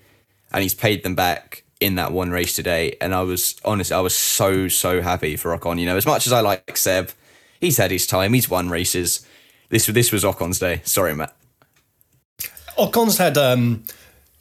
and 0.51 0.63
he's 0.63 0.73
paid 0.73 1.03
them 1.03 1.15
back 1.15 1.63
in 1.79 1.95
that 1.95 2.11
one 2.11 2.31
race 2.31 2.55
today. 2.55 2.97
And 2.99 3.13
I 3.13 3.21
was 3.21 3.55
honest, 3.63 3.91
I 3.91 4.01
was 4.01 4.15
so 4.15 4.67
so 4.67 5.01
happy 5.01 5.35
for 5.35 5.57
Ocon. 5.57 5.79
You 5.79 5.85
know, 5.85 5.97
as 5.97 6.05
much 6.05 6.27
as 6.27 6.33
I 6.33 6.41
like 6.41 6.75
Seb, 6.75 7.11
he's 7.59 7.77
had 7.77 7.91
his 7.91 8.07
time. 8.07 8.33
He's 8.33 8.49
won 8.49 8.69
races. 8.69 9.25
This 9.69 9.85
this 9.85 10.11
was 10.11 10.23
Ocon's 10.23 10.59
day. 10.59 10.81
Sorry, 10.83 11.15
Matt. 11.15 11.35
Ocon's 12.77 13.17
had 13.17 13.37
um, 13.37 13.83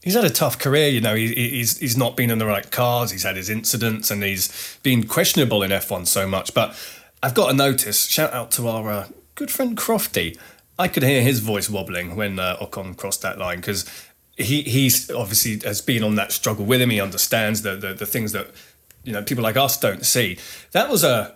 he's 0.03 0.15
had 0.15 0.25
a 0.25 0.31
tough 0.31 0.59
career. 0.59 0.89
You 0.89 1.01
know, 1.01 1.15
he, 1.15 1.35
he's 1.35 1.79
he's 1.79 1.97
not 1.97 2.17
been 2.17 2.31
in 2.31 2.39
the 2.39 2.47
right 2.47 2.71
cars. 2.71 3.11
He's 3.11 3.25
had 3.25 3.37
his 3.37 3.51
incidents, 3.51 4.11
and 4.11 4.23
he's 4.23 4.79
been 4.83 5.07
questionable 5.07 5.63
in 5.63 5.71
F1 5.71 6.07
so 6.07 6.27
much. 6.27 6.55
But 6.55 6.77
I've 7.23 7.35
got 7.35 7.51
a 7.51 7.55
notice. 7.55 8.07
Shout 8.07 8.33
out 8.33 8.51
to 8.53 8.69
our 8.69 8.91
uh, 8.91 9.09
good 9.35 9.51
friend 9.51 9.77
Crofty. 9.77 10.39
I 10.79 10.89
could 10.89 11.03
hear 11.03 11.23
his 11.23 11.41
voice 11.41 11.71
wobbling 11.71 12.17
when 12.17 12.39
uh, 12.39 12.57
Ocon 12.61 12.97
crossed 12.97 13.23
that 13.23 13.39
line 13.39 13.59
because 13.59 13.91
he 14.37 14.63
he's 14.63 15.11
obviously 15.11 15.59
has 15.67 15.81
been 15.81 16.03
on 16.03 16.17
that 16.17 16.33
struggle 16.33 16.67
with 16.67 16.81
him. 16.81 16.91
He 16.91 17.01
understands 17.01 17.63
the, 17.63 17.77
the 17.77 17.95
the 17.95 18.07
things 18.07 18.33
that 18.33 18.49
you 19.03 19.13
know 19.13 19.23
people 19.23 19.43
like 19.43 19.57
us 19.57 19.79
don't 19.79 20.05
see. 20.05 20.39
That 20.73 20.91
was 20.91 21.03
a 21.03 21.35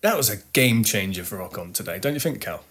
that 0.00 0.16
was 0.16 0.28
a 0.28 0.38
game 0.52 0.82
changer 0.82 1.22
for 1.24 1.38
Ocon 1.38 1.72
today, 1.72 1.98
don't 1.98 2.14
you 2.14 2.20
think, 2.20 2.40
Cal? 2.40 2.64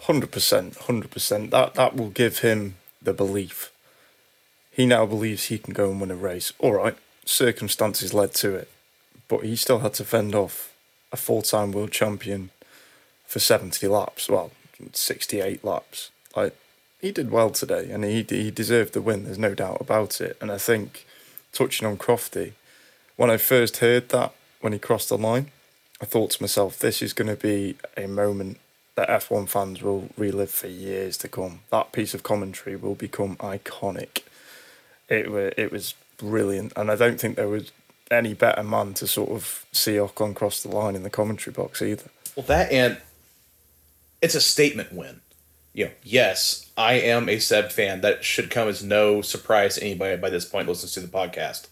Hundred 0.00 0.30
percent, 0.30 0.76
hundred 0.76 1.10
percent. 1.10 1.50
That 1.50 1.74
that 1.74 1.96
will 1.96 2.10
give 2.10 2.40
him 2.40 2.76
the 3.00 3.14
belief. 3.14 3.72
He 4.70 4.84
now 4.84 5.06
believes 5.06 5.46
he 5.46 5.58
can 5.58 5.72
go 5.72 5.90
and 5.90 6.00
win 6.00 6.10
a 6.10 6.14
race. 6.14 6.52
All 6.58 6.74
right, 6.74 6.96
circumstances 7.24 8.12
led 8.12 8.34
to 8.34 8.54
it, 8.54 8.70
but 9.26 9.44
he 9.44 9.56
still 9.56 9.80
had 9.80 9.94
to 9.94 10.04
fend 10.04 10.34
off 10.34 10.67
a 11.12 11.16
full 11.16 11.42
time 11.42 11.72
world 11.72 11.90
champion 11.90 12.50
for 13.26 13.38
seventy 13.38 13.88
laps. 13.88 14.28
Well, 14.28 14.52
sixty-eight 14.92 15.64
laps. 15.64 16.10
Like 16.36 16.56
he 17.00 17.12
did 17.12 17.30
well 17.30 17.50
today, 17.50 17.90
and 17.90 18.04
he 18.04 18.24
he 18.28 18.50
deserved 18.50 18.92
the 18.92 19.02
win. 19.02 19.24
There's 19.24 19.38
no 19.38 19.54
doubt 19.54 19.80
about 19.80 20.20
it. 20.20 20.36
And 20.40 20.50
I 20.50 20.58
think 20.58 21.06
touching 21.52 21.86
on 21.86 21.96
Crofty, 21.96 22.52
when 23.16 23.30
I 23.30 23.36
first 23.36 23.78
heard 23.78 24.08
that 24.10 24.32
when 24.60 24.72
he 24.72 24.78
crossed 24.78 25.08
the 25.08 25.18
line, 25.18 25.50
I 26.00 26.04
thought 26.04 26.32
to 26.32 26.42
myself, 26.42 26.78
this 26.78 27.02
is 27.02 27.12
going 27.12 27.28
to 27.28 27.36
be 27.36 27.76
a 27.96 28.06
moment 28.06 28.58
that 28.94 29.08
F1 29.08 29.48
fans 29.48 29.80
will 29.80 30.08
relive 30.16 30.50
for 30.50 30.66
years 30.66 31.16
to 31.18 31.28
come. 31.28 31.60
That 31.70 31.92
piece 31.92 32.14
of 32.14 32.24
commentary 32.24 32.74
will 32.74 32.96
become 32.96 33.36
iconic. 33.36 34.22
It 35.08 35.28
it 35.56 35.70
was 35.70 35.94
brilliant, 36.16 36.72
and 36.76 36.90
I 36.90 36.96
don't 36.96 37.20
think 37.20 37.36
there 37.36 37.48
was 37.48 37.70
any 38.10 38.34
better 38.34 38.62
man 38.62 38.94
to 38.94 39.06
sort 39.06 39.30
of 39.30 39.66
see 39.72 39.96
Ocon 39.96 40.34
cross 40.34 40.62
the 40.62 40.68
line 40.68 40.96
in 40.96 41.02
the 41.02 41.10
commentary 41.10 41.52
box 41.52 41.82
either. 41.82 42.10
Well, 42.36 42.46
that 42.46 42.70
and 42.72 42.98
it's 44.20 44.34
a 44.34 44.40
statement 44.40 44.92
win. 44.92 45.20
You 45.72 45.86
know, 45.86 45.90
yes, 46.02 46.70
I 46.76 46.94
am 46.94 47.28
a 47.28 47.38
Seb 47.38 47.70
fan. 47.70 48.00
That 48.00 48.24
should 48.24 48.50
come 48.50 48.68
as 48.68 48.82
no 48.82 49.22
surprise 49.22 49.76
to 49.76 49.84
anybody 49.84 50.16
by 50.16 50.30
this 50.30 50.44
point 50.44 50.68
listens 50.68 50.92
to 50.94 51.00
the 51.00 51.08
podcast. 51.08 51.68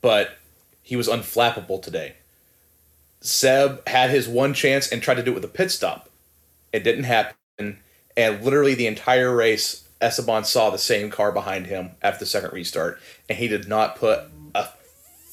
But 0.00 0.36
he 0.82 0.96
was 0.96 1.08
unflappable 1.08 1.80
today. 1.80 2.16
Seb 3.20 3.86
had 3.88 4.10
his 4.10 4.28
one 4.28 4.52
chance 4.52 4.90
and 4.90 5.00
tried 5.00 5.14
to 5.14 5.22
do 5.22 5.30
it 5.30 5.34
with 5.34 5.44
a 5.44 5.48
pit 5.48 5.70
stop. 5.70 6.10
It 6.72 6.84
didn't 6.84 7.04
happen. 7.04 7.78
And 8.16 8.44
literally 8.44 8.74
the 8.74 8.88
entire 8.88 9.34
race, 9.34 9.88
Esteban 10.00 10.44
saw 10.44 10.70
the 10.70 10.78
same 10.78 11.08
car 11.08 11.32
behind 11.32 11.66
him 11.66 11.92
after 12.02 12.20
the 12.20 12.26
second 12.26 12.52
restart. 12.52 13.00
And 13.28 13.38
he 13.38 13.46
did 13.48 13.68
not 13.68 13.96
put 13.96 14.24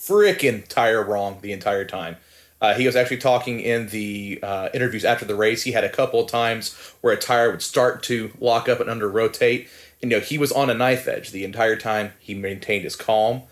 freaking 0.09 0.67
tire 0.67 1.03
wrong 1.03 1.39
the 1.41 1.51
entire 1.51 1.85
time. 1.85 2.17
Uh, 2.61 2.73
he 2.73 2.85
was 2.85 2.95
actually 2.95 3.17
talking 3.17 3.61
in 3.61 3.87
the 3.87 4.39
uh, 4.43 4.67
interviews 4.73 5.05
after 5.05 5.23
the 5.23 5.35
race. 5.35 5.63
He 5.63 5.71
had 5.71 5.83
a 5.85 5.89
couple 5.89 6.19
of 6.19 6.29
times 6.29 6.73
where 6.99 7.13
a 7.13 7.17
tire 7.17 7.51
would 7.51 7.61
start 7.61 8.03
to 8.03 8.31
lock 8.39 8.67
up 8.67 8.81
and 8.81 8.89
under 8.89 9.07
rotate, 9.07 9.69
And, 10.01 10.11
you 10.11 10.17
know, 10.17 10.23
he 10.23 10.37
was 10.37 10.51
on 10.51 10.69
a 10.69 10.73
knife 10.73 11.07
edge 11.07 11.31
the 11.31 11.45
entire 11.45 11.77
time. 11.77 12.11
He 12.19 12.33
maintained 12.33 12.83
his 12.83 12.97
calm 12.97 13.43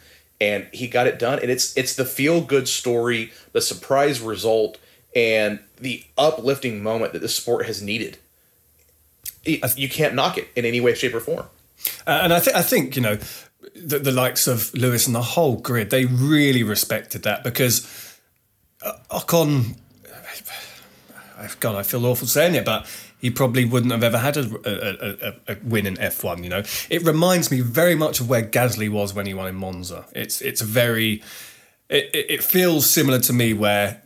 and 0.41 0.67
he 0.73 0.87
got 0.87 1.07
it 1.07 1.17
done. 1.19 1.39
And 1.39 1.49
it's 1.49 1.75
it's 1.77 1.95
the 1.95 2.03
feel 2.05 2.41
good 2.41 2.67
story, 2.67 3.31
the 3.53 3.61
surprise 3.61 4.19
result, 4.19 4.77
and 5.15 5.59
the 5.79 6.03
uplifting 6.17 6.83
moment 6.83 7.13
that 7.13 7.21
the 7.21 7.29
sport 7.29 7.65
has 7.65 7.81
needed. 7.81 8.17
It- 9.45 9.77
you 9.77 9.87
can't 9.87 10.15
knock 10.15 10.37
it 10.37 10.49
in 10.55 10.65
any 10.65 10.81
way, 10.81 10.93
shape, 10.95 11.13
or 11.13 11.21
form. 11.21 11.45
Uh, 12.05 12.19
and 12.23 12.33
I 12.33 12.39
think 12.39 12.57
I 12.57 12.61
think 12.61 12.95
you 12.95 13.01
know 13.01 13.17
the, 13.75 13.99
the 13.99 14.11
likes 14.11 14.47
of 14.47 14.73
Lewis 14.73 15.07
and 15.07 15.15
the 15.15 15.21
whole 15.21 15.57
grid 15.57 15.89
they 15.89 16.05
really 16.05 16.63
respected 16.63 17.23
that 17.23 17.43
because 17.43 17.85
uh, 18.83 18.93
Ocon, 19.11 19.77
God 21.59 21.75
I 21.75 21.83
feel 21.83 22.05
awful 22.05 22.27
saying 22.27 22.55
it, 22.55 22.65
but 22.65 22.87
he 23.19 23.31
probably 23.31 23.65
wouldn't 23.65 23.91
have 23.91 24.03
ever 24.03 24.17
had 24.17 24.37
a, 24.37 24.41
a, 24.65 25.29
a, 25.29 25.53
a 25.53 25.57
win 25.63 25.87
in 25.87 25.95
F1. 25.95 26.43
You 26.43 26.49
know, 26.49 26.63
it 26.89 27.03
reminds 27.03 27.49
me 27.49 27.61
very 27.61 27.95
much 27.95 28.19
of 28.19 28.29
where 28.29 28.43
Gasly 28.43 28.89
was 28.89 29.13
when 29.13 29.25
he 29.25 29.33
won 29.33 29.47
in 29.47 29.55
Monza. 29.55 30.05
It's 30.13 30.41
it's 30.41 30.61
very 30.61 31.23
it, 31.89 32.09
it 32.13 32.25
it 32.29 32.43
feels 32.43 32.89
similar 32.89 33.19
to 33.19 33.33
me 33.33 33.53
where 33.53 34.03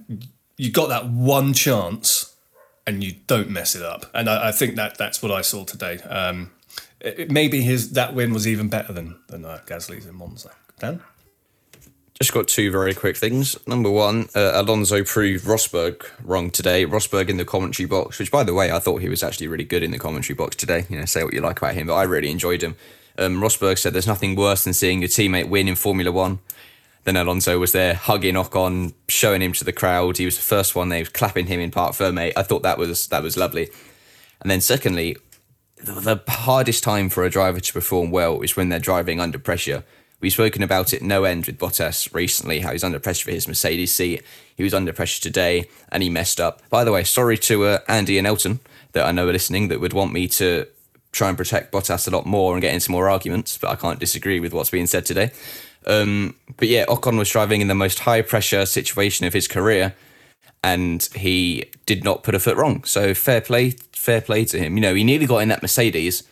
you 0.58 0.72
got 0.72 0.90
that 0.90 1.08
one 1.08 1.54
chance 1.54 2.36
and 2.88 3.04
you 3.04 3.16
don't 3.28 3.50
mess 3.50 3.76
it 3.76 3.84
up. 3.84 4.06
And 4.14 4.30
I, 4.30 4.50
I 4.50 4.52
think 4.52 4.76
that 4.76 4.98
that's 4.98 5.22
what 5.22 5.32
I 5.32 5.42
saw 5.42 5.66
today. 5.66 5.98
Um, 6.00 6.52
maybe 7.30 7.62
his 7.62 7.92
that 7.94 8.14
win 8.14 8.34
was 8.34 8.48
even 8.48 8.70
better 8.70 8.94
than 8.94 9.18
than 9.28 9.46
uh, 9.46 9.60
Gasly's 9.66 10.06
in 10.06 10.16
Monza. 10.16 10.52
Dan, 10.80 11.02
Just 12.20 12.34
got 12.34 12.48
two 12.48 12.72
very 12.72 12.94
quick 12.94 13.18
things. 13.18 13.56
Number 13.68 13.90
one, 13.90 14.30
uh, 14.36 14.52
Alonso 14.56 15.04
proved 15.04 15.46
Rosberg 15.46 16.06
wrong 16.24 16.50
today. 16.50 16.86
Rosberg 16.86 17.30
in 17.30 17.38
the 17.38 17.46
commentary 17.46 17.88
box, 17.88 18.20
which 18.20 18.32
by 18.32 18.44
the 18.44 18.54
way, 18.54 18.72
I 18.72 18.80
thought 18.80 19.02
he 19.02 19.10
was 19.10 19.24
actually 19.24 19.48
really 19.48 19.64
good 19.64 19.84
in 19.84 19.92
the 19.92 20.00
commentary 20.00 20.36
box 20.36 20.56
today. 20.56 20.86
You 20.90 21.00
know, 21.00 21.06
say 21.06 21.24
what 21.24 21.34
you 21.34 21.42
like 21.42 21.60
about 21.60 21.76
him, 21.76 21.88
but 21.88 21.96
I 21.96 22.04
really 22.04 22.32
enjoyed 22.32 22.64
him. 22.64 22.76
Um, 23.18 23.42
Rosberg 23.42 23.78
said 23.78 23.94
there's 23.94 24.08
nothing 24.08 24.36
worse 24.36 24.64
than 24.64 24.74
seeing 24.74 25.02
your 25.02 25.10
teammate 25.10 25.50
win 25.50 25.68
in 25.68 25.76
Formula 25.76 26.12
One. 26.12 26.40
Then 27.04 27.18
Alonso 27.18 27.58
was 27.58 27.72
there 27.72 27.96
hugging 27.96 28.36
Ocon, 28.36 28.94
showing 29.08 29.42
him 29.42 29.54
to 29.54 29.64
the 29.64 29.74
crowd. 29.74 30.18
He 30.18 30.26
was 30.26 30.36
the 30.36 30.44
first 30.44 30.76
one. 30.76 30.90
They 30.90 31.02
were 31.02 31.10
clapping 31.10 31.48
him 31.48 31.60
in 31.60 31.72
Parc 31.72 31.94
Ferme. 31.94 32.32
I 32.36 32.44
thought 32.44 32.62
that 32.62 32.78
was 32.78 33.08
that 33.08 33.24
was 33.24 33.38
lovely. 33.38 33.70
And 34.40 34.50
then 34.50 34.62
secondly, 34.62 35.18
the, 35.84 36.22
hardest 36.28 36.84
time 36.84 37.10
for 37.10 37.24
a 37.24 37.30
driver 37.30 37.60
to 37.60 37.74
perform 37.74 38.12
well 38.12 38.42
is 38.42 38.56
when 38.56 38.70
they're 38.70 38.80
driving 38.80 39.20
under 39.20 39.40
pressure. 39.40 39.84
We've 40.20 40.32
spoken 40.32 40.62
about 40.62 40.94
it 40.94 41.02
no 41.02 41.24
end 41.24 41.48
with 41.48 41.58
Bottas 41.58 42.14
recently, 42.14 42.60
how 42.60 42.72
he's 42.72 42.84
under 42.84 43.00
pressure 43.00 43.26
for 43.26 43.32
his 43.32 43.48
Mercedes 43.48 43.92
seat. 43.92 44.24
He 44.56 44.64
was 44.64 44.74
under 44.74 44.94
pressure 44.94 45.22
today 45.22 45.68
and 45.92 46.04
he 46.04 46.10
messed 46.10 46.40
up. 46.40 46.62
By 46.70 46.84
the 46.84 46.92
way, 46.92 47.04
sorry 47.04 47.38
to 47.40 47.66
uh, 47.66 47.80
Andy 47.88 48.18
and 48.18 48.28
Elton 48.28 48.60
that 48.92 49.06
I 49.06 49.12
know 49.12 49.28
are 49.28 49.34
listening 49.34 49.70
that 49.70 49.80
would 49.80 49.94
want 49.94 50.14
me 50.14 50.28
to 50.28 50.68
try 51.12 51.30
and 51.30 51.38
protect 51.38 51.72
Bottas 51.72 52.08
a 52.08 52.12
lot 52.12 52.26
more 52.26 52.54
and 52.54 52.62
get 52.62 52.74
into 52.74 52.92
more 52.92 53.10
arguments, 53.10 53.58
but 53.58 53.70
I 53.70 53.76
can't 53.76 54.00
disagree 54.00 54.40
with 54.40 54.54
what's 54.54 54.70
being 54.70 54.88
said 54.88 55.06
today. 55.06 55.32
Um, 55.86 56.36
but 56.58 56.68
yeah, 56.68 56.86
Ocon 56.86 57.18
was 57.18 57.30
driving 57.30 57.62
in 57.62 57.68
the 57.68 57.76
most 57.76 58.00
high 58.00 58.22
pressure 58.22 58.66
situation 58.66 59.26
of 59.26 59.34
his 59.34 59.48
career 59.48 59.96
and 60.64 61.04
he 61.16 61.66
did 61.86 62.04
not 62.04 62.24
put 62.24 62.36
a 62.36 62.40
foot 62.40 62.58
wrong. 62.58 62.84
So 62.84 63.14
fair 63.14 63.42
play, 63.42 63.72
fair 63.94 64.22
play 64.22 64.46
to 64.46 64.58
him. 64.60 64.76
You 64.76 64.82
know, 64.82 64.94
he 64.96 65.04
nearly 65.04 65.26
got 65.26 65.40
in 65.40 65.50
that 65.50 65.62
Mercedes, 65.62 66.24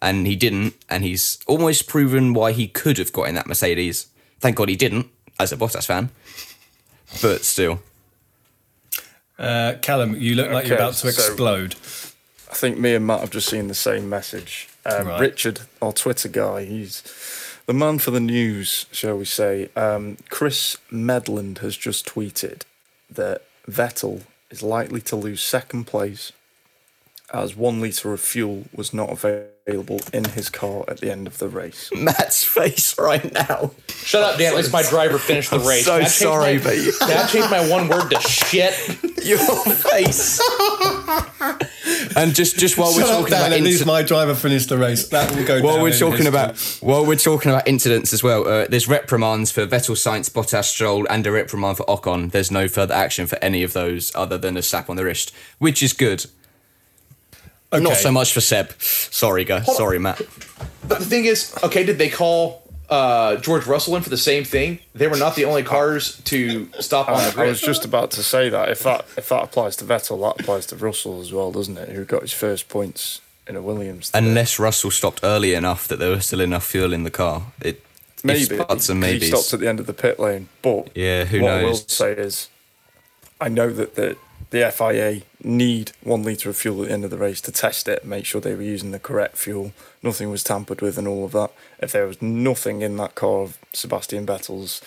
and 0.00 0.26
he 0.26 0.36
didn't, 0.36 0.74
and 0.88 1.04
he's 1.04 1.38
almost 1.46 1.86
proven 1.88 2.32
why 2.34 2.52
he 2.52 2.68
could 2.68 2.98
have 2.98 3.12
got 3.12 3.24
in 3.28 3.34
that 3.34 3.46
Mercedes. 3.46 4.06
Thank 4.40 4.56
God 4.56 4.68
he 4.68 4.76
didn't, 4.76 5.06
as 5.38 5.52
a 5.52 5.56
Bottas 5.56 5.86
fan. 5.86 6.10
But 7.22 7.44
still, 7.44 7.80
uh, 9.38 9.74
Callum, 9.82 10.16
you 10.16 10.34
look 10.34 10.50
like 10.50 10.66
you're 10.66 10.76
about 10.76 10.94
to 10.94 10.98
so- 10.98 11.08
explode. 11.08 11.74
I 12.50 12.54
think 12.54 12.78
me 12.78 12.94
and 12.94 13.06
Matt 13.06 13.20
have 13.20 13.30
just 13.30 13.48
seen 13.50 13.66
the 13.68 13.74
same 13.74 14.08
message. 14.08 14.68
Um, 14.86 15.08
Right. 15.08 15.20
Richard, 15.20 15.60
our 15.82 15.92
Twitter 15.92 16.28
guy, 16.28 16.64
he's 16.64 17.02
the 17.66 17.74
man 17.74 17.98
for 17.98 18.12
the 18.12 18.20
news, 18.20 18.86
shall 18.92 19.16
we 19.18 19.24
say. 19.24 19.68
Um, 19.74 20.16
Chris 20.30 20.76
Medland 20.92 21.58
has 21.58 21.76
just 21.76 22.06
tweeted 22.06 22.62
that 23.10 23.42
Vettel 23.70 24.22
is 24.50 24.62
likely 24.62 25.00
to 25.02 25.16
lose 25.16 25.42
second 25.42 25.84
place 25.86 26.32
as 27.34 27.56
one 27.56 27.80
litre 27.80 28.12
of 28.12 28.20
fuel 28.20 28.64
was 28.72 28.94
not 28.94 29.10
available 29.10 30.00
in 30.12 30.24
his 30.24 30.48
car 30.48 30.84
at 30.86 31.00
the 31.00 31.10
end 31.10 31.26
of 31.26 31.38
the 31.38 31.48
race. 31.48 31.90
Matt's 31.96 32.44
face 32.44 32.96
right 32.98 33.32
now. 33.32 33.72
Shut 33.88 34.22
up, 34.22 34.38
Dan. 34.38 34.52
At 34.52 34.56
least 34.56 34.72
my 34.72 34.82
driver 34.84 35.18
finished 35.18 35.50
the 35.50 35.56
I'm 35.58 35.66
race. 35.66 35.84
so 35.84 35.96
Can 35.96 36.04
I 36.04 36.08
sorry, 36.08 36.58
my, 36.58 36.62
but 36.64 36.76
you- 36.76 36.92
Can 37.00 37.16
I 37.16 37.26
change 37.26 37.50
my 37.50 37.68
one 37.68 37.88
word 37.88 38.08
to 38.10 38.20
shit? 38.20 38.74
Your 39.24 39.38
face. 39.38 40.40
and 42.16 42.34
just 42.34 42.58
just 42.58 42.76
while 42.78 42.92
we're 42.94 43.02
Shut 43.02 43.10
talking 43.10 43.34
about 43.34 43.52
at 43.52 43.60
least 43.60 43.84
inci- 43.84 43.86
my 43.86 44.02
driver 44.02 44.34
finished 44.34 44.70
the 44.70 44.78
race. 44.78 45.08
That 45.08 45.34
will 45.36 45.44
go. 45.44 45.60
while 45.62 45.80
we're 45.80 45.88
in 45.88 45.98
talking 45.98 46.24
history. 46.24 46.28
about 46.28 46.58
while 46.80 47.06
we're 47.06 47.16
talking 47.16 47.52
about 47.52 47.68
incidents 47.68 48.12
as 48.12 48.22
well, 48.22 48.48
uh, 48.48 48.66
there's 48.68 48.88
reprimands 48.88 49.52
for 49.52 49.66
Vettel, 49.66 49.94
Sainz, 49.94 50.30
Bottas, 50.30 50.64
Stroll, 50.64 51.06
and 51.08 51.26
a 51.26 51.30
reprimand 51.30 51.76
for 51.76 51.84
Ocon. 51.86 52.32
There's 52.32 52.50
no 52.50 52.66
further 52.66 52.94
action 52.94 53.26
for 53.26 53.38
any 53.42 53.62
of 53.62 53.74
those 53.74 54.14
other 54.16 54.38
than 54.38 54.56
a 54.56 54.62
slap 54.62 54.88
on 54.90 54.96
the 54.96 55.04
wrist, 55.04 55.32
which 55.58 55.82
is 55.82 55.92
good. 55.92 56.26
Not 57.72 57.96
so 57.96 58.10
much 58.10 58.32
for 58.32 58.40
Seb. 58.40 58.72
Sorry, 58.80 59.44
guys. 59.44 59.76
Sorry, 59.76 59.98
Matt. 59.98 60.22
But 60.88 61.00
the 61.00 61.04
thing 61.04 61.26
is, 61.26 61.54
okay, 61.62 61.84
did 61.84 61.98
they 61.98 62.08
call 62.08 62.65
uh, 62.88 63.36
George 63.36 63.66
Russell 63.66 63.96
in 63.96 64.02
for 64.02 64.10
the 64.10 64.16
same 64.16 64.44
thing? 64.44 64.78
They 64.94 65.08
were 65.08 65.16
not 65.16 65.34
the 65.34 65.44
only 65.44 65.62
cars 65.62 66.20
to 66.24 66.68
stop 66.80 67.08
on 67.08 67.14
I, 67.20 67.30
the 67.30 67.42
I 67.42 67.46
was 67.46 67.60
just 67.60 67.84
about 67.84 68.10
to 68.12 68.22
say 68.22 68.48
that 68.48 68.68
if 68.68 68.80
that 68.84 69.04
if 69.16 69.28
that 69.28 69.42
applies 69.42 69.76
to 69.76 69.84
Vettel, 69.84 70.20
that 70.22 70.40
applies 70.42 70.66
to 70.66 70.76
Russell 70.76 71.20
as 71.20 71.32
well, 71.32 71.50
doesn't 71.52 71.76
it? 71.78 71.88
Who 71.90 72.04
got 72.04 72.22
his 72.22 72.32
first 72.32 72.68
points 72.68 73.20
in 73.48 73.56
a 73.56 73.62
Williams? 73.62 74.10
today. 74.10 74.26
Unless 74.26 74.58
Russell 74.58 74.90
stopped 74.90 75.20
early 75.22 75.54
enough 75.54 75.88
that 75.88 75.98
there 75.98 76.10
was 76.10 76.26
still 76.26 76.40
enough 76.40 76.64
fuel 76.66 76.92
in 76.92 77.02
the 77.04 77.10
car. 77.10 77.42
It 77.60 77.82
maybe 78.24 78.40
ifs, 78.42 78.48
buts, 78.64 78.88
and 78.88 79.00
'cause 79.02 79.10
maybes. 79.10 79.22
he 79.24 79.28
stopped 79.30 79.52
at 79.54 79.60
the 79.60 79.68
end 79.68 79.80
of 79.80 79.86
the 79.86 79.92
pit 79.94 80.18
lane. 80.20 80.48
But 80.62 80.88
Yeah, 80.96 81.24
who 81.24 81.42
what 81.42 81.50
I 81.52 81.62
will 81.62 81.68
knows? 81.70 81.84
say 81.92 82.12
is, 82.12 82.48
I 83.40 83.48
know 83.48 83.70
that 83.70 83.94
the 83.96 84.16
the 84.50 84.70
FIA 84.70 85.22
need 85.42 85.92
one 86.02 86.22
litre 86.22 86.50
of 86.50 86.56
fuel 86.56 86.82
at 86.82 86.88
the 86.88 86.94
end 86.94 87.04
of 87.04 87.10
the 87.10 87.18
race 87.18 87.40
to 87.42 87.52
test 87.52 87.88
it, 87.88 88.04
make 88.04 88.24
sure 88.24 88.40
they 88.40 88.54
were 88.54 88.62
using 88.62 88.92
the 88.92 88.98
correct 88.98 89.36
fuel, 89.36 89.72
nothing 90.02 90.30
was 90.30 90.44
tampered 90.44 90.80
with, 90.80 90.98
and 90.98 91.08
all 91.08 91.24
of 91.24 91.32
that. 91.32 91.50
If 91.80 91.92
there 91.92 92.06
was 92.06 92.22
nothing 92.22 92.82
in 92.82 92.96
that 92.96 93.14
car 93.14 93.40
of 93.40 93.58
Sebastian 93.72 94.26
Vettel's, 94.26 94.80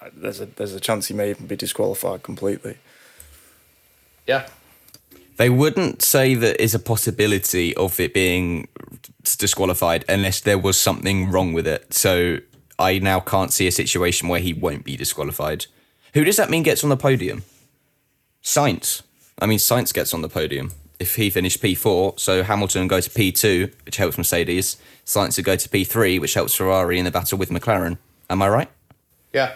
uh, 0.00 0.10
there's 0.14 0.40
a 0.40 0.46
there's 0.46 0.74
a 0.74 0.80
chance 0.80 1.08
he 1.08 1.14
may 1.14 1.30
even 1.30 1.46
be 1.46 1.56
disqualified 1.56 2.22
completely. 2.22 2.76
yeah. 4.26 4.48
They 5.36 5.50
wouldn't 5.50 6.02
say 6.02 6.34
that 6.34 6.60
is 6.60 6.74
a 6.74 6.80
possibility 6.80 7.74
of 7.76 8.00
it 8.00 8.12
being 8.12 8.66
disqualified 9.22 10.04
unless 10.08 10.40
there 10.40 10.58
was 10.58 10.76
something 10.76 11.30
wrong 11.30 11.52
with 11.52 11.64
it. 11.64 11.94
So 11.94 12.38
I 12.76 12.98
now 12.98 13.20
can't 13.20 13.52
see 13.52 13.68
a 13.68 13.72
situation 13.72 14.28
where 14.28 14.40
he 14.40 14.52
won't 14.52 14.82
be 14.84 14.96
disqualified. 14.96 15.66
Who 16.14 16.24
does 16.24 16.36
that 16.38 16.50
mean 16.50 16.64
gets 16.64 16.82
on 16.82 16.90
the 16.90 16.96
podium? 16.96 17.44
Sainz. 18.48 19.02
I 19.40 19.46
mean, 19.46 19.58
Sainz 19.58 19.92
gets 19.92 20.14
on 20.14 20.22
the 20.22 20.28
podium 20.28 20.72
if 20.98 21.16
he 21.16 21.28
finished 21.28 21.60
P4. 21.62 22.18
So 22.18 22.42
Hamilton 22.42 22.82
would 22.82 22.88
go 22.90 23.00
to 23.00 23.10
P2, 23.10 23.72
which 23.84 23.96
helps 23.98 24.16
Mercedes. 24.16 24.78
Sainz 25.04 25.36
would 25.36 25.44
go 25.44 25.54
to 25.56 25.68
P3, 25.68 26.18
which 26.18 26.32
helps 26.34 26.54
Ferrari 26.54 26.98
in 26.98 27.04
the 27.04 27.10
battle 27.10 27.36
with 27.36 27.50
McLaren. 27.50 27.98
Am 28.30 28.40
I 28.40 28.48
right? 28.48 28.70
Yeah. 29.34 29.52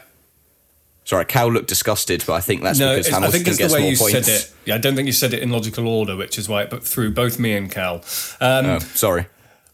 Sorry, 1.05 1.25
Cal 1.25 1.51
looked 1.51 1.69
disgusted, 1.69 2.23
but 2.27 2.35
I 2.35 2.41
think 2.41 2.63
that's 2.63 2.79
no, 2.79 2.91
because 2.93 3.07
it's- 3.07 3.13
I 3.13 3.17
Hamilton 3.17 3.33
think 3.45 3.49
it's 3.49 3.57
the 3.57 3.63
gets 3.65 3.75
way 3.75 3.81
more 3.81 3.91
you 3.91 3.97
points. 3.97 4.27
said 4.27 4.29
it. 4.29 4.53
Yeah, 4.67 4.75
I 4.77 4.79
don't 4.79 4.95
think 4.95 5.07
you 5.07 5.13
said 5.13 5.33
it 5.35 5.43
in 5.43 5.51
logical 5.51 5.89
order, 5.89 6.15
which 6.15 6.39
is 6.39 6.49
why 6.49 6.63
it 6.63 6.71
but 6.71 6.85
through 6.87 7.13
both 7.13 7.39
me 7.39 7.55
and 7.55 7.71
Cal. 7.71 7.97
Um, 8.41 8.67
Oh, 8.67 8.79
sorry. 8.95 9.27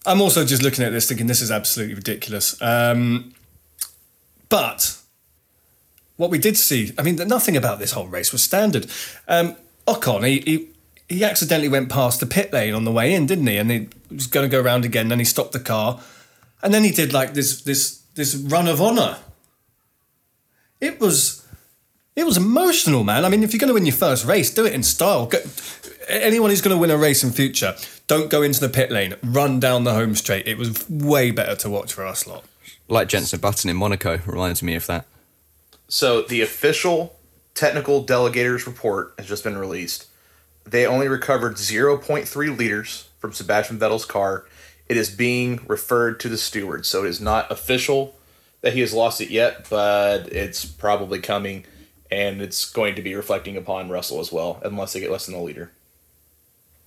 I'm 0.07 0.21
also 0.23 0.47
just 0.47 0.63
looking 0.63 0.85
at 0.85 0.91
this 0.93 1.07
thinking 1.09 1.27
this 1.27 1.43
is 1.43 1.51
absolutely 1.51 1.95
ridiculous. 1.97 2.57
Um, 2.63 3.35
but 4.49 4.97
what 6.19 6.31
we 6.31 6.39
did 6.39 6.59
see, 6.59 6.93
I 6.99 7.03
mean, 7.03 7.17
nothing 7.17 7.57
about 7.57 7.79
this 7.79 7.93
whole 7.93 8.09
race 8.09 8.33
was 8.33 8.43
standard. 8.43 8.87
Um, 9.27 9.57
Ocon, 9.87 10.27
he, 10.27 10.41
he 10.41 10.69
he 11.09 11.25
accidentally 11.25 11.71
went 11.71 11.89
past 11.89 12.21
the 12.21 12.27
pit 12.27 12.53
lane 12.53 12.75
on 12.75 12.85
the 12.85 12.93
way 12.93 13.15
in, 13.15 13.25
didn't 13.25 13.47
he? 13.47 13.57
And 13.57 13.71
he 13.71 13.89
was 14.11 14.27
going 14.27 14.49
to 14.49 14.55
go 14.55 14.61
around 14.61 14.85
again. 14.85 15.09
Then 15.09 15.21
he 15.21 15.25
stopped 15.25 15.53
the 15.53 15.61
car, 15.61 16.01
and 16.63 16.75
then 16.75 16.85
he 16.85 16.91
did 16.91 17.15
like 17.15 17.33
this 17.33 17.63
this 17.63 18.03
this 18.15 18.35
run 18.35 18.69
of 18.69 18.83
honor. 18.83 19.19
It 20.81 21.01
was 21.01 21.47
it 22.17 22.27
was 22.27 22.37
emotional, 22.37 23.05
man. 23.05 23.25
I 23.25 23.29
mean, 23.29 23.45
if 23.45 23.53
you're 23.53 23.61
going 23.61 23.69
to 23.69 23.75
win 23.75 23.87
your 23.87 23.95
first 23.95 24.27
race, 24.27 24.53
do 24.53 24.67
it 24.67 24.73
in 24.73 24.83
style. 24.83 25.27
Go, 25.27 25.39
anyone 26.09 26.51
who's 26.51 26.61
going 26.61 26.77
to 26.77 26.81
win 26.81 26.91
a 26.91 26.99
race 26.99 27.23
in 27.23 27.31
future, 27.31 27.77
don't 28.09 28.29
go 28.29 28.43
into 28.43 28.59
the 28.59 28.69
pit 28.69 28.91
lane. 28.91 29.15
Run 29.23 29.61
down 29.61 29.85
the 29.85 29.95
home 29.95 30.17
straight. 30.17 30.49
It 30.49 30.59
was 30.59 30.91
way 30.91 31.31
better 31.31 31.55
to 31.55 31.71
watch 31.71 31.93
for 31.93 32.05
us 32.05 32.27
lot. 32.27 32.45
Like 32.89 33.07
Jensen 33.07 33.39
Button 33.39 33.71
in 33.71 33.77
Monaco 33.77 34.19
reminds 34.27 34.65
me 34.65 34.75
of 34.75 34.87
that. 34.89 35.07
So 35.89 36.23
the 36.23 36.43
official 36.43 37.17
technical 37.55 38.03
delegate's 38.03 38.67
report 38.67 39.15
has 39.19 39.27
just 39.27 39.43
been 39.45 39.57
released. 39.59 40.07
They 40.65 40.87
only 40.87 41.09
recovered 41.09 41.55
0.3 41.57 42.57
liters 42.59 43.09
from 43.19 43.33
Sebastian 43.33 43.79
Vettel's 43.79 44.05
car. 44.05 44.45
It 44.87 44.97
is 44.97 45.11
being 45.11 45.61
referred 45.67 46.21
to 46.21 46.29
the 46.29 46.39
steward, 46.39 46.87
so 46.87 47.05
it 47.05 47.09
is 47.09 47.21
not 47.21 47.51
official 47.51 48.15
that 48.61 48.75
he 48.75 48.81
has 48.81 48.93
lost 48.93 49.21
it 49.21 49.31
yet, 49.31 49.67
but 49.71 50.33
it's 50.33 50.65
probably 50.65 51.21
coming, 51.21 51.65
and 52.11 52.43
it's 52.43 52.71
going 52.71 52.95
to 52.97 53.03
be 53.03 53.15
reflecting 53.15 53.57
upon 53.57 53.89
Russell 53.89 54.21
as 54.21 54.31
well, 54.33 54.61
unless 54.65 54.93
they 54.93 55.01
get 55.01 55.11
less 55.11 55.27
than 55.27 55.35
a 55.35 55.43
liter. 55.43 55.71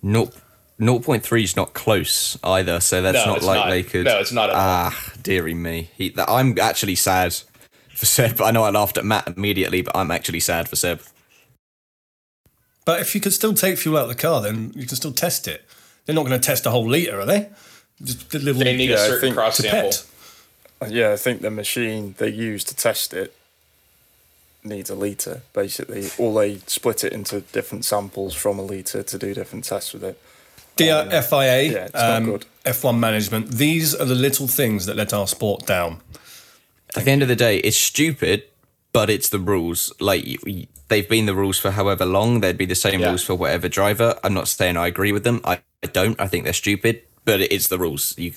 Nope. 0.01 0.33
0.3 0.79 1.43
is 1.43 1.55
not 1.55 1.73
close 1.73 2.39
either, 2.43 2.79
so 2.79 3.01
that's 3.03 3.23
No, 3.25 3.33
not 3.33 3.43
like 3.43 3.55
not. 3.57 3.69
they 3.69 3.83
could. 3.83 4.05
No, 4.05 4.19
it's 4.19 4.31
not. 4.31 4.49
Ah, 4.51 5.11
dearie 5.21 5.53
me. 5.53 5.91
He, 5.95 6.09
that, 6.09 6.27
I'm 6.27 6.57
actually 6.59 6.95
sad 6.95 7.35
for 7.95 8.05
Seb. 8.05 8.41
I 8.41 8.51
know 8.51 8.63
I 8.63 8.69
laughed 8.69 8.97
at 8.97 9.05
Matt 9.05 9.27
immediately, 9.27 9.81
but 9.81 9.95
I'm 9.95 10.11
actually 10.11 10.39
sad 10.39 10.67
for 10.69 10.75
Seb. 10.75 11.01
But 12.85 12.99
if 13.01 13.13
you 13.13 13.21
could 13.21 13.33
still 13.33 13.53
take 13.53 13.77
fuel 13.77 13.97
out 13.97 14.03
of 14.03 14.09
the 14.09 14.15
car, 14.15 14.41
then 14.41 14.71
you 14.75 14.85
can 14.87 14.95
still 14.95 15.11
test 15.11 15.47
it. 15.47 15.63
They're 16.05 16.15
not 16.15 16.25
going 16.25 16.39
to 16.39 16.45
test 16.45 16.65
a 16.65 16.71
whole 16.71 16.89
litre, 16.89 17.19
are 17.19 17.25
they? 17.25 17.49
Just 18.03 18.33
a 18.33 18.39
little. 18.39 18.63
They 18.63 18.75
need 18.75 18.89
a 18.89 18.93
Yeah, 18.93 18.99
I 19.03 19.07
certain 19.07 19.21
think- 19.21 19.35
cross 19.35 19.57
sample. 19.57 19.89
Pipette. 19.91 20.05
Uh, 20.81 20.85
yeah, 20.89 21.11
I 21.11 21.15
think 21.15 21.41
the 21.41 21.51
machine 21.51 22.15
they 22.17 22.29
use 22.29 22.63
to 22.63 22.75
test 22.75 23.13
it 23.13 23.35
needs 24.63 24.89
a 24.89 24.95
litre, 24.95 25.43
basically. 25.53 26.09
Or 26.17 26.33
they 26.41 26.57
split 26.65 27.03
it 27.03 27.13
into 27.13 27.41
different 27.41 27.85
samples 27.85 28.33
from 28.33 28.57
a 28.57 28.63
litre 28.63 29.03
to 29.03 29.17
do 29.19 29.35
different 29.35 29.65
tests 29.65 29.93
with 29.93 30.03
it. 30.03 30.19
Dear 30.75 31.05
FIA, 31.21 31.87
um, 31.93 31.93
yeah, 31.93 32.33
um. 32.33 32.39
F1 32.65 32.97
management, 32.97 33.49
these 33.49 33.93
are 33.93 34.05
the 34.05 34.15
little 34.15 34.47
things 34.47 34.87
that 34.87 34.95
let 34.95 35.13
our 35.13 35.27
sport 35.27 35.67
down. 35.67 35.99
At 36.95 37.05
the 37.05 37.11
end 37.11 37.21
of 37.21 37.27
the 37.27 37.35
day, 37.35 37.57
it's 37.59 37.77
stupid, 37.77 38.43
but 38.93 39.09
it's 39.09 39.29
the 39.29 39.39
rules. 39.39 39.93
Like 39.99 40.25
they've 40.89 41.07
been 41.07 41.25
the 41.25 41.35
rules 41.35 41.57
for 41.57 41.71
however 41.71 42.05
long. 42.05 42.41
They'd 42.41 42.57
be 42.57 42.65
the 42.65 42.75
same 42.75 42.99
Yeah. 42.99 43.09
rules 43.09 43.23
for 43.23 43.35
whatever 43.35 43.69
driver. 43.69 44.19
I'm 44.23 44.33
not 44.33 44.47
saying 44.47 44.77
I 44.77 44.87
agree 44.87 45.11
with 45.11 45.23
them. 45.23 45.41
I, 45.45 45.59
I 45.83 45.87
don't. 45.87 46.19
I 46.19 46.27
think 46.27 46.43
they're 46.43 46.53
stupid, 46.53 47.01
but 47.25 47.39
it's 47.41 47.67
the 47.69 47.77
rules. 47.77 48.17
You 48.17 48.33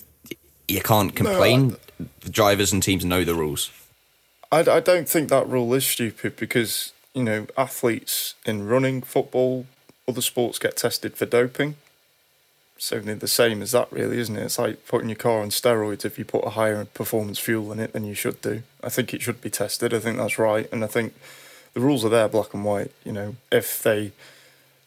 you 0.68 0.80
can't 0.80 1.14
complain. 1.14 1.76
the 2.20 2.30
drivers 2.30 2.72
and 2.72 2.82
teams 2.82 3.04
know 3.04 3.22
the 3.24 3.34
rules. 3.34 3.70
I, 4.50 4.60
I 4.60 4.80
don't 4.80 5.08
think 5.08 5.28
that 5.30 5.46
rule 5.48 5.72
is 5.74 5.86
stupid 5.86 6.36
because, 6.36 6.92
you 7.12 7.22
know, 7.22 7.46
athletes 7.56 8.34
in 8.46 8.66
running, 8.66 9.02
football, 9.02 9.66
other 10.08 10.20
sports 10.20 10.58
get 10.58 10.76
tested 10.76 11.16
for 11.16 11.26
doping. 11.26 11.76
They're 12.90 13.14
the 13.14 13.28
same 13.28 13.62
as 13.62 13.72
that, 13.72 13.90
really, 13.90 14.18
isn't 14.18 14.36
it? 14.36 14.42
It's 14.42 14.58
like 14.58 14.86
putting 14.86 15.08
your 15.08 15.16
car 15.16 15.40
on 15.40 15.48
steroids. 15.48 16.04
If 16.04 16.18
you 16.18 16.24
put 16.24 16.44
a 16.44 16.50
higher 16.50 16.84
performance 16.84 17.38
fuel 17.38 17.72
in 17.72 17.80
it 17.80 17.92
than 17.92 18.04
you 18.04 18.14
should 18.14 18.40
do, 18.42 18.62
I 18.82 18.90
think 18.90 19.14
it 19.14 19.22
should 19.22 19.40
be 19.40 19.48
tested. 19.48 19.94
I 19.94 20.00
think 20.00 20.18
that's 20.18 20.38
right, 20.38 20.70
and 20.70 20.84
I 20.84 20.86
think 20.86 21.14
the 21.72 21.80
rules 21.80 22.04
are 22.04 22.10
there, 22.10 22.28
black 22.28 22.52
and 22.52 22.64
white. 22.64 22.90
You 23.04 23.12
know, 23.12 23.36
if 23.50 23.82
they 23.82 24.12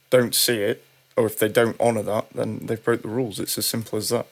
don't 0.09 0.35
see 0.35 0.57
it 0.57 0.84
or 1.15 1.26
if 1.26 1.39
they 1.39 1.49
don't 1.49 1.80
honour 1.80 2.03
that, 2.03 2.27
then 2.34 2.59
they've 2.59 2.84
broke 2.84 3.01
the 3.01 3.07
rules. 3.07 3.39
It's 3.39 3.57
as 3.57 3.65
simple 3.65 3.97
as 3.97 4.09
that. 4.09 4.27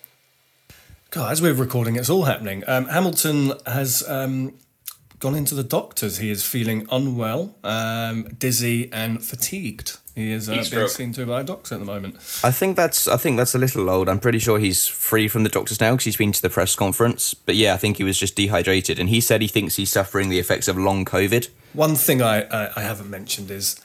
God, 1.10 1.32
as 1.32 1.41
we're 1.41 1.53
recording, 1.53 1.95
it's 1.95 2.10
all 2.10 2.23
happening. 2.23 2.64
Um, 2.68 2.86
Hamilton 2.86 3.53
has 3.65 4.07
um, 4.07 4.53
gone 5.19 5.36
into 5.36 5.56
the 5.56 5.64
doctors. 5.64 6.18
He 6.18 6.30
is 6.30 6.44
feeling 6.44 6.88
unwell, 6.91 7.56
um, 7.64 8.26
dizzy, 8.38 8.91
and 8.91 9.23
fatigued. 9.23 9.98
He 10.16 10.32
is 10.32 10.48
uh, 10.48 10.64
being 10.72 10.88
seen 10.88 11.12
to 11.14 11.26
by 11.26 11.42
a 11.42 11.44
doctor 11.44 11.76
at 11.76 11.80
the 11.80 11.86
moment. 11.86 12.16
I 12.42 12.50
think 12.50 12.78
that's 12.78 13.06
I 13.06 13.18
think 13.18 13.36
that's 13.36 13.54
a 13.54 13.58
little 13.58 13.90
old. 13.90 14.08
I'm 14.08 14.22
pretty 14.22 14.40
sure 14.40 14.60
he's 14.60 14.88
free 14.88 15.28
from 15.28 15.44
the 15.44 15.50
doctors 15.50 15.82
now 15.82 15.92
because 15.92 16.06
he's 16.06 16.16
been 16.16 16.32
to 16.32 16.42
the 16.42 16.50
press 16.50 16.74
conference. 16.74 17.34
But 17.34 17.56
yeah, 17.56 17.74
I 17.74 17.78
think 17.78 17.98
he 17.98 18.06
was 18.06 18.18
just 18.18 18.34
dehydrated, 18.34 18.98
and 18.98 19.10
he 19.10 19.20
said 19.20 19.42
he 19.42 19.50
thinks 19.50 19.76
he's 19.76 19.92
suffering 19.92 20.30
the 20.30 20.40
effects 20.40 20.70
of 20.70 20.78
long 20.78 21.04
COVID. 21.04 21.50
One 21.74 21.96
thing 21.96 22.22
I, 22.22 22.44
I, 22.44 22.72
I 22.78 22.82
haven't 22.82 23.10
mentioned 23.10 23.52
is 23.52 23.76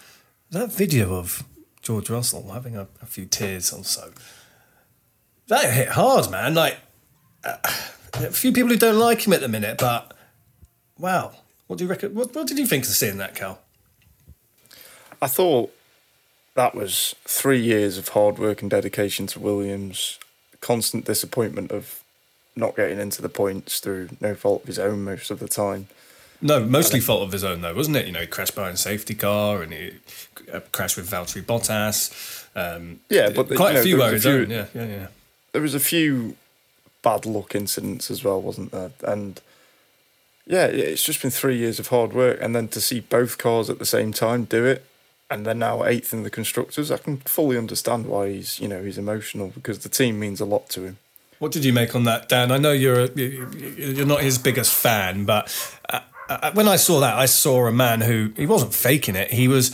that 0.50 0.72
video 0.72 1.14
of 1.14 1.42
George 1.82 2.08
Russell 2.08 2.52
having 2.52 2.76
a, 2.76 2.86
a 3.02 3.06
few 3.06 3.26
tears 3.26 3.72
or 3.72 3.82
so. 3.82 4.12
That 5.48 5.72
hit 5.72 5.88
hard, 5.88 6.30
man. 6.30 6.54
Like 6.54 6.78
uh, 7.42 7.56
a 8.14 8.30
few 8.30 8.52
people 8.52 8.70
who 8.70 8.76
don't 8.76 9.00
like 9.00 9.26
him 9.26 9.32
at 9.32 9.40
the 9.40 9.48
minute, 9.48 9.78
but 9.78 10.16
wow, 10.96 11.32
what 11.66 11.78
do 11.80 11.84
you 11.84 11.90
reckon? 11.90 12.14
What, 12.14 12.32
what 12.36 12.46
did 12.46 12.56
you 12.56 12.66
think 12.66 12.84
of 12.84 12.90
seeing 12.90 13.16
that, 13.16 13.34
Cal? 13.34 13.58
I 15.20 15.26
thought 15.26 15.74
that 16.54 16.74
was 16.74 17.14
three 17.24 17.60
years 17.60 17.98
of 17.98 18.08
hard 18.08 18.38
work 18.38 18.62
and 18.62 18.70
dedication 18.70 19.26
to 19.28 19.40
Williams, 19.40 20.18
constant 20.60 21.04
disappointment 21.04 21.70
of 21.70 22.02
not 22.56 22.76
getting 22.76 22.98
into 22.98 23.22
the 23.22 23.28
points 23.28 23.80
through 23.80 24.08
no 24.20 24.34
fault 24.34 24.62
of 24.62 24.66
his 24.66 24.78
own 24.78 25.04
most 25.04 25.30
of 25.30 25.38
the 25.38 25.48
time. 25.48 25.88
No, 26.42 26.58
mostly 26.64 27.00
fault 27.00 27.22
of 27.22 27.32
his 27.32 27.44
own, 27.44 27.60
though, 27.60 27.74
wasn't 27.74 27.96
it? 27.96 28.06
You 28.06 28.12
know, 28.12 28.20
he 28.20 28.26
crashed 28.26 28.54
behind 28.54 28.74
a 28.74 28.78
safety 28.78 29.14
car 29.14 29.62
and 29.62 29.72
he 29.72 29.92
uh, 30.52 30.60
crashed 30.72 30.96
with 30.96 31.10
Valtteri 31.10 31.42
Bottas. 31.42 32.46
Um, 32.56 33.00
Yeah, 33.10 33.30
but 33.30 33.54
quite 33.54 33.70
you 33.70 33.74
know, 33.74 33.80
a 33.80 33.82
few 33.84 33.96
were 33.98 34.12
his 34.12 34.22
few- 34.22 34.32
own. 34.32 34.50
Yeah, 34.50 34.66
yeah, 34.74 34.86
yeah. 34.86 35.06
There 35.52 35.62
was 35.62 35.74
a 35.74 35.80
few 35.80 36.36
bad 37.02 37.26
luck 37.26 37.54
incidents 37.54 38.10
as 38.10 38.24
well, 38.24 38.40
wasn't 38.40 38.72
there? 38.72 38.90
And 39.04 39.40
yeah, 40.46 40.66
it's 40.66 41.02
just 41.04 41.20
been 41.22 41.30
three 41.30 41.56
years 41.58 41.78
of 41.78 41.88
hard 41.88 42.12
work, 42.12 42.38
and 42.40 42.56
then 42.56 42.68
to 42.68 42.80
see 42.80 43.00
both 43.00 43.36
cars 43.38 43.68
at 43.70 43.78
the 43.78 43.86
same 43.86 44.12
time 44.12 44.44
do 44.44 44.64
it, 44.64 44.84
and 45.30 45.46
they're 45.46 45.54
now 45.54 45.84
eighth 45.84 46.12
in 46.12 46.22
the 46.22 46.30
constructors. 46.30 46.90
I 46.90 46.96
can 46.98 47.18
fully 47.18 47.56
understand 47.56 48.06
why 48.06 48.30
he's 48.30 48.58
you 48.60 48.68
know 48.68 48.82
he's 48.82 48.98
emotional 48.98 49.48
because 49.54 49.80
the 49.80 49.88
team 49.88 50.18
means 50.18 50.40
a 50.40 50.44
lot 50.44 50.68
to 50.70 50.84
him. 50.84 50.98
What 51.38 51.52
did 51.52 51.64
you 51.64 51.72
make 51.72 51.94
on 51.94 52.04
that, 52.04 52.28
Dan? 52.28 52.52
I 52.52 52.58
know 52.58 52.72
you're 52.72 53.00
a, 53.00 53.10
you- 53.12 53.48
you- 53.56 53.86
you're 53.96 54.06
not 54.06 54.20
his 54.20 54.36
biggest 54.38 54.74
fan, 54.74 55.24
but 55.24 55.50
uh, 55.88 56.00
uh, 56.28 56.52
when 56.52 56.68
I 56.68 56.76
saw 56.76 57.00
that, 57.00 57.16
I 57.16 57.24
saw 57.26 57.66
a 57.66 57.72
man 57.72 58.02
who 58.02 58.32
he 58.36 58.46
wasn't 58.46 58.74
faking 58.74 59.16
it. 59.16 59.32
He 59.32 59.48
was. 59.48 59.70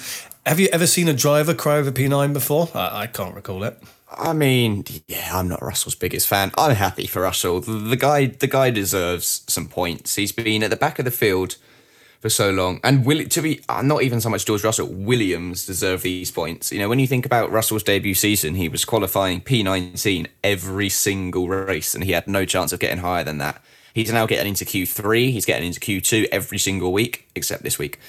Have 0.47 0.61
you 0.61 0.69
ever 0.73 0.87
seen 0.87 1.09
a 1.09 1.13
driver 1.13 1.55
cry 1.55 1.77
over 1.79 1.91
P9 1.91 2.33
before? 2.33 2.69
I, 2.73 3.03
I 3.03 3.07
can't 3.09 3.35
recall 3.35 3.65
it. 3.65 3.83
I 4.17 4.33
mean, 4.33 4.85
yeah, 5.09 5.37
I'm 5.37 5.49
not 5.49 5.61
Russell's 5.61 5.97
biggest 5.97 6.29
fan. 6.29 6.53
I'm 6.57 6.77
happy 6.77 7.09
for 7.09 7.23
Russell. 7.23 7.61
The, 7.61 7.73
the 7.73 7.97
guy, 7.97 8.27
the 8.27 8.47
guy 8.47 8.71
deserves 8.71 9.43
some 9.49 9.67
points. 9.67 10.15
He's 10.15 10.31
been 10.31 10.63
at 10.63 10.71
the 10.71 10.77
back 10.77 11.01
of 11.01 11.05
the 11.05 11.11
field 11.11 11.57
for 12.27 12.31
so 12.31 12.51
long, 12.51 12.81
and 12.83 13.07
will 13.07 13.21
it 13.21 13.31
to 13.31 13.41
be 13.41 13.61
uh, 13.69 13.83
not 13.83 14.03
even 14.03 14.21
so 14.21 14.29
much 14.29 14.45
George 14.45 14.65
Russell. 14.65 14.89
Williams 14.89 15.65
deserve 15.65 16.03
these 16.03 16.33
points. 16.33 16.73
You 16.73 16.81
know, 16.81 16.89
when 16.89 16.99
you 16.99 17.07
think 17.07 17.25
about 17.25 17.53
Russell's 17.53 17.85
debut 17.85 18.15
season, 18.15 18.57
he 18.57 18.69
was 18.69 18.85
qualifying 18.85 19.41
P19 19.41 20.27
every 20.43 20.89
single 20.89 21.49
race, 21.49 21.95
and 21.95 22.03
he 22.03 22.11
had 22.11 22.27
no 22.27 22.45
chance 22.45 22.73
of 22.73 22.81
getting 22.81 22.99
higher 22.99 23.23
than 23.23 23.39
that. 23.39 23.63
He's 23.95 24.13
now 24.13 24.27
getting 24.27 24.49
into 24.49 24.65
Q3. 24.65 25.31
He's 25.31 25.45
getting 25.45 25.69
into 25.69 25.79
Q2 25.79 26.27
every 26.33 26.59
single 26.59 26.93
week, 26.93 27.29
except 27.37 27.63
this 27.63 27.79
week. 27.79 28.01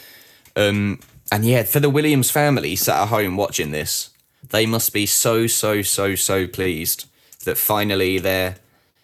Um, 0.56 1.00
and 1.32 1.46
yeah, 1.46 1.62
for 1.62 1.80
the 1.80 1.90
Williams 1.90 2.32
family 2.32 2.76
sat 2.76 3.00
at 3.00 3.10
home 3.10 3.38
watching 3.38 3.70
this, 3.70 4.10
they 4.50 4.66
must 4.66 4.94
be 4.94 5.06
so, 5.06 5.46
so, 5.46 5.84
so, 5.84 6.16
so 6.16 6.48
pleased 6.48 7.06
that 7.46 7.58
finally 7.58 8.18
they're. 8.18 8.56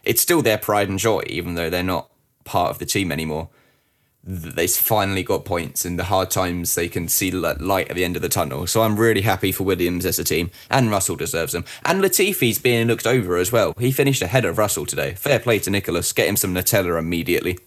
It's 0.03 0.21
still 0.21 0.41
their 0.41 0.57
pride 0.57 0.89
and 0.89 0.97
joy, 0.97 1.21
even 1.27 1.53
though 1.53 1.69
they're 1.69 1.83
not 1.83 2.09
part 2.45 2.71
of 2.71 2.79
the 2.79 2.85
team 2.87 3.11
anymore. 3.11 3.49
Th- 4.25 4.55
They 4.55 4.67
finally 4.67 5.23
got 5.23 5.45
points 5.45 5.85
in 5.85 5.97
the 5.97 6.05
hard 6.05 6.31
times. 6.31 6.75
They 6.75 6.87
can 6.87 7.07
see 7.07 7.31
light 7.31 7.89
at 7.89 7.95
the 7.95 8.05
end 8.05 8.15
of 8.15 8.21
the 8.21 8.29
tunnel. 8.29 8.67
So 8.67 8.81
I'm 8.81 8.97
really 8.99 9.21
happy 9.21 9.51
for 9.51 9.63
Williams 9.63 10.05
as 10.05 10.19
a 10.19 10.23
team, 10.23 10.51
and 10.69 10.89
Russell 10.89 11.15
deserves 11.15 11.53
them. 11.53 11.65
And 11.83 12.01
Latifi's 12.01 12.59
being 12.59 12.87
looked 12.87 13.07
over 13.07 13.37
as 13.37 13.51
well. 13.51 13.73
He 13.77 13.91
finished 13.91 14.21
ahead 14.21 14.45
of 14.45 14.57
Russell 14.57 14.85
today. 14.85 15.13
Fair 15.13 15.39
play 15.39 15.59
to 15.59 15.69
Nicholas. 15.69 16.13
Get 16.13 16.27
him 16.27 16.35
some 16.37 16.53
Nutella 16.53 16.97
immediately. 16.97 17.59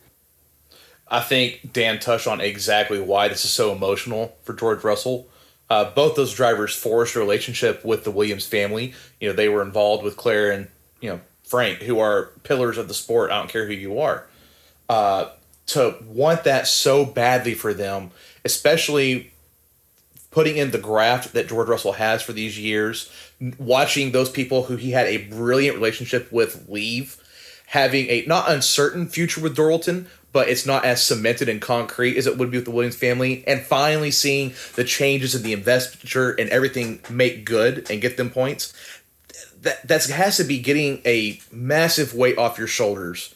I 1.09 1.20
think 1.20 1.73
Dan 1.73 2.01
touched 2.01 2.27
on 2.27 2.41
exactly 2.41 3.01
why 3.01 3.28
this 3.28 3.45
is 3.45 3.51
so 3.53 3.73
emotional 3.73 4.37
for 4.43 4.55
George 4.55 4.83
Russell. 4.83 5.28
Uh, 5.70 5.85
both 5.91 6.16
those 6.16 6.35
drivers 6.35 6.74
forged 6.74 7.16
a 7.16 7.20
relationship 7.20 7.85
with 7.85 8.05
the 8.05 8.11
Williams 8.11 8.47
family. 8.47 8.95
You 9.20 9.28
know, 9.28 9.35
they 9.35 9.49
were 9.49 9.62
involved 9.62 10.03
with 10.03 10.16
Claire 10.16 10.51
and 10.51 10.69
you 11.01 11.11
know 11.11 11.20
Frank, 11.45 11.78
who 11.83 11.99
are 12.01 12.31
pillars 12.43 12.78
of 12.78 12.89
the 12.89 12.95
sport. 12.95 13.31
I 13.31 13.39
don't 13.39 13.49
care 13.51 13.66
who 13.66 13.73
you 13.73 14.01
are. 14.01 14.27
Uh, 14.89 15.28
to 15.66 15.97
want 16.05 16.44
that 16.44 16.66
so 16.66 17.05
badly 17.05 17.55
for 17.55 17.74
them, 17.74 18.10
especially 18.44 19.32
putting 20.30 20.56
in 20.56 20.70
the 20.70 20.78
graft 20.78 21.32
that 21.32 21.48
George 21.48 21.68
Russell 21.68 21.93
has 21.93 22.22
for 22.22 22.32
these 22.32 22.59
years, 22.59 23.10
watching 23.59 24.12
those 24.12 24.30
people 24.30 24.64
who 24.64 24.76
he 24.76 24.90
had 24.90 25.06
a 25.06 25.26
brilliant 25.28 25.76
relationship 25.76 26.30
with 26.30 26.68
leave, 26.68 27.16
having 27.68 28.06
a 28.09 28.24
not 28.26 28.51
uncertain 28.51 29.09
future 29.09 29.40
with 29.40 29.56
Dorilton, 29.56 30.06
but 30.32 30.51
it's 30.51 30.66
not 30.66 30.84
as 30.84 31.02
cemented 31.02 31.48
and 31.48 31.62
concrete 31.62 32.18
as 32.18 32.26
it 32.26 32.36
would 32.36 32.51
be 32.51 32.59
with 32.59 32.66
the 32.66 32.70
Williams 32.70 32.97
family, 32.97 33.43
and 33.47 33.62
finally 33.62 34.10
seeing 34.10 34.52
the 34.74 34.84
changes 34.84 35.34
in 35.34 35.43
the 35.43 35.55
investiture 35.55 36.32
and 36.32 36.51
everything 36.51 37.01
make 37.09 37.47
good 37.47 37.90
and 37.90 38.02
get 38.02 38.18
them 38.18 38.28
points. 38.28 38.74
That 39.62 39.88
that 39.88 40.05
has 40.05 40.36
to 40.36 40.44
be 40.44 40.59
getting 40.59 41.01
a 41.06 41.40
massive 41.51 42.12
weight 42.12 42.36
off 42.36 42.59
your 42.59 42.66
shoulders, 42.66 43.34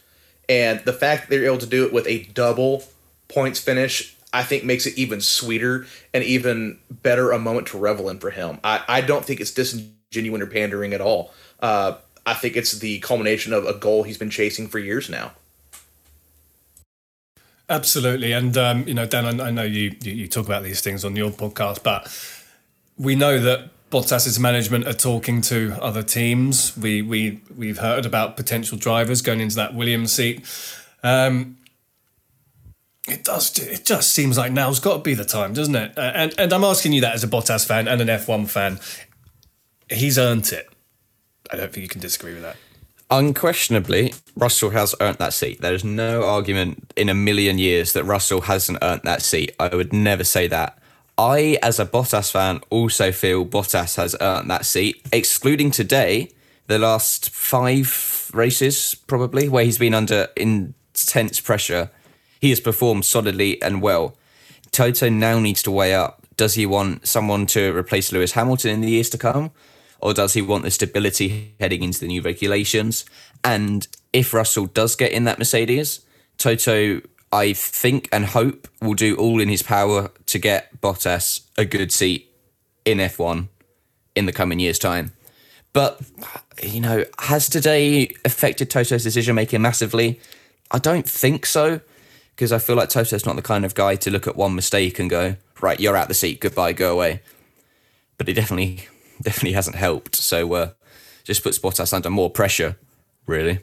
and 0.51 0.81
the 0.81 0.93
fact 0.93 1.23
that 1.23 1.31
they're 1.31 1.47
able 1.47 1.59
to 1.59 1.67
do 1.67 1.87
it 1.87 1.93
with 1.93 2.09
a 2.09 2.25
double 2.35 2.83
points 3.29 3.61
finish, 3.61 4.17
I 4.33 4.43
think 4.43 4.65
makes 4.65 4.85
it 4.85 4.99
even 4.99 5.21
sweeter 5.21 5.87
and 6.13 6.25
even 6.25 6.81
better 6.91 7.31
a 7.31 7.39
moment 7.39 7.69
to 7.69 7.79
revel 7.79 8.09
in 8.11 8.19
for 8.19 8.31
him. 8.31 8.59
I, 8.65 8.83
I 8.89 9.01
don't 9.01 9.25
think 9.25 9.41
it's 9.41 9.53
disingenuous 9.53 10.43
or 10.43 10.47
pandering 10.49 10.93
at 10.93 11.01
all. 11.01 11.33
Uh, 11.61 11.95
I 12.27 12.35
think 12.35 12.57
it's 12.57 12.73
the 12.73 12.99
culmination 12.99 13.53
of 13.53 13.65
a 13.65 13.75
goal 13.75 14.03
he's 14.03 14.19
been 14.19 14.29
chasing 14.29 14.67
for 14.67 14.81
years 14.81 15.09
now. 15.09 15.33
Absolutely, 17.69 18.33
and 18.33 18.57
um, 18.57 18.89
you 18.89 18.95
know, 18.95 19.07
Dan, 19.07 19.41
I, 19.41 19.47
I 19.47 19.51
know 19.53 19.63
you, 19.63 19.95
you 20.03 20.13
you 20.13 20.27
talk 20.27 20.47
about 20.47 20.65
these 20.65 20.81
things 20.81 21.05
on 21.05 21.15
your 21.15 21.31
podcast, 21.31 21.85
but 21.85 22.13
we 22.99 23.15
know 23.15 23.39
that 23.39 23.71
Bottas's 23.91 24.39
management 24.39 24.87
are 24.87 24.93
talking 24.93 25.41
to 25.43 25.77
other 25.81 26.03
teams. 26.03 26.77
We 26.77 27.03
we 27.03 27.41
we've 27.57 27.79
heard 27.79 28.07
about 28.07 28.37
potential 28.37 28.79
drivers 28.79 29.21
going 29.21 29.41
into 29.41 29.57
that 29.57 29.75
Williams 29.75 30.13
seat. 30.13 30.45
Um, 31.03 31.57
it 33.09 33.25
does. 33.25 33.59
It 33.59 33.85
just 33.85 34.15
seems 34.15 34.39
like 34.39 34.53
now's 34.53 34.79
got 34.79 34.99
to 34.99 35.03
be 35.03 35.15
the 35.15 35.25
time, 35.25 35.55
doesn't 35.55 35.75
it? 35.75 35.93
And 35.97 36.33
and 36.39 36.53
I'm 36.53 36.65
asking 36.65 36.93
you 36.93 37.01
that 37.01 37.15
as 37.15 37.25
a 37.25 37.29
Bottas 37.29 37.67
fan 37.67 37.89
and 37.89 38.01
an 38.01 38.09
F1 38.09 38.49
fan. 38.49 38.79
He's 39.89 40.19
earned 40.19 40.53
it. 40.53 40.69
I 41.51 41.57
don't 41.57 41.73
think 41.73 41.83
you 41.83 41.89
can 41.89 42.01
disagree 42.01 42.35
with 42.35 42.43
that. 42.43 42.57
Unquestionably, 43.11 44.15
Russell 44.37 44.71
has 44.71 44.95
earned 45.01 45.19
that 45.19 45.33
seat. 45.33 45.61
There 45.61 45.75
is 45.75 45.83
no 45.83 46.23
argument 46.23 46.93
in 46.97 47.09
a 47.09 47.15
million 47.15 47.59
years 47.59 47.93
that 47.95 48.05
Russell 48.05 48.43
hasn't 48.43 48.79
earned 48.83 49.01
that 49.03 49.23
seat. 49.23 49.53
I 49.59 49.75
would 49.75 49.93
never 49.93 50.23
say 50.23 50.47
that. 50.47 50.80
I, 51.21 51.59
as 51.63 51.79
a 51.79 51.85
Bottas 51.85 52.31
fan, 52.31 52.61
also 52.71 53.13
feel 53.13 53.45
Bottas 53.45 53.97
has 53.97 54.17
earned 54.21 54.51
that 54.51 54.65
seat, 54.65 55.07
excluding 55.13 55.71
today, 55.71 56.31
the 56.67 56.79
last 56.79 57.29
five 57.31 58.31
races, 58.33 58.95
probably, 58.95 59.49
where 59.49 59.65
he's 59.65 59.79
been 59.79 59.93
under 59.93 60.29
intense 60.35 61.41
pressure. 61.41 61.91
He 62.41 62.49
has 62.49 62.61
performed 62.61 63.05
solidly 63.05 63.61
and 63.61 63.83
well. 63.83 64.17
Toto 64.73 65.11
now 65.11 65.39
needs 65.39 65.63
to 65.65 65.71
weigh 65.71 65.95
up 65.95 66.21
does 66.41 66.55
he 66.55 66.65
want 66.65 67.07
someone 67.07 67.45
to 67.45 67.77
replace 67.77 68.13
Lewis 68.13 68.33
Hamilton 68.33 68.71
in 68.71 68.81
the 68.81 68.89
years 68.89 69.11
to 69.11 69.19
come? 69.19 69.51
Or 69.99 70.15
does 70.15 70.33
he 70.33 70.41
want 70.41 70.65
the 70.65 70.71
stability 70.71 71.55
heading 71.61 71.83
into 71.83 72.01
the 72.01 72.07
new 72.07 72.23
regulations? 72.23 73.05
And 73.45 73.87
if 74.15 74.33
Russell 74.33 74.65
does 74.65 74.97
get 74.97 75.13
in 75.13 75.25
that 75.25 75.39
Mercedes, 75.39 76.01
Toto, 76.39 77.03
I 77.33 77.53
think 77.53 78.09
and 78.11 78.27
hope, 78.27 78.67
will 78.81 78.95
do 78.95 79.17
all 79.17 79.41
in 79.41 79.49
his 79.49 79.63
power 79.63 80.11
to 80.27 80.39
get 80.39 80.81
Bottas 80.81 81.43
a 81.57 81.65
good 81.65 81.93
seat 81.93 82.33
in 82.85 82.99
F1 82.99 83.49
in 84.17 84.27
the 84.27 84.33
coming 84.33 84.59
years' 84.59 84.79
time. 84.79 85.13
But, 85.73 86.01
you 86.63 86.81
know, 86.81 87.05
has 87.21 87.49
today 87.49 88.11
affected 88.25 88.71
Toto's 88.71 89.05
decision 89.05 89.37
making 89.37 89.63
massively? 89.63 90.19
I 90.73 90.79
don't 90.79 91.09
think 91.09 91.47
so, 91.47 91.81
because 92.35 92.51
I 92.51 92.59
feel 92.59 92.75
like 92.75 92.89
Toto's 92.89 93.25
not 93.25 93.37
the 93.37 93.43
kind 93.43 93.65
of 93.65 93.75
guy 93.75 93.95
to 93.97 94.11
look 94.11 94.27
at 94.27 94.35
one 94.35 94.57
mistake 94.57 94.99
and 94.99 95.09
go, 95.09 95.37
right, 95.61 95.79
you're 95.79 95.97
out 95.97 96.09
the 96.09 96.15
seat, 96.15 96.41
goodbye, 96.41 96.73
go 96.73 96.93
away. 96.93 97.23
But 98.19 98.29
it 98.29 98.35
definitely, 98.35 98.89
definitely 99.23 99.53
hasn't 99.53 99.77
helped. 99.77 100.17
So 100.17 100.53
uh, 100.55 100.71
just 101.23 101.45
puts 101.45 101.61
Bottas 101.61 101.93
under 101.93 102.11
more 102.11 102.31
pressure, 102.31 102.77
really. 103.27 103.61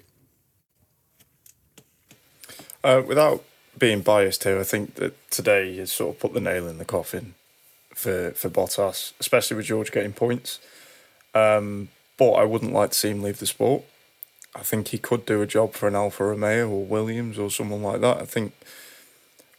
Uh, 2.82 3.02
without 3.06 3.44
being 3.78 4.02
biased 4.02 4.44
here, 4.44 4.60
I 4.60 4.64
think 4.64 4.96
that 4.96 5.14
today 5.30 5.78
has 5.78 5.92
sort 5.92 6.16
of 6.16 6.20
put 6.20 6.34
the 6.34 6.40
nail 6.40 6.68
in 6.68 6.78
the 6.78 6.86
coffin 6.86 7.36
for 7.94 8.32
for 8.32 8.50
Bottas, 8.50 9.14
especially 9.20 9.58
with 9.58 9.66
George 9.66 9.92
getting 9.92 10.14
points. 10.14 10.60
Um, 11.34 11.90
but 12.18 12.34
I 12.34 12.44
wouldn't 12.46 12.74
like 12.74 12.92
to 12.92 12.98
see 12.98 13.10
him 13.10 13.22
leave 13.22 13.40
the 13.40 13.46
sport. 13.46 13.84
I 14.56 14.62
think 14.62 14.88
he 14.88 14.98
could 14.98 15.26
do 15.26 15.42
a 15.42 15.48
job 15.48 15.74
for 15.74 15.88
an 15.88 15.96
Alfa 15.96 16.26
Romeo 16.26 16.68
or 16.68 16.86
Williams 16.86 17.38
or 17.38 17.52
someone 17.52 17.84
like 17.84 18.02
that. 18.02 18.18
I 18.18 18.26
think 18.26 18.54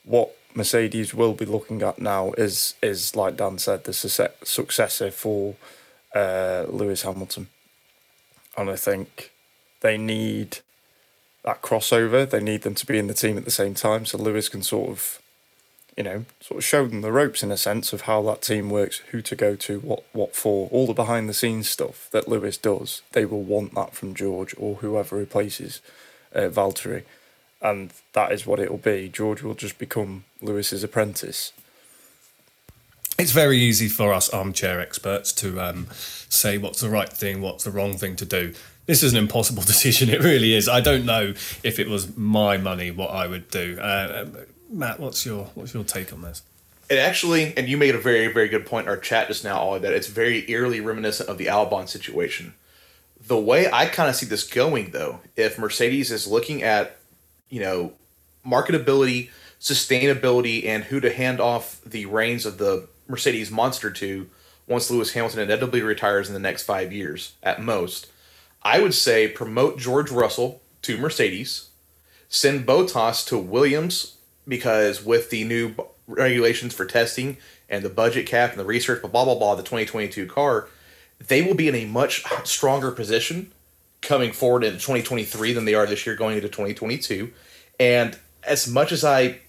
what 0.05 0.35
Mercedes 0.55 1.15
will 1.15 1.35
be 1.35 1.45
looking 1.45 1.83
at 1.83 2.01
now 2.01 2.33
is 2.33 2.75
is 2.83 3.15
like 3.15 3.37
Dan 3.37 3.59
said 3.59 3.85
the 3.85 3.93
successor 3.93 5.11
for 5.11 5.55
uh, 6.15 6.65
Lewis 6.69 7.03
Hamilton, 7.03 7.49
and 8.57 8.71
I 8.71 8.77
think 8.77 9.31
they 9.81 9.97
need 9.97 10.59
that 11.49 11.63
crossover. 11.63 12.29
They 12.29 12.41
need 12.41 12.63
them 12.63 12.75
to 12.75 12.87
be 12.87 12.99
in 12.99 13.07
the 13.07 13.15
team 13.15 13.37
at 13.39 13.45
the 13.45 13.51
same 13.51 13.75
time, 13.75 14.07
so 14.07 14.19
Lewis 14.19 14.49
can 14.49 14.63
sort 14.63 14.91
of, 14.91 15.21
you 15.97 16.03
know, 16.03 16.25
sort 16.41 16.59
of 16.59 16.65
show 16.65 16.87
them 16.87 17.01
the 17.01 17.13
ropes 17.13 17.43
in 17.43 17.51
a 17.51 17.57
sense 17.57 17.93
of 17.93 18.03
how 18.03 18.23
that 18.23 18.43
team 18.43 18.71
works, 18.71 18.99
who 19.11 19.23
to 19.23 19.35
go 19.35 19.57
to, 19.57 19.81
what 19.81 20.05
what 20.13 20.37
for, 20.37 20.69
all 20.71 20.87
the 20.87 20.93
behind 20.93 21.29
the 21.29 21.35
scenes 21.35 21.69
stuff 21.69 22.09
that 22.13 22.29
Lewis 22.29 22.57
does. 22.57 23.03
They 23.13 23.25
will 23.25 23.43
want 23.43 23.75
that 23.75 23.95
from 23.95 24.15
George 24.15 24.55
or 24.59 24.77
whoever 24.77 25.17
replaces 25.17 25.81
uh, 26.35 26.49
Valtteri 26.49 27.05
and 27.61 27.93
that 28.13 28.33
is 28.33 28.47
what 28.47 28.61
it'll 28.61 28.79
be. 28.79 29.09
George 29.09 29.43
will 29.43 29.55
just 29.55 29.79
become 29.79 30.25
Lewis's 30.41 30.85
apprentice. 30.85 31.53
It's 33.19 33.33
very 33.33 33.59
easy 33.59 33.89
for 33.89 34.13
us 34.13 34.29
armchair 34.31 34.81
experts 34.81 35.33
to 35.35 35.61
um, 35.61 35.89
say 35.91 36.57
what's 36.57 36.81
the 36.81 36.89
right 36.89 37.13
thing, 37.13 37.41
what's 37.41 37.65
the 37.65 37.73
wrong 37.73 37.99
thing 37.99 38.15
to 38.17 38.25
do. 38.25 38.55
This 38.89 39.05
is 39.05 39.13
an 39.13 39.19
impossible 39.19 39.63
decision. 39.75 40.09
It 40.09 40.21
really 40.21 40.55
is. 40.55 40.69
I 40.69 40.81
don't 40.81 41.05
know 41.07 41.35
if 41.63 41.79
it 41.79 41.89
was 41.89 42.17
my 42.17 42.57
money 42.57 42.91
what 42.91 43.11
I 43.11 43.29
would 43.29 43.49
do. 43.49 43.79
Uh, 43.81 44.27
Matt, 44.69 44.99
what's 44.99 45.25
your 45.25 45.45
what's 45.55 45.73
your 45.73 45.85
take 45.85 46.13
on 46.13 46.23
this? 46.23 46.43
It 46.91 46.99
actually, 46.99 47.57
and 47.57 47.69
you 47.69 47.77
made 47.77 47.95
a 47.95 47.99
very 47.99 48.27
very 48.33 48.49
good 48.49 48.67
point 48.67 48.87
in 48.87 48.91
our 48.91 48.97
chat 48.97 49.29
just 49.29 49.45
now, 49.45 49.59
Ollie, 49.59 49.79
that 49.81 49.93
it's 49.93 50.09
very 50.09 50.51
eerily 50.51 50.81
reminiscent 50.81 51.29
of 51.29 51.39
the 51.39 51.47
Albon 51.47 51.89
situation. 51.89 52.55
The 53.25 53.39
way 53.39 53.71
I 53.71 53.87
kind 53.87 54.09
of 54.09 54.17
see 54.17 54.27
this 54.27 54.45
going, 54.45 54.91
though, 54.91 55.21
if 55.37 55.59
Mercedes 55.59 56.11
is 56.11 56.27
looking 56.27 56.63
at 56.63 56.99
you 57.49 57.61
know, 57.61 57.93
marketability, 58.47 59.31
sustainability, 59.61 60.67
and 60.67 60.85
who 60.85 61.01
to 61.01 61.13
hand 61.13 61.41
off 61.41 61.81
the 61.85 62.07
reins 62.07 62.47
of 62.47 62.59
the 62.59 62.89
Mercedes 63.07 63.51
monster 63.51 63.91
to 63.91 64.29
once 64.67 64.91
Lewis 64.91 65.13
Hamilton 65.13 65.41
inevitably 65.41 65.83
retires 65.83 66.29
in 66.29 66.35
the 66.35 66.41
next 66.41 66.65
five 66.65 66.93
years 66.93 67.35
at 67.43 67.61
most. 67.61 68.09
I 68.63 68.81
would 68.81 68.95
say 68.95 69.29
promote 69.29 69.79
George 69.79 70.11
Russell 70.11 70.61
to 70.83 70.99
Mercedes, 70.99 71.69
send 72.29 72.67
Bottas 72.67 73.27
to 73.29 73.39
Williams 73.39 74.17
because 74.47 75.05
with 75.05 75.31
the 75.31 75.45
new 75.45 75.75
regulations 76.07 76.75
for 76.75 76.85
testing 76.85 77.37
and 77.69 77.85
the 77.85 77.91
budget 77.91 78.27
cap 78.27 78.51
and 78.51 78.61
the 78.61 78.65
research, 78.65 79.03
blah 79.03 79.25
blah 79.25 79.35
blah, 79.35 79.55
the 79.55 79.63
2022 79.63 80.27
car, 80.27 80.69
they 81.19 81.43
will 81.43 81.55
be 81.55 81.69
in 81.69 81.75
a 81.75 81.85
much 81.85 82.25
stronger 82.45 82.91
position 82.91 83.53
coming 84.01 84.33
forward 84.33 84.65
into 84.65 84.79
2023 84.79 85.53
than 85.53 85.65
they 85.65 85.75
are 85.75 85.87
this 85.87 86.07
year 86.07 86.15
going 86.15 86.37
into 86.37 86.49
2022. 86.49 87.33
And 87.81 88.19
as 88.45 88.69
much 88.69 88.93
as 88.93 89.05
I 89.05 89.41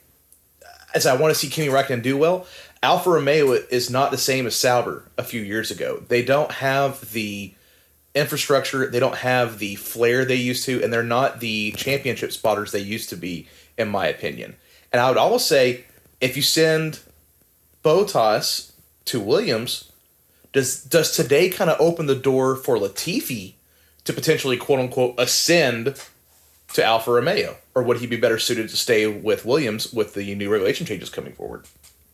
as 0.94 1.06
I 1.06 1.16
want 1.16 1.34
to 1.34 1.40
see 1.40 1.50
Kimi 1.50 1.68
Räikkönen 1.68 2.02
do 2.02 2.18
well, 2.18 2.48
Alfa 2.82 3.12
Romeo 3.12 3.52
is 3.52 3.90
not 3.90 4.12
the 4.12 4.18
same 4.18 4.48
as 4.48 4.56
Sauber 4.56 5.04
a 5.18 5.24
few 5.24 5.42
years 5.42 5.70
ago. 5.70 6.04
They 6.08 6.24
don't 6.24 6.52
have 6.54 7.12
the 7.12 7.54
infrastructure, 8.16 8.88
they 8.88 9.00
don't 9.00 9.16
have 9.16 9.60
the 9.60 9.76
flair 9.76 10.26
they 10.26 10.36
used 10.36 10.66
to, 10.66 10.84
and 10.84 10.92
they're 10.92 11.04
not 11.04 11.40
the 11.40 11.72
championship 11.74 12.32
spotters 12.32 12.72
they 12.72 12.80
used 12.80 13.10
to 13.10 13.16
be, 13.16 13.48
in 13.78 13.90
my 13.90 14.08
opinion. 14.08 14.56
And 14.92 15.02
I 15.02 15.10
would 15.10 15.18
almost 15.18 15.48
say 15.48 15.86
if 16.20 16.36
you 16.36 16.42
send 16.42 17.00
Bottas 17.84 18.72
to 19.06 19.20
Williams, 19.20 19.92
does 20.52 20.84
does 20.84 21.16
today 21.16 21.50
kind 21.50 21.70
of 21.70 21.80
open 21.80 22.08
the 22.08 22.16
door 22.16 22.56
for 22.56 22.78
Latifi 22.78 23.54
to 24.06 24.14
potentially 24.14 24.58
quote 24.58 24.80
unquote 24.80 25.16
ascend 25.18 26.02
to 26.74 26.84
Alfa 26.84 27.12
Romeo? 27.12 27.58
Or 27.76 27.84
would 27.84 28.00
he 28.00 28.08
be 28.08 28.18
better 28.18 28.40
suited 28.40 28.70
to 28.70 28.78
stay 28.78 29.08
with 29.08 29.46
Williams 29.46 29.94
with 29.94 30.14
the 30.14 30.36
new 30.36 30.50
regulation 30.52 30.86
changes 30.86 31.10
coming 31.10 31.34
forward? 31.34 31.66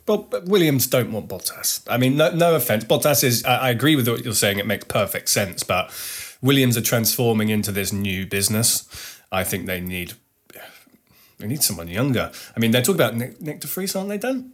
Well, 0.07 0.27
Williams 0.45 0.85
don't 0.85 1.11
want 1.11 1.27
Bottas. 1.27 1.81
I 1.89 1.97
mean, 1.97 2.17
no, 2.17 2.29
no 2.29 2.55
offense. 2.55 2.83
Bottas 2.83 3.23
is, 3.23 3.43
I, 3.43 3.55
I 3.57 3.69
agree 3.71 3.95
with 3.95 4.07
what 4.07 4.23
you're 4.23 4.35
saying, 4.35 4.59
it 4.59 4.67
makes 4.67 4.85
perfect 4.85 5.29
sense, 5.29 5.63
but 5.63 5.91
Williams 6.41 6.77
are 6.77 6.81
transforming 6.81 7.49
into 7.49 7.71
this 7.71 7.91
new 7.91 8.25
business. 8.27 8.87
I 9.31 9.43
think 9.43 9.65
they 9.65 9.81
need 9.81 10.13
they 11.37 11.47
need 11.47 11.63
someone 11.63 11.87
younger. 11.87 12.31
I 12.55 12.59
mean, 12.59 12.71
they're 12.71 12.81
talking 12.81 13.01
about 13.01 13.15
Nick, 13.15 13.41
Nick 13.41 13.59
De 13.59 13.97
aren't 13.97 14.09
they, 14.09 14.17
Dan? 14.17 14.53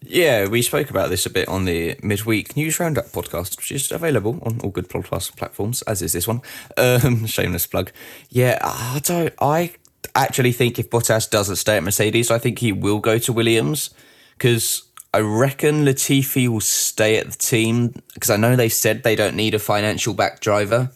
Yeah, 0.00 0.46
we 0.46 0.62
spoke 0.62 0.90
about 0.90 1.10
this 1.10 1.26
a 1.26 1.30
bit 1.30 1.48
on 1.48 1.64
the 1.64 1.98
midweek 2.02 2.56
news 2.56 2.78
roundup 2.78 3.06
podcast, 3.06 3.56
which 3.56 3.72
is 3.72 3.90
available 3.90 4.38
on 4.42 4.60
all 4.60 4.70
good 4.70 4.88
podcast 4.88 5.36
platforms, 5.36 5.82
as 5.82 6.00
is 6.00 6.12
this 6.12 6.26
one. 6.26 6.40
Um, 6.76 7.26
shameless 7.26 7.66
plug. 7.66 7.90
Yeah, 8.30 8.58
I 8.62 9.00
don't. 9.02 9.34
I 9.40 9.72
actually 10.14 10.52
think 10.52 10.78
if 10.78 10.88
Bottas 10.88 11.28
doesn't 11.28 11.56
stay 11.56 11.76
at 11.76 11.82
Mercedes, 11.82 12.30
I 12.30 12.38
think 12.38 12.60
he 12.60 12.72
will 12.72 13.00
go 13.00 13.18
to 13.18 13.32
Williams 13.32 13.90
because 14.38 14.84
I 15.12 15.20
reckon 15.20 15.84
Latifi 15.84 16.48
will 16.48 16.60
stay 16.60 17.18
at 17.18 17.30
the 17.30 17.36
team 17.36 17.94
because 18.14 18.30
I 18.30 18.36
know 18.36 18.56
they 18.56 18.68
said 18.68 19.02
they 19.02 19.16
don't 19.16 19.36
need 19.36 19.54
a 19.54 19.58
financial 19.58 20.14
back 20.14 20.40
driver 20.40 20.90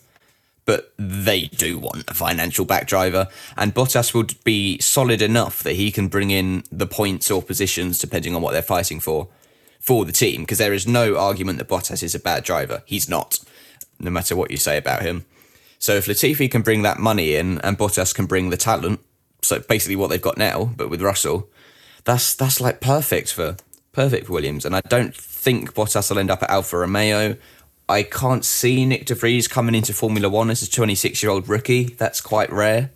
but 0.64 0.93
they 0.97 1.43
do 1.43 1.78
want 1.78 2.09
a 2.09 2.14
financial 2.14 2.64
back 2.64 2.86
driver. 2.86 3.28
And 3.56 3.74
Bottas 3.74 4.14
would 4.14 4.43
be 4.44 4.78
solid 4.78 5.20
enough 5.20 5.62
that 5.62 5.74
he 5.74 5.90
can 5.90 6.09
bring 6.09 6.31
in 6.31 6.64
the 6.70 6.86
points 6.86 7.31
or 7.31 7.43
positions, 7.43 7.98
depending 7.98 8.35
on 8.35 8.43
what 8.43 8.52
they're 8.52 8.62
fighting 8.62 9.01
for, 9.01 9.28
for 9.81 10.05
the 10.05 10.12
team. 10.12 10.43
Because 10.43 10.59
there 10.59 10.73
is 10.73 10.86
no 10.86 11.16
argument 11.16 11.59
that 11.59 11.69
Bottas 11.69 12.02
is 12.02 12.14
a 12.14 12.20
bad 12.20 12.44
driver. 12.44 12.82
He's 12.86 13.09
not, 13.09 13.40
no 13.98 14.10
matter 14.10 14.36
what 14.36 14.51
you 14.51 14.56
say 14.56 14.77
about 14.77 15.02
him. 15.02 15.24
So 15.78 15.94
if 15.94 16.06
Latifi 16.06 16.48
can 16.48 16.62
bring 16.62 16.82
that 16.82 16.98
money 16.98 17.35
in 17.35 17.60
and 17.62 17.77
Bottas 17.77 18.14
can 18.14 18.27
bring 18.27 18.51
the 18.51 18.56
talent, 18.56 19.01
so 19.43 19.59
basically 19.59 19.97
what 19.97 20.10
they've 20.10 20.23
got 20.23 20.39
now, 20.39 20.66
but 20.77 20.89
with 20.89 21.02
Russell, 21.02 21.51
that's 22.05 22.35
that's 22.35 22.61
like 22.61 22.81
perfect 22.81 23.33
for 23.33 23.57
perfect 23.93 24.27
for 24.27 24.33
Williams. 24.33 24.65
And 24.65 24.74
I 24.74 24.81
don't 24.89 25.15
think 25.15 25.74
Bottas 25.74 26.11
will 26.11 26.19
end 26.19 26.31
up 26.31 26.43
at 26.43 26.51
Alfa 26.51 26.79
Romeo. 26.79 27.37
I 27.89 28.03
can't 28.03 28.45
see 28.45 28.85
Nick 28.85 29.07
De 29.07 29.15
Vries 29.15 29.49
coming 29.49 29.74
into 29.74 29.93
Formula 29.93 30.29
One 30.29 30.51
as 30.51 30.62
a 30.62 30.70
26 30.70 31.23
year 31.23 31.31
old 31.31 31.49
rookie. 31.49 31.85
That's 31.85 32.20
quite 32.20 32.51
rare 32.51 32.91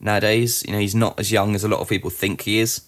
nowadays. 0.00 0.64
You 0.66 0.72
know, 0.72 0.78
he's 0.78 0.94
not 0.94 1.18
as 1.18 1.32
young 1.32 1.54
as 1.54 1.64
a 1.64 1.68
lot 1.68 1.80
of 1.80 1.88
people 1.88 2.10
think 2.10 2.42
he 2.42 2.58
is. 2.58 2.82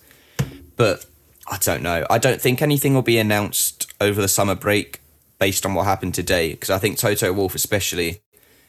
But 0.76 1.06
I 1.50 1.58
don't 1.58 1.82
know. 1.82 2.06
I 2.10 2.18
don't 2.18 2.40
think 2.40 2.60
anything 2.60 2.94
will 2.94 3.02
be 3.02 3.18
announced 3.18 3.92
over 4.00 4.20
the 4.20 4.28
summer 4.28 4.54
break 4.54 5.00
based 5.38 5.64
on 5.64 5.74
what 5.74 5.84
happened 5.84 6.14
today. 6.14 6.50
Because 6.50 6.70
I 6.70 6.78
think 6.78 6.98
Toto 6.98 7.32
Wolff, 7.32 7.54
especially, 7.54 8.20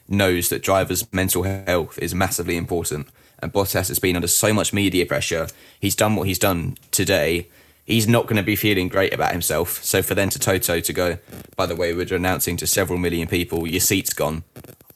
knows 0.08 0.48
that 0.48 0.62
drivers' 0.62 1.10
mental 1.12 1.42
health 1.42 1.98
is 1.98 2.14
massively 2.14 2.56
important. 2.56 3.08
And 3.42 3.52
Bottas 3.52 3.88
has 3.88 3.98
been 3.98 4.16
under 4.16 4.28
so 4.28 4.52
much 4.52 4.72
media 4.72 5.06
pressure. 5.06 5.48
He's 5.80 5.94
done 5.94 6.14
what 6.16 6.26
he's 6.28 6.38
done 6.38 6.76
today 6.90 7.48
he's 7.86 8.06
not 8.06 8.24
going 8.28 8.36
to 8.36 8.42
be 8.42 8.54
feeling 8.54 8.86
great 8.88 9.12
about 9.12 9.32
himself. 9.32 9.82
So 9.82 10.00
for 10.00 10.14
then 10.14 10.30
to 10.30 10.38
Toto 10.38 10.78
to 10.78 10.92
go, 10.92 11.18
by 11.56 11.66
the 11.66 11.74
way, 11.74 11.92
we're 11.92 12.14
announcing 12.14 12.56
to 12.58 12.66
several 12.66 12.98
million 13.00 13.26
people, 13.26 13.66
your 13.66 13.80
seat's 13.80 14.12
gone. 14.12 14.44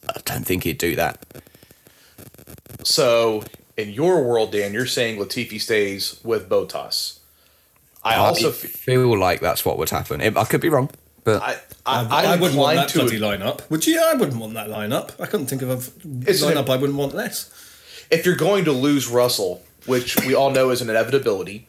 I 0.07 0.21
don't 0.23 0.45
think 0.45 0.63
he'd 0.63 0.77
do 0.77 0.95
that. 0.95 1.19
So, 2.83 3.43
in 3.77 3.89
your 3.89 4.23
world, 4.23 4.51
Dan, 4.51 4.73
you're 4.73 4.85
saying 4.85 5.19
Latifi 5.19 5.59
stays 5.59 6.19
with 6.23 6.47
Bottas. 6.47 7.19
I 8.03 8.15
also 8.15 8.49
f- 8.49 8.55
feel 8.55 9.17
like 9.17 9.39
that's 9.41 9.65
what 9.65 9.77
would 9.79 9.89
happen. 9.89 10.21
I 10.21 10.43
could 10.45 10.61
be 10.61 10.69
wrong, 10.69 10.91
but 11.23 11.41
I, 11.41 11.57
I, 11.85 12.05
I, 12.05 12.25
I 12.33 12.35
wouldn't 12.37 12.59
want 12.59 12.75
that 12.77 12.89
to- 12.89 12.99
bloody 12.99 13.19
lineup. 13.19 13.67
Would 13.71 13.87
you? 13.87 13.99
I 13.99 14.13
wouldn't 14.13 14.37
want 14.39 14.53
that 14.53 14.67
lineup. 14.69 15.19
I 15.19 15.25
couldn't 15.25 15.47
think 15.47 15.63
of 15.63 15.69
a 15.71 15.73
Isn't 16.29 16.49
it- 16.49 16.55
lineup 16.55 16.69
I 16.69 16.77
wouldn't 16.77 16.99
want 16.99 17.15
less. 17.15 17.49
If 18.11 18.25
you're 18.25 18.35
going 18.35 18.65
to 18.65 18.71
lose 18.71 19.07
Russell, 19.07 19.63
which 19.85 20.15
we 20.21 20.35
all 20.35 20.51
know 20.51 20.69
is 20.69 20.81
an 20.81 20.89
inevitability, 20.89 21.67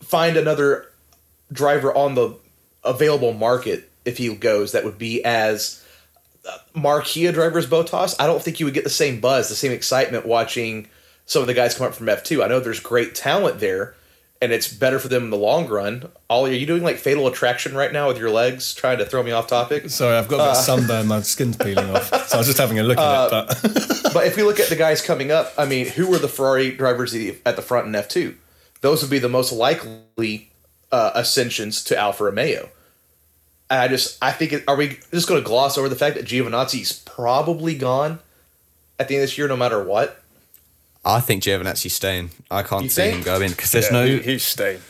find 0.00 0.36
another 0.36 0.90
driver 1.52 1.94
on 1.94 2.14
the 2.14 2.34
available 2.84 3.32
market 3.32 3.90
if 4.04 4.18
he 4.18 4.34
goes 4.34 4.72
that 4.72 4.84
would 4.84 4.98
be 4.98 5.22
as 5.24 5.84
uh, 6.48 6.58
marquee 6.74 7.26
a 7.26 7.32
driver 7.32 7.58
as 7.58 7.66
Bottas. 7.66 8.16
I 8.18 8.26
don't 8.26 8.42
think 8.42 8.58
you 8.58 8.66
would 8.66 8.74
get 8.74 8.84
the 8.84 8.90
same 8.90 9.20
buzz, 9.20 9.48
the 9.48 9.54
same 9.54 9.72
excitement 9.72 10.26
watching 10.26 10.88
some 11.26 11.42
of 11.42 11.48
the 11.48 11.54
guys 11.54 11.74
come 11.74 11.86
up 11.86 11.94
from 11.94 12.06
F2. 12.06 12.42
I 12.42 12.48
know 12.48 12.60
there's 12.60 12.80
great 12.80 13.14
talent 13.14 13.60
there, 13.60 13.94
and 14.42 14.52
it's 14.52 14.72
better 14.72 14.98
for 14.98 15.08
them 15.08 15.24
in 15.24 15.30
the 15.30 15.36
long 15.36 15.68
run. 15.68 16.10
Ollie, 16.30 16.52
are 16.52 16.54
you 16.54 16.66
doing 16.66 16.82
like 16.82 16.96
fatal 16.96 17.26
attraction 17.26 17.74
right 17.74 17.92
now 17.92 18.08
with 18.08 18.18
your 18.18 18.30
legs, 18.30 18.74
trying 18.74 18.98
to 18.98 19.04
throw 19.06 19.22
me 19.22 19.32
off 19.32 19.46
topic? 19.46 19.90
Sorry, 19.90 20.16
I've 20.16 20.28
got 20.28 20.36
a 20.36 20.38
bit 20.38 20.46
of 20.46 20.52
Uh, 20.52 20.54
sunburn. 20.54 21.06
My 21.08 21.20
skin's 21.32 21.56
peeling 21.56 21.90
off, 21.90 22.08
so 22.28 22.36
I 22.36 22.38
was 22.38 22.46
just 22.46 22.58
having 22.58 22.78
a 22.78 22.82
look 22.82 22.98
at 22.98 23.26
it. 23.26 23.30
But 23.30 24.12
but 24.14 24.26
if 24.26 24.36
we 24.36 24.42
look 24.42 24.58
at 24.58 24.68
the 24.68 24.76
guys 24.76 25.02
coming 25.02 25.30
up, 25.30 25.52
I 25.58 25.66
mean, 25.66 25.86
who 25.86 26.08
were 26.08 26.18
the 26.18 26.28
Ferrari 26.28 26.70
drivers 26.70 27.14
at 27.14 27.56
the 27.56 27.62
front 27.62 27.86
in 27.86 27.94
F 27.94 28.08
two? 28.08 28.36
Those 28.80 29.02
would 29.02 29.10
be 29.10 29.18
the 29.18 29.28
most 29.28 29.52
likely 29.52 30.50
uh, 30.90 31.10
ascensions 31.14 31.84
to 31.84 31.96
Alfa 31.98 32.24
Romeo. 32.24 32.70
And 33.68 33.80
I 33.80 33.88
just, 33.88 34.18
I 34.22 34.32
think, 34.32 34.52
it, 34.52 34.64
are 34.66 34.74
we 34.74 34.98
just 35.12 35.28
going 35.28 35.40
to 35.40 35.46
gloss 35.46 35.78
over 35.78 35.88
the 35.88 35.94
fact 35.96 36.16
that 36.16 36.24
Giovinazzi's 36.24 36.92
probably 37.04 37.74
gone 37.76 38.18
at 38.98 39.06
the 39.08 39.14
end 39.14 39.22
of 39.22 39.28
this 39.28 39.38
year, 39.38 39.46
no 39.46 39.56
matter 39.56 39.82
what? 39.84 40.19
I 41.04 41.20
think 41.20 41.42
Giovinazzi's 41.42 41.94
staying. 41.94 42.30
I 42.50 42.62
can't 42.62 42.84
You 42.84 42.88
see 42.90 43.02
think? 43.02 43.16
him 43.18 43.22
going 43.22 43.50
because 43.50 43.72
there's 43.72 43.86
Yeah, 43.86 44.04
no. 44.04 44.18
he's 44.18 44.42
staying. 44.42 44.80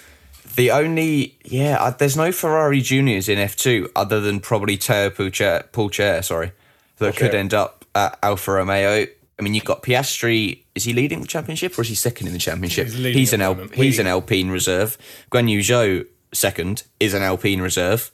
The 0.57 0.73
only 0.73 1.39
yeah, 1.45 1.77
uh, 1.81 1.91
there's 1.91 2.16
no 2.16 2.32
Ferrari 2.32 2.81
juniors 2.81 3.28
in 3.28 3.39
F2 3.39 3.91
other 3.95 4.20
than 4.20 4.41
probably 4.41 4.77
Theo 4.77 5.09
Pourchaire, 5.11 5.70
Pulcher 5.70 6.23
sorry, 6.23 6.51
that 6.99 7.16
could 7.16 7.35
end 7.35 7.55
up 7.55 7.85
at 7.95 8.19
Alfa 8.23 8.53
Romeo. 8.53 9.07
I 9.39 9.43
mean, 9.43 9.55
you've 9.55 9.65
got 9.65 9.82
Piastri. 9.82 10.59
Is 10.74 10.85
he 10.85 10.93
leading 10.93 11.20
the 11.20 11.27
championship 11.28 11.78
or 11.78 11.82
is 11.82 11.89
he 11.89 11.95
second 11.95 12.27
in 12.27 12.32
the 12.32 12.39
championship? 12.39 12.89
He's 12.89 13.32
at 13.32 13.41
an 13.41 13.43
Al- 13.43 13.69
he's 13.69 13.99
an 14.01 14.07
Alpine 14.09 14.51
reserve. 14.51 14.99
Guan 15.31 15.49
Yu 15.49 15.61
Zhou 15.61 16.07
second 16.32 16.82
is 16.99 17.15
an 17.15 17.23
Alpine 17.23 17.61
reserve. 17.62 18.11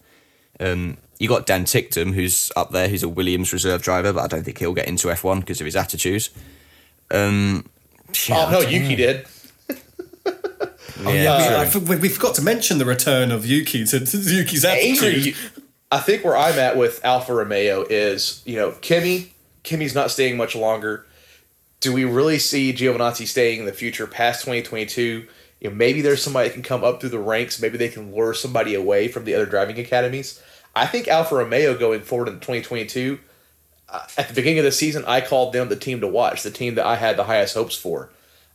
Um, 0.60 0.98
you 1.18 1.28
got 1.28 1.46
Dan 1.46 1.64
Ticktum 1.64 2.12
who's 2.14 2.52
up 2.54 2.70
there, 2.70 2.88
who's 2.88 3.02
a 3.02 3.08
Williams 3.08 3.52
reserve 3.54 3.82
driver, 3.82 4.12
but 4.12 4.22
I 4.24 4.26
don't 4.26 4.44
think 4.44 4.58
he'll 4.58 4.74
get 4.74 4.86
into 4.86 5.08
F1 5.08 5.40
because 5.40 5.60
of 5.60 5.64
his 5.64 5.74
attitudes. 5.76 6.30
Um, 7.10 7.64
yeah, 8.28 8.46
oh 8.46 8.50
no, 8.50 8.60
Yuki 8.60 8.90
know. 8.90 8.96
did. 8.96 9.26
oh, 9.70 9.74
yeah, 11.12 11.68
true. 11.68 11.80
we, 11.80 11.86
I, 11.86 11.90
we, 11.90 12.02
we 12.02 12.08
forgot 12.08 12.34
to 12.36 12.42
mention 12.42 12.78
the 12.78 12.84
return 12.84 13.30
of 13.30 13.46
Yuki 13.46 13.84
to, 13.84 14.00
to 14.00 14.18
Yuki's 14.18 14.64
attitude. 14.64 15.04
Angry. 15.04 15.34
I 15.90 16.00
think 16.00 16.24
where 16.24 16.36
I'm 16.36 16.58
at 16.58 16.76
with 16.76 17.04
Alfa 17.04 17.32
Romeo 17.32 17.82
is, 17.88 18.42
you 18.44 18.56
know, 18.56 18.72
Kimi. 18.80 19.32
Kimi's 19.62 19.94
not 19.94 20.10
staying 20.10 20.36
much 20.36 20.54
longer. 20.54 21.06
Do 21.80 21.92
we 21.92 22.04
really 22.04 22.38
see 22.38 22.72
Giovinazzi 22.72 23.26
staying 23.26 23.60
in 23.60 23.66
the 23.66 23.72
future 23.72 24.06
past 24.06 24.44
2022? 24.44 25.26
You 25.60 25.70
know, 25.70 25.74
maybe 25.76 26.00
there's 26.00 26.22
somebody 26.22 26.48
that 26.48 26.54
can 26.54 26.62
come 26.62 26.84
up 26.84 27.00
through 27.00 27.10
the 27.10 27.18
ranks. 27.18 27.60
Maybe 27.60 27.78
they 27.78 27.88
can 27.88 28.12
lure 28.12 28.34
somebody 28.34 28.74
away 28.74 29.08
from 29.08 29.24
the 29.24 29.34
other 29.34 29.46
driving 29.46 29.78
academies. 29.78 30.42
I 30.74 30.86
think 30.86 31.08
Alfa 31.08 31.36
Romeo 31.36 31.76
going 31.76 32.02
forward 32.02 32.28
in 32.28 32.34
2022. 32.34 33.18
At 33.88 34.28
the 34.28 34.34
beginning 34.34 34.58
of 34.58 34.64
the 34.64 34.72
season, 34.72 35.04
I 35.06 35.20
called 35.20 35.52
them 35.52 35.68
the 35.68 35.76
team 35.76 36.00
to 36.00 36.08
watch, 36.08 36.42
the 36.42 36.50
team 36.50 36.74
that 36.74 36.86
I 36.86 36.96
had 36.96 37.16
the 37.16 37.24
highest 37.24 37.54
hopes 37.54 37.76
for. 37.76 38.10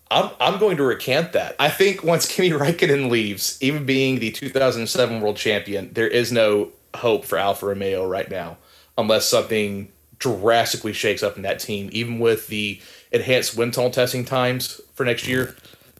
I'm, 0.10 0.30
I'm 0.42 0.60
going 0.60 0.76
to 0.78 0.84
recant 0.84 1.32
that. 1.32 1.56
I 1.58 1.70
think 1.70 2.04
once 2.04 2.28
Kimi 2.28 2.50
Raikkonen 2.50 3.10
leaves, 3.10 3.58
even 3.62 3.86
being 3.86 4.20
the 4.20 4.32
2007 4.32 5.22
world 5.22 5.38
champion, 5.38 5.94
there 5.94 6.08
is 6.08 6.32
no 6.32 6.72
hope 6.96 7.24
for 7.24 7.38
Alfa 7.38 7.68
Romeo 7.68 8.06
right 8.06 8.30
now, 8.30 8.58
unless 8.98 9.30
something 9.30 9.90
drastically 10.20 10.94
shakes 10.94 11.24
up 11.24 11.38
in 11.38 11.44
that 11.44 11.60
team. 11.60 11.90
Even 11.94 12.20
with 12.20 12.48
the 12.48 12.82
enhanced 13.12 13.58
wind 13.58 13.74
tunnel 13.74 13.90
testing 13.90 14.26
times 14.26 14.82
for 14.94 15.06
next 15.06 15.28
year, 15.28 15.56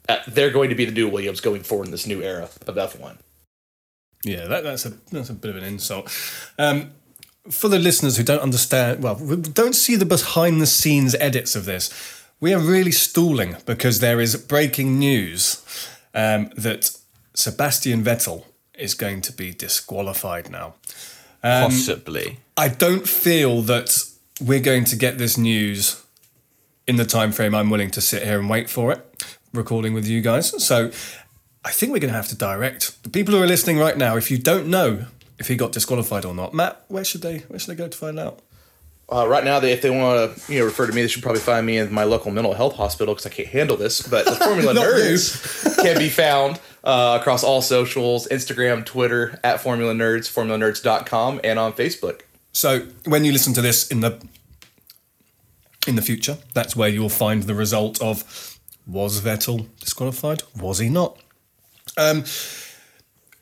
uh, 0.08 0.18
they're 0.28 0.50
going 0.50 0.68
to 0.68 0.74
be 0.74 0.84
the 0.84 0.92
new 0.92 1.08
Williams 1.08 1.40
going 1.40 1.62
forward 1.62 1.86
in 1.86 1.90
this 1.90 2.06
new 2.06 2.22
era 2.22 2.50
of 2.66 2.74
F1. 2.76 3.16
Yeah, 4.24 4.46
that, 4.46 4.62
that's 4.62 4.86
a 4.86 4.90
that's 5.10 5.30
a 5.30 5.34
bit 5.34 5.50
of 5.50 5.56
an 5.56 5.64
insult. 5.64 6.12
Um, 6.58 6.92
for 7.50 7.68
the 7.68 7.78
listeners 7.78 8.16
who 8.16 8.22
don't 8.22 8.40
understand, 8.40 9.02
well, 9.02 9.16
don't 9.16 9.74
see 9.74 9.96
the 9.96 10.04
behind 10.04 10.60
the 10.60 10.66
scenes 10.66 11.14
edits 11.16 11.56
of 11.56 11.64
this, 11.64 11.90
we 12.40 12.52
are 12.52 12.60
really 12.60 12.92
stalling 12.92 13.56
because 13.66 14.00
there 14.00 14.20
is 14.20 14.36
breaking 14.36 14.98
news 14.98 15.64
um, 16.14 16.50
that 16.56 16.96
Sebastian 17.34 18.02
Vettel 18.02 18.44
is 18.78 18.94
going 18.94 19.20
to 19.22 19.32
be 19.32 19.52
disqualified 19.52 20.50
now. 20.50 20.74
Um, 21.42 21.70
Possibly. 21.70 22.38
I 22.56 22.68
don't 22.68 23.08
feel 23.08 23.62
that 23.62 24.04
we're 24.40 24.60
going 24.60 24.84
to 24.84 24.96
get 24.96 25.18
this 25.18 25.36
news 25.36 26.04
in 26.86 26.96
the 26.96 27.04
time 27.04 27.32
frame 27.32 27.54
I'm 27.54 27.70
willing 27.70 27.90
to 27.92 28.00
sit 28.00 28.22
here 28.22 28.38
and 28.38 28.48
wait 28.48 28.68
for 28.68 28.92
it, 28.92 29.24
recording 29.52 29.94
with 29.94 30.06
you 30.06 30.20
guys. 30.20 30.64
So 30.64 30.90
I 31.64 31.70
think 31.70 31.92
we're 31.92 32.00
going 32.00 32.12
to 32.12 32.16
have 32.16 32.28
to 32.28 32.36
direct 32.36 33.02
the 33.02 33.08
people 33.08 33.34
who 33.34 33.42
are 33.42 33.46
listening 33.46 33.78
right 33.78 33.96
now. 33.96 34.16
If 34.16 34.30
you 34.30 34.38
don't 34.38 34.66
know 34.66 35.06
if 35.38 35.48
he 35.48 35.56
got 35.56 35.72
disqualified 35.72 36.24
or 36.24 36.34
not, 36.34 36.54
Matt, 36.54 36.84
where 36.88 37.04
should 37.04 37.22
they 37.22 37.38
where 37.40 37.58
should 37.58 37.70
they 37.70 37.74
go 37.74 37.88
to 37.88 37.96
find 37.96 38.18
out? 38.18 38.40
Uh, 39.12 39.26
right 39.28 39.44
now, 39.44 39.60
they, 39.60 39.72
if 39.72 39.82
they 39.82 39.90
want 39.90 40.36
to, 40.36 40.52
you 40.52 40.60
know, 40.60 40.64
refer 40.64 40.86
to 40.86 40.92
me, 40.92 41.02
they 41.02 41.08
should 41.08 41.22
probably 41.22 41.40
find 41.40 41.66
me 41.66 41.76
in 41.76 41.92
my 41.92 42.04
local 42.04 42.30
mental 42.30 42.54
health 42.54 42.76
hospital 42.76 43.12
because 43.14 43.26
I 43.26 43.30
can't 43.30 43.48
handle 43.48 43.76
this. 43.76 44.06
But 44.06 44.24
the 44.24 44.36
Formula 44.36 44.72
Nerds 44.80 45.82
can 45.82 45.98
be 45.98 46.08
found 46.08 46.60
uh, 46.82 47.18
across 47.20 47.44
all 47.44 47.60
socials: 47.60 48.26
Instagram, 48.28 48.86
Twitter 48.86 49.38
at 49.44 49.60
Formula 49.60 49.92
Nerds, 49.92 50.32
FormulaNerds.com, 50.32 51.40
and 51.44 51.58
on 51.58 51.74
Facebook. 51.74 52.22
So 52.52 52.86
when 53.04 53.24
you 53.24 53.32
listen 53.32 53.52
to 53.54 53.60
this 53.60 53.88
in 53.88 54.00
the 54.00 54.24
in 55.86 55.96
the 55.96 56.02
future, 56.02 56.38
that's 56.54 56.74
where 56.74 56.88
you'll 56.88 57.08
find 57.08 57.42
the 57.42 57.54
result 57.54 58.00
of 58.00 58.58
was 58.86 59.20
Vettel 59.20 59.66
disqualified? 59.80 60.42
Was 60.58 60.78
he 60.78 60.88
not? 60.88 61.18
Um, 61.96 62.24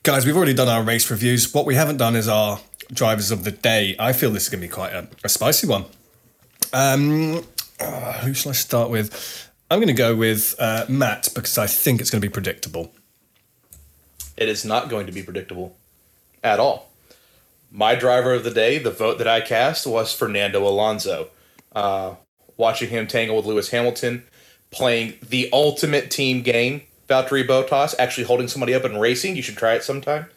guys, 0.03 0.25
we've 0.25 0.35
already 0.35 0.53
done 0.53 0.67
our 0.67 0.83
race 0.83 1.09
reviews. 1.11 1.53
What 1.53 1.65
we 1.65 1.75
haven't 1.75 1.97
done 1.97 2.15
is 2.15 2.27
our 2.27 2.59
drivers 2.91 3.31
of 3.31 3.43
the 3.43 3.51
day. 3.51 3.95
I 3.99 4.13
feel 4.13 4.31
this 4.31 4.43
is 4.43 4.49
going 4.49 4.61
to 4.61 4.67
be 4.67 4.71
quite 4.73 4.93
a, 4.93 5.07
a 5.23 5.29
spicy 5.29 5.67
one. 5.67 5.85
Um, 6.73 7.43
uh, 7.79 8.13
who 8.19 8.33
shall 8.33 8.51
I 8.51 8.53
start 8.53 8.89
with? 8.89 9.49
I'm 9.69 9.77
going 9.77 9.87
to 9.87 9.93
go 9.93 10.15
with 10.15 10.55
uh, 10.59 10.85
Matt 10.89 11.29
because 11.35 11.57
I 11.57 11.67
think 11.67 12.01
it's 12.01 12.09
going 12.09 12.21
to 12.21 12.27
be 12.27 12.31
predictable. 12.31 12.91
It 14.37 14.49
is 14.49 14.65
not 14.65 14.89
going 14.89 15.05
to 15.05 15.11
be 15.11 15.21
predictable 15.21 15.77
at 16.43 16.59
all. 16.59 16.89
My 17.71 17.95
driver 17.95 18.33
of 18.33 18.43
the 18.43 18.51
day, 18.51 18.79
the 18.79 18.91
vote 18.91 19.17
that 19.19 19.27
I 19.27 19.39
cast 19.39 19.85
was 19.85 20.13
Fernando 20.13 20.67
Alonso. 20.67 21.29
Uh, 21.73 22.15
watching 22.57 22.89
him 22.89 23.07
tangle 23.07 23.37
with 23.37 23.45
Lewis 23.45 23.69
Hamilton, 23.69 24.23
playing 24.71 25.13
the 25.21 25.47
ultimate 25.53 26.11
team 26.11 26.41
game, 26.41 26.81
Valtteri 27.11 27.45
Bottas, 27.45 27.93
actually 27.99 28.23
holding 28.23 28.47
somebody 28.47 28.73
up 28.73 28.83
and 28.85 28.99
racing. 28.99 29.35
You 29.35 29.41
should 29.41 29.57
try 29.57 29.73
it 29.73 29.83
sometime. 29.83 30.27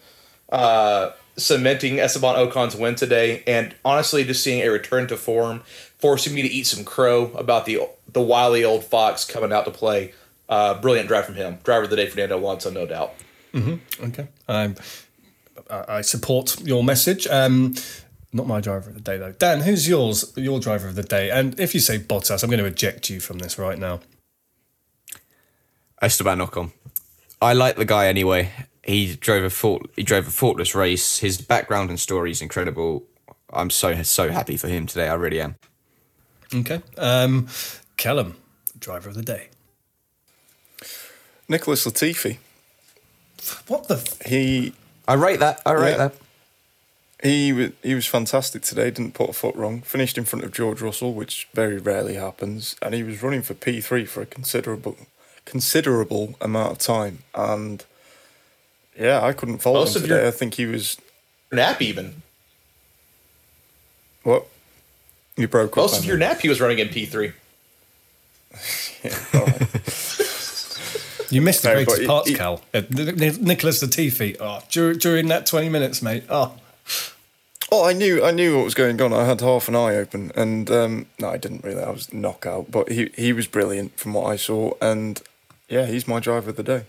Uh, 0.51 1.13
cementing 1.37 2.01
Esteban 2.01 2.37
Ocon's 2.37 2.77
win 2.77 2.95
today, 2.95 3.43
and 3.47 3.75
honestly, 3.85 4.25
just 4.25 4.43
seeing 4.43 4.63
a 4.63 4.71
return 4.71 5.07
to 5.09 5.17
form, 5.17 5.61
forcing 5.99 6.35
me 6.35 6.43
to 6.43 6.49
eat 6.49 6.67
some 6.67 6.85
crow 6.85 7.33
about 7.33 7.67
the 7.67 7.89
the 8.13 8.23
wily 8.23 8.65
old 8.65 8.85
fox 8.85 9.25
coming 9.25 9.53
out 9.53 9.65
to 9.65 9.71
play. 9.71 10.13
Uh, 10.49 10.81
brilliant 10.81 11.09
drive 11.09 11.25
from 11.25 11.37
him. 11.37 11.59
Driver 11.65 11.85
of 11.85 11.91
the 11.91 11.97
day, 11.97 12.07
Fernando 12.07 12.39
Alonso, 12.39 12.71
no 12.71 12.87
doubt. 12.87 13.15
Mm-hmm. 13.53 14.05
Okay. 14.05 14.27
Um, 14.49 14.77
I 15.71 15.97
I 15.97 16.01
support 16.03 16.61
your 16.61 16.85
message. 16.85 17.27
Um, 17.27 17.75
not 18.33 18.49
my 18.49 18.61
driver 18.61 18.91
of 18.91 18.97
the 18.97 19.01
day, 19.01 19.17
though. 19.17 19.33
Dan, 19.33 19.61
who's 19.61 19.89
yours? 19.89 20.33
Your 20.37 20.59
driver 20.59 20.89
of 20.89 20.97
the 20.97 21.05
day? 21.05 21.31
And 21.31 21.59
if 21.59 21.73
you 21.73 21.81
say 21.81 21.99
Bottas, 21.99 22.43
I'm 22.43 22.51
going 22.51 22.59
to 22.59 22.67
eject 22.67 23.09
you 23.09 23.21
from 23.21 23.39
this 23.39 23.59
right 23.59 23.79
now. 23.79 24.01
Esteban 26.05 26.39
Ocon. 26.39 26.71
I 27.41 27.53
like 27.55 27.77
the 27.77 27.85
guy 27.85 28.07
anyway. 28.09 28.51
He 28.83 29.17
drove 29.17 29.45
a 29.45 29.51
fault, 29.51 29.87
he 29.97 30.03
drove 30.03 30.27
a 30.29 30.31
faultless 30.31 30.75
race. 30.75 31.19
His 31.19 31.41
background 31.41 31.89
and 31.91 31.99
story 31.99 32.31
is 32.31 32.43
incredible. 32.43 33.05
I'm 33.53 33.71
so 33.71 34.03
so 34.03 34.31
happy 34.31 34.57
for 34.57 34.69
him 34.69 34.87
today. 34.87 35.09
I 35.09 35.15
really 35.15 35.41
am. 35.41 35.55
Okay. 36.55 36.83
Um, 36.99 37.49
Callum, 37.97 38.37
driver 38.79 39.09
of 39.09 39.15
the 39.15 39.23
day. 39.23 39.49
Nicholas 41.49 41.87
Latifi. 41.87 42.39
What 43.67 43.89
the? 43.89 43.95
F- 43.97 44.23
He. 44.27 44.75
I 45.07 45.15
rate 45.15 45.41
that. 45.41 45.61
I 45.67 45.73
rate 45.73 45.91
Yeah. 45.93 45.97
that. 46.09 46.15
He 47.23 47.53
was 47.53 47.71
he 47.83 47.95
was 47.95 48.07
fantastic 48.07 48.63
today. 48.63 48.91
Didn't 48.91 49.15
put 49.15 49.31
a 49.31 49.33
foot 49.33 49.55
wrong. 49.57 49.81
Finished 49.83 50.19
in 50.19 50.25
front 50.25 50.45
of 50.45 50.53
George 50.53 50.83
Russell, 50.83 51.15
which 51.15 51.49
very 51.55 51.79
rarely 51.79 52.15
happens, 52.15 52.77
and 52.83 52.95
he 52.95 53.03
was 53.03 53.23
running 53.23 53.43
for 53.43 53.55
P 53.55 53.81
three 53.81 54.05
for 54.05 54.21
a 54.23 54.27
considerable 54.27 54.97
considerable 55.45 56.35
amount 56.41 56.73
of 56.73 56.79
time. 56.79 57.19
And 57.35 57.85
yeah, 58.99 59.23
I 59.23 59.33
couldn't 59.33 59.59
follow 59.59 59.81
Most 59.81 59.97
him 59.97 60.03
of 60.03 60.09
today. 60.09 60.21
your- 60.21 60.29
I 60.29 60.31
think 60.31 60.55
he 60.55 60.67
was 60.67 60.97
Nap 61.53 61.81
even. 61.83 62.23
what? 64.23 64.47
You 65.37 65.49
broke 65.49 65.77
Most 65.77 65.95
up. 65.95 66.01
of 66.01 66.05
your 66.07 66.17
nap 66.17 66.41
he 66.41 66.49
was 66.49 66.61
running 66.61 66.79
in 66.79 66.89
P3. 66.89 67.33
You 71.31 71.41
missed 71.41 71.63
the 71.63 71.71
No, 71.75 71.85
greatest 71.85 72.07
parts, 72.07 72.29
he- 72.29 72.35
Cal. 72.37 72.61
Uh, 72.73 72.83
N- 72.97 73.21
N- 73.21 73.39
Nicholas 73.45 73.83
Latifi. 73.83 74.37
Oh, 74.39 74.63
during, 74.71 74.99
during 74.99 75.27
that 75.29 75.47
20 75.47 75.69
minutes, 75.69 76.01
mate. 76.03 76.23
Oh, 76.29 76.55
Oh, 77.73 77.85
I 77.85 77.93
knew, 77.93 78.23
I 78.25 78.31
knew 78.31 78.57
what 78.57 78.65
was 78.67 78.75
going 78.75 79.01
on. 79.01 79.13
I 79.13 79.25
had 79.25 79.41
half 79.41 79.67
an 79.69 79.75
eye 79.75 79.97
open, 79.97 80.31
and 80.37 80.71
um, 80.71 81.07
no, 81.19 81.31
I 81.31 81.39
didn't 81.39 81.65
really. 81.65 81.83
I 81.83 81.91
was 81.91 82.13
knockout, 82.13 82.71
but 82.71 82.93
he 82.93 83.11
he 83.17 83.33
was 83.33 83.49
brilliant 83.49 83.99
from 83.99 84.13
what 84.13 84.27
I 84.31 84.37
saw, 84.37 84.75
and 84.81 85.21
yeah, 85.69 85.87
he's 85.87 86.07
my 86.07 86.21
driver 86.21 86.51
of 86.51 86.57
the 86.57 86.63
day. 86.63 86.85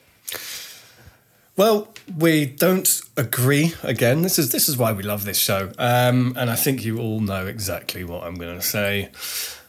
Well, 1.57 1.93
we 2.18 2.45
don't 2.45 3.02
agree 3.15 3.73
again. 3.81 4.22
This 4.22 4.38
is 4.38 4.52
this 4.52 4.68
is 4.68 4.77
why 4.77 4.91
we 4.91 5.03
love 5.03 5.23
this 5.23 5.38
show, 5.38 5.72
um, 5.77 6.35
and 6.38 6.49
I 6.49 6.56
think 6.56 6.84
you 6.84 6.99
all 6.99 7.22
know 7.22 7.45
exactly 7.47 8.03
what 8.03 8.23
I'm 8.23 8.35
going 8.35 8.60
to 8.60 8.65
say. 8.65 9.10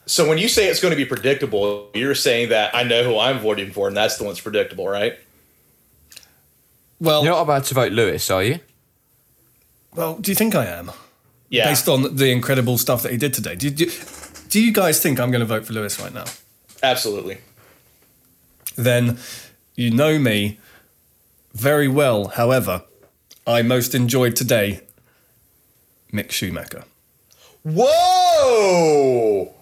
So 0.04 0.28
when 0.28 0.38
you 0.38 0.48
say 0.48 0.68
it's 0.68 0.80
going 0.80 0.92
to 0.92 0.96
be 0.96 1.04
predictable, 1.04 1.90
you're 1.94 2.14
saying 2.14 2.48
that 2.50 2.74
I 2.74 2.82
know 2.82 3.04
who 3.04 3.18
I'm 3.18 3.38
voting 3.38 3.70
for, 3.70 3.88
and 3.88 3.96
that's 3.96 4.16
the 4.18 4.24
one 4.24 4.32
that's 4.32 4.40
predictable, 4.40 4.88
right? 4.88 5.18
Well, 7.00 7.24
You're 7.24 7.34
not 7.34 7.42
about 7.42 7.64
to 7.64 7.74
vote 7.74 7.92
Lewis, 7.92 8.30
are 8.30 8.42
you? 8.42 8.60
Well, 9.94 10.18
do 10.18 10.30
you 10.30 10.34
think 10.34 10.54
I 10.54 10.66
am? 10.66 10.90
Yeah. 11.48 11.68
Based 11.68 11.88
on 11.88 12.16
the 12.16 12.30
incredible 12.30 12.78
stuff 12.78 13.02
that 13.02 13.12
he 13.12 13.18
did 13.18 13.34
today, 13.34 13.54
do, 13.54 13.70
do, 13.70 13.90
do 14.48 14.60
you 14.60 14.72
guys 14.72 15.00
think 15.00 15.20
I'm 15.20 15.30
going 15.30 15.40
to 15.40 15.46
vote 15.46 15.66
for 15.66 15.72
Lewis 15.72 16.00
right 16.00 16.12
now? 16.12 16.24
Absolutely. 16.82 17.38
Then 18.76 19.18
you 19.74 19.90
know 19.90 20.18
me 20.18 20.58
very 21.54 21.88
well. 21.88 22.28
However, 22.28 22.82
I 23.46 23.62
most 23.62 23.94
enjoyed 23.94 24.36
today 24.36 24.80
Mick 26.12 26.30
Schumacher. 26.30 26.84
Whoa! 27.64 29.52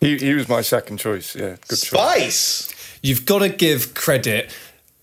He 0.00 0.16
he 0.18 0.34
was 0.34 0.48
my 0.48 0.62
second 0.62 0.98
choice. 0.98 1.34
Yeah, 1.34 1.56
good 1.68 1.78
choice. 1.78 1.88
Spice. 1.88 2.98
You've 3.02 3.26
got 3.26 3.40
to 3.40 3.48
give 3.48 3.94
credit 3.94 4.54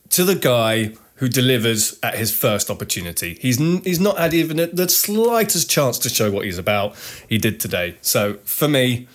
to 0.10 0.24
the 0.24 0.36
guy 0.36 0.94
who 1.15 1.30
delivers 1.30 1.98
at 2.03 2.15
his 2.15 2.36
first 2.36 2.70
opportunity. 2.70 3.38
He's 3.40 3.60
n- 3.61 3.82
he's 3.84 3.99
not 3.99 4.18
had 4.18 4.34
even 4.34 4.60
a, 4.60 4.68
the 4.68 4.90
slightest 4.90 5.70
chance 5.70 5.98
to 5.99 6.10
show 6.10 6.32
what 6.32 6.45
he's 6.45 6.57
about. 6.57 6.95
He 7.30 7.38
did 7.38 7.60
today. 7.60 7.98
So 8.02 8.36
for 8.44 8.68
me, 8.68 9.07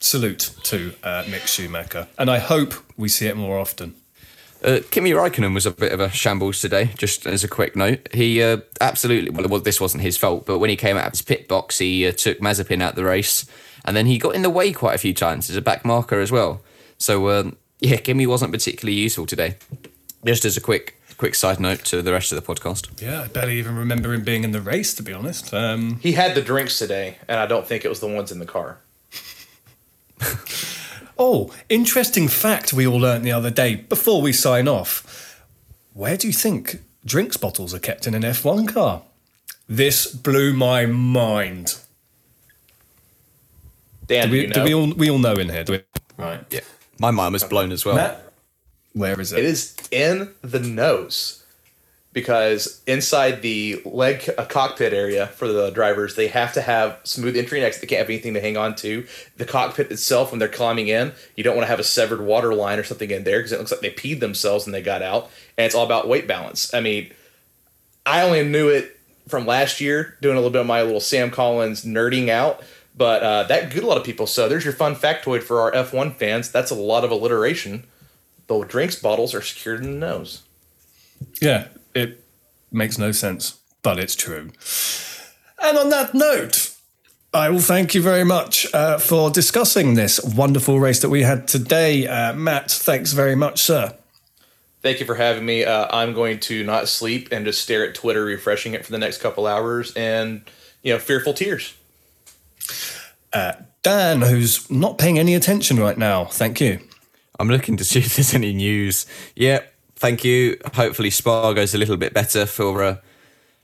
salute 0.00 0.50
to 0.64 0.92
uh, 1.02 1.22
Mick 1.24 1.46
Schumacher, 1.46 2.08
and 2.18 2.30
I 2.30 2.38
hope 2.38 2.74
we 2.96 3.08
see 3.08 3.26
it 3.26 3.36
more 3.36 3.58
often. 3.58 3.94
Uh, 4.64 4.80
Kimi 4.90 5.12
Raikkonen 5.12 5.54
was 5.54 5.66
a 5.66 5.70
bit 5.70 5.92
of 5.92 6.00
a 6.00 6.10
shambles 6.10 6.60
today, 6.60 6.90
just 6.96 7.26
as 7.26 7.44
a 7.44 7.48
quick 7.48 7.76
note. 7.76 8.08
He 8.12 8.42
uh, 8.42 8.58
absolutely, 8.80 9.30
well, 9.30 9.46
well, 9.48 9.60
this 9.60 9.80
wasn't 9.80 10.02
his 10.02 10.16
fault, 10.16 10.46
but 10.46 10.58
when 10.58 10.70
he 10.70 10.76
came 10.76 10.96
out 10.96 11.06
of 11.06 11.12
his 11.12 11.22
pit 11.22 11.46
box, 11.46 11.78
he 11.78 12.06
uh, 12.06 12.12
took 12.12 12.38
Mazepin 12.40 12.82
out 12.82 12.94
the 12.94 13.04
race, 13.04 13.44
and 13.84 13.96
then 13.96 14.06
he 14.06 14.18
got 14.18 14.34
in 14.34 14.42
the 14.42 14.50
way 14.50 14.72
quite 14.72 14.94
a 14.94 14.98
few 14.98 15.14
times 15.14 15.50
as 15.50 15.56
a 15.56 15.62
back 15.62 15.84
marker 15.84 16.20
as 16.20 16.32
well. 16.32 16.62
So, 16.98 17.28
um, 17.28 17.56
yeah, 17.80 17.96
Kimi 17.96 18.26
wasn't 18.26 18.50
particularly 18.50 18.98
useful 18.98 19.26
today. 19.26 19.56
Just 20.24 20.44
as 20.44 20.56
a 20.56 20.60
quick 20.60 20.94
quick 21.18 21.34
side 21.34 21.58
note 21.60 21.82
to 21.84 22.02
the 22.02 22.12
rest 22.12 22.30
of 22.32 22.36
the 22.36 22.54
podcast. 22.54 23.00
Yeah, 23.00 23.22
I 23.22 23.28
barely 23.28 23.58
even 23.58 23.76
remember 23.76 24.12
him 24.12 24.22
being 24.22 24.44
in 24.44 24.52
the 24.52 24.60
race, 24.60 24.92
to 24.94 25.02
be 25.02 25.12
honest. 25.12 25.52
Um, 25.54 25.98
He 26.02 26.12
had 26.12 26.34
the 26.34 26.42
drinks 26.42 26.78
today, 26.78 27.18
and 27.28 27.38
I 27.38 27.46
don't 27.46 27.66
think 27.66 27.84
it 27.84 27.88
was 27.88 28.00
the 28.00 28.08
ones 28.08 28.32
in 28.32 28.38
the 28.38 28.46
car. 28.46 28.78
oh, 31.18 31.52
interesting 31.68 32.28
fact 32.28 32.72
we 32.72 32.86
all 32.86 32.98
learnt 32.98 33.24
the 33.24 33.32
other 33.32 33.50
day 33.50 33.76
before 33.76 34.22
we 34.22 34.32
sign 34.32 34.68
off. 34.68 35.42
Where 35.94 36.16
do 36.16 36.26
you 36.26 36.32
think 36.32 36.80
drinks 37.04 37.36
bottles 37.36 37.72
are 37.72 37.78
kept 37.78 38.06
in 38.06 38.14
an 38.14 38.22
F1 38.22 38.72
car? 38.72 39.02
This 39.68 40.06
blew 40.06 40.52
my 40.52 40.86
mind. 40.86 41.78
Dan, 44.06 44.28
do 44.28 44.32
we, 44.32 44.40
you 44.42 44.46
know? 44.48 44.52
do 44.52 44.62
we 44.62 44.74
all 44.74 44.92
we 44.94 45.10
all 45.10 45.18
know 45.18 45.34
in 45.34 45.48
here? 45.48 45.64
Do 45.64 45.72
we? 45.72 45.82
Right. 46.16 46.44
Yeah, 46.50 46.60
my 47.00 47.10
mind 47.10 47.32
was 47.32 47.42
blown 47.42 47.72
as 47.72 47.84
well. 47.84 47.96
Matt, 47.96 48.32
where 48.92 49.20
is 49.20 49.32
it? 49.32 49.40
It 49.40 49.44
is 49.44 49.76
in 49.90 50.32
the 50.42 50.60
nose 50.60 51.44
because 52.16 52.80
inside 52.86 53.42
the 53.42 53.78
leg 53.84 54.26
uh, 54.38 54.46
cockpit 54.46 54.94
area 54.94 55.26
for 55.26 55.46
the 55.48 55.68
drivers, 55.68 56.14
they 56.14 56.28
have 56.28 56.54
to 56.54 56.62
have 56.62 56.98
smooth 57.04 57.36
entry 57.36 57.58
and 57.58 57.66
exit. 57.66 57.82
They 57.82 57.88
can't 57.88 57.98
have 57.98 58.08
anything 58.08 58.32
to 58.32 58.40
hang 58.40 58.56
on 58.56 58.74
to. 58.76 59.06
The 59.36 59.44
cockpit 59.44 59.92
itself, 59.92 60.32
when 60.32 60.38
they're 60.38 60.48
climbing 60.48 60.88
in, 60.88 61.12
you 61.36 61.44
don't 61.44 61.54
want 61.54 61.64
to 61.64 61.68
have 61.68 61.78
a 61.78 61.84
severed 61.84 62.22
water 62.22 62.54
line 62.54 62.78
or 62.78 62.84
something 62.84 63.10
in 63.10 63.24
there 63.24 63.40
because 63.40 63.52
it 63.52 63.58
looks 63.58 63.70
like 63.70 63.82
they 63.82 63.90
peed 63.90 64.20
themselves 64.20 64.64
when 64.64 64.72
they 64.72 64.80
got 64.80 65.02
out. 65.02 65.30
And 65.58 65.66
it's 65.66 65.74
all 65.74 65.84
about 65.84 66.08
weight 66.08 66.26
balance. 66.26 66.72
I 66.72 66.80
mean, 66.80 67.12
I 68.06 68.22
only 68.22 68.42
knew 68.48 68.70
it 68.70 68.98
from 69.28 69.44
last 69.44 69.82
year, 69.82 70.16
doing 70.22 70.36
a 70.36 70.38
little 70.38 70.50
bit 70.50 70.62
of 70.62 70.66
my 70.66 70.80
little 70.80 71.00
Sam 71.00 71.30
Collins 71.30 71.84
nerding 71.84 72.30
out. 72.30 72.62
But 72.96 73.22
uh, 73.22 73.42
that 73.42 73.70
good 73.70 73.84
a 73.84 73.86
lot 73.86 73.98
of 73.98 74.04
people. 74.04 74.26
So 74.26 74.48
there's 74.48 74.64
your 74.64 74.72
fun 74.72 74.96
factoid 74.96 75.42
for 75.42 75.60
our 75.60 75.72
F1 75.72 76.14
fans. 76.14 76.50
That's 76.50 76.70
a 76.70 76.76
lot 76.76 77.04
of 77.04 77.10
alliteration. 77.10 77.84
The 78.46 78.64
drinks 78.64 78.96
bottles 78.96 79.34
are 79.34 79.42
secured 79.42 79.84
in 79.84 80.00
the 80.00 80.06
nose. 80.06 80.44
Yeah, 81.42 81.66
it 81.96 82.24
makes 82.70 82.98
no 82.98 83.10
sense, 83.10 83.58
but 83.82 83.98
it's 83.98 84.14
true. 84.14 84.50
And 85.62 85.78
on 85.78 85.88
that 85.90 86.14
note, 86.14 86.74
I 87.32 87.50
will 87.50 87.60
thank 87.60 87.94
you 87.94 88.02
very 88.02 88.24
much 88.24 88.72
uh, 88.72 88.98
for 88.98 89.30
discussing 89.30 89.94
this 89.94 90.20
wonderful 90.22 90.78
race 90.78 91.00
that 91.00 91.08
we 91.08 91.22
had 91.22 91.48
today. 91.48 92.06
Uh, 92.06 92.34
Matt, 92.34 92.70
thanks 92.70 93.12
very 93.12 93.34
much, 93.34 93.62
sir. 93.62 93.96
Thank 94.82 95.00
you 95.00 95.06
for 95.06 95.16
having 95.16 95.44
me. 95.44 95.64
Uh, 95.64 95.88
I'm 95.90 96.12
going 96.12 96.38
to 96.40 96.62
not 96.62 96.88
sleep 96.88 97.28
and 97.32 97.44
just 97.44 97.62
stare 97.62 97.84
at 97.88 97.94
Twitter, 97.94 98.24
refreshing 98.24 98.74
it 98.74 98.84
for 98.84 98.92
the 98.92 98.98
next 98.98 99.18
couple 99.18 99.46
hours, 99.46 99.92
and 99.94 100.42
you 100.82 100.92
know, 100.92 100.98
fearful 100.98 101.34
tears. 101.34 101.74
Uh, 103.32 103.54
Dan, 103.82 104.22
who's 104.22 104.70
not 104.70 104.98
paying 104.98 105.18
any 105.18 105.34
attention 105.34 105.78
right 105.78 105.98
now, 105.98 106.26
thank 106.26 106.60
you. 106.60 106.80
I'm 107.38 107.48
looking 107.48 107.76
to 107.78 107.84
see 107.84 107.98
if 108.00 108.16
there's 108.16 108.34
any 108.34 108.52
news. 108.52 109.06
Yeah, 109.34 109.60
thank 109.96 110.24
you. 110.24 110.58
Hopefully, 110.74 111.10
Spa 111.10 111.52
goes 111.52 111.74
a 111.74 111.78
little 111.78 111.96
bit 111.96 112.14
better 112.14 112.46
for 112.46 112.82
uh, 112.82 112.96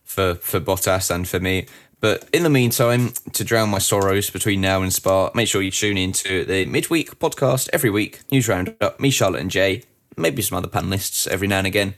for 0.04 0.34
for 0.36 0.60
Bottas 0.60 1.10
and 1.10 1.28
for 1.28 1.40
me. 1.40 1.66
But 2.00 2.28
in 2.32 2.42
the 2.42 2.50
meantime, 2.50 3.12
to 3.32 3.44
drown 3.44 3.70
my 3.70 3.78
sorrows 3.78 4.28
between 4.28 4.60
now 4.60 4.82
and 4.82 4.92
Spa, 4.92 5.30
make 5.34 5.46
sure 5.46 5.62
you 5.62 5.70
tune 5.70 5.96
into 5.96 6.44
the 6.44 6.66
midweek 6.66 7.18
podcast 7.20 7.68
every 7.72 7.90
week. 7.90 8.20
News 8.32 8.48
roundup. 8.48 8.98
Me, 8.98 9.10
Charlotte, 9.10 9.40
and 9.40 9.50
Jay. 9.50 9.84
Maybe 10.16 10.42
some 10.42 10.59
other 10.59 10.68
panelists 10.68 11.28
every 11.28 11.46
now 11.46 11.59
and 11.59 11.66
again. 11.66 11.94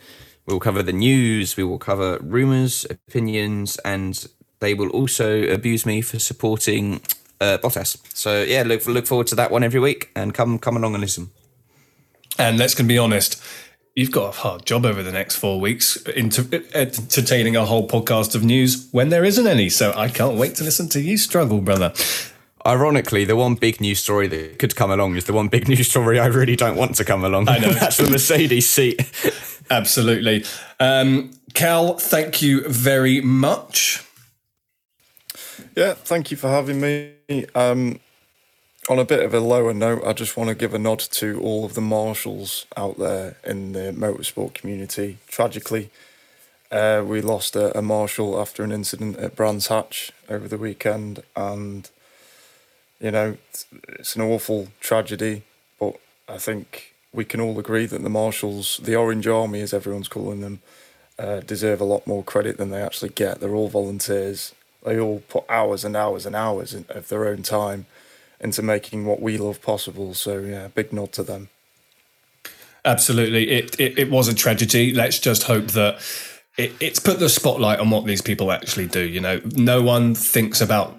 We 0.46 0.52
will 0.52 0.60
cover 0.60 0.82
the 0.82 0.92
news. 0.92 1.56
We 1.56 1.64
will 1.64 1.78
cover 1.78 2.18
rumours, 2.20 2.84
opinions, 2.84 3.78
and 3.78 4.26
they 4.60 4.74
will 4.74 4.90
also 4.90 5.44
abuse 5.44 5.86
me 5.86 6.02
for 6.02 6.18
supporting 6.18 7.00
uh, 7.40 7.58
Bottas. 7.58 7.96
So 8.14 8.42
yeah, 8.42 8.62
look 8.62 8.86
look 8.86 9.06
forward 9.06 9.26
to 9.28 9.34
that 9.36 9.50
one 9.50 9.64
every 9.64 9.80
week, 9.80 10.10
and 10.14 10.34
come 10.34 10.58
come 10.58 10.76
along 10.76 10.94
and 10.94 11.00
listen. 11.00 11.30
And 12.38 12.58
let's 12.58 12.74
can 12.74 12.86
be 12.86 12.98
honest, 12.98 13.42
you've 13.94 14.10
got 14.10 14.34
a 14.34 14.38
hard 14.38 14.66
job 14.66 14.84
over 14.84 15.02
the 15.02 15.12
next 15.12 15.36
four 15.36 15.60
weeks 15.60 15.96
into 15.96 16.62
entertaining 16.74 17.56
a 17.56 17.64
whole 17.64 17.86
podcast 17.86 18.34
of 18.34 18.42
news 18.42 18.88
when 18.90 19.08
there 19.08 19.24
isn't 19.24 19.46
any. 19.46 19.68
So 19.68 19.92
I 19.96 20.08
can't 20.08 20.36
wait 20.36 20.56
to 20.56 20.64
listen 20.64 20.88
to 20.90 21.00
you 21.00 21.16
struggle, 21.16 21.60
brother. 21.60 21.92
Ironically, 22.66 23.24
the 23.24 23.36
one 23.36 23.54
big 23.54 23.80
news 23.80 24.00
story 24.00 24.26
that 24.28 24.58
could 24.58 24.74
come 24.74 24.90
along 24.90 25.16
is 25.16 25.26
the 25.26 25.32
one 25.32 25.48
big 25.48 25.68
news 25.68 25.88
story 25.88 26.18
I 26.18 26.26
really 26.26 26.56
don't 26.56 26.76
want 26.76 26.96
to 26.96 27.04
come 27.04 27.24
along. 27.24 27.48
I 27.48 27.58
know. 27.58 27.72
That's 27.72 27.98
the 27.98 28.10
Mercedes 28.10 28.68
seat. 28.68 29.00
Absolutely. 29.70 30.44
Um, 30.80 31.30
Cal, 31.52 31.96
thank 31.98 32.42
you 32.42 32.66
very 32.68 33.20
much. 33.20 34.04
Yeah, 35.76 35.94
thank 35.94 36.30
you 36.30 36.36
for 36.36 36.48
having 36.48 36.80
me. 36.80 37.12
Um, 37.54 38.00
on 38.88 38.98
a 38.98 39.04
bit 39.04 39.24
of 39.24 39.32
a 39.32 39.40
lower 39.40 39.72
note, 39.72 40.02
I 40.04 40.12
just 40.12 40.36
want 40.36 40.48
to 40.48 40.54
give 40.54 40.74
a 40.74 40.78
nod 40.78 40.98
to 40.98 41.40
all 41.40 41.64
of 41.64 41.74
the 41.74 41.80
marshals 41.80 42.66
out 42.76 42.98
there 42.98 43.36
in 43.44 43.72
the 43.72 43.92
motorsport 43.92 44.54
community. 44.54 45.18
Tragically, 45.26 45.90
uh, 46.70 47.02
we 47.06 47.20
lost 47.22 47.56
a, 47.56 47.76
a 47.76 47.82
marshal 47.82 48.38
after 48.38 48.62
an 48.62 48.72
incident 48.72 49.16
at 49.16 49.36
Brands 49.36 49.68
Hatch 49.68 50.12
over 50.28 50.48
the 50.48 50.58
weekend, 50.58 51.22
and 51.34 51.88
you 53.00 53.10
know 53.10 53.36
it's, 53.50 53.66
it's 53.88 54.16
an 54.16 54.22
awful 54.22 54.68
tragedy. 54.80 55.44
But 55.80 55.98
I 56.28 56.36
think 56.36 56.94
we 57.12 57.24
can 57.24 57.40
all 57.40 57.58
agree 57.58 57.86
that 57.86 58.02
the 58.02 58.10
marshals, 58.10 58.80
the 58.82 58.96
Orange 58.96 59.26
Army, 59.26 59.60
as 59.60 59.72
everyone's 59.72 60.08
calling 60.08 60.40
them, 60.42 60.60
uh, 61.18 61.40
deserve 61.40 61.80
a 61.80 61.84
lot 61.84 62.06
more 62.06 62.22
credit 62.22 62.58
than 62.58 62.70
they 62.70 62.82
actually 62.82 63.10
get. 63.10 63.40
They're 63.40 63.54
all 63.54 63.68
volunteers. 63.68 64.54
They 64.84 65.00
all 65.00 65.20
put 65.28 65.44
hours 65.48 65.86
and 65.86 65.96
hours 65.96 66.26
and 66.26 66.36
hours 66.36 66.74
in, 66.74 66.84
of 66.90 67.08
their 67.08 67.26
own 67.26 67.42
time 67.42 67.86
into 68.44 68.62
making 68.62 69.06
what 69.06 69.20
we 69.20 69.38
love 69.38 69.60
possible. 69.62 70.14
So 70.14 70.38
yeah, 70.38 70.68
big 70.68 70.92
nod 70.92 71.12
to 71.12 71.22
them. 71.22 71.48
Absolutely. 72.84 73.50
It, 73.50 73.80
it, 73.80 73.98
it 73.98 74.10
was 74.10 74.28
a 74.28 74.34
tragedy. 74.34 74.92
Let's 74.92 75.18
just 75.18 75.44
hope 75.44 75.68
that 75.68 75.94
it, 76.58 76.72
it's 76.80 77.00
put 77.00 77.18
the 77.18 77.30
spotlight 77.30 77.80
on 77.80 77.90
what 77.90 78.04
these 78.04 78.20
people 78.20 78.52
actually 78.52 78.86
do. 78.86 79.00
You 79.00 79.20
know, 79.20 79.40
no 79.56 79.82
one 79.82 80.14
thinks 80.14 80.60
about 80.60 80.94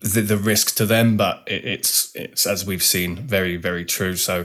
the, 0.00 0.20
the 0.20 0.36
risk 0.36 0.74
to 0.76 0.86
them, 0.86 1.16
but 1.16 1.44
it, 1.46 1.64
it's, 1.64 2.14
it's, 2.16 2.44
as 2.44 2.66
we've 2.66 2.82
seen, 2.82 3.16
very, 3.16 3.56
very 3.56 3.84
true. 3.84 4.16
So 4.16 4.44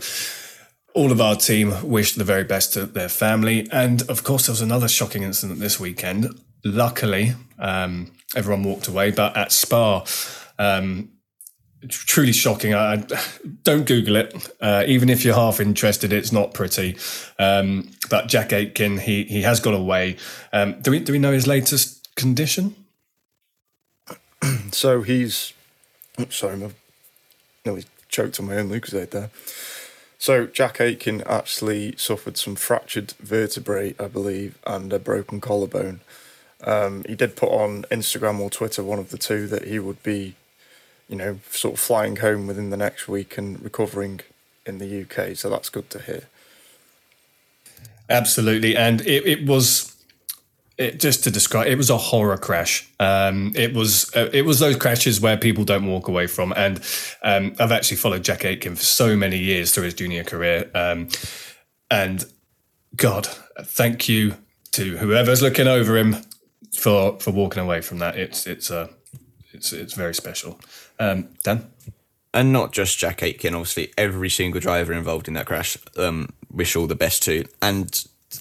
all 0.93 1.11
of 1.11 1.19
our 1.19 1.35
team 1.35 1.73
wish 1.89 2.13
the 2.13 2.23
very 2.23 2.43
best 2.43 2.73
to 2.73 2.85
their 2.85 3.09
family. 3.09 3.67
And 3.71 4.03
of 4.03 4.23
course, 4.23 4.45
there 4.45 4.53
was 4.53 4.61
another 4.61 4.87
shocking 4.87 5.23
incident 5.23 5.59
this 5.59 5.79
weekend. 5.79 6.39
Luckily, 6.63 7.33
um, 7.57 8.11
everyone 8.35 8.63
walked 8.63 8.87
away, 8.87 9.09
but 9.09 9.35
at 9.35 9.51
Spa, 9.51 10.05
um, 10.59 11.09
truly 11.89 12.31
shocking. 12.31 12.73
I, 12.73 12.93
I 12.93 13.03
don't 13.63 13.85
Google 13.85 14.15
it, 14.15 14.51
uh, 14.61 14.83
even 14.87 15.09
if 15.09 15.23
you're 15.23 15.35
half 15.35 15.59
interested. 15.59 16.13
It's 16.13 16.31
not 16.31 16.53
pretty. 16.53 16.97
Um, 17.39 17.91
but 18.09 18.27
Jack 18.27 18.51
Aitken, 18.51 18.99
he 18.99 19.23
he 19.23 19.41
has 19.43 19.59
got 19.59 19.73
away. 19.73 20.17
Um, 20.51 20.81
do 20.81 20.91
we 20.91 20.99
do 20.99 21.11
we 21.11 21.19
know 21.19 21.31
his 21.31 21.47
latest 21.47 22.15
condition? 22.15 22.75
so 24.71 25.01
he's. 25.01 25.53
Sorry, 26.29 26.57
no, 26.57 26.71
nearly 27.65 27.85
choked 28.07 28.39
on 28.39 28.45
my 28.45 28.57
own 28.57 28.69
Lucozade 28.69 29.09
there. 29.09 29.31
So 30.19 30.45
Jack 30.45 30.79
Aitken 30.79 31.21
actually 31.23 31.95
suffered 31.97 32.37
some 32.37 32.55
fractured 32.55 33.11
vertebrae, 33.19 33.93
I 33.99 34.07
believe, 34.07 34.57
and 34.65 34.93
a 34.93 34.99
broken 34.99 35.41
collarbone. 35.41 35.99
Um, 36.63 37.03
he 37.05 37.15
did 37.15 37.35
put 37.35 37.49
on 37.49 37.83
Instagram 37.91 38.39
or 38.39 38.49
Twitter, 38.49 38.83
one 38.83 38.99
of 38.99 39.09
the 39.09 39.17
two, 39.17 39.47
that 39.47 39.67
he 39.67 39.79
would 39.79 40.01
be, 40.01 40.35
you 41.13 41.19
know, 41.19 41.39
sort 41.51 41.75
of 41.75 41.79
flying 41.79 42.15
home 42.15 42.47
within 42.47 42.71
the 42.71 42.77
next 42.77 43.07
week 43.07 43.37
and 43.37 43.63
recovering 43.63 44.21
in 44.65 44.79
the 44.79 45.03
UK. 45.03 45.37
So 45.37 45.47
that's 45.47 45.69
good 45.69 45.87
to 45.91 45.99
hear. 45.99 46.23
Absolutely, 48.09 48.75
and 48.75 48.99
it, 49.01 49.23
it 49.27 49.45
was 49.45 49.95
it, 50.79 50.99
just 50.99 51.23
to 51.25 51.29
describe, 51.29 51.67
it 51.67 51.75
was 51.75 51.91
a 51.91 51.97
horror 51.97 52.37
crash. 52.37 52.89
Um, 52.99 53.51
it 53.53 53.75
was 53.75 54.11
uh, 54.15 54.31
it 54.33 54.41
was 54.41 54.57
those 54.57 54.75
crashes 54.75 55.21
where 55.21 55.37
people 55.37 55.63
don't 55.63 55.85
walk 55.85 56.07
away 56.07 56.25
from. 56.25 56.51
And 56.55 56.77
um, 57.21 57.53
I've 57.59 57.71
actually 57.71 57.97
followed 57.97 58.23
Jack 58.23 58.43
Aitken 58.43 58.75
for 58.75 58.83
so 58.83 59.15
many 59.15 59.37
years 59.37 59.71
through 59.71 59.83
his 59.83 59.93
junior 59.93 60.23
career. 60.23 60.71
Um, 60.73 61.09
and 61.91 62.25
God, 62.95 63.27
thank 63.61 64.09
you 64.09 64.33
to 64.71 64.97
whoever's 64.97 65.43
looking 65.43 65.67
over 65.67 65.95
him 65.95 66.15
for 66.75 67.19
for 67.19 67.29
walking 67.29 67.61
away 67.61 67.81
from 67.81 67.99
that. 67.99 68.17
It's 68.17 68.47
it's 68.47 68.71
uh, 68.71 68.87
it's 69.53 69.71
it's 69.73 69.93
very 69.93 70.15
special. 70.15 70.59
Um, 70.99 71.29
Dan. 71.43 71.69
And 72.33 72.51
not 72.51 72.71
just 72.71 72.97
Jack 72.97 73.21
Aitken, 73.21 73.53
obviously 73.53 73.93
every 73.97 74.29
single 74.29 74.59
driver 74.59 74.93
involved 74.93 75.27
in 75.27 75.35
that 75.35 75.45
crash. 75.45 75.77
Um, 75.97 76.29
wish 76.51 76.75
all 76.75 76.87
the 76.87 76.95
best 76.95 77.23
to. 77.23 77.45
And 77.61 77.89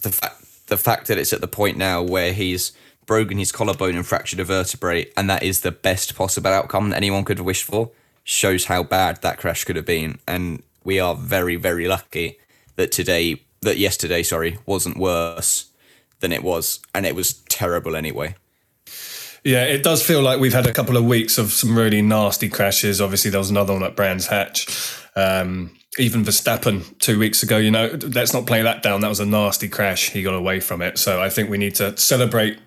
the 0.02 0.10
fact 0.10 0.42
the 0.72 0.78
fact 0.78 1.08
that 1.08 1.18
it's 1.18 1.34
at 1.34 1.42
the 1.42 1.48
point 1.48 1.76
now 1.76 2.02
where 2.02 2.32
he's 2.32 2.72
broken 3.04 3.36
his 3.36 3.52
collarbone 3.52 3.94
and 3.94 4.06
fractured 4.06 4.40
a 4.40 4.44
vertebrae, 4.44 5.06
and 5.16 5.28
that 5.28 5.42
is 5.42 5.60
the 5.60 5.70
best 5.70 6.14
possible 6.14 6.50
outcome 6.50 6.88
that 6.88 6.96
anyone 6.96 7.24
could 7.24 7.36
have 7.36 7.46
wished 7.46 7.64
for, 7.64 7.90
shows 8.24 8.64
how 8.66 8.82
bad 8.82 9.20
that 9.20 9.36
crash 9.38 9.64
could 9.64 9.76
have 9.76 9.84
been. 9.84 10.18
And 10.26 10.62
we 10.82 10.98
are 10.98 11.14
very, 11.14 11.56
very 11.56 11.86
lucky 11.88 12.38
that 12.76 12.90
today, 12.90 13.42
that 13.60 13.76
yesterday, 13.76 14.22
sorry, 14.22 14.58
wasn't 14.64 14.96
worse 14.96 15.70
than 16.20 16.32
it 16.32 16.42
was, 16.42 16.80
and 16.94 17.04
it 17.04 17.14
was 17.14 17.34
terrible 17.50 17.94
anyway. 17.94 18.34
Yeah, 19.44 19.64
it 19.64 19.82
does 19.82 20.05
feel 20.05 20.23
like 20.23 20.39
we've 20.39 20.52
had 20.52 20.66
a 20.66 20.73
couple 20.73 20.97
of 20.97 21.05
weeks 21.05 21.36
of 21.36 21.51
some 21.52 21.77
really 21.77 22.01
nasty 22.01 22.48
crashes. 22.48 23.01
Obviously, 23.01 23.31
there 23.31 23.40
was 23.40 23.51
another 23.51 23.73
one 23.73 23.82
at 23.82 23.97
Brands 23.97 24.28
Hatch. 24.28 24.69
Um, 25.16 25.77
even 25.98 26.24
Verstappen 26.24 26.97
two 26.98 27.19
weeks 27.19 27.43
ago, 27.43 27.59
you 27.59 27.70
know, 27.70 27.98
let's 28.14 28.32
not 28.32 28.47
play 28.47 28.62
that 28.62 28.82
down. 28.82 29.01
That 29.01 29.09
was 29.09 29.20
a 29.20 29.27
nasty 29.27 29.69
crash. 29.69 30.10
He 30.10 30.23
got 30.23 30.35
away 30.35 30.60
from 30.60 30.81
it. 30.81 30.97
So 30.97 31.20
I 31.20 31.28
think 31.28 31.51
we 31.51 31.59
need 31.59 31.74
to 31.77 31.97
celebrate 31.97 32.59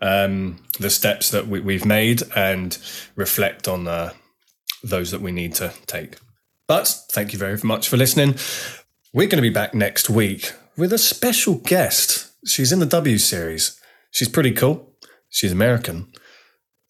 um, 0.00 0.58
the 0.78 0.90
steps 0.90 1.30
that 1.30 1.48
we, 1.48 1.74
have 1.74 1.86
made 1.86 2.22
and 2.36 2.78
reflect 3.16 3.66
on 3.66 3.88
uh, 3.88 4.12
those 4.82 5.10
that 5.10 5.20
we 5.20 5.32
need 5.32 5.54
to 5.54 5.72
take. 5.86 6.16
But 6.66 6.86
thank 7.10 7.32
you 7.32 7.38
very 7.38 7.58
much 7.64 7.88
for 7.88 7.96
listening. 7.96 8.36
We're 9.12 9.28
going 9.28 9.42
to 9.42 9.48
be 9.48 9.50
back 9.50 9.74
next 9.74 10.10
week 10.10 10.52
with 10.76 10.92
a 10.92 10.98
special 10.98 11.54
guest. 11.54 12.30
She's 12.46 12.70
in 12.70 12.78
the 12.78 12.86
W 12.86 13.18
series. 13.18 13.80
She's 14.10 14.28
pretty 14.28 14.52
cool. 14.52 14.94
She's 15.30 15.52
American 15.52 16.12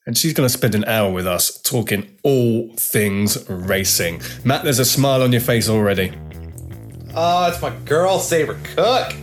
and 0.08 0.16
she's 0.16 0.32
going 0.32 0.46
to 0.46 0.52
spend 0.52 0.74
an 0.74 0.86
hour 0.86 1.12
with 1.12 1.26
us 1.26 1.60
talking 1.60 2.18
all 2.22 2.74
things 2.76 3.46
racing. 3.50 4.22
Matt, 4.42 4.64
there's 4.64 4.78
a 4.78 4.84
smile 4.86 5.20
on 5.22 5.32
your 5.32 5.42
face 5.42 5.68
already. 5.68 6.14
Oh, 7.14 7.46
it's 7.46 7.60
my 7.60 7.76
girl, 7.84 8.18
Sabré 8.18 8.64
Cook. 8.74 9.14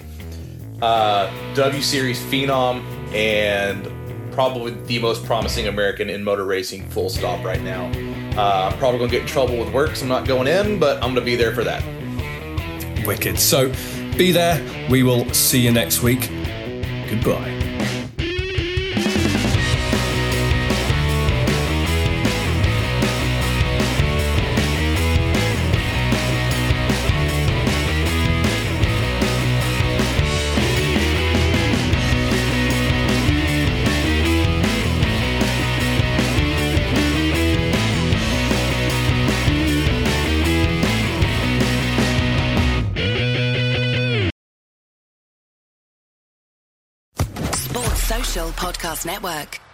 Uh, 0.84 1.32
w 1.56 1.82
Series 1.82 2.20
phenom 2.26 2.84
and 3.16 3.92
probably 4.32 4.74
the 4.86 5.00
most 5.00 5.26
promising 5.26 5.68
American 5.68 6.08
in 6.08 6.24
motor 6.24 6.46
racing, 6.46 6.88
full 6.92 7.10
stop, 7.10 7.44
right 7.44 7.64
now. 7.64 7.86
Uh, 8.40 8.70
I'm 8.72 8.78
probably 8.78 9.00
going 9.00 9.10
to 9.10 9.16
get 9.16 9.22
in 9.22 9.28
trouble 9.28 9.58
with 9.58 9.74
work, 9.74 9.96
so 9.96 10.04
I'm 10.04 10.10
not 10.10 10.28
going 10.28 10.48
in, 10.48 10.78
but 10.78 10.98
I'm 10.98 11.16
going 11.16 11.16
to 11.16 11.22
be 11.22 11.36
there 11.36 11.56
for 11.56 11.64
that. 11.64 11.84
Wicked. 13.08 13.40
So 13.40 13.70
be 14.18 14.32
there. 14.32 14.62
We 14.88 15.02
will 15.02 15.28
see 15.34 15.62
you 15.62 15.72
next 15.72 16.04
week. 16.04 16.30
Goodbye. 17.10 17.65
Podcast 48.56 49.06
Network. 49.06 49.65